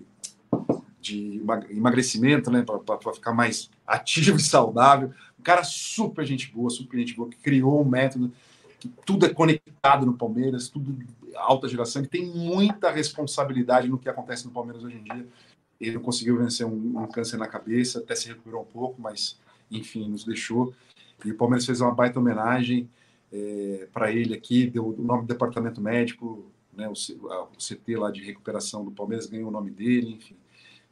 de, 1.00 1.42
emagrecimento, 1.70 2.50
né, 2.50 2.64
para 2.64 3.12
ficar 3.12 3.32
mais 3.32 3.70
ativo 3.86 4.38
e 4.38 4.42
saudável. 4.42 5.12
Um 5.38 5.42
cara 5.42 5.62
super 5.64 6.24
gente 6.24 6.50
boa, 6.50 6.70
super 6.70 6.98
gente 6.98 7.14
boa, 7.14 7.28
que 7.28 7.36
criou 7.36 7.80
um 7.80 7.88
método 7.88 8.32
que 8.78 8.88
tudo 9.04 9.26
é 9.26 9.28
conectado 9.28 10.06
no 10.06 10.14
Palmeiras, 10.14 10.68
tudo 10.68 10.96
alta 11.34 11.68
geração, 11.68 12.02
que 12.02 12.08
tem 12.08 12.26
muita 12.26 12.90
responsabilidade 12.90 13.88
no 13.88 13.98
que 13.98 14.08
acontece 14.08 14.44
no 14.44 14.52
Palmeiras 14.52 14.84
hoje 14.84 14.96
em 14.96 15.02
dia. 15.02 15.26
Ele 15.80 15.96
não 15.96 16.02
conseguiu 16.02 16.38
vencer 16.38 16.66
um, 16.66 17.02
um 17.02 17.06
câncer 17.06 17.36
na 17.36 17.46
cabeça, 17.46 17.98
até 17.98 18.14
se 18.14 18.28
recuperou 18.28 18.62
um 18.62 18.66
pouco, 18.66 19.00
mas 19.00 19.38
enfim, 19.70 20.08
nos 20.08 20.24
deixou. 20.24 20.74
E 21.24 21.30
o 21.30 21.36
Palmeiras 21.36 21.66
fez 21.66 21.80
uma 21.80 21.92
baita 21.92 22.18
homenagem 22.18 22.88
é, 23.32 23.88
para 23.92 24.12
ele 24.12 24.34
aqui, 24.34 24.66
deu 24.66 24.86
o 24.86 25.02
nome 25.02 25.22
do 25.22 25.28
departamento 25.28 25.80
médico, 25.80 26.50
né, 26.72 26.88
o, 26.88 26.92
o 26.92 27.56
CT 27.58 27.96
lá 27.96 28.10
de 28.10 28.22
recuperação 28.22 28.84
do 28.84 28.90
Palmeiras 28.90 29.26
ganhou 29.26 29.48
o 29.48 29.52
nome 29.52 29.70
dele, 29.70 30.14
enfim, 30.14 30.36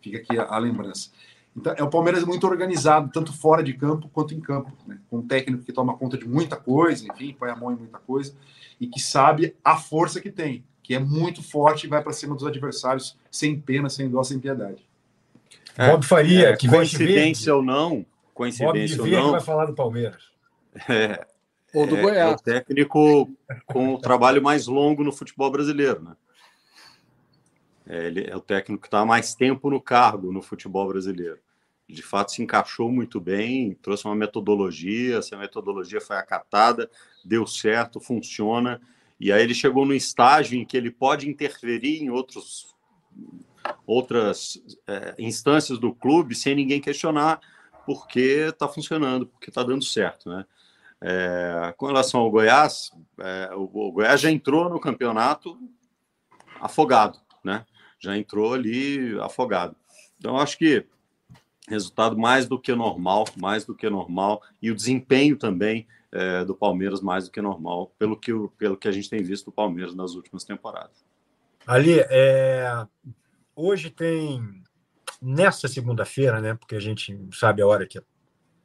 fica 0.00 0.18
aqui 0.18 0.38
a, 0.38 0.44
a 0.44 0.58
lembrança. 0.58 1.10
Então, 1.56 1.74
é 1.76 1.82
o 1.82 1.88
Palmeiras 1.88 2.22
muito 2.22 2.46
organizado, 2.46 3.10
tanto 3.10 3.32
fora 3.32 3.62
de 3.62 3.72
campo 3.72 4.10
quanto 4.12 4.34
em 4.34 4.40
campo, 4.40 4.70
né? 4.86 4.98
com 5.08 5.18
um 5.18 5.26
técnico 5.26 5.64
que 5.64 5.72
toma 5.72 5.96
conta 5.96 6.18
de 6.18 6.28
muita 6.28 6.54
coisa, 6.56 7.06
enfim, 7.06 7.34
põe 7.38 7.48
a 7.48 7.56
mão 7.56 7.72
em 7.72 7.76
muita 7.76 7.98
coisa, 7.98 8.34
e 8.78 8.86
que 8.86 9.00
sabe 9.00 9.56
a 9.64 9.76
força 9.76 10.20
que 10.20 10.30
tem, 10.30 10.64
que 10.82 10.94
é 10.94 10.98
muito 10.98 11.42
forte 11.42 11.86
e 11.86 11.88
vai 11.88 12.02
para 12.02 12.12
cima 12.12 12.34
dos 12.34 12.46
adversários 12.46 13.16
sem 13.30 13.58
pena, 13.58 13.88
sem 13.88 14.10
dó, 14.10 14.22
sem 14.22 14.38
piedade. 14.38 14.86
É, 15.78 15.90
Bob 15.90 16.04
Faria, 16.04 16.50
é, 16.50 16.56
que 16.56 16.68
coincidência 16.68 17.54
ou 17.54 17.62
não, 17.62 18.04
coincidência 18.34 18.98
Bob 18.98 19.14
ou 19.14 19.22
não, 19.22 19.30
vai 19.32 19.40
falar 19.40 19.64
do 19.64 19.74
Palmeiras. 19.74 20.22
É, 20.90 21.26
Ou 21.72 21.86
do 21.86 21.96
é, 21.96 22.02
Goiás. 22.02 22.32
É 22.32 22.34
o 22.34 22.38
técnico 22.38 23.30
com 23.64 23.94
o 23.94 23.98
trabalho 23.98 24.42
mais 24.42 24.66
longo 24.66 25.02
no 25.02 25.10
futebol 25.10 25.50
brasileiro, 25.50 26.02
né? 26.02 26.14
É, 27.86 28.06
ele 28.06 28.28
é 28.28 28.36
o 28.36 28.40
técnico 28.40 28.82
que 28.82 28.88
está 28.88 29.00
há 29.00 29.06
mais 29.06 29.34
tempo 29.34 29.70
no 29.70 29.80
cargo 29.80 30.30
no 30.32 30.42
futebol 30.42 30.86
brasileiro. 30.86 31.38
De 31.88 32.02
fato, 32.02 32.32
se 32.32 32.42
encaixou 32.42 32.90
muito 32.90 33.20
bem, 33.20 33.74
trouxe 33.74 34.04
uma 34.06 34.14
metodologia, 34.14 35.18
essa 35.18 35.36
metodologia 35.36 36.00
foi 36.00 36.16
acatada, 36.16 36.90
deu 37.24 37.46
certo, 37.46 38.00
funciona. 38.00 38.80
E 39.20 39.30
aí 39.30 39.42
ele 39.42 39.54
chegou 39.54 39.86
no 39.86 39.94
estágio 39.94 40.58
em 40.58 40.64
que 40.64 40.76
ele 40.76 40.90
pode 40.90 41.28
interferir 41.28 42.02
em 42.02 42.10
outros, 42.10 42.74
outras 43.86 44.60
é, 44.86 45.14
instâncias 45.18 45.78
do 45.78 45.94
clube 45.94 46.34
sem 46.34 46.56
ninguém 46.56 46.80
questionar, 46.80 47.40
porque 47.86 48.48
está 48.48 48.66
funcionando, 48.66 49.26
porque 49.26 49.48
está 49.48 49.62
dando 49.62 49.84
certo, 49.84 50.28
né? 50.28 50.44
É, 51.00 51.74
com 51.76 51.86
relação 51.86 52.20
ao 52.20 52.30
Goiás, 52.30 52.90
é, 53.18 53.50
o, 53.54 53.70
o, 53.72 53.92
Goiás 53.92 54.20
já 54.20 54.30
entrou 54.30 54.68
no 54.68 54.80
campeonato 54.80 55.56
afogado, 56.60 57.18
né? 57.44 57.64
Já 57.98 58.16
entrou 58.16 58.54
ali 58.54 59.16
afogado. 59.20 59.76
Então, 60.18 60.36
acho 60.38 60.58
que 60.58 60.84
resultado 61.68 62.16
mais 62.16 62.46
do 62.46 62.58
que 62.60 62.74
normal, 62.74 63.24
mais 63.36 63.64
do 63.64 63.74
que 63.74 63.88
normal, 63.90 64.42
e 64.60 64.70
o 64.70 64.74
desempenho 64.74 65.36
também 65.36 65.86
é, 66.12 66.44
do 66.44 66.54
Palmeiras 66.54 67.00
mais 67.00 67.24
do 67.24 67.30
que 67.30 67.40
normal, 67.40 67.92
pelo 67.98 68.16
que, 68.16 68.32
pelo 68.56 68.76
que 68.76 68.88
a 68.88 68.92
gente 68.92 69.10
tem 69.10 69.22
visto 69.22 69.46
do 69.46 69.52
Palmeiras 69.52 69.94
nas 69.94 70.14
últimas 70.14 70.44
temporadas. 70.44 71.04
Ali, 71.66 71.98
é, 72.08 72.86
hoje 73.54 73.90
tem, 73.90 74.62
nessa 75.20 75.66
segunda-feira, 75.66 76.40
né, 76.40 76.54
porque 76.54 76.76
a 76.76 76.80
gente 76.80 77.18
sabe 77.32 77.62
a 77.62 77.66
hora 77.66 77.86
que, 77.86 78.00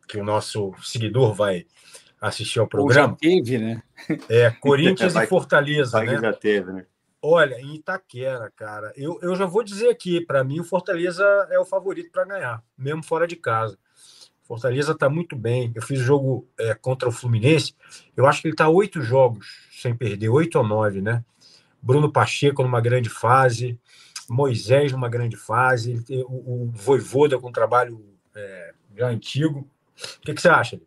que 0.07 0.17
o 0.17 0.23
nosso 0.23 0.73
seguidor 0.83 1.33
vai 1.33 1.65
assistir 2.21 2.59
ao 2.59 2.67
programa. 2.67 3.01
Ou 3.01 3.09
já 3.09 3.15
teve, 3.15 3.57
né? 3.57 3.81
É, 4.29 4.51
Corinthians 4.51 5.13
vai, 5.13 5.25
e 5.25 5.27
Fortaleza, 5.27 5.91
vai 5.97 6.05
né? 6.05 6.19
já 6.21 6.33
teve, 6.33 6.71
né? 6.71 6.85
Olha, 7.21 7.61
em 7.61 7.75
Itaquera, 7.75 8.51
cara, 8.55 8.91
eu, 8.95 9.19
eu 9.21 9.35
já 9.35 9.45
vou 9.45 9.63
dizer 9.63 9.89
aqui, 9.89 10.19
para 10.25 10.43
mim 10.43 10.59
o 10.59 10.63
Fortaleza 10.63 11.23
é 11.51 11.59
o 11.59 11.65
favorito 11.65 12.11
para 12.11 12.25
ganhar, 12.25 12.63
mesmo 12.75 13.03
fora 13.03 13.27
de 13.27 13.35
casa. 13.35 13.77
Fortaleza 14.43 14.91
está 14.91 15.07
muito 15.07 15.35
bem. 15.35 15.71
Eu 15.73 15.81
fiz 15.81 16.01
o 16.01 16.03
jogo 16.03 16.47
é, 16.57 16.73
contra 16.73 17.07
o 17.07 17.11
Fluminense. 17.11 17.73
Eu 18.17 18.25
acho 18.25 18.41
que 18.41 18.47
ele 18.47 18.53
está 18.53 18.67
oito 18.67 19.01
jogos 19.01 19.69
sem 19.71 19.95
perder, 19.95 20.27
oito 20.29 20.57
ou 20.57 20.67
nove, 20.67 21.01
né? 21.01 21.23
Bruno 21.81 22.11
Pacheco 22.11 22.61
numa 22.61 22.81
grande 22.81 23.07
fase, 23.07 23.79
Moisés 24.29 24.91
numa 24.91 25.07
grande 25.07 25.37
fase, 25.37 26.03
o, 26.27 26.65
o 26.65 26.71
Voivoda 26.73 27.39
com 27.39 27.47
um 27.47 27.51
trabalho 27.51 28.03
é, 28.35 28.73
já 28.95 29.07
antigo. 29.07 29.59
O 30.17 30.21
que, 30.21 30.33
que 30.33 30.41
você 30.41 30.49
acha? 30.49 30.81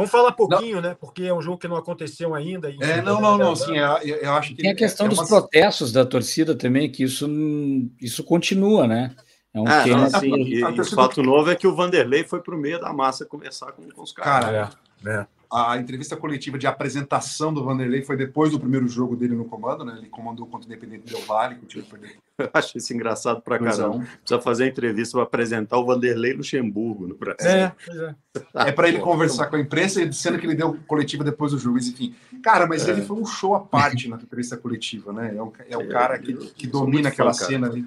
Vamos 0.00 0.10
falar 0.10 0.32
pouquinho, 0.32 0.76
não. 0.76 0.88
né? 0.88 0.96
Porque 0.98 1.24
é 1.24 1.34
um 1.34 1.42
jogo 1.42 1.58
que 1.58 1.68
não 1.68 1.76
aconteceu 1.76 2.34
ainda. 2.34 2.72
É, 2.80 3.02
não, 3.02 3.20
não, 3.20 3.36
não. 3.36 3.54
Sim, 3.54 3.76
eu, 3.76 4.16
eu 4.16 4.32
acho 4.32 4.54
que 4.54 4.62
tem 4.62 4.70
a 4.70 4.74
questão 4.74 5.04
é, 5.04 5.08
dos 5.10 5.18
uma... 5.18 5.26
protestos 5.26 5.92
da 5.92 6.06
torcida 6.06 6.54
também, 6.54 6.90
que 6.90 7.02
isso, 7.02 7.28
isso 8.00 8.24
continua, 8.24 8.86
né? 8.86 9.14
É 9.52 9.60
um 9.60 9.66
ah, 9.66 9.86
não, 9.86 10.04
assim, 10.04 10.34
e, 10.36 10.60
e 10.60 10.80
o 10.80 10.84
fato 10.86 11.22
novo 11.22 11.50
é 11.50 11.54
que 11.56 11.66
o 11.66 11.74
Vanderlei 11.74 12.24
foi 12.24 12.40
para 12.40 12.54
o 12.54 12.58
meio 12.58 12.80
da 12.80 12.94
massa 12.94 13.26
conversar 13.26 13.72
com, 13.72 13.90
com 13.90 14.02
os 14.02 14.12
caras. 14.12 14.44
Cara, 14.46 14.70
é, 15.04 15.20
é 15.20 15.39
a 15.52 15.76
entrevista 15.76 16.16
coletiva 16.16 16.56
de 16.56 16.66
apresentação 16.66 17.52
do 17.52 17.64
Vanderlei 17.64 18.02
foi 18.02 18.16
depois 18.16 18.52
do 18.52 18.60
primeiro 18.60 18.86
jogo 18.86 19.16
dele 19.16 19.34
no 19.34 19.44
comando, 19.44 19.84
né? 19.84 19.96
Ele 19.98 20.08
comandou 20.08 20.46
contra 20.46 20.68
o 20.68 20.72
Independente 20.72 21.12
Del 21.12 21.20
Vale, 21.22 21.56
que 21.56 21.64
o 21.64 21.66
time 21.66 21.82
perdeu. 21.82 22.10
Eu 22.38 22.50
acho 22.54 22.78
isso 22.78 22.94
engraçado 22.94 23.42
para 23.42 23.58
caramba. 23.58 23.98
Precisa 23.98 24.40
fazer 24.40 24.64
a 24.64 24.66
entrevista 24.68 25.12
para 25.14 25.24
apresentar 25.24 25.76
o 25.76 25.84
Vanderlei 25.84 26.32
Luxemburgo 26.32 27.06
no 27.06 27.16
Brasil. 27.16 27.50
É, 27.50 27.74
é. 27.90 28.14
é 28.54 28.72
para 28.72 28.88
ele 28.88 29.00
conversar 29.00 29.46
com 29.46 29.56
a 29.56 29.60
imprensa, 29.60 30.10
sendo 30.12 30.38
que 30.38 30.46
ele 30.46 30.54
deu 30.54 30.78
coletiva 30.86 31.24
depois 31.24 31.52
do 31.52 31.58
jogo. 31.58 31.78
Enfim, 31.78 32.14
cara, 32.42 32.66
mas 32.66 32.88
é. 32.88 32.92
ele 32.92 33.02
foi 33.02 33.16
um 33.16 33.26
show 33.26 33.54
à 33.54 33.60
parte 33.60 34.08
na 34.08 34.16
entrevista 34.16 34.56
coletiva, 34.56 35.12
né? 35.12 35.34
É 35.36 35.42
o, 35.42 35.52
é 35.68 35.76
o 35.76 35.82
é, 35.82 35.86
cara 35.86 36.18
que, 36.18 36.32
que 36.32 36.66
domina 36.66 37.08
aquela 37.08 37.34
fã, 37.34 37.44
cena 37.44 37.66
ali, 37.66 37.86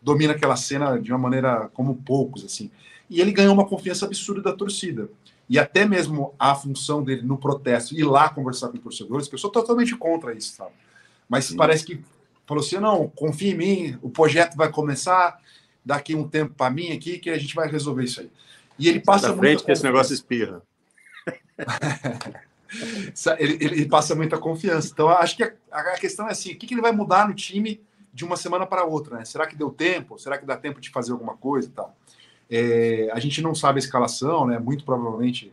domina 0.00 0.32
aquela 0.32 0.56
cena 0.56 0.98
de 0.98 1.12
uma 1.12 1.18
maneira 1.18 1.68
como 1.74 1.96
poucos, 1.96 2.44
assim. 2.44 2.70
E 3.10 3.20
ele 3.20 3.32
ganhou 3.32 3.52
uma 3.52 3.66
confiança 3.66 4.06
absurda 4.06 4.40
da 4.40 4.52
torcida 4.52 5.10
e 5.50 5.58
até 5.58 5.84
mesmo 5.84 6.32
a 6.38 6.54
função 6.54 7.02
dele 7.02 7.22
no 7.22 7.36
protesto, 7.36 7.92
ir 7.96 8.04
lá 8.04 8.28
conversar 8.28 8.68
com 8.68 8.76
os 8.76 8.82
torcedores, 8.84 9.26
que 9.26 9.34
eu 9.34 9.38
sou 9.38 9.50
totalmente 9.50 9.96
contra 9.96 10.32
isso, 10.32 10.54
sabe? 10.54 10.70
Mas 11.28 11.46
Sim. 11.46 11.56
parece 11.56 11.84
que 11.84 12.00
falou 12.46 12.62
assim: 12.62 12.78
não, 12.78 13.08
confia 13.08 13.50
em 13.50 13.56
mim, 13.56 13.98
o 14.00 14.08
projeto 14.08 14.56
vai 14.56 14.70
começar 14.70 15.40
daqui 15.84 16.14
um 16.14 16.28
tempo 16.28 16.54
para 16.54 16.70
mim 16.70 16.92
aqui, 16.92 17.18
que 17.18 17.28
a 17.28 17.36
gente 17.36 17.52
vai 17.52 17.68
resolver 17.68 18.04
isso 18.04 18.20
aí. 18.20 18.30
E 18.78 18.88
ele 18.88 19.00
passa 19.00 19.26
muito. 19.26 19.40
frente 19.40 19.64
que 19.64 19.72
esse 19.72 19.82
negócio 19.82 20.14
espirra. 20.14 20.62
ele, 23.40 23.58
ele, 23.60 23.88
passa 23.88 24.14
muita 24.14 24.38
confiança. 24.38 24.90
Então, 24.92 25.08
acho 25.08 25.36
que 25.36 25.42
a, 25.42 25.52
a, 25.72 25.98
questão 25.98 26.28
é 26.28 26.30
assim: 26.30 26.52
o 26.52 26.56
que, 26.56 26.68
que 26.68 26.74
ele 26.74 26.80
vai 26.80 26.92
mudar 26.92 27.26
no 27.26 27.34
time 27.34 27.82
de 28.14 28.24
uma 28.24 28.36
semana 28.36 28.66
para 28.66 28.84
outra? 28.84 29.18
Né? 29.18 29.24
Será 29.24 29.48
que 29.48 29.56
deu 29.56 29.70
tempo? 29.70 30.16
Será 30.16 30.38
que 30.38 30.46
dá 30.46 30.56
tempo 30.56 30.80
de 30.80 30.90
fazer 30.90 31.10
alguma 31.10 31.36
coisa 31.36 31.66
e 31.66 31.72
tal? 31.72 31.96
É, 32.50 33.08
a 33.12 33.20
gente 33.20 33.40
não 33.40 33.54
sabe 33.54 33.78
a 33.78 33.84
escalação, 33.84 34.46
né? 34.46 34.58
Muito 34.58 34.84
provavelmente 34.84 35.52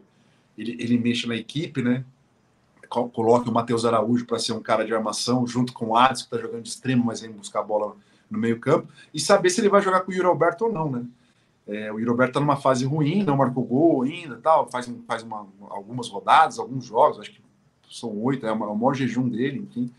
ele, 0.58 0.76
ele 0.80 0.98
mexe 0.98 1.28
na 1.28 1.36
equipe, 1.36 1.82
né? 1.82 2.04
Coloque 2.90 3.50
o 3.50 3.52
Matheus 3.52 3.86
Araújo 3.86 4.26
para 4.26 4.40
ser 4.40 4.54
um 4.54 4.62
cara 4.62 4.86
de 4.86 4.94
armação, 4.94 5.46
junto 5.46 5.74
com 5.74 5.88
o 5.88 5.98
Adson, 5.98 6.28
que 6.28 6.36
está 6.36 6.38
jogando 6.38 6.64
de 6.64 6.70
extremo, 6.70 7.06
mas 7.06 7.22
vem 7.22 7.32
buscar 7.32 7.60
a 7.60 7.64
bola 7.64 7.96
no 8.30 8.40
meio-campo, 8.40 8.88
e 9.14 9.20
saber 9.20 9.50
se 9.50 9.62
ele 9.62 9.70
vai 9.70 9.82
jogar 9.82 10.02
com 10.02 10.12
o 10.12 10.14
Yuri 10.14 10.28
Alberto 10.28 10.66
ou 10.66 10.72
não, 10.72 10.90
né? 10.90 11.06
É, 11.68 11.92
o 11.92 12.00
Yuri 12.00 12.10
Alberto 12.10 12.32
está 12.32 12.40
numa 12.40 12.56
fase 12.56 12.86
ruim, 12.86 13.24
não 13.24 13.38
marcou 13.38 13.64
gol 13.64 14.04
ainda, 14.04 14.38
tal, 14.38 14.70
faz, 14.70 14.90
faz 15.06 15.24
uma, 15.24 15.46
algumas 15.70 16.10
rodadas, 16.10 16.60
alguns 16.60 16.86
jogos, 16.86 17.20
acho 17.20 17.32
que 17.32 17.42
são 17.90 18.10
oito, 18.22 18.46
é, 18.46 18.52
o 18.52 18.76
maior 18.76 18.94
jejum 18.94 19.28
dele, 19.28 19.60
enfim. 19.60 19.92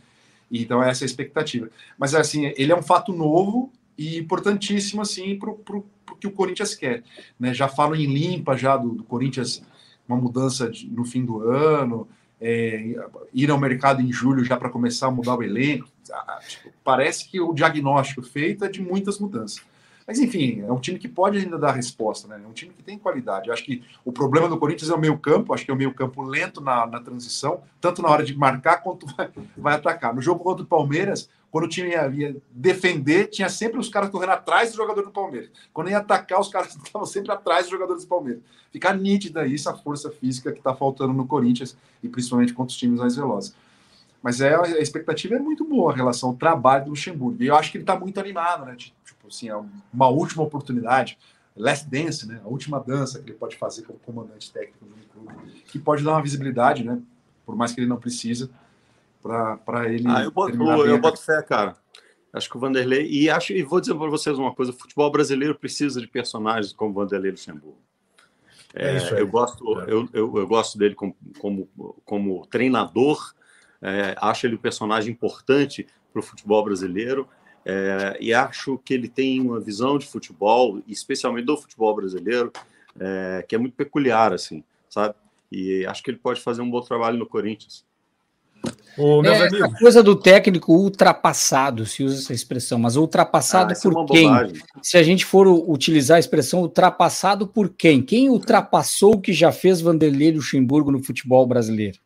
Então, 0.50 0.82
essa 0.82 1.04
é 1.04 1.06
a 1.06 1.06
expectativa. 1.06 1.68
Mas, 1.98 2.14
assim, 2.14 2.52
ele 2.56 2.72
é 2.72 2.76
um 2.76 2.82
fato 2.82 3.12
novo 3.12 3.70
e 3.96 4.18
importantíssimo, 4.18 5.02
assim, 5.02 5.38
para 5.38 5.50
o 5.50 5.84
que 6.18 6.26
o 6.26 6.32
Corinthians 6.32 6.74
quer. 6.74 7.02
Né? 7.38 7.54
Já 7.54 7.68
falo 7.68 7.94
em 7.94 8.06
limpa 8.06 8.56
já 8.56 8.76
do, 8.76 8.90
do 8.90 9.04
Corinthians, 9.04 9.62
uma 10.08 10.16
mudança 10.16 10.70
de, 10.70 10.88
no 10.88 11.04
fim 11.04 11.24
do 11.24 11.48
ano, 11.48 12.08
é, 12.40 12.94
ir 13.32 13.50
ao 13.50 13.58
mercado 13.58 14.00
em 14.00 14.12
julho 14.12 14.44
já 14.44 14.56
para 14.56 14.70
começar 14.70 15.08
a 15.08 15.10
mudar 15.10 15.36
o 15.36 15.42
elenco. 15.42 15.88
Ah, 16.12 16.40
tipo, 16.46 16.70
parece 16.84 17.28
que 17.28 17.40
o 17.40 17.52
diagnóstico 17.52 18.22
feito 18.22 18.64
é 18.64 18.68
de 18.68 18.80
muitas 18.80 19.18
mudanças. 19.18 19.62
Mas, 20.08 20.18
enfim, 20.20 20.62
é 20.66 20.72
um 20.72 20.80
time 20.80 20.98
que 20.98 21.06
pode 21.06 21.36
ainda 21.36 21.58
dar 21.58 21.72
resposta, 21.72 22.26
né? 22.26 22.40
É 22.42 22.48
um 22.48 22.52
time 22.54 22.72
que 22.72 22.82
tem 22.82 22.98
qualidade. 22.98 23.48
Eu 23.48 23.52
acho 23.52 23.62
que 23.62 23.82
o 24.02 24.10
problema 24.10 24.48
do 24.48 24.56
Corinthians 24.56 24.90
é 24.90 24.94
o 24.94 24.98
meio 24.98 25.18
campo, 25.18 25.52
acho 25.52 25.66
que 25.66 25.70
é 25.70 25.74
o 25.74 25.76
meio 25.76 25.92
campo 25.92 26.22
lento 26.22 26.62
na, 26.62 26.86
na 26.86 26.98
transição, 26.98 27.60
tanto 27.78 28.00
na 28.00 28.08
hora 28.08 28.24
de 28.24 28.34
marcar 28.34 28.78
quanto 28.78 29.04
vai, 29.14 29.28
vai 29.54 29.74
atacar. 29.74 30.14
No 30.14 30.22
jogo 30.22 30.42
contra 30.42 30.64
o 30.64 30.66
Palmeiras, 30.66 31.28
quando 31.50 31.64
o 31.64 31.68
time 31.68 31.90
ia, 31.90 32.06
ia, 32.08 32.36
defender, 32.50 33.28
tinha 33.28 33.48
sempre 33.48 33.78
os 33.78 33.88
caras 33.88 34.10
correndo 34.10 34.32
atrás 34.32 34.70
do 34.70 34.76
jogador 34.76 35.02
do 35.02 35.10
Palmeiras. 35.10 35.50
Quando 35.72 35.90
ia 35.90 35.98
atacar, 35.98 36.40
os 36.40 36.48
caras 36.48 36.74
estavam 36.76 37.06
sempre 37.06 37.32
atrás 37.32 37.62
dos 37.62 37.70
jogadores 37.70 38.04
do 38.04 38.08
Palmeiras. 38.08 38.42
Fica 38.70 38.92
nítida 38.92 39.46
isso, 39.46 39.68
a 39.68 39.74
força 39.74 40.10
física 40.10 40.52
que 40.52 40.58
está 40.58 40.74
faltando 40.74 41.12
no 41.12 41.26
Corinthians, 41.26 41.76
e 42.02 42.08
principalmente 42.08 42.52
contra 42.52 42.70
os 42.70 42.76
times 42.76 43.00
mais 43.00 43.16
velozes. 43.16 43.54
Mas 44.22 44.40
é, 44.40 44.54
a 44.54 44.80
expectativa 44.80 45.36
é 45.36 45.38
muito 45.38 45.64
boa 45.64 45.92
em 45.92 45.96
relação 45.96 46.30
ao 46.30 46.34
trabalho 46.34 46.84
do 46.84 46.90
Luxemburgo. 46.90 47.42
E 47.42 47.46
eu 47.46 47.56
acho 47.56 47.70
que 47.70 47.78
ele 47.78 47.84
está 47.84 47.98
muito 47.98 48.18
animado, 48.18 48.66
né? 48.66 48.74
Tipo 48.76 49.28
assim, 49.28 49.48
é 49.48 49.56
uma 49.92 50.08
última 50.08 50.42
oportunidade, 50.42 51.16
last 51.56 51.88
dance, 51.88 52.26
né? 52.26 52.40
A 52.44 52.48
última 52.48 52.80
dança 52.80 53.20
que 53.20 53.30
ele 53.30 53.38
pode 53.38 53.56
fazer 53.56 53.82
como 53.82 53.98
comandante 54.00 54.52
técnico 54.52 54.84
do 54.84 55.06
clube, 55.12 55.62
que 55.66 55.78
pode 55.78 56.04
dar 56.04 56.12
uma 56.12 56.22
visibilidade, 56.22 56.84
né? 56.84 57.00
Por 57.46 57.56
mais 57.56 57.72
que 57.72 57.80
ele 57.80 57.86
não 57.86 57.96
precisa, 57.96 58.50
para 59.22 59.92
ele. 59.92 60.04
Ah, 60.06 60.22
eu 60.22 60.30
boto, 60.30 60.56
eu 60.86 60.98
boto 60.98 61.20
fé, 61.20 61.42
cara. 61.42 61.76
Acho 62.32 62.48
que 62.48 62.56
o 62.56 62.60
Vanderlei. 62.60 63.06
E 63.10 63.30
acho 63.30 63.52
e 63.52 63.62
vou 63.62 63.80
dizer 63.80 63.94
para 63.94 64.08
vocês 64.08 64.38
uma 64.38 64.54
coisa: 64.54 64.72
o 64.72 64.74
futebol 64.74 65.10
brasileiro 65.10 65.54
precisa 65.54 66.00
de 66.00 66.06
personagens 66.06 66.72
como 66.72 66.92
Vanderlei 66.92 67.30
Luxemburgo. 67.30 67.78
É, 68.74 68.96
é 68.96 69.20
eu, 69.20 69.26
gosto, 69.26 69.80
é. 69.80 69.84
eu, 69.84 70.08
eu, 70.12 70.38
eu, 70.38 70.46
gosto 70.46 70.76
dele 70.76 70.94
como, 70.94 71.16
como, 71.38 71.68
como 72.04 72.46
treinador, 72.46 73.32
é, 73.80 74.14
acho 74.18 74.46
ele 74.46 74.56
um 74.56 74.58
personagem 74.58 75.10
importante 75.10 75.86
para 76.12 76.20
o 76.20 76.22
futebol 76.22 76.62
brasileiro 76.62 77.26
é, 77.64 78.16
e 78.18 78.32
acho 78.32 78.78
que 78.78 78.94
ele 78.94 79.08
tem 79.08 79.40
uma 79.40 79.60
visão 79.60 79.98
de 79.98 80.06
futebol, 80.06 80.82
especialmente 80.86 81.44
do 81.44 81.56
futebol 81.56 81.94
brasileiro, 81.94 82.50
é, 82.98 83.44
que 83.46 83.54
é 83.54 83.58
muito 83.58 83.74
peculiar, 83.74 84.32
assim, 84.32 84.64
sabe? 84.88 85.14
E 85.52 85.84
acho 85.86 86.02
que 86.02 86.10
ele 86.10 86.18
pode 86.18 86.40
fazer 86.40 86.62
um 86.62 86.70
bom 86.70 86.80
trabalho 86.80 87.18
no 87.18 87.26
Corinthians. 87.26 87.84
Ô, 88.98 89.24
é, 89.24 89.62
a 89.62 89.78
coisa 89.78 90.02
do 90.02 90.16
técnico 90.16 90.72
ultrapassado, 90.72 91.86
se 91.86 92.02
usa 92.02 92.18
essa 92.18 92.34
expressão, 92.34 92.80
mas 92.80 92.96
ultrapassado 92.96 93.72
ah, 93.72 93.76
é 93.78 93.80
por 93.80 93.92
é 93.92 94.06
quem? 94.06 94.28
Bobagem. 94.28 94.56
Se 94.82 94.98
a 94.98 95.02
gente 95.04 95.24
for 95.24 95.46
utilizar 95.46 96.16
a 96.16 96.20
expressão 96.20 96.62
ultrapassado 96.62 97.46
por 97.46 97.68
quem? 97.68 98.02
Quem 98.02 98.28
ultrapassou 98.28 99.14
o 99.14 99.20
que 99.20 99.32
já 99.32 99.52
fez 99.52 99.80
Vanderlei 99.80 100.32
Luxemburgo 100.32 100.90
no 100.90 101.02
futebol 101.02 101.46
brasileiro? 101.46 102.00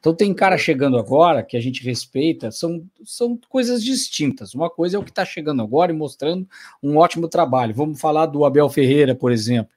Então 0.00 0.14
tem 0.14 0.32
cara 0.32 0.56
chegando 0.56 0.96
agora 0.96 1.42
que 1.42 1.56
a 1.56 1.60
gente 1.60 1.84
respeita, 1.84 2.50
são, 2.50 2.82
são 3.04 3.38
coisas 3.48 3.82
distintas. 3.84 4.54
Uma 4.54 4.70
coisa 4.70 4.96
é 4.96 4.98
o 4.98 5.04
que 5.04 5.10
está 5.10 5.26
chegando 5.26 5.60
agora 5.60 5.92
e 5.92 5.94
mostrando 5.94 6.48
um 6.82 6.96
ótimo 6.96 7.28
trabalho. 7.28 7.74
Vamos 7.74 8.00
falar 8.00 8.24
do 8.26 8.44
Abel 8.44 8.70
Ferreira, 8.70 9.14
por 9.14 9.32
exemplo, 9.32 9.72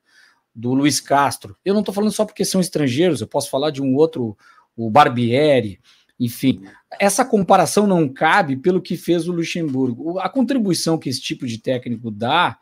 do 0.56 0.74
Luiz 0.74 1.02
Castro. 1.02 1.58
Eu 1.66 1.74
não 1.74 1.82
estou 1.82 1.94
falando 1.94 2.14
só 2.14 2.24
porque 2.24 2.46
são 2.46 2.62
estrangeiros, 2.62 3.20
eu 3.20 3.28
posso 3.28 3.50
falar 3.50 3.72
de 3.72 3.82
um 3.82 3.96
outro 3.96 4.38
o 4.76 4.90
Barbieri, 4.90 5.80
enfim. 6.22 6.62
Essa 7.00 7.26
comparação 7.26 7.88
não 7.88 8.08
cabe 8.08 8.56
pelo 8.56 8.80
que 8.80 8.96
fez 8.96 9.28
o 9.28 9.32
Luxemburgo. 9.32 10.20
A 10.20 10.30
contribuição 10.30 10.96
que 11.00 11.10
esse 11.10 11.20
tipo 11.20 11.48
de 11.48 11.58
técnico 11.58 12.12
dá, 12.12 12.60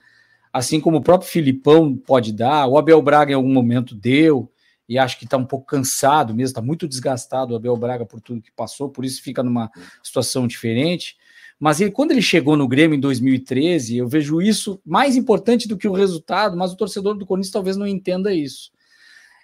assim 0.53 0.80
como 0.80 0.97
o 0.97 1.01
próprio 1.01 1.30
Filipão 1.30 1.93
pode 1.93 2.32
dar, 2.32 2.68
o 2.68 2.78
Abel 2.78 3.01
Braga 3.01 3.34
em 3.34 3.36
algum 3.36 3.51
momento 3.51 3.93
deu, 3.93 4.49
e 4.88 4.97
acho 4.97 5.20
que 5.20 5.26
está 5.26 5.36
um 5.36 5.45
pouco 5.45 5.66
cansado 5.66 6.34
mesmo, 6.34 6.51
está 6.51 6.62
muito 6.62 6.88
desgastado 6.88 7.53
o 7.53 7.57
Abel 7.57 7.76
Braga 7.76 8.05
por 8.05 8.22
tudo 8.22 8.41
que 8.41 8.51
passou, 8.53 8.89
por 8.89 9.03
isso 9.03 9.22
fica 9.22 9.43
numa 9.43 9.70
situação 10.01 10.47
diferente. 10.47 11.18
Mas 11.60 11.82
ele, 11.82 11.91
quando 11.91 12.12
ele 12.12 12.22
chegou 12.22 12.55
no 12.55 12.66
Grêmio 12.66 12.95
em 12.95 12.99
2013, 13.01 13.97
eu 13.97 14.07
vejo 14.07 14.41
isso 14.41 14.80
mais 14.86 15.18
importante 15.18 15.68
do 15.68 15.78
que 15.78 15.89
o 15.89 15.91
resultado, 15.91 16.55
mas 16.55 16.72
o 16.72 16.78
torcedor 16.78 17.16
do 17.16 17.26
Corinthians 17.26 17.51
talvez 17.51 17.76
não 17.76 17.86
entenda 17.86 18.34
isso. 18.34 18.72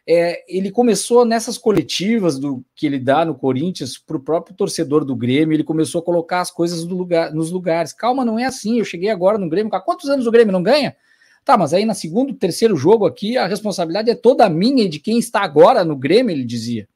É, 0.08 0.44
ele 0.48 0.70
começou 0.70 1.26
nessas 1.26 1.58
coletivas 1.58 2.38
do 2.38 2.64
que 2.76 2.86
ele 2.86 3.00
dá 3.00 3.26
no 3.26 3.34
Corinthians 3.34 3.98
para 3.98 4.18
o 4.18 4.20
próprio 4.20 4.56
torcedor 4.56 5.04
do 5.04 5.16
Grêmio, 5.16 5.56
ele 5.56 5.64
começou 5.64 6.00
a 6.00 6.04
colocar 6.04 6.42
as 6.42 6.52
coisas 6.52 6.84
lugar, 6.84 7.34
nos 7.34 7.50
lugares. 7.52 7.92
Calma, 7.92 8.24
não 8.24 8.38
é 8.38 8.46
assim. 8.46 8.78
Eu 8.78 8.86
cheguei 8.86 9.10
agora 9.10 9.38
no 9.38 9.50
Grêmio. 9.50 9.74
Há 9.74 9.82
quantos 9.82 10.10
anos 10.10 10.28
o 10.28 10.32
Grêmio 10.32 10.52
não 10.52 10.62
ganha? 10.62 10.96
Tá, 11.44 11.58
mas 11.58 11.74
aí 11.74 11.86
na 11.86 11.94
segundo, 11.94 12.34
terceiro 12.34 12.76
jogo 12.76 13.06
aqui, 13.06 13.38
a 13.38 13.48
responsabilidade 13.48 14.10
é 14.10 14.16
toda 14.16 14.50
minha 14.50 14.84
e 14.84 14.90
de 14.90 15.00
quem 15.00 15.18
está 15.18 15.42
agora 15.42 15.84
no 15.84 15.96
Grêmio, 15.96 16.32
ele 16.32 16.44
dizia. 16.44 16.88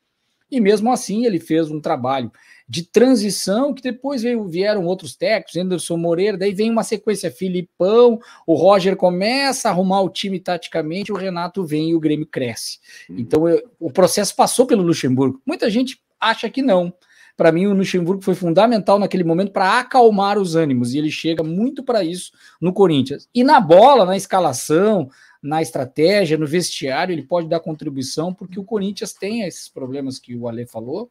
E 0.51 0.59
mesmo 0.59 0.91
assim 0.91 1.25
ele 1.25 1.39
fez 1.39 1.69
um 1.69 1.79
trabalho 1.79 2.31
de 2.69 2.83
transição, 2.83 3.73
que 3.73 3.81
depois 3.81 4.21
veio, 4.21 4.47
vieram 4.47 4.85
outros 4.85 5.15
técnicos, 5.15 5.55
Anderson 5.55 5.97
Moreira, 5.97 6.37
daí 6.37 6.53
vem 6.53 6.69
uma 6.69 6.83
sequência, 6.83 7.31
Filipão, 7.31 8.19
o 8.45 8.53
Roger 8.53 8.95
começa 8.95 9.67
a 9.67 9.71
arrumar 9.71 10.01
o 10.01 10.09
time 10.09 10.39
taticamente, 10.39 11.11
o 11.11 11.15
Renato 11.15 11.65
vem 11.65 11.89
e 11.89 11.95
o 11.95 11.99
Grêmio 11.99 12.27
cresce. 12.27 12.77
Uhum. 13.09 13.15
Então 13.17 13.49
eu, 13.49 13.59
o 13.79 13.91
processo 13.91 14.35
passou 14.35 14.67
pelo 14.67 14.83
Luxemburgo. 14.83 15.41
Muita 15.43 15.67
gente 15.67 15.99
acha 16.19 16.47
que 16.47 16.61
não. 16.61 16.93
Para 17.35 17.51
mim, 17.51 17.65
o 17.65 17.73
Luxemburgo 17.73 18.21
foi 18.21 18.35
fundamental 18.35 18.99
naquele 18.99 19.23
momento 19.23 19.51
para 19.51 19.79
acalmar 19.79 20.37
os 20.37 20.55
ânimos, 20.55 20.93
e 20.93 20.99
ele 20.99 21.09
chega 21.09 21.41
muito 21.41 21.83
para 21.83 22.03
isso 22.03 22.31
no 22.61 22.71
Corinthians. 22.71 23.27
E 23.33 23.43
na 23.43 23.59
bola, 23.59 24.05
na 24.05 24.15
escalação, 24.15 25.09
na 25.41 25.61
estratégia, 25.61 26.37
no 26.37 26.45
vestiário, 26.45 27.13
ele 27.13 27.23
pode 27.23 27.47
dar 27.47 27.61
contribuição, 27.61 28.31
porque 28.31 28.59
o 28.59 28.63
Corinthians 28.63 29.13
tem 29.13 29.41
esses 29.43 29.69
problemas 29.69 30.19
que 30.19 30.35
o 30.35 30.47
Ale 30.47 30.67
falou, 30.67 31.09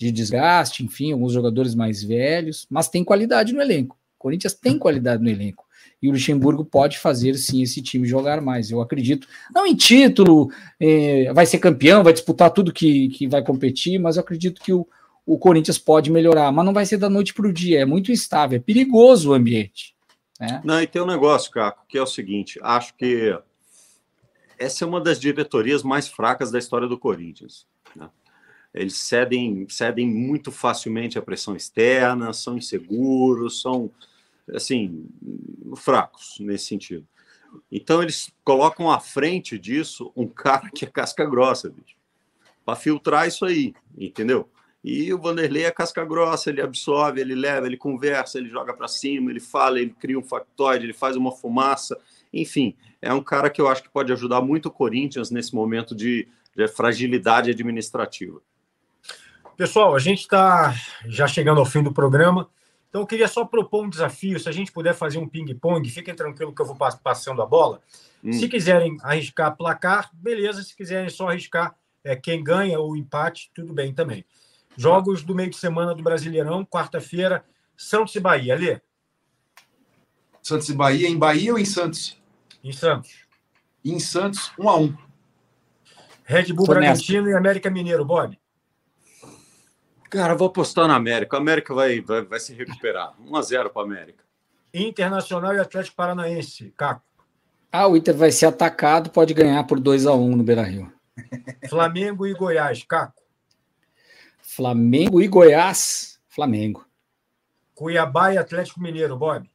de 0.00 0.10
desgaste, 0.10 0.82
enfim, 0.82 1.12
alguns 1.12 1.34
jogadores 1.34 1.74
mais 1.74 2.02
velhos, 2.02 2.66
mas 2.70 2.88
tem 2.88 3.04
qualidade 3.04 3.52
no 3.52 3.60
elenco. 3.60 3.96
O 4.16 4.18
Corinthians 4.18 4.54
tem 4.54 4.78
qualidade 4.78 5.22
no 5.22 5.28
elenco. 5.28 5.66
E 6.00 6.08
o 6.08 6.12
Luxemburgo 6.12 6.64
pode 6.64 6.98
fazer 6.98 7.34
sim 7.34 7.60
esse 7.60 7.82
time 7.82 8.08
jogar 8.08 8.40
mais. 8.40 8.70
Eu 8.70 8.80
acredito, 8.80 9.28
não 9.54 9.66
em 9.66 9.76
título, 9.76 10.50
eh, 10.80 11.30
vai 11.34 11.44
ser 11.44 11.58
campeão, 11.58 12.02
vai 12.02 12.14
disputar 12.14 12.50
tudo 12.50 12.72
que, 12.72 13.10
que 13.10 13.28
vai 13.28 13.44
competir, 13.44 13.98
mas 13.98 14.16
eu 14.16 14.22
acredito 14.22 14.62
que 14.62 14.72
o, 14.72 14.88
o 15.26 15.38
Corinthians 15.38 15.76
pode 15.76 16.10
melhorar. 16.10 16.50
Mas 16.50 16.64
não 16.64 16.72
vai 16.72 16.86
ser 16.86 16.96
da 16.96 17.10
noite 17.10 17.34
para 17.34 17.46
o 17.46 17.52
dia, 17.52 17.80
é 17.80 17.84
muito 17.84 18.10
instável, 18.10 18.56
é 18.56 18.60
perigoso 18.60 19.30
o 19.30 19.34
ambiente. 19.34 19.94
Né? 20.40 20.62
Não, 20.64 20.80
e 20.80 20.86
tem 20.86 21.02
um 21.02 21.06
negócio, 21.06 21.50
Caco, 21.50 21.84
que 21.86 21.98
é 21.98 22.02
o 22.02 22.06
seguinte: 22.06 22.58
acho 22.62 22.96
que 22.96 23.38
essa 24.58 24.82
é 24.82 24.88
uma 24.88 25.00
das 25.00 25.20
diretorias 25.20 25.82
mais 25.82 26.08
fracas 26.08 26.50
da 26.50 26.58
história 26.58 26.88
do 26.88 26.98
Corinthians. 26.98 27.66
Eles 28.72 28.96
cedem, 28.96 29.66
cedem 29.68 30.08
muito 30.08 30.52
facilmente 30.52 31.18
à 31.18 31.22
pressão 31.22 31.56
externa, 31.56 32.32
são 32.32 32.56
inseguros, 32.56 33.60
são 33.60 33.90
assim 34.54 35.06
fracos 35.76 36.36
nesse 36.40 36.66
sentido. 36.66 37.06
Então 37.70 38.02
eles 38.02 38.32
colocam 38.44 38.90
à 38.90 39.00
frente 39.00 39.58
disso 39.58 40.12
um 40.14 40.26
cara 40.26 40.70
que 40.70 40.84
é 40.84 40.88
casca 40.88 41.24
grossa, 41.24 41.72
para 42.64 42.76
filtrar 42.76 43.26
isso 43.26 43.44
aí, 43.44 43.74
entendeu? 43.98 44.48
E 44.82 45.12
o 45.12 45.18
Vanderlei 45.18 45.64
é 45.64 45.70
casca 45.70 46.04
grossa, 46.04 46.48
ele 46.48 46.62
absorve, 46.62 47.20
ele 47.20 47.34
leva, 47.34 47.66
ele 47.66 47.76
conversa, 47.76 48.38
ele 48.38 48.48
joga 48.48 48.72
para 48.72 48.88
cima, 48.88 49.30
ele 49.30 49.40
fala, 49.40 49.78
ele 49.78 49.94
cria 49.98 50.18
um 50.18 50.22
factoide, 50.22 50.86
ele 50.86 50.94
faz 50.94 51.16
uma 51.16 51.32
fumaça, 51.32 51.98
enfim, 52.32 52.74
é 53.02 53.12
um 53.12 53.22
cara 53.22 53.50
que 53.50 53.60
eu 53.60 53.68
acho 53.68 53.82
que 53.82 53.90
pode 53.90 54.12
ajudar 54.12 54.40
muito 54.40 54.66
o 54.66 54.70
Corinthians 54.70 55.30
nesse 55.30 55.54
momento 55.54 55.94
de, 55.94 56.26
de 56.56 56.68
fragilidade 56.68 57.50
administrativa. 57.50 58.40
Pessoal, 59.56 59.94
a 59.94 59.98
gente 59.98 60.20
está 60.20 60.74
já 61.06 61.26
chegando 61.26 61.60
ao 61.60 61.66
fim 61.66 61.82
do 61.82 61.92
programa, 61.92 62.48
então 62.88 63.02
eu 63.02 63.06
queria 63.06 63.28
só 63.28 63.44
propor 63.44 63.84
um 63.84 63.88
desafio. 63.88 64.38
Se 64.40 64.48
a 64.48 64.52
gente 64.52 64.72
puder 64.72 64.94
fazer 64.94 65.18
um 65.18 65.28
ping-pong, 65.28 65.88
fiquem 65.88 66.14
tranquilo 66.14 66.54
que 66.54 66.60
eu 66.60 66.66
vou 66.66 66.76
passando 67.02 67.40
a 67.42 67.46
bola. 67.46 67.80
Hum. 68.22 68.32
Se 68.32 68.48
quiserem 68.48 68.96
arriscar 69.02 69.56
placar, 69.56 70.10
beleza. 70.12 70.62
Se 70.62 70.74
quiserem 70.74 71.08
só 71.08 71.28
arriscar 71.28 71.74
é, 72.02 72.16
quem 72.16 72.42
ganha 72.42 72.80
ou 72.80 72.96
empate, 72.96 73.50
tudo 73.54 73.72
bem 73.72 73.94
também. 73.94 74.24
Jogos 74.76 75.22
do 75.22 75.34
meio 75.34 75.50
de 75.50 75.56
semana 75.56 75.94
do 75.94 76.02
Brasileirão, 76.02 76.64
quarta-feira, 76.64 77.44
Santos 77.76 78.14
e 78.14 78.20
Bahia. 78.20 78.56
Lê. 78.56 78.80
Santos 80.42 80.68
e 80.68 80.74
Bahia, 80.74 81.06
em 81.06 81.18
Bahia 81.18 81.52
ou 81.52 81.58
em 81.58 81.64
Santos? 81.64 82.18
Em 82.64 82.72
Santos. 82.72 83.26
Em 83.84 84.00
Santos, 84.00 84.52
um 84.58 84.68
a 84.68 84.76
um. 84.76 84.96
Red 86.24 86.52
Bull 86.52 86.66
Bragantino 86.66 87.28
e 87.28 87.34
América 87.34 87.70
Mineiro, 87.70 88.04
Bob. 88.04 88.39
Cara, 90.10 90.34
vou 90.34 90.48
apostar 90.48 90.88
na 90.88 90.96
América. 90.96 91.36
A 91.36 91.40
América 91.40 91.72
vai, 91.72 92.00
vai, 92.00 92.22
vai 92.22 92.40
se 92.40 92.52
recuperar. 92.52 93.14
1x0 93.24 93.68
para 93.68 93.82
a 93.82 93.84
América. 93.84 94.24
Internacional 94.74 95.54
e 95.54 95.60
Atlético 95.60 95.96
Paranaense, 95.96 96.74
Caco. 96.76 97.02
Ah, 97.72 97.86
o 97.86 97.96
Inter 97.96 98.16
vai 98.16 98.32
ser 98.32 98.46
atacado, 98.46 99.10
pode 99.10 99.32
ganhar 99.32 99.62
por 99.64 99.78
2 99.78 100.02
x 100.02 100.12
1 100.12 100.36
no 100.36 100.42
Beira 100.42 100.62
Rio. 100.62 100.92
Flamengo 101.68 102.26
e 102.26 102.34
Goiás, 102.34 102.82
Caco. 102.82 103.22
Flamengo 104.42 105.22
e 105.22 105.28
Goiás, 105.28 106.20
Flamengo. 106.28 106.84
Cuiabá 107.72 108.34
e 108.34 108.38
Atlético 108.38 108.80
Mineiro, 108.80 109.16
Bob. 109.16 109.48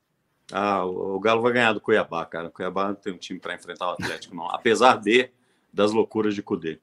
Ah, 0.53 0.86
o, 0.86 1.16
o 1.16 1.20
Galo 1.20 1.41
vai 1.41 1.51
ganhar 1.51 1.74
do 1.74 1.82
Cuiabá, 1.82 2.26
cara. 2.26 2.47
O 2.47 2.51
Cuiabá 2.51 2.88
não 2.88 2.95
tem 2.95 3.12
um 3.12 3.18
time 3.18 3.39
para 3.39 3.56
enfrentar 3.56 3.88
o 3.88 3.91
Atlético, 3.91 4.34
não. 4.34 4.49
Apesar 4.49 4.97
de 4.97 5.30
das 5.74 5.91
loucuras 5.91 6.34
de 6.34 6.41
Cudê. 6.41 6.80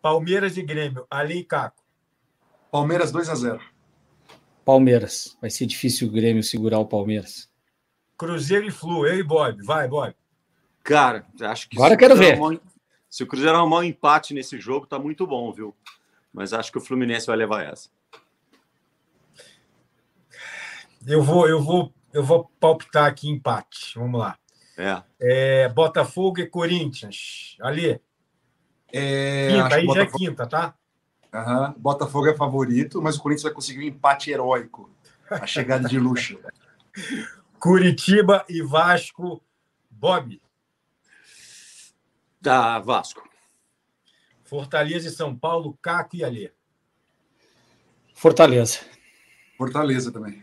Palmeiras 0.00 0.56
e 0.56 0.62
Grêmio, 0.62 1.04
Ali 1.10 1.38
e 1.40 1.44
Caco. 1.44 1.87
Palmeiras 2.70 3.10
2 3.10 3.28
a 3.28 3.34
0 3.34 3.60
Palmeiras. 4.64 5.36
Vai 5.40 5.48
ser 5.48 5.64
difícil 5.64 6.08
o 6.08 6.10
Grêmio 6.10 6.42
segurar 6.42 6.78
o 6.78 6.86
Palmeiras. 6.86 7.50
Cruzeiro 8.18 8.66
e 8.66 8.70
Flu. 8.70 9.06
Eu 9.06 9.18
e 9.18 9.22
Bob. 9.22 9.62
Vai, 9.64 9.88
Bob. 9.88 10.14
Cara, 10.84 11.26
acho 11.40 11.68
que. 11.68 11.76
Agora 11.78 11.96
quero 11.96 12.14
ver. 12.14 12.38
se 13.08 13.22
o 13.22 13.26
Cruzeiro 13.26 13.56
arrumar 13.56 13.78
um 13.78 13.84
empate 13.84 14.34
nesse 14.34 14.60
jogo, 14.60 14.86
tá 14.86 14.98
muito 14.98 15.26
bom, 15.26 15.50
viu? 15.52 15.74
Mas 16.32 16.52
acho 16.52 16.70
que 16.70 16.76
o 16.78 16.82
Fluminense 16.82 17.26
vai 17.26 17.36
levar 17.36 17.64
essa. 17.64 17.88
Eu 21.06 21.22
vou, 21.22 21.48
eu 21.48 21.62
vou, 21.62 21.92
eu 22.12 22.22
vou 22.22 22.50
palpitar 22.60 23.06
aqui 23.06 23.28
empate. 23.28 23.94
Vamos 23.96 24.20
lá. 24.20 24.38
É. 24.76 25.02
é 25.20 25.68
Botafogo 25.70 26.40
e 26.40 26.46
Corinthians. 26.46 27.56
Ali. 27.60 28.00
É, 28.92 29.48
quinta, 29.50 29.74
aí 29.76 29.86
Botafogo... 29.86 29.94
já 29.94 30.02
é 30.02 30.06
quinta, 30.06 30.46
tá? 30.46 30.74
Uhum. 31.32 31.72
Botafogo 31.76 32.28
é 32.28 32.34
favorito, 32.34 33.02
mas 33.02 33.16
o 33.16 33.20
Corinthians 33.20 33.44
vai 33.44 33.52
conseguir 33.52 33.80
um 33.80 33.88
empate 33.88 34.30
heróico. 34.30 34.90
A 35.30 35.46
chegada 35.46 35.88
de 35.88 35.98
luxo. 35.98 36.38
Curitiba 37.60 38.44
e 38.48 38.62
Vasco. 38.62 39.42
Bob. 39.90 40.40
Da 42.40 42.78
Vasco. 42.78 43.28
Fortaleza 44.44 45.08
e 45.08 45.10
São 45.10 45.36
Paulo, 45.36 45.76
Caco 45.82 46.16
e 46.16 46.24
Alê. 46.24 46.50
Fortaleza. 48.14 48.78
Fortaleza 49.56 50.10
também. 50.10 50.42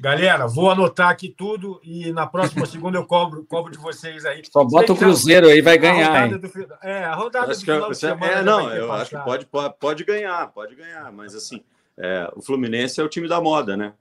Galera, 0.00 0.46
vou 0.46 0.70
anotar 0.70 1.10
aqui 1.10 1.28
tudo 1.28 1.80
e 1.82 2.12
na 2.12 2.24
próxima 2.24 2.64
segunda 2.66 2.96
eu 2.96 3.04
cobro, 3.04 3.44
cobro 3.44 3.72
de 3.72 3.78
vocês 3.78 4.24
aí. 4.24 4.42
Só 4.48 4.62
bota 4.62 4.92
o 4.92 4.96
Cruzeiro 4.96 5.48
aí, 5.48 5.60
vai 5.60 5.76
ganhar. 5.76 6.22
A 6.22 6.26
do, 6.28 6.50
é, 6.82 7.04
a 7.04 7.14
rodada 7.14 7.50
acho 7.50 7.60
do 7.60 7.64
final 7.64 7.82
que, 7.86 7.90
de 7.90 7.98
semana. 7.98 8.32
É, 8.32 8.42
não, 8.42 8.70
eu 8.70 8.92
acho 8.92 9.10
que 9.10 9.24
pode, 9.24 9.46
pode, 9.46 9.74
pode 9.80 10.04
ganhar, 10.04 10.46
pode 10.52 10.76
ganhar, 10.76 11.10
mas 11.10 11.34
assim, 11.34 11.64
é, 11.96 12.30
o 12.36 12.40
Fluminense 12.40 13.00
é 13.00 13.04
o 13.04 13.08
time 13.08 13.26
da 13.26 13.40
moda, 13.40 13.76
né? 13.76 13.92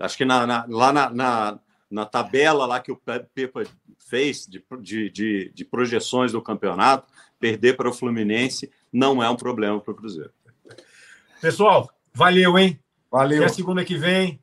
Acho 0.00 0.16
que 0.16 0.24
na, 0.24 0.44
na, 0.46 0.66
lá 0.68 0.92
na, 0.92 1.10
na, 1.10 1.58
na, 1.88 2.04
tabela 2.04 2.66
lá 2.66 2.80
que 2.80 2.90
o 2.90 3.00
Pepa 3.32 3.62
fez 3.98 4.48
de, 4.48 4.64
de, 4.80 5.10
de, 5.10 5.52
de 5.54 5.64
projeções 5.64 6.32
do 6.32 6.42
campeonato, 6.42 7.06
perder 7.38 7.76
para 7.76 7.88
o 7.88 7.92
Fluminense 7.92 8.68
não 8.92 9.22
é 9.22 9.30
um 9.30 9.36
problema 9.36 9.80
para 9.80 9.92
o 9.92 9.94
Cruzeiro. 9.94 10.32
Pessoal, 11.40 11.88
valeu, 12.12 12.58
hein? 12.58 12.80
Valeu. 13.10 13.38
Até 13.38 13.46
a 13.46 13.54
segunda 13.54 13.84
que 13.84 13.96
vem. 13.96 14.40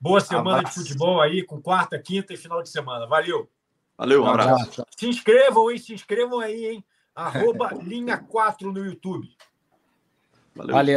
Boa 0.00 0.20
semana 0.20 0.58
abraço. 0.58 0.80
de 0.80 0.86
futebol 0.86 1.20
aí, 1.20 1.42
com 1.42 1.60
quarta, 1.60 1.98
quinta 1.98 2.32
e 2.32 2.36
final 2.36 2.62
de 2.62 2.68
semana. 2.68 3.06
Valeu. 3.06 3.50
Valeu, 3.96 4.22
um 4.22 4.26
abraço. 4.26 4.84
Se 4.96 5.08
inscrevam, 5.08 5.70
hein? 5.70 5.78
Se 5.78 5.92
inscrevam 5.92 6.38
aí, 6.38 6.66
hein? 6.66 6.84
Arroba 7.14 7.70
linha 7.82 8.16
4 8.16 8.72
no 8.72 8.84
YouTube. 8.84 9.28
Valeu. 10.54 10.74
Valeu. 10.74 10.96